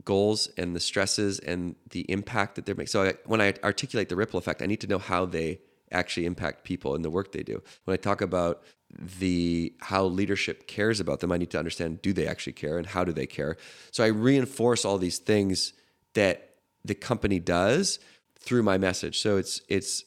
goals 0.04 0.48
and 0.56 0.74
the 0.74 0.80
stresses 0.80 1.38
and 1.38 1.74
the 1.90 2.00
impact 2.10 2.56
that 2.56 2.66
they're 2.66 2.74
making. 2.74 2.88
So 2.88 3.04
I, 3.04 3.14
when 3.26 3.40
I 3.40 3.54
articulate 3.64 4.08
the 4.08 4.16
ripple 4.16 4.38
effect, 4.38 4.62
I 4.62 4.66
need 4.66 4.80
to 4.80 4.86
know 4.86 4.98
how 4.98 5.24
they 5.26 5.60
actually 5.90 6.26
impact 6.26 6.64
people 6.64 6.94
in 6.94 7.02
the 7.02 7.10
work 7.10 7.32
they 7.32 7.42
do. 7.42 7.62
When 7.84 7.94
I 7.94 7.96
talk 7.96 8.20
about 8.20 8.62
the 9.18 9.74
how 9.80 10.04
leadership 10.04 10.66
cares 10.66 11.00
about 11.00 11.20
them, 11.20 11.32
I 11.32 11.36
need 11.36 11.50
to 11.50 11.58
understand 11.58 12.02
do 12.02 12.12
they 12.12 12.26
actually 12.26 12.54
care 12.54 12.78
and 12.78 12.86
how 12.86 13.04
do 13.04 13.12
they 13.12 13.26
care. 13.26 13.56
So 13.90 14.04
I 14.04 14.08
reinforce 14.08 14.84
all 14.84 14.98
these 14.98 15.18
things 15.18 15.72
that 16.14 16.54
the 16.84 16.94
company 16.94 17.38
does 17.38 17.98
through 18.38 18.62
my 18.62 18.78
message. 18.78 19.20
So 19.20 19.36
it's 19.36 19.60
it's 19.68 20.04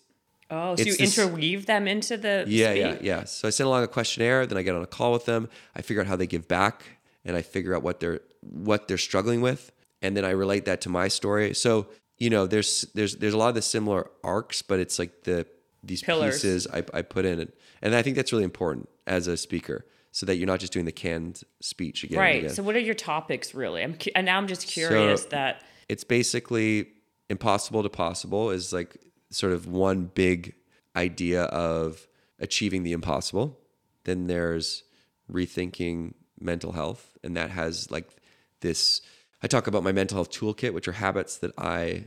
oh, 0.50 0.76
so 0.76 0.84
you 0.84 0.96
this- 0.98 1.18
interweave 1.18 1.66
them 1.66 1.88
into 1.88 2.18
the 2.18 2.46
yeah, 2.48 2.74
yeah, 2.74 2.98
yeah. 3.02 3.24
So 3.26 3.48
I 3.48 3.52
send 3.52 3.68
along 3.68 3.84
a 3.84 3.88
questionnaire, 3.88 4.46
then 4.46 4.58
I 4.58 4.64
get 4.64 4.76
on 4.76 4.82
a 4.82 4.88
call 4.88 5.12
with 5.12 5.26
them. 5.26 5.48
I 5.76 5.82
figure 5.82 6.02
out 6.02 6.08
how 6.08 6.16
they 6.16 6.28
give 6.28 6.48
back, 6.48 6.84
and 7.26 7.36
I 7.36 7.42
figure 7.42 7.76
out 7.76 7.84
what 7.84 8.00
they're 8.00 8.22
what 8.42 8.88
they're 8.88 8.98
struggling 8.98 9.42
with, 9.42 9.72
and 10.02 10.16
then 10.18 10.26
I 10.26 10.32
relate 10.32 10.66
that 10.66 10.82
to 10.82 10.90
my 10.90 11.08
story. 11.08 11.54
So 11.54 11.88
you 12.18 12.30
know, 12.30 12.48
there's 12.48 12.86
there's 12.94 13.18
there's 13.18 13.34
a 13.34 13.38
lot 13.38 13.50
of 13.50 13.56
the 13.56 13.62
similar 13.62 14.10
arcs, 14.24 14.62
but 14.62 14.80
it's 14.80 15.00
like 15.00 15.24
the 15.24 15.46
these 15.84 16.04
Pillars. 16.04 16.36
pieces 16.36 16.68
I, 16.72 16.84
I 16.94 17.02
put 17.02 17.26
in, 17.26 17.40
and, 17.40 17.52
and 17.82 17.96
I 17.96 18.02
think 18.04 18.16
that's 18.16 18.32
really 18.32 18.44
important 18.44 18.88
as 19.08 19.26
a 19.28 19.36
speaker, 19.36 19.86
so 20.12 20.26
that 20.28 20.36
you're 20.36 20.46
not 20.48 20.60
just 20.60 20.72
doing 20.74 20.86
the 20.86 20.92
canned 20.92 21.42
speech 21.62 22.04
again. 22.04 22.20
Right. 22.20 22.44
again. 22.44 22.54
So 22.54 22.62
what 22.64 22.76
are 22.76 22.80
your 22.80 22.94
topics 22.96 23.56
really? 23.56 23.82
I'm 23.84 23.96
cu- 23.96 24.12
and 24.16 24.26
now 24.26 24.38
I'm 24.38 24.48
just 24.48 24.68
curious 24.68 25.24
So- 25.24 25.30
that 25.30 25.64
it's 25.90 26.04
basically 26.04 26.88
impossible 27.30 27.82
to 27.84 27.90
possible 27.90 28.52
is 28.52 28.72
like 28.72 28.98
sort 29.32 29.54
of 29.54 29.66
one 29.66 30.12
big 30.14 30.54
idea 30.96 31.44
of 31.44 32.08
achieving 32.40 32.84
the 32.84 32.92
impossible. 32.92 33.58
Then 34.04 34.28
there's 34.28 34.84
rethinking 35.32 36.14
mental 36.42 36.72
health, 36.72 37.18
and 37.24 37.38
that 37.38 37.52
has 37.52 37.90
like 37.92 38.10
this. 38.62 39.02
I 39.44 39.48
talk 39.48 39.68
about 39.68 39.84
my 39.84 39.92
mental 39.92 40.18
health 40.18 40.32
toolkit, 40.32 40.74
which 40.74 40.88
are 40.88 40.94
habits 40.94 41.38
that 41.38 41.52
I 41.58 42.06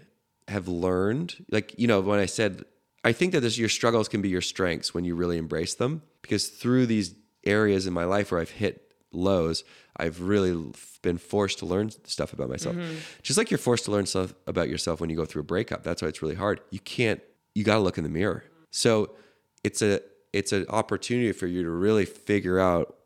have 0.49 0.68
learned. 0.68 1.45
Like 1.51 1.74
you 1.78 1.87
know, 1.87 2.01
when 2.01 2.18
I 2.18 2.26
said, 2.26 2.64
I 3.05 3.12
think 3.12 3.32
that 3.32 3.41
this, 3.41 3.59
your 3.59 3.68
struggles 3.68 4.09
can 4.09 4.22
be 4.22 4.28
your 4.28 4.41
strengths 4.41 4.95
when 4.95 5.05
you 5.05 5.14
really 5.14 5.39
embrace 5.39 5.74
them, 5.74 6.03
because 6.22 6.49
through 6.49 6.87
these 6.87 7.14
areas 7.45 7.87
in 7.87 7.93
my 7.93 8.05
life 8.05 8.32
where 8.32 8.41
I've 8.41 8.51
hit 8.51 8.93
lows, 9.12 9.64
I've 9.97 10.20
really 10.22 10.72
been 11.03 11.18
forced 11.18 11.59
to 11.61 11.66
learn 11.66 11.91
stuff 12.05 12.32
about 12.32 12.49
myself. 12.49 12.76
Mm-hmm. 12.76 12.97
Just 13.22 13.39
like 13.39 13.51
you're 13.51 13.59
forced 13.59 13.85
to 13.85 13.91
learn 13.91 14.07
stuff 14.07 14.35
about 14.47 14.68
yourself 14.68 15.01
when 15.01 15.11
you 15.11 15.16
go 15.16 15.24
through 15.24 15.43
a 15.43 15.45
breakup. 15.45 15.85
That's 15.85 16.03
why 16.03 16.09
it's 16.09 16.22
really 16.22 16.35
hard. 16.35 16.61
You 16.70 16.80
can't. 16.80 17.20
You 17.55 17.62
got 17.62 17.74
to 17.74 17.80
look 17.80 17.99
in 17.99 18.05
the 18.05 18.11
mirror. 18.11 18.45
So 18.70 19.11
it's 19.62 19.82
a 19.82 20.01
it's 20.32 20.53
an 20.53 20.66
opportunity 20.68 21.30
for 21.30 21.47
you 21.47 21.62
to 21.62 21.70
really 21.70 22.05
figure 22.05 22.59
out 22.59 22.97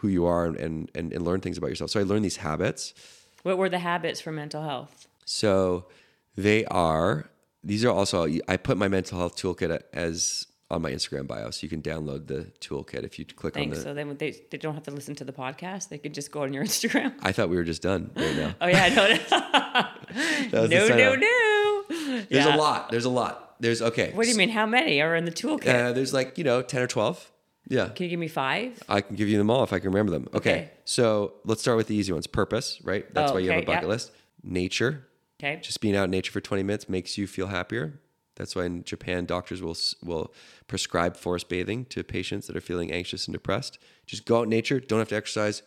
who 0.00 0.08
you 0.08 0.26
are 0.26 0.46
and 0.46 0.90
and, 0.94 1.12
and 1.12 1.22
learn 1.24 1.40
things 1.40 1.56
about 1.58 1.68
yourself. 1.70 1.90
So 1.90 2.00
I 2.00 2.02
learned 2.04 2.24
these 2.24 2.38
habits. 2.38 2.94
what 3.42 3.56
were 3.58 3.68
the 3.68 3.78
habits 3.80 4.20
for 4.20 4.32
mental 4.32 4.62
health? 4.62 5.06
So 5.24 5.86
they 6.36 6.64
are 6.66 7.30
these 7.62 7.84
are 7.84 7.90
also 7.90 8.26
I 8.48 8.56
put 8.56 8.76
my 8.76 8.88
mental 8.88 9.18
health 9.18 9.36
toolkit 9.36 9.80
as 9.92 10.46
on 10.72 10.82
my 10.82 10.92
Instagram 10.92 11.26
bio, 11.26 11.50
so 11.50 11.64
you 11.64 11.68
can 11.68 11.82
download 11.82 12.28
the 12.28 12.46
toolkit 12.60 13.02
if 13.02 13.18
you 13.18 13.24
click 13.24 13.54
Thanks. 13.54 13.78
on 13.78 13.82
the. 13.82 13.88
So 13.90 13.94
then 13.94 14.16
they 14.18 14.30
they 14.50 14.56
don't 14.58 14.74
have 14.74 14.84
to 14.84 14.92
listen 14.92 15.14
to 15.16 15.24
the 15.24 15.32
podcast. 15.32 15.88
They 15.88 15.98
could 15.98 16.14
just 16.14 16.30
go 16.30 16.42
on 16.44 16.52
your 16.52 16.64
Instagram. 16.70 17.12
I 17.22 17.32
thought 17.32 17.48
we 17.50 17.56
were 17.56 17.64
just 17.64 17.82
done 17.82 18.10
right 18.16 18.36
now. 18.36 18.54
Oh 18.60 18.68
yeah, 18.68 18.88
no, 18.94 19.04
That 20.50 20.60
was 20.62 20.70
no, 20.70 20.88
sign 20.88 20.98
no, 20.98 21.14
no. 21.16 21.84
There's 21.88 22.46
Yeah. 22.46 22.56
a 22.56 22.56
lot. 22.56 22.90
There's 22.90 23.04
a 23.04 23.10
lot. 23.10 23.56
There's 23.60 23.82
okay. 23.82 24.12
What 24.14 24.24
do 24.24 24.30
you 24.30 24.36
mean? 24.36 24.48
How 24.50 24.64
many 24.64 25.02
are 25.02 25.14
in 25.16 25.24
the 25.24 25.32
toolkit? 25.32 25.68
Uh, 25.74 25.92
there's 25.92 26.14
like 26.14 26.38
you 26.38 26.44
know 26.44 26.62
ten 26.62 26.82
or 26.82 26.86
twelve. 26.86 27.30
Yeah. 27.68 27.88
Can 27.88 28.04
you 28.04 28.10
give 28.10 28.18
me 28.20 28.28
five? 28.28 28.82
I 28.88 29.00
can 29.00 29.16
give 29.16 29.28
you 29.28 29.38
them 29.38 29.50
all 29.50 29.62
if 29.62 29.72
I 29.72 29.78
can 29.78 29.90
remember 29.90 30.10
them. 30.12 30.28
Okay. 30.34 30.50
Okay. 30.50 30.70
So 30.84 31.34
let's 31.44 31.60
start 31.60 31.76
with 31.76 31.86
the 31.86 31.94
easy 31.94 32.12
ones. 32.12 32.26
Purpose, 32.26 32.80
right? 32.82 33.12
That's 33.14 33.30
Oh, 33.30 33.34
why 33.34 33.40
you 33.40 33.50
have 33.50 33.62
a 33.62 33.66
bucket 33.66 33.82
yeah. 33.84 33.88
list. 33.88 34.10
Nature. 34.42 35.06
Okay. 35.42 35.60
Just 35.62 35.80
being 35.80 35.96
out 35.96 36.04
in 36.04 36.10
nature 36.10 36.32
for 36.32 36.40
20 36.40 36.62
minutes 36.62 36.88
makes 36.88 37.16
you 37.16 37.26
feel 37.26 37.46
happier. 37.46 38.00
That's 38.36 38.56
why 38.56 38.64
in 38.64 38.84
Japan, 38.84 39.26
doctors 39.26 39.60
will 39.62 39.76
will 40.02 40.32
prescribe 40.66 41.16
forest 41.16 41.48
bathing 41.48 41.84
to 41.86 42.02
patients 42.02 42.46
that 42.46 42.56
are 42.56 42.60
feeling 42.60 42.90
anxious 42.90 43.26
and 43.26 43.32
depressed. 43.34 43.78
Just 44.06 44.24
go 44.24 44.38
out 44.38 44.44
in 44.44 44.48
nature. 44.48 44.80
Don't 44.80 44.98
have 44.98 45.08
to 45.10 45.16
exercise. 45.16 45.62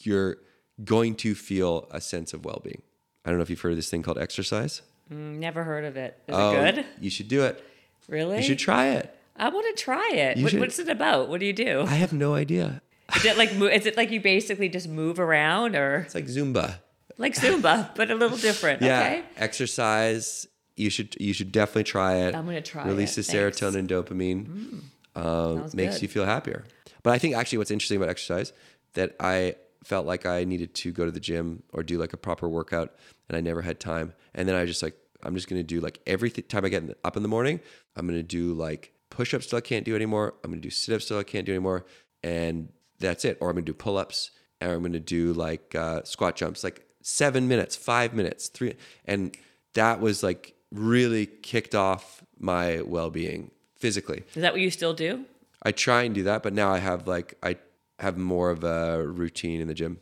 You're 0.00 0.38
going 0.84 1.14
to 1.16 1.34
feel 1.34 1.86
a 1.90 2.00
sense 2.00 2.32
of 2.32 2.44
well 2.44 2.60
being. 2.64 2.82
I 3.24 3.30
don't 3.30 3.38
know 3.38 3.42
if 3.42 3.50
you've 3.50 3.60
heard 3.60 3.72
of 3.72 3.76
this 3.76 3.90
thing 3.90 4.02
called 4.02 4.16
exercise. 4.18 4.80
Mm, 5.12 5.38
Never 5.38 5.64
heard 5.64 5.84
of 5.84 5.96
it. 5.96 6.18
Is 6.28 6.34
Oh, 6.36 6.52
it 6.52 6.74
good? 6.76 6.86
You 7.00 7.10
should 7.10 7.28
do 7.28 7.42
it. 7.44 7.62
Really? 8.08 8.36
You 8.38 8.42
should 8.42 8.58
try 8.58 8.88
it. 8.88 9.14
I 9.38 9.48
want 9.50 9.76
to 9.76 9.82
try 9.82 10.10
it. 10.12 10.38
What, 10.42 10.50
should- 10.50 10.60
What's 10.60 10.78
it 10.78 10.88
about? 10.88 11.28
What 11.28 11.40
do 11.40 11.46
you 11.46 11.52
do? 11.52 11.82
I 11.82 11.94
have 11.94 12.12
no 12.12 12.34
idea. 12.34 12.82
Is 13.16 13.24
it 13.24 13.38
like 13.38 13.50
is 13.52 13.86
it 13.86 13.96
like 13.96 14.10
you 14.10 14.20
basically 14.20 14.68
just 14.68 14.88
move 14.88 15.18
around 15.18 15.74
or 15.76 16.00
It's 16.00 16.14
like 16.14 16.26
Zumba. 16.26 16.74
like 17.16 17.34
Zumba, 17.34 17.94
but 17.94 18.10
a 18.10 18.14
little 18.14 18.36
different? 18.36 18.82
Yeah, 18.82 19.00
Okay. 19.00 19.22
exercise. 19.36 20.46
You 20.76 20.90
should 20.90 21.16
you 21.20 21.32
should 21.32 21.50
definitely 21.52 21.84
try 21.84 22.16
it. 22.16 22.34
I'm 22.34 22.44
gonna 22.46 22.60
try 22.62 22.86
Releases 22.86 23.28
serotonin, 23.28 23.86
dopamine, 23.88 24.82
um, 25.16 25.58
Sounds 25.58 25.74
makes 25.74 25.94
good. 25.94 26.02
you 26.02 26.08
feel 26.08 26.24
happier. 26.24 26.64
But 27.02 27.12
I 27.14 27.18
think 27.18 27.34
actually 27.34 27.58
what's 27.58 27.70
interesting 27.70 27.96
about 27.96 28.08
exercise 28.10 28.52
that 28.94 29.16
I 29.20 29.56
felt 29.84 30.06
like 30.06 30.26
I 30.26 30.44
needed 30.44 30.74
to 30.74 30.92
go 30.92 31.04
to 31.04 31.10
the 31.10 31.20
gym 31.20 31.62
or 31.72 31.82
do 31.82 31.98
like 31.98 32.12
a 32.12 32.16
proper 32.16 32.48
workout, 32.48 32.94
and 33.28 33.36
I 33.36 33.40
never 33.40 33.62
had 33.62 33.80
time. 33.80 34.12
And 34.34 34.48
then 34.48 34.54
I 34.54 34.66
just 34.66 34.82
like 34.82 34.94
I'm 35.22 35.34
just 35.34 35.48
gonna 35.48 35.62
do 35.62 35.80
like 35.80 35.98
every 36.06 36.30
th- 36.30 36.46
time 36.48 36.64
I 36.64 36.68
get 36.68 36.98
up 37.04 37.16
in 37.16 37.22
the 37.22 37.28
morning, 37.28 37.60
I'm 37.96 38.06
gonna 38.06 38.22
do 38.22 38.52
like 38.54 38.92
push-ups 39.10 39.46
till 39.46 39.58
I 39.58 39.60
can't 39.60 39.84
do 39.84 39.94
anymore. 39.96 40.34
I'm 40.42 40.50
gonna 40.50 40.60
do 40.60 40.70
sit-ups 40.70 41.06
till 41.06 41.18
I 41.18 41.22
can't 41.24 41.46
do 41.46 41.52
anymore, 41.52 41.86
and 42.22 42.68
that's 42.98 43.24
it. 43.24 43.38
Or 43.40 43.48
I'm 43.50 43.56
gonna 43.56 43.66
do 43.66 43.74
pull-ups, 43.74 44.30
and 44.60 44.70
I'm 44.70 44.82
gonna 44.82 45.00
do 45.00 45.32
like 45.32 45.74
uh, 45.74 46.02
squat 46.04 46.36
jumps, 46.36 46.64
like 46.64 46.86
seven 47.02 47.48
minutes, 47.48 47.76
five 47.76 48.14
minutes, 48.14 48.48
three, 48.48 48.74
and 49.04 49.36
that 49.74 50.00
was 50.00 50.22
like 50.22 50.54
really 50.70 51.26
kicked 51.26 51.74
off 51.74 52.22
my 52.38 52.82
well-being 52.82 53.50
physically. 53.76 54.24
Is 54.34 54.42
that 54.42 54.52
what 54.52 54.60
you 54.60 54.70
still 54.70 54.94
do? 54.94 55.24
I 55.62 55.72
try 55.72 56.02
and 56.02 56.14
do 56.14 56.22
that, 56.24 56.42
but 56.42 56.52
now 56.52 56.72
I 56.72 56.78
have 56.78 57.06
like 57.06 57.34
I 57.42 57.56
have 57.98 58.16
more 58.16 58.50
of 58.50 58.62
a 58.64 59.06
routine 59.06 59.60
in 59.60 59.68
the 59.68 59.74
gym. 59.74 59.98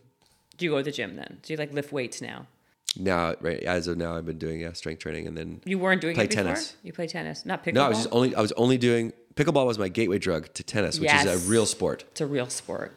Do 0.57 0.65
you 0.65 0.73
go 0.73 0.79
to 0.79 0.83
the 0.83 0.91
gym 0.91 1.17
then? 1.17 1.39
Do 1.43 1.53
you 1.53 1.59
like 1.59 1.73
lift 1.73 1.93
weights 1.93 2.21
now? 2.21 2.47
Now, 2.99 3.35
right 3.41 3.61
as 3.63 3.89
of 3.89 3.97
now, 3.99 4.17
I've 4.17 4.27
been 4.27 4.39
doing 4.39 4.61
yeah, 4.61 4.73
strength 4.73 5.01
training, 5.01 5.27
and 5.27 5.37
then 5.37 5.61
You 5.65 5.79
weren't 5.79 6.01
doing 6.01 6.15
Play 6.15 6.27
before. 6.27 6.45
tennis. 6.45 6.75
You 6.83 6.93
play 6.93 7.07
tennis, 7.07 7.45
not 7.45 7.65
pickleball. 7.65 7.75
no, 7.75 7.85
I 7.85 7.89
was 7.89 7.99
just 7.99 8.09
only 8.13 8.35
I 8.35 8.41
was 8.41 8.53
only 8.53 8.79
doing 8.79 9.13
pickleball 9.35 9.67
was 9.67 9.79
my 9.79 9.89
gateway 9.89 10.19
drug 10.19 10.53
to 10.55 10.63
tennis, 10.63 10.99
which 11.01 11.13
is 11.13 11.25
a 11.27 11.39
real 11.49 11.67
sport. 11.67 12.05
It's 12.13 12.21
a 12.21 12.27
real 12.27 12.49
sport, 12.49 12.97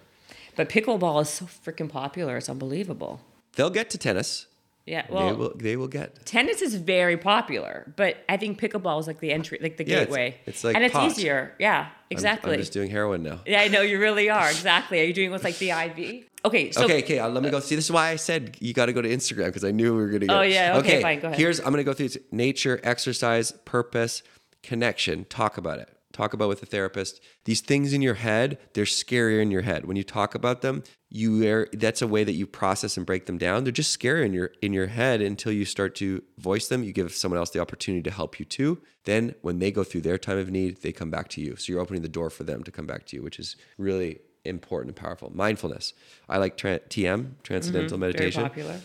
but 0.55 0.69
pickleball 0.69 1.21
is 1.21 1.29
so 1.29 1.45
freaking 1.45 1.89
popular. 1.89 2.37
It's 2.37 2.49
unbelievable. 2.49 3.21
They'll 3.55 3.69
get 3.69 3.89
to 3.91 3.97
tennis. 3.97 4.45
Yeah. 4.85 5.05
well, 5.07 5.27
they 5.27 5.33
will. 5.35 5.51
They 5.55 5.75
will 5.77 5.87
get. 5.87 6.25
tennis 6.25 6.63
is 6.63 6.73
very 6.73 7.15
popular, 7.15 7.93
but 7.95 8.17
I 8.27 8.37
think 8.37 8.59
pickleball 8.59 8.99
is 8.99 9.05
like 9.05 9.19
the 9.19 9.31
entry, 9.31 9.59
like 9.61 9.77
the 9.77 9.85
Yeah, 9.85 9.97
it's- 9.97 10.07
gateway. 10.07 10.37
it's 10.47 10.63
like 10.63 10.75
and 10.75 10.83
it's 10.83 10.93
pot. 10.93 11.11
easier. 11.11 11.53
Yeah, 11.59 11.79
I'm- 11.81 11.91
exactly. 12.09 12.53
I'm, 12.53 12.59
just 12.59 12.73
doing 12.73 12.89
heroin 12.89 13.21
now. 13.21 13.41
yeah, 13.45 13.61
I 13.61 13.67
know 13.67 13.81
you 13.81 13.99
really 13.99 14.29
are. 14.39 14.49
Exactly. 14.49 14.99
Are 15.01 15.03
you 15.03 15.13
doing 15.13 15.29
what's 15.29 15.43
like 15.43 15.59
the 15.59 15.69
IV? 15.71 16.25
Okay. 16.45 16.71
So 16.71 16.85
okay, 16.85 17.03
okay. 17.03 17.19
uh, 17.19 17.29
let 17.29 17.43
me 17.43 17.49
go. 17.49 17.59
See, 17.59 17.75
this 17.75 17.85
is 17.85 17.91
why 17.91 18.09
I 18.09 18.15
said 18.15 18.57
you 18.59 18.73
got 18.73 18.85
to 18.85 18.93
go 18.93 19.01
to 19.01 19.09
Instagram 19.09 19.47
because 19.47 19.63
I 19.63 19.71
knew 19.71 19.93
we 19.93 20.01
were 20.01 20.09
going 20.09 20.21
to 20.21 20.27
go. 20.27 20.39
Oh, 20.39 20.41
yeah, 20.41 20.77
okay, 20.77 21.01
fine, 21.01 21.19
go 21.19 21.27
ahead. 21.27 21.39
Here's 21.39 21.59
I'm 21.59 21.71
going 21.71 21.77
to 21.77 21.83
go 21.83 21.93
through 21.93 22.09
nature, 22.31 22.79
exercise, 22.83 23.51
purpose, 23.65 24.23
connection. 24.63 25.25
Talk 25.25 25.57
about 25.57 25.79
it. 25.79 25.89
Talk 26.11 26.33
about 26.33 26.49
with 26.49 26.63
a 26.63 26.65
therapist. 26.65 27.21
These 27.45 27.61
things 27.61 27.93
in 27.93 28.01
your 28.01 28.15
head, 28.15 28.57
they're 28.73 28.85
scarier 28.85 29.41
in 29.41 29.51
your 29.51 29.61
head. 29.61 29.85
When 29.85 29.95
you 29.95 30.03
talk 30.03 30.33
about 30.33 30.61
them, 30.61 30.83
you 31.07 31.47
are, 31.47 31.69
that's 31.71 32.01
a 32.01 32.07
way 32.07 32.23
that 32.23 32.33
you 32.33 32.47
process 32.47 32.97
and 32.97 33.05
break 33.05 33.27
them 33.27 33.37
down. 33.37 33.63
They're 33.63 33.71
just 33.71 33.91
scary 33.91 34.25
in 34.25 34.33
your 34.33 34.51
in 34.61 34.73
your 34.73 34.87
head 34.87 35.21
until 35.21 35.51
you 35.51 35.65
start 35.65 35.93
to 35.95 36.23
voice 36.37 36.67
them. 36.67 36.83
You 36.83 36.93
give 36.93 37.13
someone 37.13 37.37
else 37.37 37.51
the 37.51 37.59
opportunity 37.59 38.01
to 38.03 38.11
help 38.11 38.39
you 38.39 38.45
too. 38.45 38.81
Then 39.05 39.35
when 39.41 39.59
they 39.59 39.71
go 39.71 39.83
through 39.83 40.01
their 40.01 40.17
time 40.17 40.39
of 40.39 40.49
need, 40.49 40.81
they 40.81 40.91
come 40.91 41.11
back 41.11 41.27
to 41.29 41.41
you. 41.41 41.55
So 41.55 41.71
you're 41.71 41.81
opening 41.81 42.01
the 42.01 42.09
door 42.09 42.29
for 42.29 42.43
them 42.43 42.63
to 42.63 42.71
come 42.71 42.87
back 42.87 43.05
to 43.07 43.15
you, 43.15 43.21
which 43.21 43.39
is 43.39 43.55
really 43.77 44.19
important 44.49 44.89
and 44.89 44.95
powerful. 44.95 45.31
Mindfulness. 45.33 45.93
I 46.27 46.37
like 46.37 46.57
tra- 46.57 46.79
TM, 46.79 47.31
transcendental 47.43 47.97
very 47.97 48.11
meditation. 48.13 48.43
popular. 48.43 48.79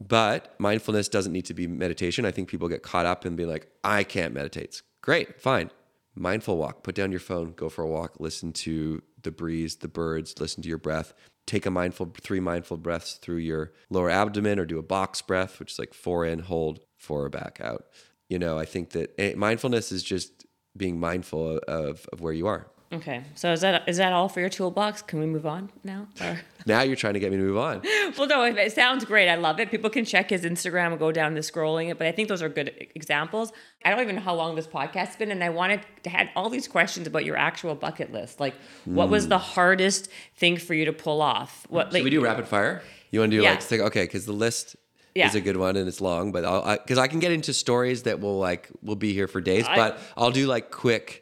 But 0.00 0.54
mindfulness 0.58 1.08
doesn't 1.08 1.32
need 1.32 1.44
to 1.46 1.54
be 1.54 1.66
meditation. 1.66 2.24
I 2.24 2.30
think 2.30 2.48
people 2.48 2.68
get 2.68 2.82
caught 2.82 3.06
up 3.06 3.26
in 3.26 3.36
being 3.36 3.50
like, 3.50 3.70
I 3.84 4.02
can't 4.02 4.32
meditate. 4.32 4.64
It's 4.64 4.82
great, 5.02 5.40
fine. 5.40 5.70
Mindful 6.14 6.56
walk. 6.56 6.82
Put 6.82 6.94
down 6.94 7.10
your 7.10 7.20
phone, 7.20 7.52
go 7.52 7.68
for 7.68 7.82
a 7.82 7.86
walk, 7.86 8.18
listen 8.18 8.52
to 8.52 9.02
the 9.22 9.30
breeze, 9.30 9.76
the 9.76 9.88
birds, 9.88 10.34
listen 10.40 10.62
to 10.62 10.68
your 10.68 10.78
breath. 10.78 11.12
Take 11.46 11.66
a 11.66 11.70
mindful, 11.70 12.12
three 12.20 12.40
mindful 12.40 12.78
breaths 12.78 13.14
through 13.14 13.38
your 13.38 13.72
lower 13.90 14.10
abdomen 14.10 14.58
or 14.58 14.64
do 14.64 14.78
a 14.78 14.82
box 14.82 15.20
breath, 15.20 15.58
which 15.58 15.72
is 15.72 15.78
like 15.78 15.92
four 15.92 16.24
in, 16.24 16.38
hold, 16.40 16.80
four 16.96 17.28
back 17.28 17.60
out. 17.62 17.86
You 18.28 18.38
know, 18.38 18.58
I 18.58 18.64
think 18.64 18.90
that 18.90 19.14
eh, 19.18 19.34
mindfulness 19.36 19.92
is 19.92 20.02
just 20.02 20.46
being 20.76 20.98
mindful 20.98 21.58
of, 21.68 22.06
of 22.12 22.20
where 22.20 22.32
you 22.32 22.46
are. 22.46 22.68
Okay, 22.92 23.22
so 23.36 23.52
is 23.52 23.60
that 23.60 23.88
is 23.88 23.98
that 23.98 24.12
all 24.12 24.28
for 24.28 24.40
your 24.40 24.48
toolbox? 24.48 25.00
Can 25.00 25.20
we 25.20 25.26
move 25.26 25.46
on 25.46 25.70
now? 25.84 26.08
Or- 26.20 26.40
Now 26.66 26.82
you're 26.82 26.96
trying 26.96 27.14
to 27.14 27.20
get 27.20 27.30
me 27.30 27.38
to 27.38 27.42
move 27.42 27.56
on. 27.56 27.82
well, 28.18 28.26
no, 28.26 28.42
it 28.42 28.58
it 28.58 28.72
sounds 28.72 29.04
great. 29.04 29.28
I 29.28 29.36
love 29.36 29.60
it. 29.60 29.70
People 29.70 29.90
can 29.90 30.04
check 30.04 30.30
his 30.30 30.42
Instagram 30.42 30.88
and 30.88 30.98
go 30.98 31.12
down 31.12 31.34
the 31.34 31.40
scrolling 31.40 31.88
it, 31.88 31.98
but 31.98 32.06
I 32.08 32.12
think 32.12 32.28
those 32.28 32.42
are 32.42 32.48
good 32.48 32.88
examples. 32.96 33.52
I 33.84 33.90
don't 33.90 34.00
even 34.00 34.16
know 34.16 34.20
how 34.20 34.34
long 34.34 34.56
this 34.56 34.66
podcast's 34.66 35.16
been, 35.16 35.30
and 35.30 35.42
I 35.42 35.50
wanted 35.50 35.82
to 36.02 36.10
had 36.10 36.30
all 36.34 36.50
these 36.50 36.66
questions 36.66 37.06
about 37.06 37.24
your 37.24 37.36
actual 37.36 37.76
bucket 37.76 38.12
list. 38.12 38.40
Like, 38.40 38.54
what 38.84 39.08
was 39.08 39.28
the 39.28 39.38
hmm. 39.38 39.52
hardest 39.54 40.10
thing 40.36 40.56
for 40.56 40.74
you 40.74 40.84
to 40.84 40.92
pull 40.92 41.22
off? 41.22 41.66
What 41.70 41.92
like 41.92 42.00
Should 42.00 42.04
we 42.04 42.10
do 42.10 42.24
rapid 42.24 42.48
fire? 42.48 42.82
You 43.12 43.20
want 43.20 43.30
to 43.30 43.38
do 43.38 43.42
Yeah. 43.44 43.60
like 43.70 43.80
okay, 43.80 44.02
because 44.02 44.26
the 44.26 44.32
list 44.32 44.74
Yeah. 45.14 45.28
is 45.28 45.36
a 45.36 45.40
good 45.40 45.56
one 45.56 45.76
and 45.76 45.86
it's 45.86 46.00
long, 46.00 46.32
but 46.32 46.44
I'll 46.44 46.76
because 46.76 46.98
I, 46.98 47.06
can 47.06 47.20
get 47.20 47.30
into 47.30 47.52
stories 47.52 48.02
that 48.02 48.20
will 48.20 48.38
like 48.38 48.68
will 48.82 48.96
be 48.96 49.12
here 49.12 49.28
for 49.28 49.40
days, 49.40 49.64
I- 49.66 49.76
but 49.76 49.98
I'll 50.16 50.32
do 50.32 50.46
like 50.46 50.70
quick. 50.72 51.19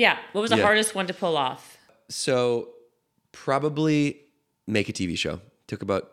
Yeah? 0.00 0.16
What 0.32 0.40
was 0.40 0.50
the 0.50 0.56
Yeah. 0.56 0.62
hardest 0.68 0.94
one 0.94 1.06
to 1.06 1.14
pull 1.14 1.36
off? 1.36 1.76
So 2.08 2.68
probably 3.32 4.20
make 4.66 4.88
a 4.88 4.92
TV 4.92 5.16
show. 5.16 5.40
Took 5.68 5.82
about 5.82 6.10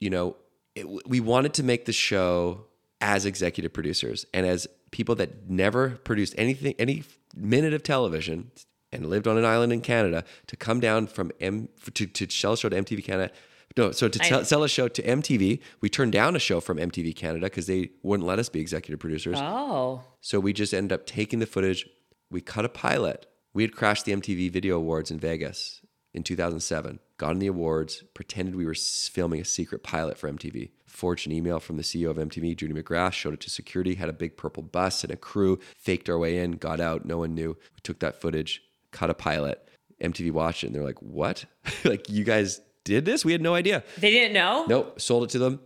you 0.00 0.10
know 0.10 0.36
it, 0.74 0.86
we 1.08 1.20
wanted 1.20 1.52
to 1.54 1.62
make 1.62 1.84
the 1.84 1.92
show 1.92 2.66
as 3.00 3.26
executive 3.26 3.72
producers 3.72 4.26
and 4.32 4.46
as 4.46 4.66
people 4.90 5.14
that 5.16 5.48
never 5.50 5.90
produced 6.04 6.34
anything 6.38 6.74
any 6.78 7.02
minute 7.34 7.72
of 7.74 7.82
television 7.82 8.50
and 8.92 9.06
lived 9.08 9.26
on 9.26 9.36
an 9.38 9.44
island 9.44 9.72
in 9.72 9.80
Canada 9.80 10.22
to 10.46 10.56
come 10.56 10.78
down 10.80 11.06
from 11.06 11.32
M 11.40 11.68
to, 11.94 12.06
to 12.06 12.30
sell 12.30 12.52
a 12.52 12.56
show 12.56 12.68
to 12.68 12.76
MTV 12.76 13.02
Canada. 13.04 13.32
No, 13.76 13.90
so 13.90 14.06
to 14.06 14.18
tell 14.18 14.44
sell 14.44 14.62
a 14.64 14.68
show 14.68 14.86
to 14.88 15.02
MTV, 15.02 15.58
we 15.80 15.88
turned 15.88 16.12
down 16.12 16.36
a 16.36 16.38
show 16.38 16.60
from 16.60 16.76
MTV 16.76 17.16
Canada 17.16 17.46
because 17.46 17.66
they 17.66 17.90
wouldn't 18.02 18.26
let 18.26 18.38
us 18.38 18.48
be 18.50 18.60
executive 18.60 19.00
producers. 19.00 19.38
Oh, 19.40 20.02
So 20.20 20.38
we 20.40 20.52
just 20.52 20.74
ended 20.74 20.92
up 20.92 21.06
taking 21.06 21.38
the 21.38 21.46
footage. 21.46 21.88
We 22.32 22.40
cut 22.40 22.64
a 22.64 22.70
pilot. 22.70 23.26
We 23.52 23.62
had 23.62 23.76
crashed 23.76 24.06
the 24.06 24.12
MTV 24.12 24.50
Video 24.50 24.76
Awards 24.76 25.10
in 25.10 25.18
Vegas 25.18 25.82
in 26.14 26.22
2007. 26.22 26.98
Got 27.18 27.32
in 27.32 27.38
the 27.40 27.46
awards, 27.46 28.02
pretended 28.14 28.56
we 28.56 28.64
were 28.64 28.74
filming 28.74 29.40
a 29.40 29.44
secret 29.44 29.82
pilot 29.82 30.16
for 30.16 30.32
MTV. 30.32 30.70
Forged 30.86 31.26
an 31.26 31.32
email 31.32 31.60
from 31.60 31.76
the 31.76 31.82
CEO 31.82 32.08
of 32.08 32.16
MTV, 32.16 32.56
Judy 32.56 32.72
McGrath, 32.72 33.12
showed 33.12 33.34
it 33.34 33.40
to 33.40 33.50
security, 33.50 33.96
had 33.96 34.08
a 34.08 34.14
big 34.14 34.38
purple 34.38 34.62
bus 34.62 35.04
and 35.04 35.12
a 35.12 35.16
crew, 35.16 35.58
faked 35.76 36.08
our 36.08 36.18
way 36.18 36.38
in, 36.38 36.52
got 36.52 36.80
out, 36.80 37.04
no 37.04 37.18
one 37.18 37.34
knew. 37.34 37.50
We 37.50 37.80
took 37.82 37.98
that 38.00 38.20
footage, 38.20 38.62
cut 38.92 39.10
a 39.10 39.14
pilot. 39.14 39.68
MTV 40.02 40.32
watched 40.32 40.64
it 40.64 40.68
and 40.68 40.74
they're 40.74 40.82
like, 40.82 41.00
what? 41.02 41.44
like, 41.84 42.08
you 42.08 42.24
guys 42.24 42.62
did 42.84 43.04
this? 43.04 43.26
We 43.26 43.32
had 43.32 43.42
no 43.42 43.54
idea. 43.54 43.84
they 43.98 44.10
didn't 44.10 44.32
know. 44.32 44.64
Nope, 44.66 45.00
sold 45.00 45.24
it 45.24 45.30
to 45.30 45.38
them. 45.38 45.60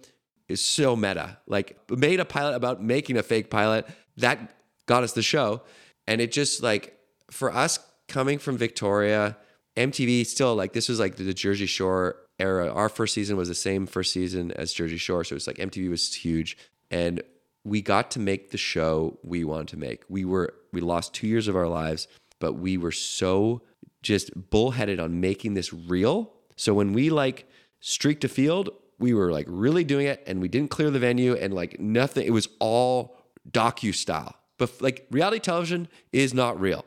It's 0.48 0.62
so 0.62 0.96
meta. 0.96 1.38
Like 1.46 1.78
made 1.90 2.20
a 2.20 2.24
pilot 2.24 2.54
about 2.56 2.82
making 2.82 3.16
a 3.16 3.22
fake 3.22 3.50
pilot. 3.50 3.86
That 4.16 4.52
got 4.86 5.04
us 5.04 5.12
the 5.12 5.22
show. 5.22 5.62
And 6.06 6.20
it 6.20 6.32
just 6.32 6.62
like 6.62 6.98
for 7.30 7.52
us 7.52 7.78
coming 8.08 8.38
from 8.38 8.56
Victoria, 8.56 9.36
MTV 9.76 10.26
still 10.26 10.54
like 10.54 10.72
this 10.72 10.88
was 10.88 10.98
like 10.98 11.16
the 11.16 11.34
Jersey 11.34 11.66
Shore 11.66 12.16
era. 12.38 12.72
Our 12.72 12.88
first 12.88 13.14
season 13.14 13.36
was 13.36 13.48
the 13.48 13.54
same 13.54 13.86
first 13.86 14.12
season 14.12 14.52
as 14.52 14.72
Jersey 14.72 14.96
Shore. 14.96 15.24
So 15.24 15.36
it's 15.36 15.46
like 15.46 15.56
MTV 15.56 15.90
was 15.90 16.14
huge. 16.14 16.56
And 16.90 17.22
we 17.64 17.82
got 17.82 18.10
to 18.12 18.20
make 18.20 18.50
the 18.50 18.58
show 18.58 19.18
we 19.22 19.44
wanted 19.44 19.68
to 19.68 19.76
make. 19.76 20.04
We 20.08 20.24
were 20.24 20.54
we 20.72 20.80
lost 20.80 21.14
two 21.14 21.26
years 21.26 21.48
of 21.48 21.56
our 21.56 21.68
lives, 21.68 22.06
but 22.38 22.54
we 22.54 22.76
were 22.76 22.92
so 22.92 23.62
just 24.02 24.50
bullheaded 24.50 25.00
on 25.00 25.20
making 25.20 25.54
this 25.54 25.72
real. 25.72 26.32
So 26.54 26.74
when 26.74 26.92
we 26.92 27.10
like 27.10 27.48
streaked 27.80 28.24
a 28.24 28.28
field, 28.28 28.70
we 28.98 29.12
were 29.12 29.32
like 29.32 29.46
really 29.48 29.84
doing 29.84 30.06
it 30.06 30.22
and 30.26 30.40
we 30.40 30.48
didn't 30.48 30.70
clear 30.70 30.90
the 30.90 30.98
venue 30.98 31.34
and 31.34 31.52
like 31.52 31.80
nothing. 31.80 32.26
It 32.26 32.32
was 32.32 32.48
all 32.60 33.16
docu 33.50 33.94
style. 33.94 34.36
But 34.58 34.80
like 34.80 35.06
reality 35.10 35.38
television 35.38 35.88
is 36.12 36.32
not 36.32 36.60
real. 36.60 36.84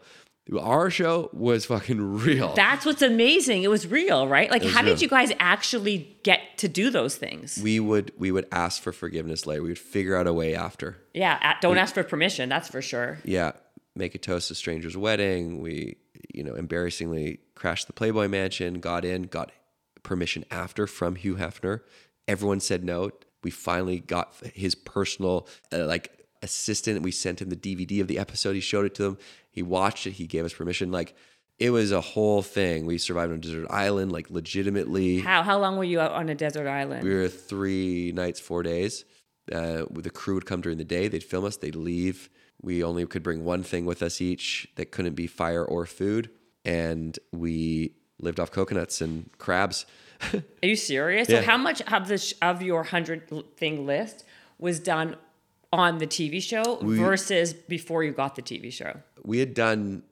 Our 0.59 0.89
show 0.89 1.29
was 1.31 1.65
fucking 1.65 2.01
real. 2.23 2.55
That's 2.55 2.83
what's 2.83 3.03
amazing. 3.03 3.61
It 3.61 3.69
was 3.69 3.85
real, 3.85 4.27
right? 4.27 4.49
Like, 4.49 4.63
how 4.63 4.81
real. 4.81 4.95
did 4.95 5.01
you 5.01 5.07
guys 5.07 5.31
actually 5.39 6.17
get 6.23 6.57
to 6.57 6.67
do 6.67 6.89
those 6.89 7.15
things? 7.15 7.59
we 7.61 7.79
would 7.79 8.11
we 8.17 8.31
would 8.31 8.47
ask 8.51 8.81
for 8.81 8.91
forgiveness 8.91 9.45
later. 9.45 9.61
We 9.61 9.69
would 9.69 9.77
figure 9.77 10.15
out 10.15 10.25
a 10.25 10.33
way 10.33 10.55
after. 10.55 10.97
yeah, 11.13 11.55
don't 11.61 11.77
ask 11.77 11.93
for 11.93 12.03
permission. 12.03 12.49
That's 12.49 12.67
for 12.67 12.81
sure. 12.81 13.19
yeah, 13.23 13.51
make 13.95 14.15
a 14.15 14.17
toast 14.17 14.47
to 14.47 14.55
stranger's 14.55 14.97
wedding. 14.97 15.61
We, 15.61 15.97
you 16.33 16.43
know, 16.43 16.55
embarrassingly 16.55 17.41
crashed 17.53 17.85
the 17.85 17.93
Playboy 17.93 18.27
Mansion, 18.27 18.79
got 18.79 19.05
in, 19.05 19.23
got 19.23 19.51
permission 20.01 20.45
after 20.49 20.87
from 20.87 21.15
Hugh 21.15 21.35
Hefner. 21.35 21.81
Everyone 22.27 22.59
said 22.59 22.83
no. 22.83 23.11
We 23.43 23.51
finally 23.51 23.99
got 23.99 24.33
his 24.53 24.75
personal, 24.75 25.47
uh, 25.71 25.85
like, 25.85 26.18
assistant. 26.41 27.01
We 27.01 27.11
sent 27.11 27.41
him 27.41 27.49
the 27.49 27.55
DVD 27.55 28.01
of 28.01 28.07
the 28.07 28.19
episode. 28.19 28.53
He 28.53 28.61
showed 28.61 28.85
it 28.85 28.95
to 28.95 29.03
them. 29.03 29.17
He 29.51 29.61
watched 29.61 30.07
it. 30.07 30.11
He 30.11 30.27
gave 30.27 30.45
us 30.45 30.53
permission. 30.53 30.91
Like, 30.91 31.15
it 31.57 31.71
was 31.71 31.91
a 31.91 32.01
whole 32.01 32.41
thing. 32.41 32.85
We 32.85 32.97
survived 32.97 33.31
on 33.31 33.39
a 33.39 33.41
desert 33.41 33.67
island, 33.69 34.11
like, 34.11 34.29
legitimately. 34.29 35.19
How 35.19 35.43
how 35.43 35.59
long 35.59 35.77
were 35.77 35.83
you 35.83 35.99
out 35.99 36.11
on 36.11 36.29
a 36.29 36.35
desert 36.35 36.67
island? 36.67 37.03
We 37.03 37.13
were 37.13 37.27
three 37.27 38.11
nights, 38.13 38.39
four 38.39 38.63
days. 38.63 39.05
Uh, 39.51 39.83
the 39.91 40.11
crew 40.11 40.35
would 40.35 40.45
come 40.45 40.61
during 40.61 40.77
the 40.77 40.85
day. 40.85 41.07
They'd 41.07 41.23
film 41.23 41.43
us. 41.45 41.57
They'd 41.57 41.75
leave. 41.75 42.29
We 42.61 42.83
only 42.83 43.05
could 43.07 43.23
bring 43.23 43.43
one 43.43 43.63
thing 43.63 43.85
with 43.85 44.03
us 44.03 44.21
each 44.21 44.67
that 44.75 44.91
couldn't 44.91 45.15
be 45.15 45.27
fire 45.27 45.63
or 45.63 45.85
food, 45.85 46.29
and 46.65 47.17
we 47.31 47.93
lived 48.19 48.39
off 48.39 48.51
coconuts 48.51 49.01
and 49.01 49.29
crabs. 49.37 49.85
Are 50.33 50.43
you 50.61 50.75
serious? 50.75 51.29
Yeah. 51.29 51.39
So 51.39 51.45
how 51.45 51.57
much 51.57 51.81
of 51.81 52.07
the 52.09 52.17
sh- 52.17 52.33
of 52.41 52.61
your 52.61 52.83
hundred 52.83 53.31
thing 53.55 53.85
list 53.85 54.25
was 54.57 54.79
done 54.79 55.15
on 55.71 55.99
the 55.99 56.07
TV 56.07 56.41
show 56.41 56.79
versus 56.81 57.53
before 57.53 58.03
you 58.03 58.11
got 58.11 58.35
the 58.35 58.41
TV 58.41 58.71
show? 58.71 59.01
we 59.23 59.39
had 59.39 59.53
done 59.53 60.03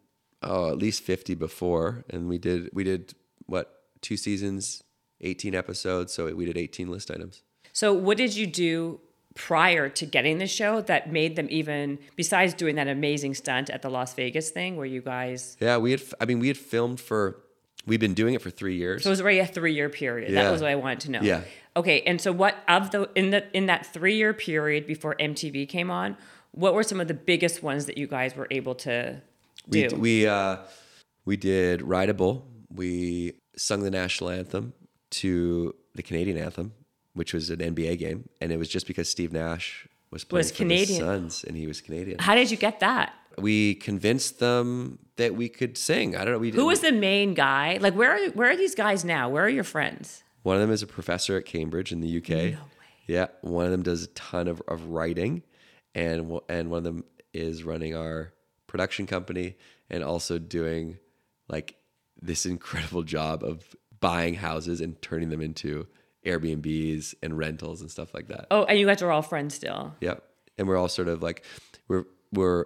oh, 0.43 0.70
at 0.72 0.78
least 0.78 1.01
fifty 1.03 1.36
before, 1.36 2.05
and 2.10 2.28
we 2.28 2.38
did 2.38 2.70
we 2.74 2.84
did 2.84 3.14
what 3.45 3.84
two 4.01 4.18
seasons, 4.18 4.84
eighteen 5.22 5.55
episodes. 5.55 6.14
So 6.14 6.34
we 6.36 6.45
did 6.45 6.58
eighteen 6.58 6.89
list 6.89 7.10
items. 7.12 7.43
So 7.74 7.93
what 7.93 8.18
did 8.18 8.36
you 8.36 8.47
do 8.47 8.99
prior 9.36 9.88
to 9.88 10.05
getting 10.05 10.39
the 10.39 10.47
show 10.47 10.82
that 10.82 11.12
made 11.12 11.36
them 11.36 11.47
even 11.51 11.99
besides 12.16 12.55
doing 12.55 12.76
that 12.76 12.88
amazing 12.88 13.36
stunt 13.36 13.70
at 13.70 13.84
the 13.84 13.89
Las 13.89 14.16
Vegas 14.16 14.49
thing 14.49 14.78
where 14.78 14.86
you 14.86 15.01
guys 15.01 15.58
Yeah, 15.60 15.78
we 15.78 15.91
had. 15.91 16.01
I 16.20 16.26
mean, 16.26 16.39
we 16.39 16.47
had 16.47 16.58
filmed 16.58 16.99
for. 16.99 17.41
We'd 17.88 17.99
been 17.99 18.13
doing 18.13 18.33
it 18.33 18.41
for 18.41 18.49
three 18.49 18.75
years. 18.75 19.03
so 19.03 19.09
it 19.09 19.11
was 19.11 19.21
already 19.21 19.39
a 19.39 19.45
three 19.47 19.73
year 19.73 19.89
period. 19.89 20.31
Yeah. 20.31 20.43
That 20.43 20.51
was 20.51 20.61
what 20.61 20.69
I 20.69 20.75
wanted 20.75 20.99
to 21.01 21.11
know. 21.11 21.21
Yeah. 21.21 21.41
Okay, 21.75 22.01
and 22.01 22.19
so 22.19 22.31
what 22.31 22.55
of 22.67 22.91
the 22.91 23.09
in 23.15 23.29
the 23.31 23.45
in 23.55 23.67
that 23.67 23.85
three 23.85 24.15
year 24.15 24.33
period 24.33 24.85
before 24.85 25.15
MTV 25.19 25.67
came 25.69 25.89
on, 25.89 26.17
what 26.51 26.73
were 26.73 26.83
some 26.83 26.99
of 26.99 27.07
the 27.07 27.13
biggest 27.13 27.63
ones 27.63 27.85
that 27.85 27.97
you 27.97 28.07
guys 28.07 28.35
were 28.35 28.47
able 28.51 28.75
to 28.75 29.21
do? 29.69 29.88
We 29.93 29.97
we 29.97 30.27
uh, 30.27 30.57
we 31.25 31.38
did 31.38 31.81
Rideable. 31.81 32.45
We 32.73 33.33
sung 33.55 33.81
the 33.81 33.91
national 33.91 34.29
anthem 34.32 34.74
to 35.12 35.74
the 35.95 36.03
Canadian 36.03 36.37
anthem, 36.37 36.74
which 37.13 37.33
was 37.33 37.49
an 37.49 37.59
NBA 37.59 37.97
game, 37.99 38.28
and 38.41 38.51
it 38.51 38.57
was 38.57 38.67
just 38.70 38.87
because 38.87 39.07
Steve 39.09 39.32
Nash 39.32 39.87
was 40.12 40.24
playing 40.24 40.39
Was 40.39 40.51
for 40.51 40.57
Canadian. 40.57 40.99
the 40.99 41.05
Suns, 41.05 41.43
and 41.43 41.55
he 41.55 41.67
was 41.67 41.79
Canadian. 41.82 42.20
How 42.20 42.36
did 42.36 42.51
you 42.51 42.57
get 42.57 42.79
that? 42.82 43.13
We 43.39 43.76
convinced 43.76 44.39
them 44.39 45.00
that 45.18 45.36
we 45.36 45.50
could 45.50 45.78
sing. 45.78 46.16
I 46.16 46.24
don't 46.26 46.34
know. 46.34 46.39
We 46.39 46.51
Who 46.51 46.66
was 46.66 46.80
the 46.82 46.92
main 46.92 47.34
guy? 47.34 47.78
Like, 47.80 47.93
where 47.96 48.12
are 48.12 48.30
where 48.32 48.50
are 48.51 48.58
these 48.58 48.76
guys 48.76 49.05
now? 49.05 49.30
Where 49.30 49.43
are 49.46 49.50
your 49.50 49.64
friends? 49.64 50.24
One 50.43 50.55
of 50.55 50.62
them 50.62 50.72
is 50.72 50.82
a 50.82 50.88
professor 50.88 51.38
at 51.38 51.46
Cambridge 51.46 51.92
in 51.92 52.01
the 52.01 52.18
UK. 52.18 52.30
No 52.30 52.36
way. 52.38 52.58
Yeah, 53.08 53.28
one 53.42 53.66
of 53.66 53.72
them 53.72 53.84
does 53.84 54.04
a 54.04 54.08
ton 54.08 54.47
of, 54.47 54.62
of 54.68 54.86
writing, 54.89 55.43
and 55.96 56.30
one- 56.30 56.43
and 56.50 56.70
one 56.70 56.80
of 56.80 56.84
them 56.84 57.04
is 57.34 57.64
running 57.64 57.96
our 57.96 58.34
production 58.66 59.05
company 59.08 59.55
and 59.89 60.04
also 60.04 60.38
doing 60.39 60.97
like 61.47 61.76
this 62.22 62.46
incredible 62.46 63.04
job 63.04 63.43
of 63.43 63.64
buying 64.00 64.34
houses 64.36 64.82
and 64.82 65.01
turning 65.01 65.30
them 65.30 65.42
into 65.42 65.88
Airbnbs 66.26 67.14
and 67.24 67.38
rentals 67.38 67.82
and 67.82 67.89
stuff 67.89 68.14
like 68.14 68.28
that. 68.28 68.47
Oh, 68.51 68.64
and 68.66 68.78
you 68.78 68.86
guys 68.86 69.01
are 69.01 69.12
all 69.12 69.22
friends 69.22 69.55
still. 69.55 69.96
Yep. 70.01 70.24
And 70.58 70.68
we're 70.68 70.78
all 70.78 70.89
sort 70.89 71.08
of 71.08 71.22
like 71.24 71.46
we're 71.88 72.05
we're 72.34 72.66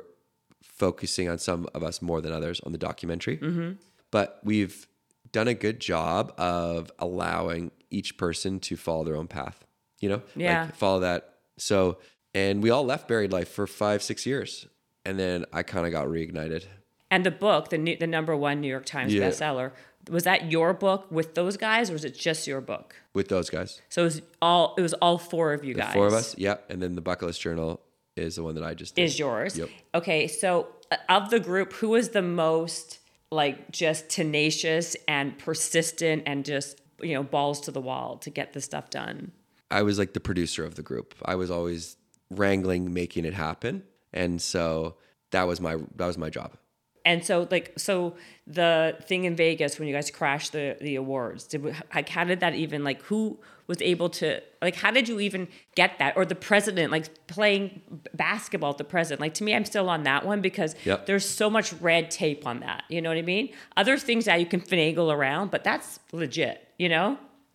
focusing 0.64 1.30
on 1.30 1.38
some 1.38 1.68
of 1.74 1.84
us 1.84 2.02
more 2.02 2.22
than 2.22 2.32
others 2.32 2.60
on 2.62 2.72
the 2.72 2.78
documentary. 2.78 3.38
Mm-hmm. 3.38 3.72
But 4.12 4.40
we've 4.44 4.88
done 5.32 5.48
a 5.48 5.54
good 5.54 5.80
job 5.80 6.34
of 6.38 6.92
allowing 7.00 7.72
each 7.90 8.18
person 8.18 8.60
to 8.62 8.76
follow 8.76 9.04
their 9.04 9.16
own 9.16 9.28
path. 9.28 9.66
You 10.00 10.10
know, 10.10 10.22
Yeah. 10.36 10.64
like 10.64 10.76
follow 10.76 11.00
that. 11.02 11.36
So, 11.58 11.98
and 12.34 12.64
we 12.64 12.70
all 12.70 12.84
left 12.86 13.08
Buried 13.08 13.32
Life 13.32 13.50
for 13.50 13.68
five, 13.68 14.02
six 14.02 14.26
years, 14.26 14.66
and 15.06 15.20
then 15.20 15.46
I 15.54 15.64
kind 15.64 15.86
of 15.86 15.92
got 15.92 16.08
reignited. 16.08 16.66
And 17.12 17.26
the 17.26 17.32
book, 17.32 17.70
the 17.70 17.78
new, 17.78 17.98
the 17.98 18.08
number 18.08 18.36
one 18.36 18.62
New 18.62 18.68
York 18.70 18.86
Times 18.86 19.14
Yeah. 19.14 19.30
bestseller, 19.30 19.72
was 20.10 20.24
that 20.24 20.52
your 20.52 20.74
book 20.74 21.06
with 21.12 21.36
those 21.36 21.58
guys, 21.58 21.90
or 21.90 21.94
was 21.94 22.06
it 22.06 22.16
just 22.18 22.48
your 22.48 22.62
book? 22.62 22.96
with 23.14 23.28
those 23.28 23.50
guys. 23.50 23.82
So 23.90 24.04
it 24.04 24.06
was 24.06 24.22
all 24.42 24.74
it 24.78 24.82
was 24.82 24.94
all 24.96 25.18
four 25.18 25.52
of 25.52 25.66
you 25.66 25.74
The 25.74 25.82
guys. 25.82 25.94
four 25.94 26.08
of 26.08 26.14
us, 26.14 26.34
yeah. 26.38 26.56
And 26.70 26.82
then 26.82 26.96
the 26.96 27.02
Bucket 27.02 27.28
List 27.28 27.42
Journal 27.42 27.82
is 28.16 28.36
the 28.36 28.44
one 28.44 28.56
that 28.56 28.64
I 28.64 28.74
just 28.74 28.96
did. 28.96 29.04
is 29.04 29.20
yours. 29.20 29.58
Yep. 29.58 29.70
Okay, 29.96 30.28
so 30.28 30.68
uh, 30.92 30.98
of 31.10 31.30
the 31.30 31.40
group, 31.40 31.74
who 31.74 31.90
was 31.90 32.10
the 32.10 32.22
most 32.22 33.00
like 33.32 33.72
just 33.72 34.10
tenacious 34.10 34.96
and 35.08 35.38
persistent 35.38 36.24
and 36.26 36.44
just, 36.44 36.82
you 37.02 37.14
know, 37.14 37.24
balls 37.24 37.62
to 37.62 37.72
the 37.72 37.80
wall 37.82 38.18
to 38.18 38.30
get 38.30 38.54
this 38.54 38.66
stuff 38.66 38.90
done. 38.90 39.32
I 39.70 39.84
was 39.84 39.98
like 39.98 40.14
the 40.14 40.20
producer 40.20 40.66
of 40.66 40.76
the 40.76 40.84
group. 40.84 41.16
I 41.24 41.36
was 41.36 41.50
always 41.50 41.96
wrangling, 42.30 42.94
making 42.94 43.24
it 43.26 43.34
happen, 43.34 43.84
and 44.12 44.42
so 44.42 44.98
that 45.32 45.48
was 45.48 45.62
my 45.62 45.78
that 45.96 46.06
was 46.06 46.18
my 46.18 46.30
job. 46.30 46.58
And 47.04 47.26
so, 47.26 47.48
like, 47.50 47.74
so 47.78 48.16
the 48.46 48.96
thing 49.08 49.24
in 49.24 49.36
Vegas 49.36 49.80
when 49.80 49.88
you 49.88 49.94
guys 49.94 50.12
crashed 50.12 50.52
the 50.52 50.78
the 50.82 50.96
awards, 50.96 51.46
did 51.46 51.64
we, 51.64 51.74
like, 51.96 52.10
how 52.10 52.26
did 52.26 52.42
that 52.42 52.54
even 52.54 52.84
like 52.84 53.02
who 53.04 53.40
was 53.72 53.82
able 53.94 54.10
to 54.22 54.28
like 54.62 54.76
how 54.84 54.92
did 54.98 55.06
you 55.10 55.18
even 55.28 55.48
get 55.82 55.92
that 56.02 56.12
or 56.18 56.24
the 56.34 56.40
president 56.50 56.88
like 56.92 57.06
playing 57.28 57.82
basketball 58.14 58.72
at 58.76 58.78
the 58.84 58.90
president 58.96 59.20
like 59.26 59.34
to 59.40 59.44
me 59.46 59.52
i'm 59.58 59.66
still 59.74 59.88
on 59.96 60.02
that 60.04 60.22
one 60.32 60.40
because 60.50 60.72
Yep. 60.86 61.06
there's 61.08 61.28
so 61.42 61.48
much 61.58 61.68
red 61.90 62.12
tape 62.22 62.46
on 62.52 62.60
that 62.66 62.84
you 62.94 63.00
know 63.02 63.10
what 63.10 63.18
i 63.18 63.28
mean 63.36 63.46
other 63.82 63.96
things 63.98 64.24
that 64.26 64.38
you 64.42 64.46
can 64.54 64.62
finagle 64.72 65.10
around 65.18 65.46
but 65.52 65.64
that's 65.64 66.00
legit 66.12 66.56
you 66.78 66.90
know 66.90 67.08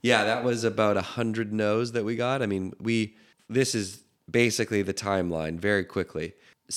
Yeah, 0.03 0.23
that 0.31 0.41
was 0.45 0.65
about 0.65 0.97
a 0.97 1.07
hundred 1.17 1.49
no's 1.53 1.89
that 1.93 2.05
we 2.05 2.15
got. 2.27 2.37
I 2.45 2.47
mean, 2.47 2.65
we 2.89 2.97
this 3.59 3.71
is 3.81 3.87
basically 4.41 4.83
the 4.91 4.95
timeline 5.09 5.57
very 5.69 5.85
quickly. 5.97 6.27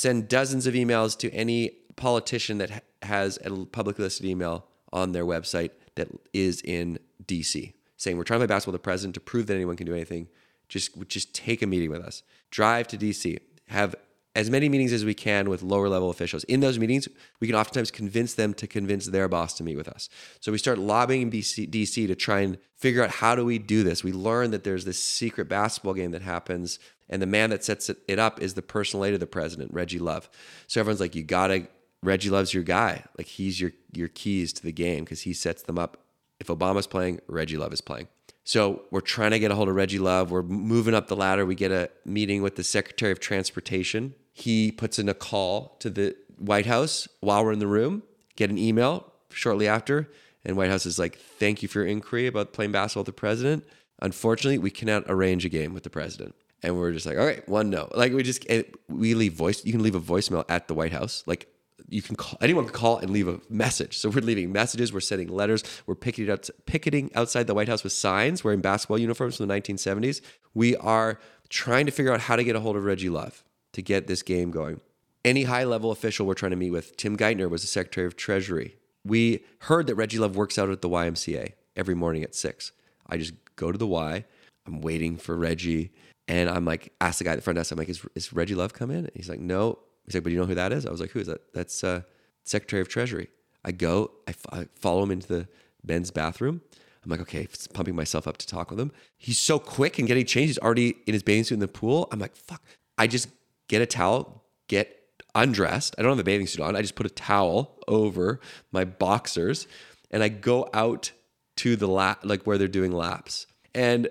Send 0.03 0.27
dozens 0.37 0.65
of 0.69 0.73
emails 0.83 1.11
to 1.21 1.27
any 1.43 1.59
politician 1.95 2.55
that 2.61 2.71
has 3.03 3.37
a 3.45 3.49
publicly 3.77 4.03
listed 4.05 4.25
email 4.33 4.65
on 4.91 5.11
their 5.15 5.25
website 5.33 5.71
that 5.97 6.07
is 6.33 6.61
in 6.77 6.97
DC, 7.31 7.73
saying 7.99 8.17
we're 8.17 8.23
trying 8.23 8.39
to 8.39 8.47
play 8.47 8.55
basketball 8.55 8.73
with 8.73 8.81
the 8.81 8.83
president 8.83 9.13
to 9.13 9.19
prove 9.19 9.45
that 9.47 9.53
anyone 9.53 9.75
can 9.75 9.85
do 9.85 9.93
anything. 9.93 10.27
Just 10.67 11.07
just 11.07 11.35
take 11.35 11.61
a 11.61 11.67
meeting 11.67 11.91
with 11.91 12.01
us. 12.01 12.23
Drive 12.49 12.87
to 12.87 12.97
DC. 12.97 13.37
Have 13.67 13.95
as 14.35 14.49
many 14.49 14.69
meetings 14.69 14.93
as 14.93 15.03
we 15.03 15.13
can 15.13 15.49
with 15.49 15.61
lower 15.61 15.89
level 15.89 16.09
officials. 16.09 16.43
In 16.45 16.59
those 16.59 16.79
meetings, 16.79 17.07
we 17.39 17.47
can 17.47 17.55
oftentimes 17.55 17.91
convince 17.91 18.35
them 18.35 18.53
to 18.53 18.67
convince 18.67 19.07
their 19.07 19.27
boss 19.27 19.53
to 19.55 19.63
meet 19.63 19.75
with 19.75 19.89
us. 19.89 20.07
So 20.39 20.51
we 20.51 20.57
start 20.57 20.77
lobbying 20.77 21.29
BC, 21.31 21.69
DC 21.69 22.07
to 22.07 22.15
try 22.15 22.41
and 22.41 22.57
figure 22.75 23.03
out 23.03 23.09
how 23.09 23.35
do 23.35 23.43
we 23.43 23.57
do 23.57 23.83
this. 23.83 24.03
We 24.03 24.13
learn 24.13 24.51
that 24.51 24.63
there's 24.63 24.85
this 24.85 25.03
secret 25.03 25.49
basketball 25.49 25.95
game 25.95 26.11
that 26.11 26.21
happens, 26.21 26.79
and 27.09 27.21
the 27.21 27.27
man 27.27 27.49
that 27.49 27.63
sets 27.63 27.89
it, 27.89 28.19
up 28.19 28.41
is 28.41 28.53
the 28.53 28.61
personal 28.61 29.03
aide 29.03 29.15
of 29.15 29.19
the 29.19 29.27
president, 29.27 29.73
Reggie 29.73 29.99
Love. 29.99 30.29
So 30.67 30.79
everyone's 30.79 31.01
like, 31.01 31.15
you 31.15 31.23
gotta. 31.23 31.67
Reggie 32.01 32.29
Love's 32.29 32.53
your 32.53 32.63
guy. 32.63 33.03
Like 33.17 33.27
he's 33.27 33.59
your 33.59 33.71
your 33.91 34.07
keys 34.07 34.53
to 34.53 34.63
the 34.63 34.71
game 34.71 35.03
because 35.03 35.21
he 35.21 35.33
sets 35.33 35.63
them 35.63 35.77
up. 35.77 35.97
If 36.39 36.47
Obama's 36.47 36.87
playing, 36.87 37.19
Reggie 37.27 37.57
Love 37.57 37.73
is 37.73 37.81
playing. 37.81 38.07
So 38.43 38.83
we're 38.89 39.01
trying 39.01 39.31
to 39.31 39.39
get 39.39 39.51
a 39.51 39.55
hold 39.55 39.69
of 39.69 39.75
Reggie 39.75 39.99
Love. 39.99 40.31
We're 40.31 40.41
moving 40.41 40.95
up 40.95 41.07
the 41.07 41.15
ladder. 41.15 41.45
We 41.45 41.55
get 41.55 41.71
a 41.71 41.89
meeting 42.05 42.41
with 42.41 42.55
the 42.55 42.63
Secretary 42.63 43.11
of 43.11 43.19
Transportation. 43.19 44.15
He 44.31 44.71
puts 44.71 44.97
in 44.97 45.09
a 45.09 45.13
call 45.13 45.75
to 45.79 45.89
the 45.89 46.15
White 46.37 46.65
House 46.65 47.07
while 47.19 47.43
we're 47.43 47.51
in 47.51 47.59
the 47.59 47.67
room, 47.67 48.03
get 48.37 48.49
an 48.49 48.57
email 48.57 49.11
shortly 49.29 49.67
after. 49.67 50.09
And 50.45 50.55
White 50.55 50.69
House 50.69 50.85
is 50.85 50.97
like, 50.97 51.17
thank 51.17 51.61
you 51.61 51.67
for 51.67 51.79
your 51.79 51.87
inquiry 51.87 52.25
about 52.25 52.53
playing 52.53 52.71
basketball 52.71 53.01
with 53.01 53.07
the 53.07 53.19
president. 53.19 53.65
Unfortunately, 54.01 54.57
we 54.57 54.71
cannot 54.71 55.03
arrange 55.07 55.45
a 55.45 55.49
game 55.49 55.73
with 55.73 55.83
the 55.83 55.89
president. 55.89 56.33
And 56.63 56.77
we're 56.77 56.91
just 56.91 57.05
like, 57.05 57.17
all 57.17 57.25
right, 57.25 57.47
one 57.47 57.69
no. 57.69 57.89
Like 57.93 58.13
we 58.13 58.23
just, 58.23 58.45
we 58.87 59.13
leave 59.13 59.33
voice, 59.33 59.63
you 59.65 59.73
can 59.73 59.83
leave 59.83 59.95
a 59.95 59.99
voicemail 59.99 60.45
at 60.49 60.67
the 60.67 60.73
White 60.73 60.93
House. 60.93 61.23
Like 61.25 61.47
you 61.87 62.01
can 62.01 62.15
call 62.15 62.37
anyone 62.41 62.65
can 62.65 62.73
call 62.73 62.97
and 62.97 63.11
leave 63.11 63.27
a 63.27 63.39
message. 63.49 63.97
So 63.97 64.09
we're 64.09 64.21
leaving 64.21 64.51
messages, 64.51 64.91
we're 64.91 64.99
sending 64.99 65.29
letters, 65.29 65.63
we're 65.85 65.95
picketing 65.95 66.31
out 66.31 66.49
picketing 66.65 67.11
outside 67.15 67.47
the 67.47 67.53
White 67.53 67.67
House 67.67 67.83
with 67.83 67.93
signs, 67.93 68.43
wearing 68.43 68.61
basketball 68.61 68.99
uniforms 68.99 69.37
from 69.37 69.47
the 69.47 69.53
1970s. 69.53 70.21
We 70.53 70.75
are 70.77 71.19
trying 71.49 71.85
to 71.85 71.91
figure 71.91 72.13
out 72.13 72.21
how 72.21 72.35
to 72.35 72.43
get 72.43 72.55
a 72.55 72.59
hold 72.59 72.75
of 72.75 72.83
Reggie 72.83 73.09
Love 73.09 73.43
to 73.73 73.81
get 73.81 74.07
this 74.07 74.21
game 74.21 74.51
going. 74.51 74.81
Any 75.25 75.43
high 75.43 75.63
level 75.63 75.91
official 75.91 76.25
we're 76.25 76.33
trying 76.33 76.51
to 76.51 76.55
meet 76.55 76.71
with, 76.71 76.95
Tim 76.97 77.17
Geithner 77.17 77.49
was 77.49 77.61
the 77.61 77.67
Secretary 77.67 78.07
of 78.07 78.15
Treasury. 78.15 78.75
We 79.03 79.43
heard 79.61 79.87
that 79.87 79.95
Reggie 79.95 80.19
Love 80.19 80.35
works 80.35 80.57
out 80.57 80.69
at 80.69 80.81
the 80.81 80.89
YMCA 80.89 81.53
every 81.75 81.95
morning 81.95 82.23
at 82.23 82.35
six. 82.35 82.71
I 83.07 83.17
just 83.17 83.33
go 83.55 83.71
to 83.71 83.77
the 83.77 83.87
Y. 83.87 84.25
I'm 84.65 84.81
waiting 84.81 85.17
for 85.17 85.35
Reggie. 85.35 85.91
And 86.27 86.49
I'm 86.49 86.63
like, 86.63 86.93
ask 87.01 87.17
the 87.17 87.23
guy 87.23 87.31
at 87.31 87.37
the 87.37 87.41
front 87.41 87.57
desk, 87.57 87.71
I'm 87.71 87.77
like, 87.77 87.89
is, 87.89 88.05
is 88.13 88.31
Reggie 88.31 88.55
Love 88.55 88.73
come 88.73 88.91
in? 88.91 88.97
And 88.97 89.11
he's 89.15 89.29
like, 89.29 89.39
no. 89.39 89.79
He's 90.09 90.15
like, 90.15 90.23
but 90.23 90.31
you 90.31 90.39
know 90.39 90.47
who 90.47 90.55
that 90.55 90.73
is? 90.73 90.87
I 90.87 90.89
was 90.91 90.99
like, 90.99 91.11
who 91.11 91.19
is 91.19 91.27
that? 91.27 91.53
That's 91.53 91.83
uh, 91.83 92.01
Secretary 92.43 92.81
of 92.81 92.89
Treasury. 92.89 93.27
I 93.63 93.71
go, 93.71 94.09
I, 94.27 94.31
f- 94.31 94.45
I 94.51 94.67
follow 94.73 95.03
him 95.03 95.11
into 95.11 95.27
the 95.27 95.47
men's 95.85 96.09
bathroom. 96.09 96.61
I'm 97.03 97.11
like, 97.11 97.19
okay, 97.19 97.47
pumping 97.75 97.95
myself 97.95 98.27
up 98.27 98.37
to 98.37 98.47
talk 98.47 98.71
with 98.71 98.79
him. 98.79 98.91
He's 99.17 99.37
so 99.37 99.59
quick 99.59 99.99
and 99.99 100.07
getting 100.07 100.25
changed. 100.25 100.47
He's 100.47 100.57
already 100.57 100.95
in 101.05 101.13
his 101.13 101.21
bathing 101.21 101.43
suit 101.43 101.53
in 101.53 101.59
the 101.59 101.67
pool. 101.67 102.07
I'm 102.11 102.17
like, 102.17 102.35
fuck. 102.35 102.63
I 102.97 103.05
just 103.05 103.29
get 103.67 103.83
a 103.83 103.85
towel, 103.85 104.43
get 104.67 104.99
undressed. 105.35 105.93
I 105.99 106.01
don't 106.01 106.11
have 106.11 106.19
a 106.19 106.23
bathing 106.23 106.47
suit 106.47 106.61
on. 106.61 106.75
I 106.75 106.81
just 106.81 106.95
put 106.95 107.05
a 107.05 107.11
towel 107.11 107.77
over 107.87 108.39
my 108.71 108.83
boxers 108.83 109.67
and 110.09 110.23
I 110.23 110.29
go 110.29 110.67
out 110.73 111.11
to 111.57 111.75
the 111.75 111.87
lap, 111.87 112.21
like 112.23 112.47
where 112.47 112.57
they're 112.57 112.67
doing 112.67 112.91
laps. 112.91 113.45
And 113.75 114.09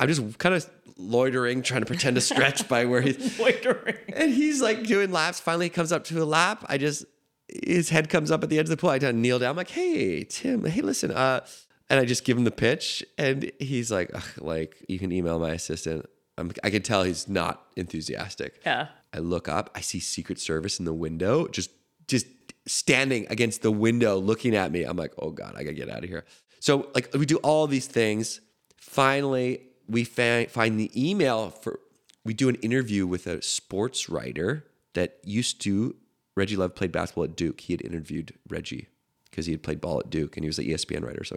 I'm 0.00 0.08
just 0.08 0.38
kind 0.38 0.54
of 0.54 0.68
loitering, 0.96 1.62
trying 1.62 1.80
to 1.80 1.86
pretend 1.86 2.16
to 2.16 2.20
stretch 2.20 2.68
by 2.68 2.84
where 2.84 3.00
he's 3.00 3.38
loitering 3.40 3.96
and 4.12 4.32
he's 4.32 4.60
like 4.60 4.84
doing 4.84 5.10
laps. 5.12 5.40
Finally, 5.40 5.66
he 5.66 5.70
comes 5.70 5.92
up 5.92 6.04
to 6.04 6.22
a 6.22 6.24
lap. 6.24 6.64
I 6.68 6.78
just 6.78 7.04
his 7.48 7.90
head 7.90 8.08
comes 8.08 8.30
up 8.30 8.42
at 8.42 8.48
the 8.50 8.58
edge 8.58 8.64
of 8.66 8.70
the 8.70 8.76
pool. 8.76 8.90
I 8.90 8.98
kind 8.98 9.10
of 9.10 9.16
kneel 9.16 9.38
down. 9.38 9.50
I'm 9.50 9.56
like, 9.56 9.70
"Hey, 9.70 10.24
Tim. 10.24 10.64
Hey, 10.64 10.80
listen." 10.80 11.10
Uh, 11.10 11.44
and 11.90 12.00
I 12.00 12.04
just 12.04 12.24
give 12.24 12.36
him 12.38 12.44
the 12.44 12.50
pitch, 12.50 13.04
and 13.18 13.50
he's 13.60 13.90
like, 13.92 14.10
"Like, 14.40 14.82
you 14.88 14.98
can 14.98 15.12
email 15.12 15.38
my 15.38 15.50
assistant." 15.50 16.06
I'm, 16.36 16.50
I 16.64 16.70
can 16.70 16.82
tell 16.82 17.04
he's 17.04 17.28
not 17.28 17.64
enthusiastic. 17.76 18.60
yeah 18.66 18.88
I 19.12 19.18
look 19.18 19.48
up. 19.48 19.70
I 19.76 19.80
see 19.80 20.00
Secret 20.00 20.40
Service 20.40 20.80
in 20.80 20.84
the 20.84 20.94
window, 20.94 21.46
just 21.46 21.70
just 22.08 22.26
standing 22.66 23.26
against 23.30 23.62
the 23.62 23.70
window, 23.70 24.16
looking 24.18 24.56
at 24.56 24.72
me. 24.72 24.82
I'm 24.84 24.96
like, 24.96 25.12
"Oh 25.18 25.30
God, 25.30 25.54
I 25.56 25.62
gotta 25.62 25.74
get 25.76 25.90
out 25.90 26.02
of 26.02 26.08
here." 26.10 26.24
So, 26.60 26.88
like, 26.94 27.10
we 27.14 27.26
do 27.26 27.36
all 27.38 27.66
these 27.66 27.86
things. 27.86 28.40
Finally, 28.78 29.60
we 29.88 30.04
find 30.04 30.48
the 30.80 30.90
email 30.96 31.50
for. 31.50 31.80
We 32.24 32.32
do 32.34 32.48
an 32.48 32.54
interview 32.56 33.06
with 33.06 33.26
a 33.26 33.42
sports 33.42 34.08
writer 34.08 34.64
that 34.94 35.18
used 35.24 35.60
to. 35.62 35.96
Reggie 36.36 36.56
Love 36.56 36.74
played 36.74 36.90
basketball 36.90 37.24
at 37.24 37.36
Duke. 37.36 37.60
He 37.60 37.72
had 37.72 37.82
interviewed 37.82 38.34
Reggie 38.48 38.88
because 39.30 39.46
he 39.46 39.52
had 39.52 39.62
played 39.62 39.80
ball 39.80 40.00
at 40.00 40.10
Duke, 40.10 40.36
and 40.36 40.44
he 40.44 40.48
was 40.48 40.58
an 40.58 40.64
ESPN 40.64 41.04
writer. 41.04 41.22
So 41.22 41.36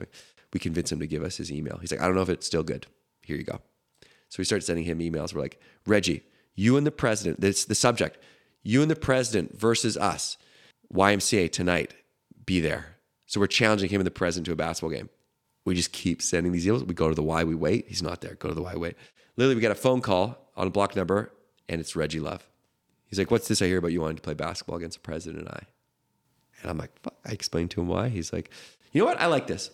we 0.53 0.59
convinced 0.59 0.91
him 0.91 0.99
to 0.99 1.07
give 1.07 1.23
us 1.23 1.37
his 1.37 1.51
email. 1.51 1.77
He's 1.79 1.91
like, 1.91 2.01
"I 2.01 2.05
don't 2.05 2.15
know 2.15 2.21
if 2.21 2.29
it's 2.29 2.47
still 2.47 2.63
good. 2.63 2.87
Here 3.21 3.35
you 3.35 3.43
go." 3.43 3.61
So 4.29 4.37
we 4.39 4.43
start 4.43 4.63
sending 4.63 4.85
him 4.85 4.99
emails. 4.99 5.33
We're 5.33 5.41
like, 5.41 5.59
Reggie, 5.85 6.23
you 6.55 6.75
and 6.77 6.85
the 6.85 6.91
president, 6.91 7.39
that's 7.39 7.65
the 7.65 7.75
subject. 7.75 8.17
You 8.63 8.81
and 8.81 8.91
the 8.91 8.95
president 8.95 9.57
versus 9.57 9.95
us. 9.95 10.37
YMCA 10.93 11.49
tonight. 11.51 11.93
Be 12.45 12.59
there. 12.59 12.97
So 13.25 13.39
we're 13.39 13.47
challenging 13.47 13.89
him 13.89 14.01
and 14.01 14.07
the 14.07 14.11
president 14.11 14.47
to 14.47 14.51
a 14.53 14.55
basketball 14.55 14.89
game. 14.89 15.09
We 15.67 15.75
just 15.75 15.91
keep 15.91 16.21
sending 16.21 16.53
these 16.53 16.65
emails. 16.65 16.87
We 16.87 16.93
go 16.93 17.09
to 17.09 17.13
the 17.13 17.21
Y, 17.21 17.43
we 17.43 17.53
wait. 17.53 17.89
He's 17.89 18.01
not 18.01 18.21
there. 18.21 18.35
Go 18.35 18.47
to 18.47 18.55
the 18.55 18.61
Y, 18.61 18.73
wait. 18.77 18.95
Literally, 19.35 19.55
we 19.55 19.61
got 19.61 19.73
a 19.73 19.75
phone 19.75 19.99
call 19.99 20.37
on 20.55 20.65
a 20.65 20.69
block 20.69 20.95
number, 20.95 21.33
and 21.67 21.81
it's 21.81 21.93
Reggie 21.93 22.21
Love. 22.21 22.47
He's 23.07 23.19
like, 23.19 23.29
What's 23.31 23.49
this 23.49 23.61
I 23.61 23.65
hear 23.65 23.77
about 23.77 23.91
you 23.91 23.99
wanting 23.99 24.15
to 24.15 24.21
play 24.21 24.33
basketball 24.33 24.77
against 24.77 24.97
the 24.97 25.01
president 25.01 25.41
and 25.41 25.49
I? 25.49 25.63
And 26.61 26.71
I'm 26.71 26.77
like, 26.77 26.97
Fuck. 27.01 27.15
I 27.25 27.33
explained 27.33 27.71
to 27.71 27.81
him 27.81 27.89
why. 27.89 28.07
He's 28.07 28.31
like, 28.31 28.49
You 28.93 29.01
know 29.01 29.05
what? 29.07 29.19
I 29.19 29.25
like 29.25 29.47
this. 29.47 29.69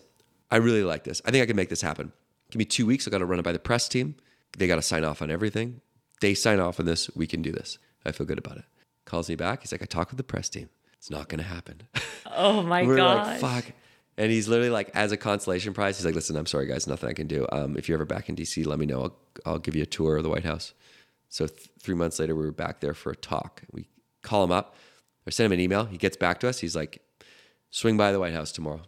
I 0.50 0.56
really 0.56 0.82
like 0.82 1.04
this. 1.04 1.22
I 1.24 1.30
think 1.30 1.44
I 1.44 1.46
can 1.46 1.54
make 1.54 1.68
this 1.68 1.82
happen. 1.82 2.12
Give 2.50 2.58
me 2.58 2.64
two 2.64 2.86
weeks. 2.86 3.06
I 3.06 3.12
got 3.12 3.18
to 3.18 3.24
run 3.24 3.38
it 3.38 3.44
by 3.44 3.52
the 3.52 3.60
press 3.60 3.88
team. 3.88 4.16
They 4.58 4.66
got 4.66 4.76
to 4.76 4.82
sign 4.82 5.04
off 5.04 5.22
on 5.22 5.30
everything. 5.30 5.80
They 6.20 6.34
sign 6.34 6.58
off 6.58 6.80
on 6.80 6.86
this. 6.86 7.08
We 7.14 7.28
can 7.28 7.40
do 7.40 7.52
this. 7.52 7.78
I 8.04 8.10
feel 8.10 8.26
good 8.26 8.38
about 8.38 8.56
it. 8.56 8.64
Calls 9.04 9.28
me 9.28 9.36
back. 9.36 9.60
He's 9.60 9.70
like, 9.70 9.82
I 9.82 9.86
talked 9.86 10.10
with 10.10 10.18
the 10.18 10.24
press 10.24 10.48
team. 10.48 10.70
It's 10.98 11.08
not 11.08 11.28
going 11.28 11.38
to 11.38 11.44
happen. 11.46 11.82
oh 12.34 12.64
my 12.64 12.82
We're 12.86 12.96
god 12.96 13.26
like, 13.28 13.40
fuck. 13.40 13.72
And 14.16 14.30
he's 14.30 14.48
literally 14.48 14.70
like, 14.70 14.90
as 14.94 15.10
a 15.12 15.16
consolation 15.16 15.74
prize, 15.74 15.96
he's 15.98 16.06
like, 16.06 16.14
listen, 16.14 16.36
I'm 16.36 16.46
sorry, 16.46 16.66
guys, 16.66 16.86
nothing 16.86 17.08
I 17.08 17.14
can 17.14 17.26
do. 17.26 17.46
Um, 17.50 17.76
if 17.76 17.88
you're 17.88 17.96
ever 17.96 18.04
back 18.04 18.28
in 18.28 18.36
DC, 18.36 18.64
let 18.64 18.78
me 18.78 18.86
know. 18.86 19.02
I'll, 19.02 19.16
I'll 19.44 19.58
give 19.58 19.74
you 19.74 19.82
a 19.82 19.86
tour 19.86 20.16
of 20.16 20.22
the 20.22 20.30
White 20.30 20.44
House. 20.44 20.72
So 21.28 21.46
th- 21.46 21.68
three 21.80 21.96
months 21.96 22.20
later, 22.20 22.36
we 22.36 22.44
were 22.44 22.52
back 22.52 22.80
there 22.80 22.94
for 22.94 23.10
a 23.10 23.16
talk. 23.16 23.62
We 23.72 23.88
call 24.22 24.44
him 24.44 24.52
up 24.52 24.76
or 25.26 25.32
send 25.32 25.46
him 25.46 25.52
an 25.52 25.60
email. 25.60 25.84
He 25.84 25.96
gets 25.96 26.16
back 26.16 26.38
to 26.40 26.48
us. 26.48 26.60
He's 26.60 26.76
like, 26.76 27.02
swing 27.70 27.96
by 27.96 28.12
the 28.12 28.20
White 28.20 28.34
House 28.34 28.52
tomorrow. 28.52 28.82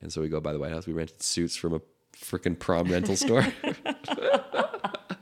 And 0.00 0.12
so 0.12 0.20
we 0.20 0.28
go 0.28 0.40
by 0.40 0.52
the 0.52 0.58
White 0.58 0.72
House. 0.72 0.86
We 0.88 0.92
rented 0.92 1.22
suits 1.22 1.54
from 1.54 1.74
a 1.74 1.80
freaking 2.16 2.58
prom 2.58 2.90
rental 2.90 3.16
store. 3.24 3.46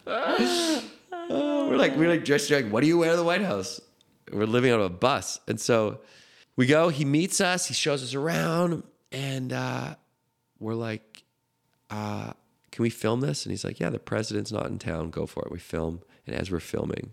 Oh, 0.07 1.69
we're 1.69 1.77
like, 1.77 1.95
we're 1.97 2.09
like 2.09 2.25
dressed 2.25 2.51
like, 2.51 2.71
what 2.71 2.81
do 2.81 2.87
you 2.87 2.97
wear 2.97 3.11
to 3.11 3.17
the 3.17 3.25
White 3.25 3.43
House? 3.43 3.81
We're 4.33 4.47
living 4.47 4.73
on 4.73 4.81
a 4.81 4.89
bus. 4.89 5.41
And 5.47 5.61
so 5.61 6.01
we 6.57 6.67
go, 6.67 6.89
he 6.89 7.05
meets 7.05 7.41
us, 7.41 7.67
he 7.67 7.75
shows 7.75 8.03
us 8.03 8.15
around, 8.15 8.83
and 9.17 9.51
uh, 9.51 9.95
we're 10.61 10.75
like, 10.75 11.25
uh, 11.89 12.33
can 12.71 12.83
we 12.83 12.91
film 12.91 13.23
this? 13.23 13.47
And 13.47 13.51
he's 13.51 13.65
like, 13.65 13.81
yeah, 13.81 13.89
the 13.89 13.99
president's 13.99 14.53
not 14.53 14.67
in 14.67 14.79
town. 14.79 15.09
Go 15.09 15.25
for 15.25 15.43
it. 15.47 15.51
We 15.51 15.59
film. 15.59 16.03
And 16.27 16.37
as 16.37 16.51
we're 16.51 16.61
filming, 16.61 17.13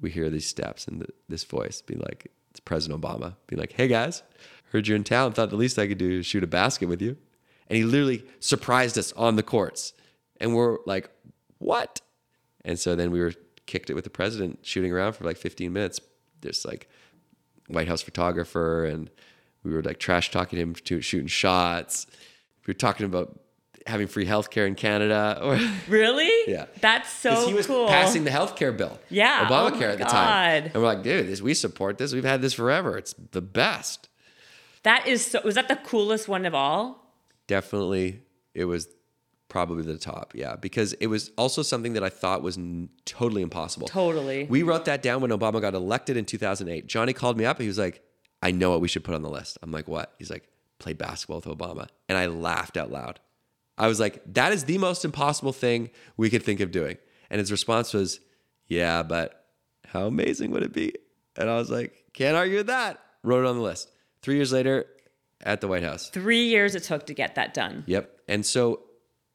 we 0.00 0.10
hear 0.10 0.28
these 0.30 0.48
steps 0.48 0.88
and 0.88 1.00
the, 1.02 1.06
this 1.28 1.44
voice 1.44 1.80
be 1.80 1.94
like, 1.94 2.32
it's 2.50 2.58
President 2.58 3.00
Obama, 3.00 3.36
be 3.46 3.54
like, 3.54 3.72
hey 3.72 3.86
guys, 3.86 4.24
heard 4.72 4.88
you're 4.88 4.96
in 4.96 5.04
town. 5.04 5.32
Thought 5.32 5.50
the 5.50 5.56
least 5.56 5.78
I 5.78 5.86
could 5.86 5.98
do 5.98 6.18
is 6.18 6.26
shoot 6.26 6.42
a 6.42 6.48
basket 6.48 6.88
with 6.88 7.00
you. 7.00 7.16
And 7.68 7.76
he 7.76 7.84
literally 7.84 8.24
surprised 8.40 8.98
us 8.98 9.12
on 9.12 9.36
the 9.36 9.44
courts. 9.44 9.92
And 10.40 10.56
we're 10.56 10.78
like, 10.86 11.08
what? 11.58 12.00
And 12.64 12.80
so 12.80 12.96
then 12.96 13.12
we 13.12 13.20
were 13.20 13.32
kicked 13.66 13.90
it 13.90 13.94
with 13.94 14.04
the 14.04 14.10
president 14.10 14.58
shooting 14.62 14.92
around 14.92 15.12
for 15.12 15.22
like 15.22 15.36
15 15.36 15.72
minutes. 15.72 16.00
There's 16.40 16.64
like 16.64 16.88
White 17.68 17.86
House 17.86 18.02
photographer 18.02 18.84
and 18.84 19.08
We 19.66 19.74
were 19.74 19.82
like 19.82 19.98
trash 19.98 20.30
talking 20.30 20.58
him 20.58 20.74
to 20.74 21.00
shooting 21.00 21.26
shots. 21.26 22.06
We 22.66 22.70
were 22.70 22.78
talking 22.78 23.04
about 23.06 23.40
having 23.86 24.06
free 24.06 24.26
healthcare 24.26 24.66
in 24.66 24.74
Canada. 24.74 25.38
Or 25.42 25.58
Really? 25.88 26.30
Yeah. 26.50 26.66
That's 26.80 27.10
so 27.10 27.46
he 27.48 27.54
was 27.54 27.66
cool. 27.66 27.88
passing 27.88 28.24
the 28.24 28.30
healthcare 28.30 28.76
bill. 28.76 28.98
Yeah. 29.10 29.46
Obamacare 29.46 29.88
Oh 29.88 29.92
at 29.92 29.98
the 29.98 30.04
time. 30.04 30.64
And 30.64 30.74
we're 30.74 30.82
like, 30.82 31.02
dude, 31.02 31.26
this, 31.28 31.40
we 31.42 31.54
support 31.54 31.98
this. 31.98 32.12
We've 32.12 32.24
had 32.24 32.42
this 32.42 32.54
forever. 32.54 32.96
It's 32.96 33.14
the 33.32 33.42
best. 33.42 34.08
that 34.84 35.06
is 35.06 35.24
so. 35.26 35.40
Was 35.44 35.54
that 35.56 35.68
the 35.68 35.76
coolest 35.76 36.28
one 36.28 36.46
of 36.46 36.54
all? 36.54 37.12
Definitely, 37.48 38.22
it 38.54 38.64
was 38.64 38.88
probably 39.48 39.84
the 39.84 39.98
top. 39.98 40.32
Yeah, 40.34 40.56
because 40.56 40.92
it 40.94 41.06
was 41.06 41.30
also 41.38 41.62
something 41.62 41.92
that 41.92 42.02
I 42.02 42.08
thought 42.08 42.42
was 42.42 42.56
n- 42.58 42.88
totally 43.04 43.42
impossible. 43.42 43.86
Totally. 43.86 44.46
We 44.46 44.62
wrote 44.64 44.84
that 44.86 45.02
down 45.02 45.20
when 45.22 45.30
Obama 45.30 45.60
got 45.60 45.74
elected 45.74 46.16
in 46.16 46.24
2008. 46.24 46.86
Johnny 46.88 47.12
called 47.12 47.36
me 47.38 47.44
up. 47.44 47.60
He 47.60 47.68
was 47.68 47.78
like, 47.78 48.02
I 48.46 48.52
know 48.52 48.70
what 48.70 48.80
we 48.80 48.86
should 48.86 49.02
put 49.02 49.16
on 49.16 49.22
the 49.22 49.28
list. 49.28 49.58
I'm 49.60 49.72
like, 49.72 49.88
what? 49.88 50.14
He's 50.18 50.30
like, 50.30 50.48
play 50.78 50.92
basketball 50.92 51.38
with 51.38 51.46
Obama. 51.46 51.88
And 52.08 52.16
I 52.16 52.26
laughed 52.26 52.76
out 52.76 52.92
loud. 52.92 53.18
I 53.76 53.88
was 53.88 53.98
like, 53.98 54.22
that 54.34 54.52
is 54.52 54.66
the 54.66 54.78
most 54.78 55.04
impossible 55.04 55.52
thing 55.52 55.90
we 56.16 56.30
could 56.30 56.44
think 56.44 56.60
of 56.60 56.70
doing. 56.70 56.96
And 57.28 57.40
his 57.40 57.50
response 57.50 57.92
was, 57.92 58.20
yeah, 58.68 59.02
but 59.02 59.46
how 59.88 60.06
amazing 60.06 60.52
would 60.52 60.62
it 60.62 60.72
be? 60.72 60.94
And 61.34 61.50
I 61.50 61.56
was 61.56 61.72
like, 61.72 62.04
can't 62.12 62.36
argue 62.36 62.58
with 62.58 62.68
that. 62.68 63.00
Wrote 63.24 63.44
it 63.44 63.48
on 63.48 63.56
the 63.56 63.64
list. 63.64 63.90
Three 64.22 64.36
years 64.36 64.52
later, 64.52 64.86
at 65.42 65.60
the 65.60 65.66
White 65.66 65.82
House. 65.82 66.08
Three 66.10 66.46
years 66.46 66.76
it 66.76 66.84
took 66.84 67.04
to 67.06 67.14
get 67.14 67.34
that 67.34 67.52
done. 67.52 67.82
Yep. 67.88 68.16
And 68.28 68.46
so 68.46 68.84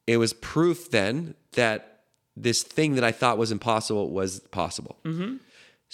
it 0.07 0.15
was 0.15 0.31
proof 0.31 0.89
then 0.89 1.35
that 1.51 2.03
this 2.37 2.63
thing 2.63 2.95
that 2.95 3.03
I 3.03 3.11
thought 3.11 3.37
was 3.37 3.51
impossible 3.51 4.09
was 4.09 4.39
possible. 4.39 4.99
Mm-hmm. 5.03 5.35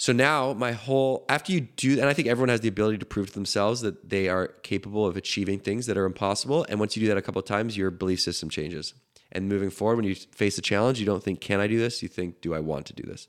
So 0.00 0.12
now 0.12 0.52
my 0.52 0.70
whole 0.70 1.24
after 1.28 1.52
you 1.52 1.60
do, 1.60 1.98
and 1.98 2.08
I 2.08 2.12
think 2.12 2.28
everyone 2.28 2.50
has 2.50 2.60
the 2.60 2.68
ability 2.68 2.98
to 2.98 3.04
prove 3.04 3.30
to 3.30 3.34
themselves 3.34 3.80
that 3.80 4.08
they 4.08 4.28
are 4.28 4.46
capable 4.62 5.04
of 5.04 5.16
achieving 5.16 5.58
things 5.58 5.86
that 5.86 5.98
are 5.98 6.04
impossible. 6.04 6.64
And 6.68 6.78
once 6.78 6.96
you 6.96 7.02
do 7.02 7.08
that 7.08 7.16
a 7.16 7.22
couple 7.22 7.40
of 7.40 7.46
times, 7.46 7.76
your 7.76 7.90
belief 7.90 8.20
system 8.20 8.48
changes. 8.48 8.94
And 9.32 9.48
moving 9.48 9.70
forward, 9.70 9.96
when 9.96 10.04
you 10.04 10.14
face 10.14 10.56
a 10.56 10.62
challenge, 10.62 11.00
you 11.00 11.04
don't 11.04 11.22
think, 11.24 11.40
"Can 11.40 11.58
I 11.58 11.66
do 11.66 11.80
this?" 11.80 12.00
You 12.00 12.08
think, 12.08 12.40
"Do 12.40 12.54
I 12.54 12.60
want 12.60 12.86
to 12.86 12.92
do 12.92 13.02
this?" 13.02 13.26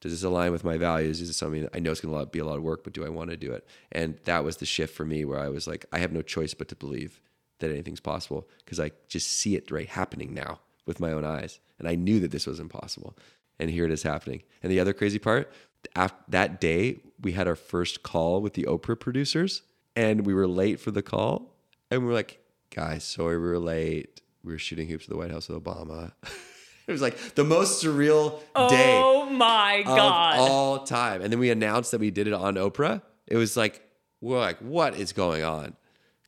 Does 0.00 0.10
this 0.10 0.24
align 0.24 0.50
with 0.50 0.64
my 0.64 0.76
values? 0.76 1.20
Is 1.20 1.30
it 1.30 1.34
something 1.34 1.68
I 1.72 1.78
know 1.78 1.92
it's 1.92 2.00
going 2.00 2.18
to 2.18 2.26
be 2.26 2.40
a 2.40 2.44
lot 2.44 2.58
of 2.58 2.64
work, 2.64 2.82
but 2.82 2.92
do 2.92 3.04
I 3.04 3.08
want 3.08 3.30
to 3.30 3.36
do 3.36 3.52
it? 3.52 3.64
And 3.92 4.18
that 4.24 4.42
was 4.42 4.56
the 4.56 4.66
shift 4.66 4.92
for 4.92 5.04
me, 5.04 5.24
where 5.24 5.38
I 5.38 5.48
was 5.48 5.68
like, 5.68 5.86
I 5.92 6.00
have 6.00 6.12
no 6.12 6.22
choice 6.22 6.54
but 6.54 6.66
to 6.68 6.74
believe 6.74 7.20
that 7.60 7.70
anything's 7.70 8.00
possible 8.00 8.48
because 8.64 8.80
I 8.80 8.90
just 9.06 9.28
see 9.28 9.54
it 9.54 9.70
right 9.70 9.88
happening 9.88 10.34
now 10.34 10.58
with 10.86 10.98
my 10.98 11.12
own 11.12 11.24
eyes, 11.24 11.60
and 11.78 11.86
I 11.86 11.94
knew 11.94 12.18
that 12.18 12.32
this 12.32 12.46
was 12.48 12.58
impossible, 12.58 13.16
and 13.60 13.70
here 13.70 13.84
it 13.84 13.92
is 13.92 14.02
happening. 14.02 14.42
And 14.60 14.72
the 14.72 14.80
other 14.80 14.92
crazy 14.92 15.20
part, 15.20 15.52
after 15.96 16.22
that 16.28 16.60
day, 16.60 17.00
we 17.20 17.32
had 17.32 17.46
our 17.46 17.56
first 17.56 18.02
call 18.02 18.40
with 18.40 18.54
the 18.54 18.64
Oprah 18.64 18.98
producers, 18.98 19.62
and 19.96 20.24
we 20.26 20.34
were 20.34 20.46
late 20.48 20.80
for 20.80 20.90
the 20.90 21.02
call, 21.02 21.54
and 21.90 22.02
we 22.02 22.06
were 22.08 22.14
like, 22.14 22.38
guys, 22.74 23.04
sorry 23.04 23.36
we 23.38 23.48
were 23.48 23.58
late. 23.58 24.20
We 24.42 24.52
were 24.52 24.58
shooting 24.58 24.88
hoops 24.88 25.04
at 25.04 25.10
the 25.10 25.16
White 25.16 25.30
House 25.30 25.48
with 25.48 25.62
Obama. 25.62 26.12
it 26.86 26.92
was 26.92 27.02
like 27.02 27.34
the 27.34 27.44
most 27.44 27.84
surreal 27.84 28.38
day 28.68 29.00
Oh 29.04 29.28
my 29.30 29.74
of 29.80 29.84
god! 29.86 30.38
all 30.38 30.84
time. 30.84 31.20
And 31.20 31.30
then 31.32 31.38
we 31.38 31.50
announced 31.50 31.90
that 31.90 32.00
we 32.00 32.10
did 32.10 32.26
it 32.26 32.32
on 32.32 32.54
Oprah. 32.54 33.02
It 33.26 33.36
was 33.36 33.56
like, 33.56 33.82
we're 34.22 34.38
like, 34.38 34.58
what 34.58 34.94
is 34.94 35.12
going 35.12 35.42
on? 35.44 35.74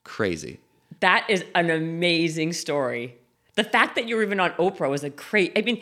Crazy. 0.03 0.59
That 0.99 1.25
is 1.29 1.43
an 1.55 1.69
amazing 1.69 2.53
story. 2.53 3.15
The 3.55 3.63
fact 3.63 3.95
that 3.95 4.07
you 4.07 4.15
were 4.15 4.23
even 4.23 4.39
on 4.39 4.51
Oprah 4.51 4.89
was 4.89 5.03
a 5.03 5.09
great. 5.09 5.51
I 5.57 5.61
mean, 5.61 5.81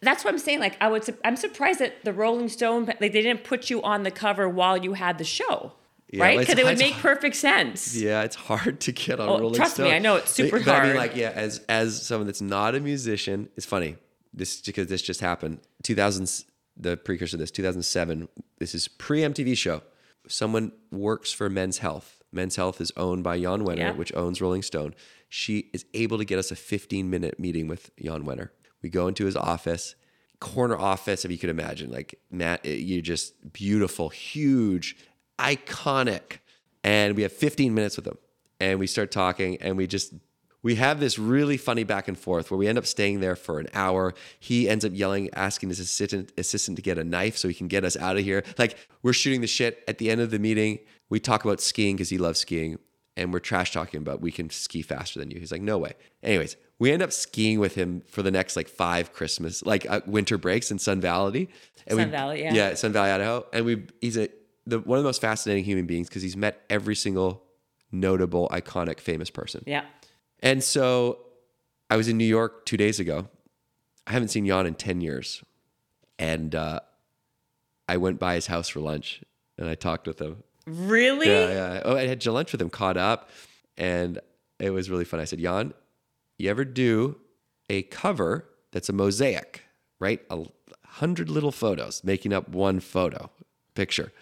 that's 0.00 0.24
what 0.24 0.32
I'm 0.32 0.38
saying. 0.38 0.60
Like, 0.60 0.76
I 0.80 0.88
would. 0.88 1.04
su- 1.04 1.16
I'm 1.24 1.36
surprised 1.36 1.80
that 1.80 2.04
the 2.04 2.12
Rolling 2.12 2.48
Stone, 2.48 2.86
like, 2.86 3.00
they 3.00 3.08
didn't 3.08 3.44
put 3.44 3.70
you 3.70 3.82
on 3.82 4.02
the 4.02 4.10
cover 4.10 4.48
while 4.48 4.76
you 4.76 4.92
had 4.94 5.18
the 5.18 5.24
show, 5.24 5.72
Yeah, 6.10 6.22
right? 6.24 6.38
Because 6.38 6.58
it 6.58 6.64
would 6.64 6.78
make 6.78 6.94
perfect 6.94 7.36
sense. 7.36 7.96
Yeah, 7.96 8.22
it's 8.22 8.36
hard 8.36 8.80
to 8.80 8.92
get 8.92 9.18
on 9.20 9.28
Oh, 9.28 9.38
Rolling 9.38 9.54
trust 9.56 9.78
me, 9.78 9.90
I 9.92 9.98
know 9.98 10.16
it's 10.16 10.30
super 10.30 10.58
but, 10.58 10.66
but 10.66 10.74
I 10.74 10.78
mean, 10.86 10.96
hard. 10.96 10.96
like, 10.96 11.16
yeah, 11.16 11.32
as 11.34 11.60
as 11.68 12.00
someone 12.06 12.26
that's 12.26 12.40
not 12.42 12.74
a 12.74 12.80
musician, 12.80 13.48
it's 13.56 13.66
funny. 13.66 13.96
This 14.32 14.60
because 14.60 14.86
this 14.88 15.02
just 15.02 15.20
happened. 15.20 15.60
2000s, 15.84 16.44
the 16.76 16.96
precursor 16.96 17.32
to 17.32 17.36
this, 17.38 17.50
2007. 17.50 18.28
This 18.58 18.74
is 18.74 18.86
pre 18.88 19.20
MTV 19.22 19.56
show. 19.56 19.82
Someone 20.28 20.72
works 20.92 21.32
for 21.32 21.48
Men's 21.48 21.78
Health. 21.78 22.22
Men's 22.30 22.56
Health 22.56 22.80
is 22.80 22.92
owned 22.96 23.24
by 23.24 23.40
Jan 23.40 23.64
Wenner, 23.64 23.78
Yeah. 23.78 23.92
which 23.92 24.12
owns 24.14 24.40
Rolling 24.42 24.62
Stone. 24.62 24.94
She 25.30 25.70
is 25.72 25.86
able 25.94 26.18
to 26.18 26.24
get 26.26 26.38
us 26.38 26.50
a 26.50 26.56
15 26.56 27.08
minute 27.08 27.40
meeting 27.40 27.66
with 27.68 27.90
Jan 28.00 28.24
Wenner. 28.24 28.50
We 28.82 28.90
go 28.90 29.08
into 29.08 29.24
his 29.24 29.36
office, 29.36 29.94
corner 30.40 30.76
office, 30.76 31.24
if 31.24 31.30
you 31.30 31.38
could 31.38 31.50
imagine. 31.50 31.90
Like 31.90 32.18
Matt, 32.30 32.64
eh, 32.64 32.74
you're 32.74 33.02
just 33.02 33.52
beautiful, 33.52 34.08
huge, 34.08 34.96
iconic. 35.38 36.38
And 36.84 37.16
we 37.16 37.22
have 37.22 37.32
15 37.32 37.74
minutes 37.74 37.96
with 37.96 38.06
him. 38.06 38.18
And 38.60 38.78
we 38.78 38.86
start 38.86 39.10
talking 39.12 39.56
and 39.60 39.76
we 39.76 39.86
just 39.86 40.12
we 40.62 40.74
have 40.74 40.98
this 40.98 41.18
really 41.18 41.56
funny 41.56 41.84
back 41.84 42.08
and 42.08 42.18
forth 42.18 42.50
where 42.50 42.58
we 42.58 42.66
end 42.66 42.78
up 42.78 42.86
staying 42.86 43.20
there 43.20 43.36
for 43.36 43.60
an 43.60 43.68
hour. 43.72 44.14
He 44.40 44.68
ends 44.68 44.84
up 44.84 44.92
yelling, 44.92 45.30
asking 45.34 45.68
his 45.68 45.78
assistant 45.78 46.32
assistant 46.36 46.76
to 46.76 46.82
get 46.82 46.98
a 46.98 47.04
knife 47.04 47.36
so 47.36 47.48
he 47.48 47.54
can 47.54 47.68
get 47.68 47.84
us 47.84 47.96
out 47.96 48.16
of 48.16 48.24
here. 48.24 48.42
Like 48.58 48.76
we're 49.02 49.12
shooting 49.12 49.40
the 49.40 49.46
shit. 49.46 49.84
At 49.86 49.98
the 49.98 50.10
end 50.10 50.20
of 50.20 50.30
the 50.30 50.38
meeting, 50.38 50.80
we 51.08 51.20
talk 51.20 51.44
about 51.44 51.60
skiing 51.60 51.96
because 51.96 52.10
he 52.10 52.18
loves 52.18 52.40
skiing, 52.40 52.78
and 53.18 53.32
we're 53.32 53.40
trash 53.40 53.72
talking 53.72 53.98
about 53.98 54.20
we 54.20 54.30
can 54.32 54.48
ski 54.48 54.80
faster 54.80 55.18
than 55.18 55.30
you. 55.30 55.38
He's 55.38 55.52
like, 55.52 55.60
no 55.60 55.76
way. 55.76 55.92
Anyways, 56.22 56.56
we 56.78 56.92
end 56.92 57.02
up 57.02 57.12
skiing 57.12 57.58
with 57.58 57.74
him 57.74 58.02
for 58.06 58.22
the 58.22 58.30
next 58.30 58.56
like 58.56 58.68
five 58.68 59.12
Christmas, 59.12 59.64
like 59.66 59.88
uh, 59.90 60.00
winter 60.06 60.38
breaks 60.38 60.70
in 60.70 60.78
Sun 60.78 61.00
Valley. 61.00 61.50
And 61.86 61.98
Sun 61.98 62.06
we- 62.08 62.12
Valley, 62.12 62.42
yeah. 62.42 62.54
yeah, 62.54 62.74
Sun 62.74 62.92
Valley, 62.92 63.10
Idaho, 63.10 63.44
and 63.52 63.64
we 63.64 63.84
he's 64.00 64.16
a 64.16 64.28
the 64.66 64.78
one 64.78 64.98
of 64.98 65.04
the 65.04 65.08
most 65.08 65.20
fascinating 65.20 65.64
human 65.64 65.86
beings 65.86 66.08
because 66.08 66.22
he's 66.22 66.36
met 66.36 66.62
every 66.70 66.94
single 66.94 67.42
notable, 67.90 68.48
iconic, 68.52 69.00
famous 69.00 69.30
person. 69.30 69.62
Yeah. 69.66 69.84
And 70.40 70.62
so 70.62 71.18
I 71.90 71.96
was 71.96 72.08
in 72.08 72.16
New 72.18 72.24
York 72.24 72.66
two 72.66 72.76
days 72.76 73.00
ago. 73.00 73.28
I 74.06 74.12
haven't 74.12 74.28
seen 74.28 74.46
Jan 74.46 74.66
in 74.66 74.74
10 74.74 75.00
years. 75.00 75.42
And 76.18 76.54
uh, 76.54 76.80
I 77.88 77.96
went 77.96 78.18
by 78.18 78.34
his 78.34 78.46
house 78.46 78.68
for 78.68 78.80
lunch 78.80 79.22
and 79.56 79.68
I 79.68 79.74
talked 79.74 80.06
with 80.06 80.20
him. 80.20 80.42
Really? 80.68 81.28
Yeah, 81.28 81.48
yeah. 81.48 81.82
Oh, 81.84 81.96
I 81.96 82.06
had 82.06 82.24
lunch 82.26 82.52
with 82.52 82.60
him, 82.60 82.70
caught 82.70 82.96
up, 82.96 83.30
and 83.76 84.20
it 84.58 84.70
was 84.70 84.90
really 84.90 85.04
fun. 85.04 85.20
I 85.20 85.24
said, 85.24 85.38
Jan, 85.38 85.72
you 86.38 86.50
ever 86.50 86.64
do 86.64 87.16
a 87.70 87.82
cover 87.82 88.44
that's 88.72 88.88
a 88.88 88.92
mosaic, 88.92 89.64
right? 90.00 90.20
A 90.30 90.44
hundred 90.84 91.30
little 91.30 91.52
photos 91.52 92.02
making 92.04 92.32
up 92.32 92.48
one 92.48 92.80
photo 92.80 93.30
picture. 93.74 94.12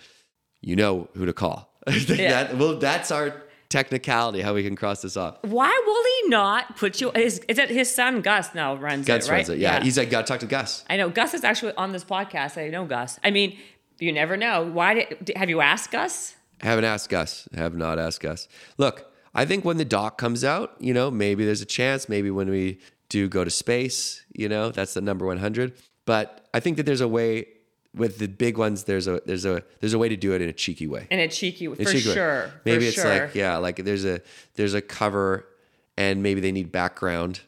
You 0.60 0.76
know 0.76 1.08
who 1.14 1.26
to 1.26 1.32
call. 1.32 1.72
Yeah. 1.88 2.44
that, 2.44 2.58
well, 2.58 2.78
that's 2.78 3.12
our 3.12 3.44
technicality, 3.68 4.40
how 4.40 4.54
we 4.54 4.62
can 4.62 4.76
cross 4.76 5.02
this 5.02 5.16
off. 5.16 5.36
Why 5.42 5.82
will 5.86 6.04
he 6.24 6.30
not 6.30 6.76
put 6.76 7.00
you? 7.00 7.12
Is, 7.12 7.40
is 7.48 7.58
it 7.58 7.70
his 7.70 7.92
son 7.94 8.20
Gus 8.22 8.54
now 8.54 8.74
runs 8.76 9.06
Gus 9.06 9.26
it, 9.26 9.30
right? 9.30 9.36
runs 9.36 9.48
it. 9.50 9.58
Yeah. 9.58 9.82
He's 9.82 9.98
like, 9.98 10.10
gotta 10.10 10.26
talk 10.26 10.40
to 10.40 10.46
Gus. 10.46 10.84
I 10.90 10.96
know 10.96 11.08
Gus 11.10 11.34
is 11.34 11.44
actually 11.44 11.74
on 11.76 11.92
this 11.92 12.04
podcast. 12.04 12.58
I 12.60 12.68
know 12.68 12.84
Gus. 12.84 13.18
I 13.22 13.30
mean, 13.30 13.58
you 13.98 14.12
never 14.12 14.36
know. 14.36 14.64
Why 14.64 14.94
did 14.94 15.32
have 15.36 15.48
you 15.50 15.60
asked 15.60 15.90
Gus? 15.90 16.35
Haven't 16.60 16.84
asked 16.84 17.08
Gus. 17.10 17.48
Have 17.54 17.74
not 17.74 17.98
asked 17.98 18.20
Gus. 18.20 18.48
Look, 18.78 19.12
I 19.34 19.44
think 19.44 19.64
when 19.64 19.76
the 19.76 19.84
doc 19.84 20.18
comes 20.18 20.44
out, 20.44 20.74
you 20.80 20.94
know, 20.94 21.10
maybe 21.10 21.44
there's 21.44 21.60
a 21.60 21.66
chance. 21.66 22.08
Maybe 22.08 22.30
when 22.30 22.48
we 22.48 22.78
do 23.08 23.28
go 23.28 23.44
to 23.44 23.50
space, 23.50 24.24
you 24.32 24.48
know, 24.48 24.70
that's 24.70 24.94
the 24.94 25.00
number 25.00 25.26
100. 25.26 25.74
But 26.06 26.48
I 26.54 26.60
think 26.60 26.76
that 26.78 26.84
there's 26.84 27.00
a 27.00 27.08
way 27.08 27.46
with 27.94 28.18
the 28.18 28.28
big 28.28 28.58
ones. 28.58 28.84
There's 28.84 29.06
a 29.06 29.20
there's 29.26 29.44
a 29.44 29.62
there's 29.80 29.92
a 29.92 29.98
way 29.98 30.08
to 30.08 30.16
do 30.16 30.32
it 30.32 30.40
in 30.42 30.48
a 30.48 30.52
cheeky 30.52 30.86
way. 30.86 31.06
In 31.10 31.18
a 31.18 31.28
cheeky, 31.28 31.66
for 31.66 31.74
In 31.74 31.86
a 31.86 31.92
cheeky 31.92 32.08
way. 32.08 32.14
sure. 32.14 32.50
Maybe 32.64 32.84
for 32.84 32.88
it's 32.88 32.94
sure. 33.02 33.20
like 33.26 33.34
yeah, 33.34 33.56
like 33.58 33.76
there's 33.84 34.04
a 34.04 34.20
there's 34.54 34.74
a 34.74 34.80
cover, 34.80 35.46
and 35.96 36.22
maybe 36.22 36.40
they 36.40 36.52
need 36.52 36.72
background 36.72 37.40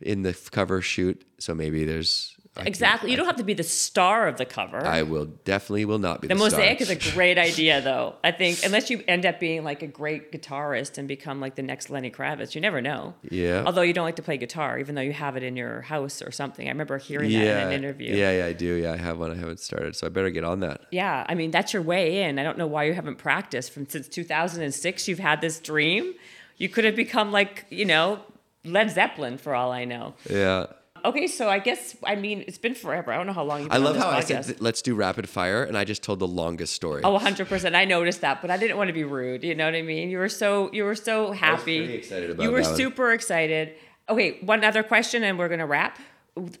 in 0.00 0.22
the 0.22 0.32
cover 0.50 0.80
shoot. 0.82 1.22
So 1.38 1.54
maybe 1.54 1.84
there's 1.84 2.35
Can- 2.56 2.66
exactly. 2.66 3.10
You 3.10 3.16
don't 3.16 3.26
have 3.26 3.36
to 3.36 3.44
be 3.44 3.54
the 3.54 3.62
star 3.62 4.26
of 4.26 4.36
the 4.38 4.44
cover. 4.44 4.84
I 4.84 5.02
will 5.02 5.26
definitely 5.26 5.84
will 5.84 5.98
not 5.98 6.20
be 6.20 6.28
the 6.28 6.34
star. 6.36 6.50
the, 6.50 6.56
mosaic 6.56 6.80
star. 6.80 6.96
is 6.96 7.06
a 7.08 7.12
great 7.12 7.38
idea, 7.38 7.80
though. 7.80 8.14
I 8.24 8.32
think 8.32 8.64
unless 8.64 8.90
you 8.90 9.02
end 9.06 9.26
up 9.26 9.38
being 9.40 9.64
like 9.64 9.82
a 9.82 9.86
great 9.86 10.32
guitarist 10.32 10.98
and 10.98 11.06
become 11.06 11.40
like 11.40 11.54
the 11.54 11.62
next 11.62 11.90
Lenny 11.90 12.10
Kravitz, 12.10 12.54
you 12.54 12.60
never 12.60 12.80
know. 12.80 13.14
Yeah. 13.30 13.62
Although 13.66 13.82
you 13.82 13.92
don't 13.92 14.04
like 14.04 14.16
to 14.16 14.22
play 14.22 14.36
guitar, 14.36 14.78
even 14.78 14.94
though 14.94 15.02
you 15.02 15.12
have 15.12 15.36
it 15.36 15.42
in 15.42 15.56
your 15.56 15.82
house 15.82 16.22
or 16.22 16.30
something. 16.30 16.66
I 16.66 16.70
remember 16.70 16.98
hearing 16.98 17.30
that 17.32 17.42
in 17.42 17.68
an 17.68 17.72
interview. 17.72 18.14
Yeah, 18.14 18.32
yeah, 18.38 18.46
I 18.46 18.52
do. 18.52 18.74
Yeah, 18.74 18.92
I 18.92 18.96
have 18.96 19.18
one. 19.18 19.30
I 19.30 19.36
haven't 19.36 19.60
started, 19.60 19.94
so 19.96 20.06
I 20.06 20.10
better 20.10 20.30
get 20.30 20.44
on 20.44 20.60
that. 20.60 20.82
Yeah, 20.90 21.24
I 21.28 21.34
mean 21.34 21.50
that's 21.50 21.72
your 21.72 21.82
way 21.82 22.22
in. 22.22 22.38
I 22.38 22.42
don't 22.42 22.58
know 22.58 22.66
why 22.66 22.84
you 22.84 22.94
haven't 22.94 23.16
practiced 23.16 23.72
from 23.72 23.88
since 23.88 24.08
2006. 24.08 25.08
You've 25.08 25.18
had 25.18 25.40
this 25.40 25.60
dream. 25.60 26.14
You 26.56 26.68
could 26.68 26.84
have 26.84 26.96
become 26.96 27.32
like 27.32 27.66
you 27.70 27.84
know 27.84 28.20
Led 28.64 28.90
Zeppelin 28.90 29.38
for 29.38 29.54
all 29.54 29.72
I 29.72 29.84
know. 29.84 30.14
Yeah. 30.28 30.66
Okay, 31.06 31.26
so 31.28 31.48
I 31.48 31.60
guess 31.60 31.96
I 32.04 32.16
mean 32.16 32.42
it's 32.48 32.58
been 32.58 32.74
forever. 32.74 33.12
I 33.12 33.16
don't 33.16 33.26
know 33.28 33.32
how 33.32 33.44
long 33.44 33.62
you've 33.62 33.70
I 33.72 33.76
love 33.78 33.96
how 33.96 34.08
I 34.10 34.20
said 34.20 34.60
let's 34.60 34.82
do 34.82 34.94
rapid 34.96 35.28
fire, 35.28 35.62
and 35.62 35.78
I 35.78 35.84
just 35.84 36.02
told 36.02 36.18
the 36.18 36.26
longest 36.26 36.74
story. 36.74 37.02
Oh, 37.04 37.16
100%. 37.18 37.74
I 37.76 37.84
noticed 37.84 38.20
that, 38.22 38.42
but 38.42 38.50
I 38.50 38.56
didn't 38.56 38.76
want 38.76 38.88
to 38.88 38.92
be 38.92 39.04
rude. 39.04 39.44
You 39.44 39.54
know 39.54 39.64
what 39.66 39.74
I 39.76 39.82
mean? 39.82 40.10
You 40.10 40.18
were 40.18 40.28
so 40.28 40.68
you 40.72 40.82
were 40.84 40.96
so 40.96 41.30
happy. 41.32 41.78
pretty 41.78 41.94
excited 41.94 42.30
about 42.30 42.42
You 42.42 42.50
were 42.50 42.60
that 42.62 42.68
one. 42.70 42.76
super 42.76 43.12
excited. 43.12 43.74
Okay, 44.08 44.38
one 44.40 44.64
other 44.64 44.82
question 44.82 45.22
and 45.22 45.38
we're 45.38 45.48
going 45.48 45.60
to 45.60 45.66
wrap. 45.66 45.98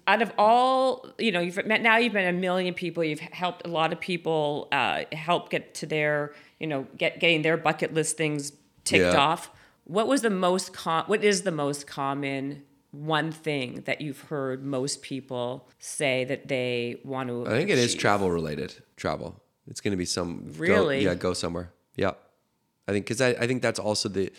Out 0.06 0.22
of 0.22 0.32
all, 0.38 1.06
you 1.18 1.32
know, 1.32 1.40
you've 1.40 1.64
met 1.66 1.82
now 1.82 1.96
you've 1.98 2.14
met 2.14 2.28
a 2.28 2.32
million 2.32 2.72
people, 2.72 3.04
you've 3.04 3.20
helped 3.20 3.66
a 3.66 3.68
lot 3.68 3.92
of 3.92 4.00
people 4.00 4.68
uh, 4.72 5.02
help 5.12 5.50
get 5.50 5.74
to 5.74 5.86
their, 5.86 6.32
you 6.60 6.66
know, 6.66 6.86
get 6.96 7.20
getting 7.20 7.42
their 7.42 7.56
bucket 7.56 7.92
list 7.94 8.16
things 8.16 8.52
ticked 8.84 9.02
Yeah. 9.12 9.20
off. 9.20 9.50
What 9.84 10.06
was 10.08 10.22
the 10.22 10.30
most 10.30 10.72
com- 10.72 11.04
what 11.08 11.22
is 11.24 11.42
the 11.42 11.52
most 11.52 11.86
common 11.86 12.62
one 13.04 13.30
thing 13.32 13.82
that 13.84 14.00
you've 14.00 14.20
heard 14.22 14.64
most 14.64 15.02
people 15.02 15.68
say 15.78 16.24
that 16.24 16.48
they 16.48 17.00
want 17.04 17.28
to 17.28 17.46
I 17.46 17.50
think 17.50 17.70
it 17.70 17.78
is 17.78 17.94
travel 17.94 18.30
related. 18.30 18.74
Travel. 18.96 19.40
It's 19.68 19.80
going 19.80 19.92
to 19.92 19.96
be 19.96 20.04
some. 20.06 20.46
go- 20.52 20.58
Really? 20.58 21.04
yeah, 21.04 21.14
go 21.14 21.32
somewhere. 21.34 21.70
Yeah. 21.96 22.12
I 22.88 22.92
think 22.92 23.04
because 23.06 23.20
I, 23.20 23.30
I 23.30 23.46
think 23.46 23.62
that's 23.62 23.78
also 23.80 24.08
the 24.08 24.32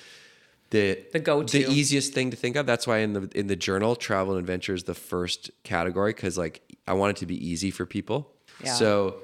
the 0.70 1.00
The 1.14 1.20
go-to. 1.20 1.58
the 1.66 1.72
easiest 1.72 2.14
thing 2.14 2.32
to 2.32 2.38
think 2.38 2.56
of. 2.56 2.66
That's 2.66 2.88
why 2.88 3.00
in 3.00 3.14
the 3.14 3.30
in 3.36 3.48
the 3.48 3.56
journal, 3.56 3.96
travel 3.96 4.34
and 4.34 4.40
adventure 4.40 4.74
is 4.74 4.84
the 4.84 4.94
first 4.96 5.52
category 5.64 6.14
because 6.14 6.38
like 6.38 6.62
I 6.88 6.94
want 6.94 7.12
it 7.12 7.20
to 7.20 7.26
be 7.26 7.36
easy 7.52 7.72
for 7.72 7.86
people. 7.86 8.32
Yeah. 8.64 8.74
So, 8.74 9.16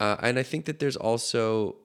uh, 0.00 0.16
and 0.20 0.38
I 0.38 0.42
think 0.42 0.64
that 0.66 0.78
there's 0.80 0.96
also 0.96 1.76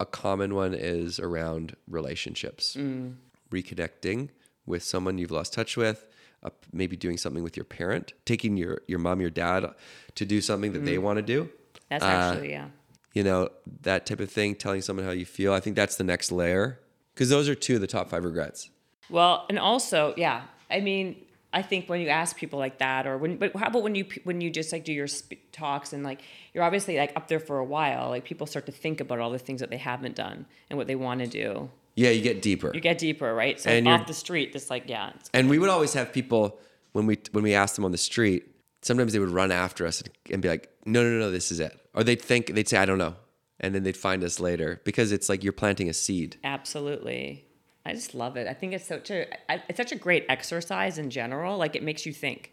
a 0.00 0.06
common 0.06 0.54
one 0.54 0.74
is 0.74 1.18
around 1.20 1.74
relationships, 1.88 2.76
Mm. 2.78 3.14
reconnecting 3.50 4.28
with 4.66 4.82
someone 4.82 5.18
you've 5.18 5.30
lost 5.30 5.52
touch 5.52 5.76
with. 5.76 6.06
Uh, 6.42 6.50
maybe 6.72 6.96
doing 6.96 7.16
something 7.16 7.42
with 7.42 7.56
your 7.56 7.64
parent, 7.64 8.12
taking 8.26 8.56
your 8.58 8.82
your 8.86 8.98
mom, 8.98 9.20
your 9.20 9.30
dad 9.30 9.66
to 10.14 10.24
do 10.26 10.40
something 10.40 10.72
that 10.74 10.82
Mm. 10.82 10.86
they 10.86 10.98
want 10.98 11.16
to 11.16 11.22
do 11.22 11.48
That's 11.88 12.04
uh, 12.04 12.06
actually 12.06 12.50
yeah. 12.50 12.68
you 13.14 13.24
know, 13.24 13.48
that 13.82 14.04
type 14.04 14.20
of 14.20 14.30
thing, 14.30 14.54
telling 14.54 14.82
someone 14.82 15.06
how 15.06 15.12
you 15.12 15.24
feel. 15.24 15.54
I 15.54 15.60
think 15.60 15.76
that's 15.76 15.96
the 15.96 16.04
next 16.04 16.30
layer 16.30 16.78
because 17.14 17.30
those 17.30 17.48
are 17.48 17.54
two 17.54 17.76
of 17.76 17.80
the 17.80 17.86
top 17.86 18.10
five 18.10 18.22
regrets. 18.24 18.68
Well, 19.08 19.46
and 19.48 19.58
also, 19.58 20.12
yeah, 20.18 20.42
I 20.70 20.80
mean, 20.80 21.16
I 21.54 21.62
think 21.62 21.88
when 21.88 22.00
you 22.02 22.08
ask 22.08 22.36
people 22.36 22.58
like 22.58 22.78
that, 22.78 23.06
or 23.06 23.16
when, 23.16 23.38
but 23.38 23.56
how 23.56 23.68
about 23.68 23.82
when 23.82 23.94
you 23.94 24.04
when 24.24 24.42
you 24.42 24.50
just 24.50 24.70
like 24.72 24.84
do 24.84 24.92
your 24.92 25.06
sp- 25.08 25.40
talks 25.52 25.94
and 25.94 26.04
like 26.04 26.20
you're 26.52 26.64
obviously 26.64 26.98
like 26.98 27.12
up 27.16 27.28
there 27.28 27.40
for 27.40 27.58
a 27.58 27.64
while, 27.64 28.10
like 28.10 28.24
people 28.24 28.46
start 28.46 28.66
to 28.66 28.72
think 28.72 29.00
about 29.00 29.20
all 29.20 29.30
the 29.30 29.38
things 29.38 29.60
that 29.60 29.70
they 29.70 29.78
haven't 29.78 30.14
done 30.16 30.44
and 30.68 30.76
what 30.76 30.86
they 30.86 30.96
want 30.96 31.20
to 31.20 31.26
do. 31.26 31.70
Yeah, 31.96 32.10
you 32.10 32.22
get 32.22 32.42
deeper. 32.42 32.70
You 32.74 32.80
get 32.80 32.98
deeper, 32.98 33.34
right? 33.34 33.58
So 33.58 33.70
And 33.70 33.88
off 33.88 34.06
the 34.06 34.12
street, 34.14 34.52
just 34.52 34.70
like 34.70 34.84
yeah, 34.86 35.12
and 35.34 35.48
we 35.50 35.58
would 35.58 35.70
always 35.70 35.94
have 35.94 36.12
people 36.12 36.58
when 36.92 37.06
we 37.06 37.18
when 37.32 37.42
we 37.42 37.54
asked 37.54 37.74
them 37.76 37.84
on 37.84 37.92
the 37.92 37.98
street. 37.98 38.46
Sometimes 38.82 39.12
they 39.14 39.18
would 39.18 39.30
run 39.30 39.50
after 39.50 39.86
us 39.86 40.00
and, 40.02 40.10
and 40.30 40.42
be 40.42 40.48
like, 40.48 40.68
"No, 40.84 41.02
no, 41.02 41.18
no, 41.18 41.30
this 41.30 41.50
is 41.50 41.58
it," 41.58 41.72
or 41.94 42.04
they'd 42.04 42.20
think 42.22 42.54
they'd 42.54 42.68
say, 42.68 42.76
"I 42.76 42.84
don't 42.84 42.98
know," 42.98 43.16
and 43.58 43.74
then 43.74 43.82
they'd 43.82 43.96
find 43.96 44.22
us 44.22 44.38
later 44.38 44.80
because 44.84 45.10
it's 45.10 45.28
like 45.28 45.42
you're 45.42 45.52
planting 45.54 45.88
a 45.88 45.92
seed. 45.94 46.36
absolutely. 46.44 47.42
I 47.86 47.92
just 47.92 48.14
love 48.16 48.36
it. 48.36 48.48
I 48.48 48.52
think 48.52 48.72
it's 48.74 48.86
such 48.86 49.10
a 49.10 49.26
I- 49.50 49.62
it's 49.68 49.76
such 49.76 49.92
a 49.92 49.96
great 49.96 50.26
exercise 50.28 50.98
in 50.98 51.08
general. 51.10 51.56
Like 51.56 51.76
it 51.76 51.82
makes 51.82 52.04
you 52.04 52.12
think. 52.12 52.52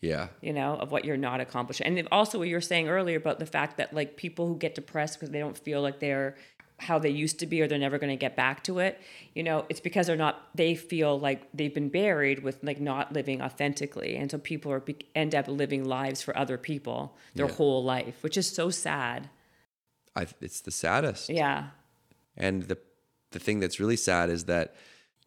Yeah, 0.00 0.28
you 0.40 0.54
know, 0.54 0.76
of 0.76 0.90
what 0.90 1.04
you're 1.04 1.18
not 1.18 1.40
accomplishing. 1.40 1.86
And 1.86 2.08
also 2.10 2.38
what 2.38 2.48
you 2.48 2.54
were 2.56 2.62
saying 2.62 2.88
earlier 2.88 3.18
about 3.18 3.38
the 3.38 3.44
fact 3.46 3.76
that 3.76 3.92
like 3.92 4.16
people 4.16 4.46
who 4.48 4.56
get 4.56 4.74
depressed 4.74 5.18
because 5.20 5.30
they 5.30 5.38
don't 5.38 5.58
feel 5.58 5.82
like 5.82 6.00
they're 6.00 6.36
how 6.80 6.98
they 6.98 7.10
used 7.10 7.38
to 7.38 7.46
be 7.46 7.60
or 7.62 7.68
they're 7.68 7.78
never 7.78 7.98
going 7.98 8.10
to 8.10 8.16
get 8.16 8.34
back 8.36 8.64
to 8.64 8.78
it, 8.78 8.98
you 9.34 9.42
know, 9.42 9.66
it's 9.68 9.80
because 9.80 10.06
they're 10.06 10.16
not 10.16 10.48
they 10.54 10.74
feel 10.74 11.18
like 11.20 11.46
they've 11.54 11.74
been 11.74 11.88
buried 11.90 12.42
with 12.42 12.58
like 12.62 12.80
not 12.80 13.12
living 13.12 13.40
authentically. 13.42 14.16
And 14.16 14.30
so 14.30 14.38
people 14.38 14.72
are 14.72 14.80
be- 14.80 14.96
end 15.14 15.34
up 15.34 15.46
living 15.46 15.84
lives 15.84 16.22
for 16.22 16.36
other 16.36 16.58
people 16.58 17.16
their 17.34 17.46
Yeah. 17.46 17.52
whole 17.52 17.84
life, 17.84 18.22
which 18.22 18.36
is 18.36 18.48
so 18.48 18.70
sad. 18.70 19.30
I, 20.16 20.26
it's 20.40 20.60
the 20.60 20.70
saddest. 20.70 21.28
Yeah. 21.28 21.68
And 22.36 22.64
the 22.64 22.78
the 23.30 23.38
thing 23.38 23.60
that's 23.60 23.78
really 23.78 23.96
sad 23.96 24.28
is 24.30 24.46
that 24.46 24.74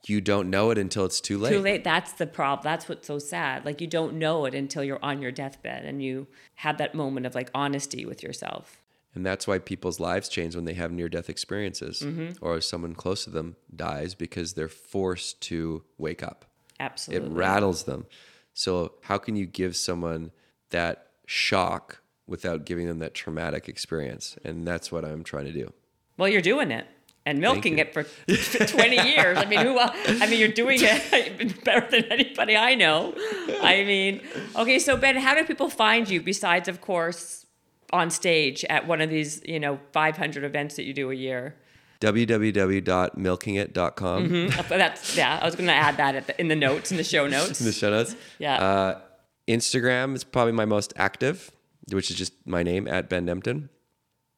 you 0.05 0.19
don't 0.19 0.49
know 0.49 0.69
it 0.71 0.77
until 0.77 1.05
it's 1.05 1.21
too 1.21 1.37
late. 1.37 1.51
Too 1.51 1.59
late. 1.61 1.85
That's 1.85 2.11
the 2.11 2.27
problem. 2.27 2.63
That's 2.65 2.89
what's 2.89 3.07
so 3.07 3.17
sad. 3.19 3.63
Like 3.63 3.79
you 3.79 3.87
don't 3.87 4.15
know 4.15 4.43
it 4.45 4.53
until 4.53 4.83
you're 4.83 4.99
on 5.01 5.21
your 5.21 5.31
deathbed 5.31 5.85
and 5.85 6.03
you 6.03 6.27
have 6.55 6.77
that 6.79 6.93
moment 6.93 7.25
of 7.25 7.35
like 7.35 7.49
honesty 7.55 8.05
with 8.05 8.21
yourself. 8.21 8.82
And 9.15 9.25
that's 9.25 9.45
why 9.47 9.59
people's 9.59 9.99
lives 9.99 10.27
change 10.27 10.55
when 10.55 10.65
they 10.65 10.73
have 10.73 10.91
near 10.91 11.07
death 11.09 11.29
experiences 11.29 12.01
Mm-hmm. 12.01 12.43
or 12.43 12.59
someone 12.61 12.95
close 12.95 13.23
to 13.25 13.29
them 13.29 13.55
dies 13.75 14.15
because 14.15 14.53
they're 14.53 14.67
forced 14.69 15.39
to 15.41 15.83
wake 15.97 16.23
up. 16.23 16.45
Absolutely. 16.79 17.27
It 17.29 17.31
rattles 17.33 17.83
them. 17.83 18.05
So, 18.53 18.93
how 19.03 19.17
can 19.17 19.35
you 19.35 19.45
give 19.45 19.75
someone 19.75 20.31
that 20.71 21.07
shock 21.27 21.99
without 22.27 22.65
giving 22.65 22.87
them 22.87 22.99
that 22.99 23.13
traumatic 23.13 23.67
experience? 23.69 24.37
And 24.43 24.67
that's 24.67 24.91
what 24.91 25.05
I'm 25.05 25.23
trying 25.23 25.45
to 25.45 25.53
do. 25.53 25.71
Well, 26.17 26.29
you're 26.29 26.41
doing 26.41 26.71
it 26.71 26.85
and 27.25 27.39
milking 27.39 27.77
it 27.79 27.93
for 27.93 28.03
20 28.27 28.95
years. 29.09 29.37
I 29.37 29.45
mean, 29.45 29.59
who? 29.61 29.79
I 29.79 30.27
mean, 30.27 30.39
you're 30.39 30.49
doing 30.49 30.79
it 30.81 31.63
better 31.63 31.89
than 31.89 32.05
anybody 32.11 32.55
I 32.57 32.75
know. 32.75 33.13
I 33.61 33.83
mean, 33.85 34.21
okay. 34.55 34.77
So 34.79 34.97
Ben, 34.97 35.15
how 35.17 35.33
do 35.35 35.43
people 35.45 35.69
find 35.69 36.09
you 36.09 36.21
besides, 36.21 36.67
of 36.67 36.81
course, 36.81 37.42
on 37.93 38.09
stage 38.09 38.65
at 38.65 38.85
one 38.87 38.99
of 38.99 39.09
these, 39.09 39.41
you 39.45 39.57
know, 39.59 39.79
500 39.93 40.43
events 40.43 40.75
that 40.75 40.83
you 40.83 40.93
do 40.93 41.09
a 41.11 41.15
year? 41.15 41.55
www.milkingit.com 42.01 44.49
But 44.57 44.67
that's 44.77 45.15
yeah. 45.15 45.39
I 45.41 45.45
was 45.45 45.55
going 45.55 45.67
to 45.67 45.73
add 45.73 45.95
that 45.97 46.15
at 46.15 46.27
the, 46.27 46.41
in 46.41 46.49
the 46.49 46.55
notes 46.55 46.91
in 46.91 46.97
the 46.97 47.03
show 47.03 47.27
notes. 47.27 47.59
in 47.61 47.65
the 47.65 47.71
show 47.71 47.91
notes. 47.91 48.15
Yeah. 48.39 48.55
Uh, 48.55 48.99
Instagram 49.47 50.15
is 50.15 50.25
probably 50.25 50.51
my 50.51 50.65
most 50.65 50.91
active, 50.97 51.51
which 51.91 52.11
is 52.11 52.17
just 52.17 52.33
my 52.45 52.63
name 52.63 52.89
at 52.89 53.09
Ben 53.09 53.25
Nemtin. 53.25 53.69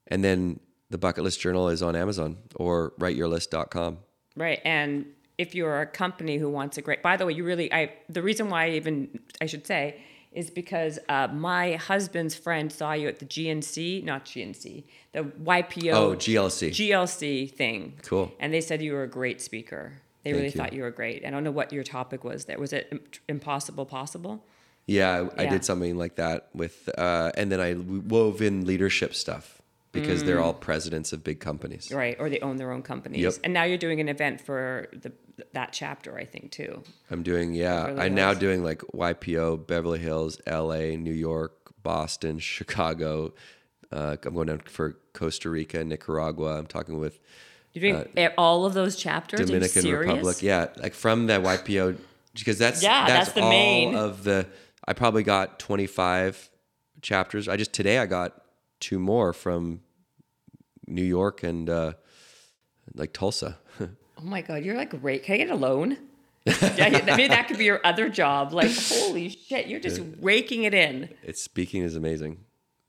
And 0.08 0.24
then 0.24 0.60
the 0.92 1.00
Bucket 1.00 1.24
List 1.24 1.40
Journal 1.40 1.70
is 1.70 1.82
on 1.82 1.96
Amazon 1.96 2.38
or 2.56 2.94
writeyourlist.com. 3.00 3.98
Right. 4.36 4.62
And 4.64 5.08
if 5.38 5.56
you're 5.56 5.82
a 5.82 5.88
company 5.88 6.38
who 6.38 6.50
wants 6.50 6.78
a 6.78 6.82
great, 6.82 7.02
by 7.02 7.18
the 7.18 7.26
way, 7.26 7.34
you 7.34 7.44
really, 7.44 7.74
I, 7.74 7.94
the 8.10 8.22
reason 8.22 8.50
why 8.50 8.66
I 8.66 8.70
even, 8.72 9.20
I 9.42 9.48
should 9.48 9.66
say, 9.66 10.02
is 10.36 10.50
because 10.50 11.00
uh, 11.10 11.28
my 11.32 11.74
husband's 11.74 12.36
friend 12.36 12.72
saw 12.72 12.94
you 12.94 13.08
at 13.08 13.20
the 13.20 13.26
GNC, 13.26 14.04
not 14.04 14.26
GNC, 14.26 14.84
the 15.14 15.24
YPO. 15.24 15.94
Oh, 15.94 16.16
GLC. 16.16 16.70
GLC 16.70 17.50
thing. 17.50 17.94
Cool. 18.04 18.32
And 18.40 18.54
they 18.54 18.62
said 18.62 18.82
you 18.82 18.94
were 18.94 19.04
a 19.04 19.08
great 19.08 19.42
speaker. 19.42 19.94
They 20.24 20.34
really 20.34 20.46
you. 20.46 20.52
thought 20.52 20.74
you 20.74 20.82
were 20.82 20.92
great. 20.92 21.26
I 21.26 21.30
don't 21.30 21.44
know 21.44 21.52
what 21.52 21.72
your 21.72 21.84
topic 21.84 22.24
was 22.24 22.46
there. 22.46 22.60
Was 22.60 22.74
it 22.74 23.20
impossible 23.30 23.86
possible? 23.86 24.44
Yeah, 24.88 25.30
I, 25.38 25.44
I 25.44 25.46
did 25.48 25.66
something 25.66 25.98
like 25.98 26.16
that 26.16 26.50
with, 26.54 26.90
uh, 26.98 27.32
and 27.36 27.52
then 27.52 27.60
I 27.60 27.74
wove 27.74 28.42
in 28.42 28.66
leadership 28.66 29.16
stuff 29.16 29.55
because 29.96 30.24
they're 30.24 30.42
all 30.42 30.54
presidents 30.54 31.12
of 31.14 31.24
big 31.24 31.40
companies. 31.40 31.90
Mm. 31.90 31.96
Right. 31.96 32.16
Or 32.20 32.30
they 32.30 32.40
own 32.42 32.58
their 32.58 32.72
own 32.72 32.84
companies. 32.84 33.22
Yep. 33.22 33.34
And 33.44 33.54
now 33.54 33.64
you're 33.64 33.78
doing 33.80 34.00
an 34.00 34.10
event 34.10 34.42
for 34.42 34.88
the 34.94 35.12
that 35.54 35.74
chapter, 35.74 36.18
I 36.18 36.26
think, 36.26 36.52
too. 36.52 36.84
I'm 37.12 37.24
doing, 37.24 37.54
yeah, 37.54 37.88
Beverly 37.88 38.02
I'm 38.02 38.16
now 38.16 38.34
doing 38.34 38.64
like 38.64 38.80
YPO, 38.94 39.68
Beverly 39.68 40.00
Hills, 40.00 40.40
LA, 40.48 40.96
New 40.96 41.14
York, 41.14 41.74
Boston, 41.84 42.40
Chicago. 42.56 43.34
Uh, 43.92 44.16
I'm 44.24 44.34
going 44.34 44.48
down 44.48 44.60
for 44.66 44.98
Costa 45.14 45.50
Rica, 45.50 45.84
Nicaragua. 45.84 46.58
I'm 46.58 46.68
talking 46.68 47.00
with 47.00 47.20
You're 47.74 47.92
doing 47.92 48.08
e- 48.18 48.28
all 48.38 48.66
of 48.66 48.74
those 48.74 48.96
chapters? 48.96 49.42
Uh, 49.42 49.46
Dominican? 49.46 49.92
Republic. 49.92 50.42
Yeah, 50.42 50.68
like 50.78 50.94
from 50.94 51.28
that 51.28 51.42
YPO, 51.42 51.98
because 52.34 52.58
that's 52.58 52.82
Yeah, 52.84 53.08
that's, 53.08 53.26
that's 53.28 53.34
the 53.34 53.42
all 53.42 53.50
main. 53.50 53.96
of 53.96 54.24
the. 54.24 54.48
I 54.88 54.94
probably 54.94 55.24
got 55.24 55.60
25 55.60 56.50
chapters. 57.02 57.48
I 57.48 57.56
just 57.58 57.74
today 57.74 58.00
I 58.00 58.06
got 58.06 58.42
two 58.80 59.00
more 59.00 59.34
from 59.34 59.82
New 60.88 61.04
York 61.04 61.44
and 61.44 61.70
uh, 61.70 61.94
like 62.94 63.14
Tulsa. 63.14 63.58
Oh 64.18 64.24
my 64.24 64.42
god, 64.42 64.64
you're 64.64 64.78
like 64.78 64.90
great. 65.02 65.24
Can 65.24 65.36
I 65.36 65.38
get 65.40 65.50
a 65.50 65.56
loan? 65.56 65.98
yeah, 66.46 67.02
maybe 67.06 67.28
that 67.28 67.50
could 67.50 67.58
be 67.58 67.66
your 67.66 67.82
other 67.84 68.08
job. 68.08 68.54
Like, 68.54 68.72
holy 68.74 69.28
shit, 69.28 69.68
you're 69.68 69.82
just 69.82 70.00
raking 70.22 70.64
it 70.64 70.74
in. 70.74 71.10
it's 71.22 71.42
speaking 71.44 71.82
is 71.84 71.98
amazing. 71.98 72.38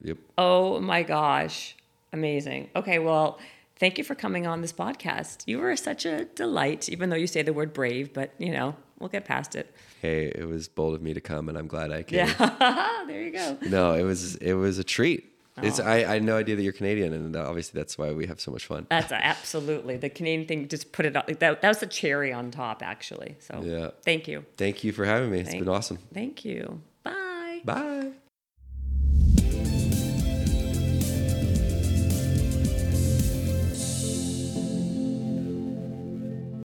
Yep. 0.03 0.19
Oh 0.39 0.79
my 0.81 1.03
gosh, 1.03 1.75
amazing. 2.13 2.71
Okay, 2.77 3.01
well, 3.01 3.41
thank 3.77 3.99
you 3.99 4.05
for 4.05 4.15
coming 4.15 4.47
on 4.47 4.61
this 4.61 4.73
podcast. 4.73 5.43
You 5.47 5.59
were 5.59 5.75
such 5.75 6.07
a 6.07 6.27
delight, 6.27 6.89
even 6.89 7.11
though 7.11 7.17
you 7.17 7.27
say 7.27 7.43
the 7.43 7.53
word 7.53 7.73
brave, 7.73 8.15
but 8.15 8.33
you 8.39 8.53
know, 8.53 8.77
we'll 9.01 9.09
get 9.09 9.25
past 9.25 9.57
it. 9.57 9.75
Hey, 10.01 10.27
it 10.27 10.47
was 10.47 10.69
bold 10.69 10.95
of 10.95 11.03
me 11.03 11.13
to 11.13 11.21
come, 11.21 11.49
and 11.49 11.59
I'm 11.59 11.67
glad 11.67 11.91
I 11.91 12.05
came. 12.05 12.29
Yeah, 12.29 13.05
there 13.09 13.23
you 13.23 13.33
go. 13.33 13.59
No, 13.63 13.95
it 13.95 14.05
was 14.05 14.37
it 14.37 14.55
was 14.55 14.79
a 14.79 14.85
treat. 14.85 15.33
It's 15.63 15.81
Oh. 15.81 15.85
I, 15.85 15.95
I 15.97 16.15
had 16.15 16.23
no 16.23 16.37
idea 16.37 16.55
that 16.57 16.63
you're 16.63 16.73
Canadian, 16.75 17.13
and 17.15 17.35
obviously 17.35 17.79
that's 17.81 17.97
why 17.97 18.13
we 18.13 18.27
have 18.27 18.41
so 18.41 18.51
much 18.51 18.67
fun. 18.67 18.87
That's 18.91 19.11
absolutely 19.11 19.97
the 19.97 20.11
Canadian 20.11 20.47
thing. 20.47 20.69
Just 20.69 20.93
put 20.93 21.07
it 21.07 21.17
up. 21.17 21.29
That, 21.29 21.61
that 21.63 21.69
was 21.69 21.79
the 21.79 21.87
cherry 21.87 22.31
on 22.33 22.51
top, 22.51 22.83
actually. 22.83 23.37
So, 23.41 23.63
Yeah. 23.65 23.91
thank 24.05 24.29
you. 24.29 24.45
Thank 24.59 24.85
you 24.85 24.93
for 24.93 25.05
having 25.07 25.31
me. 25.31 25.41
It's 25.41 25.51
Thank- 25.51 25.65
been 25.65 25.73
awesome. 25.73 25.99
Thank 26.13 26.45
you. 26.45 26.83
Bye. 27.05 27.61
Bye. 27.65 28.13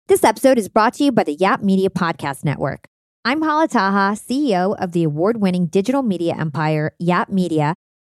This 0.07 0.23
episode 0.23 0.57
is 0.59 0.69
brought 0.69 0.93
to 0.95 1.03
you 1.03 1.11
by 1.11 1.23
the 1.23 1.33
Yap 1.33 1.61
Media 1.63 1.89
Podcast 1.89 2.45
Network. 2.45 2.85
I'm 3.25 3.41
Hala 3.41 3.67
Taha, 3.67 4.15
CEO 4.15 4.75
of 4.79 4.91
the 4.91 5.03
award 5.03 5.41
winning 5.41 5.65
digital 5.65 6.03
media 6.03 6.35
empire, 6.37 6.93
Yap 6.99 7.29
Media, 7.29 7.73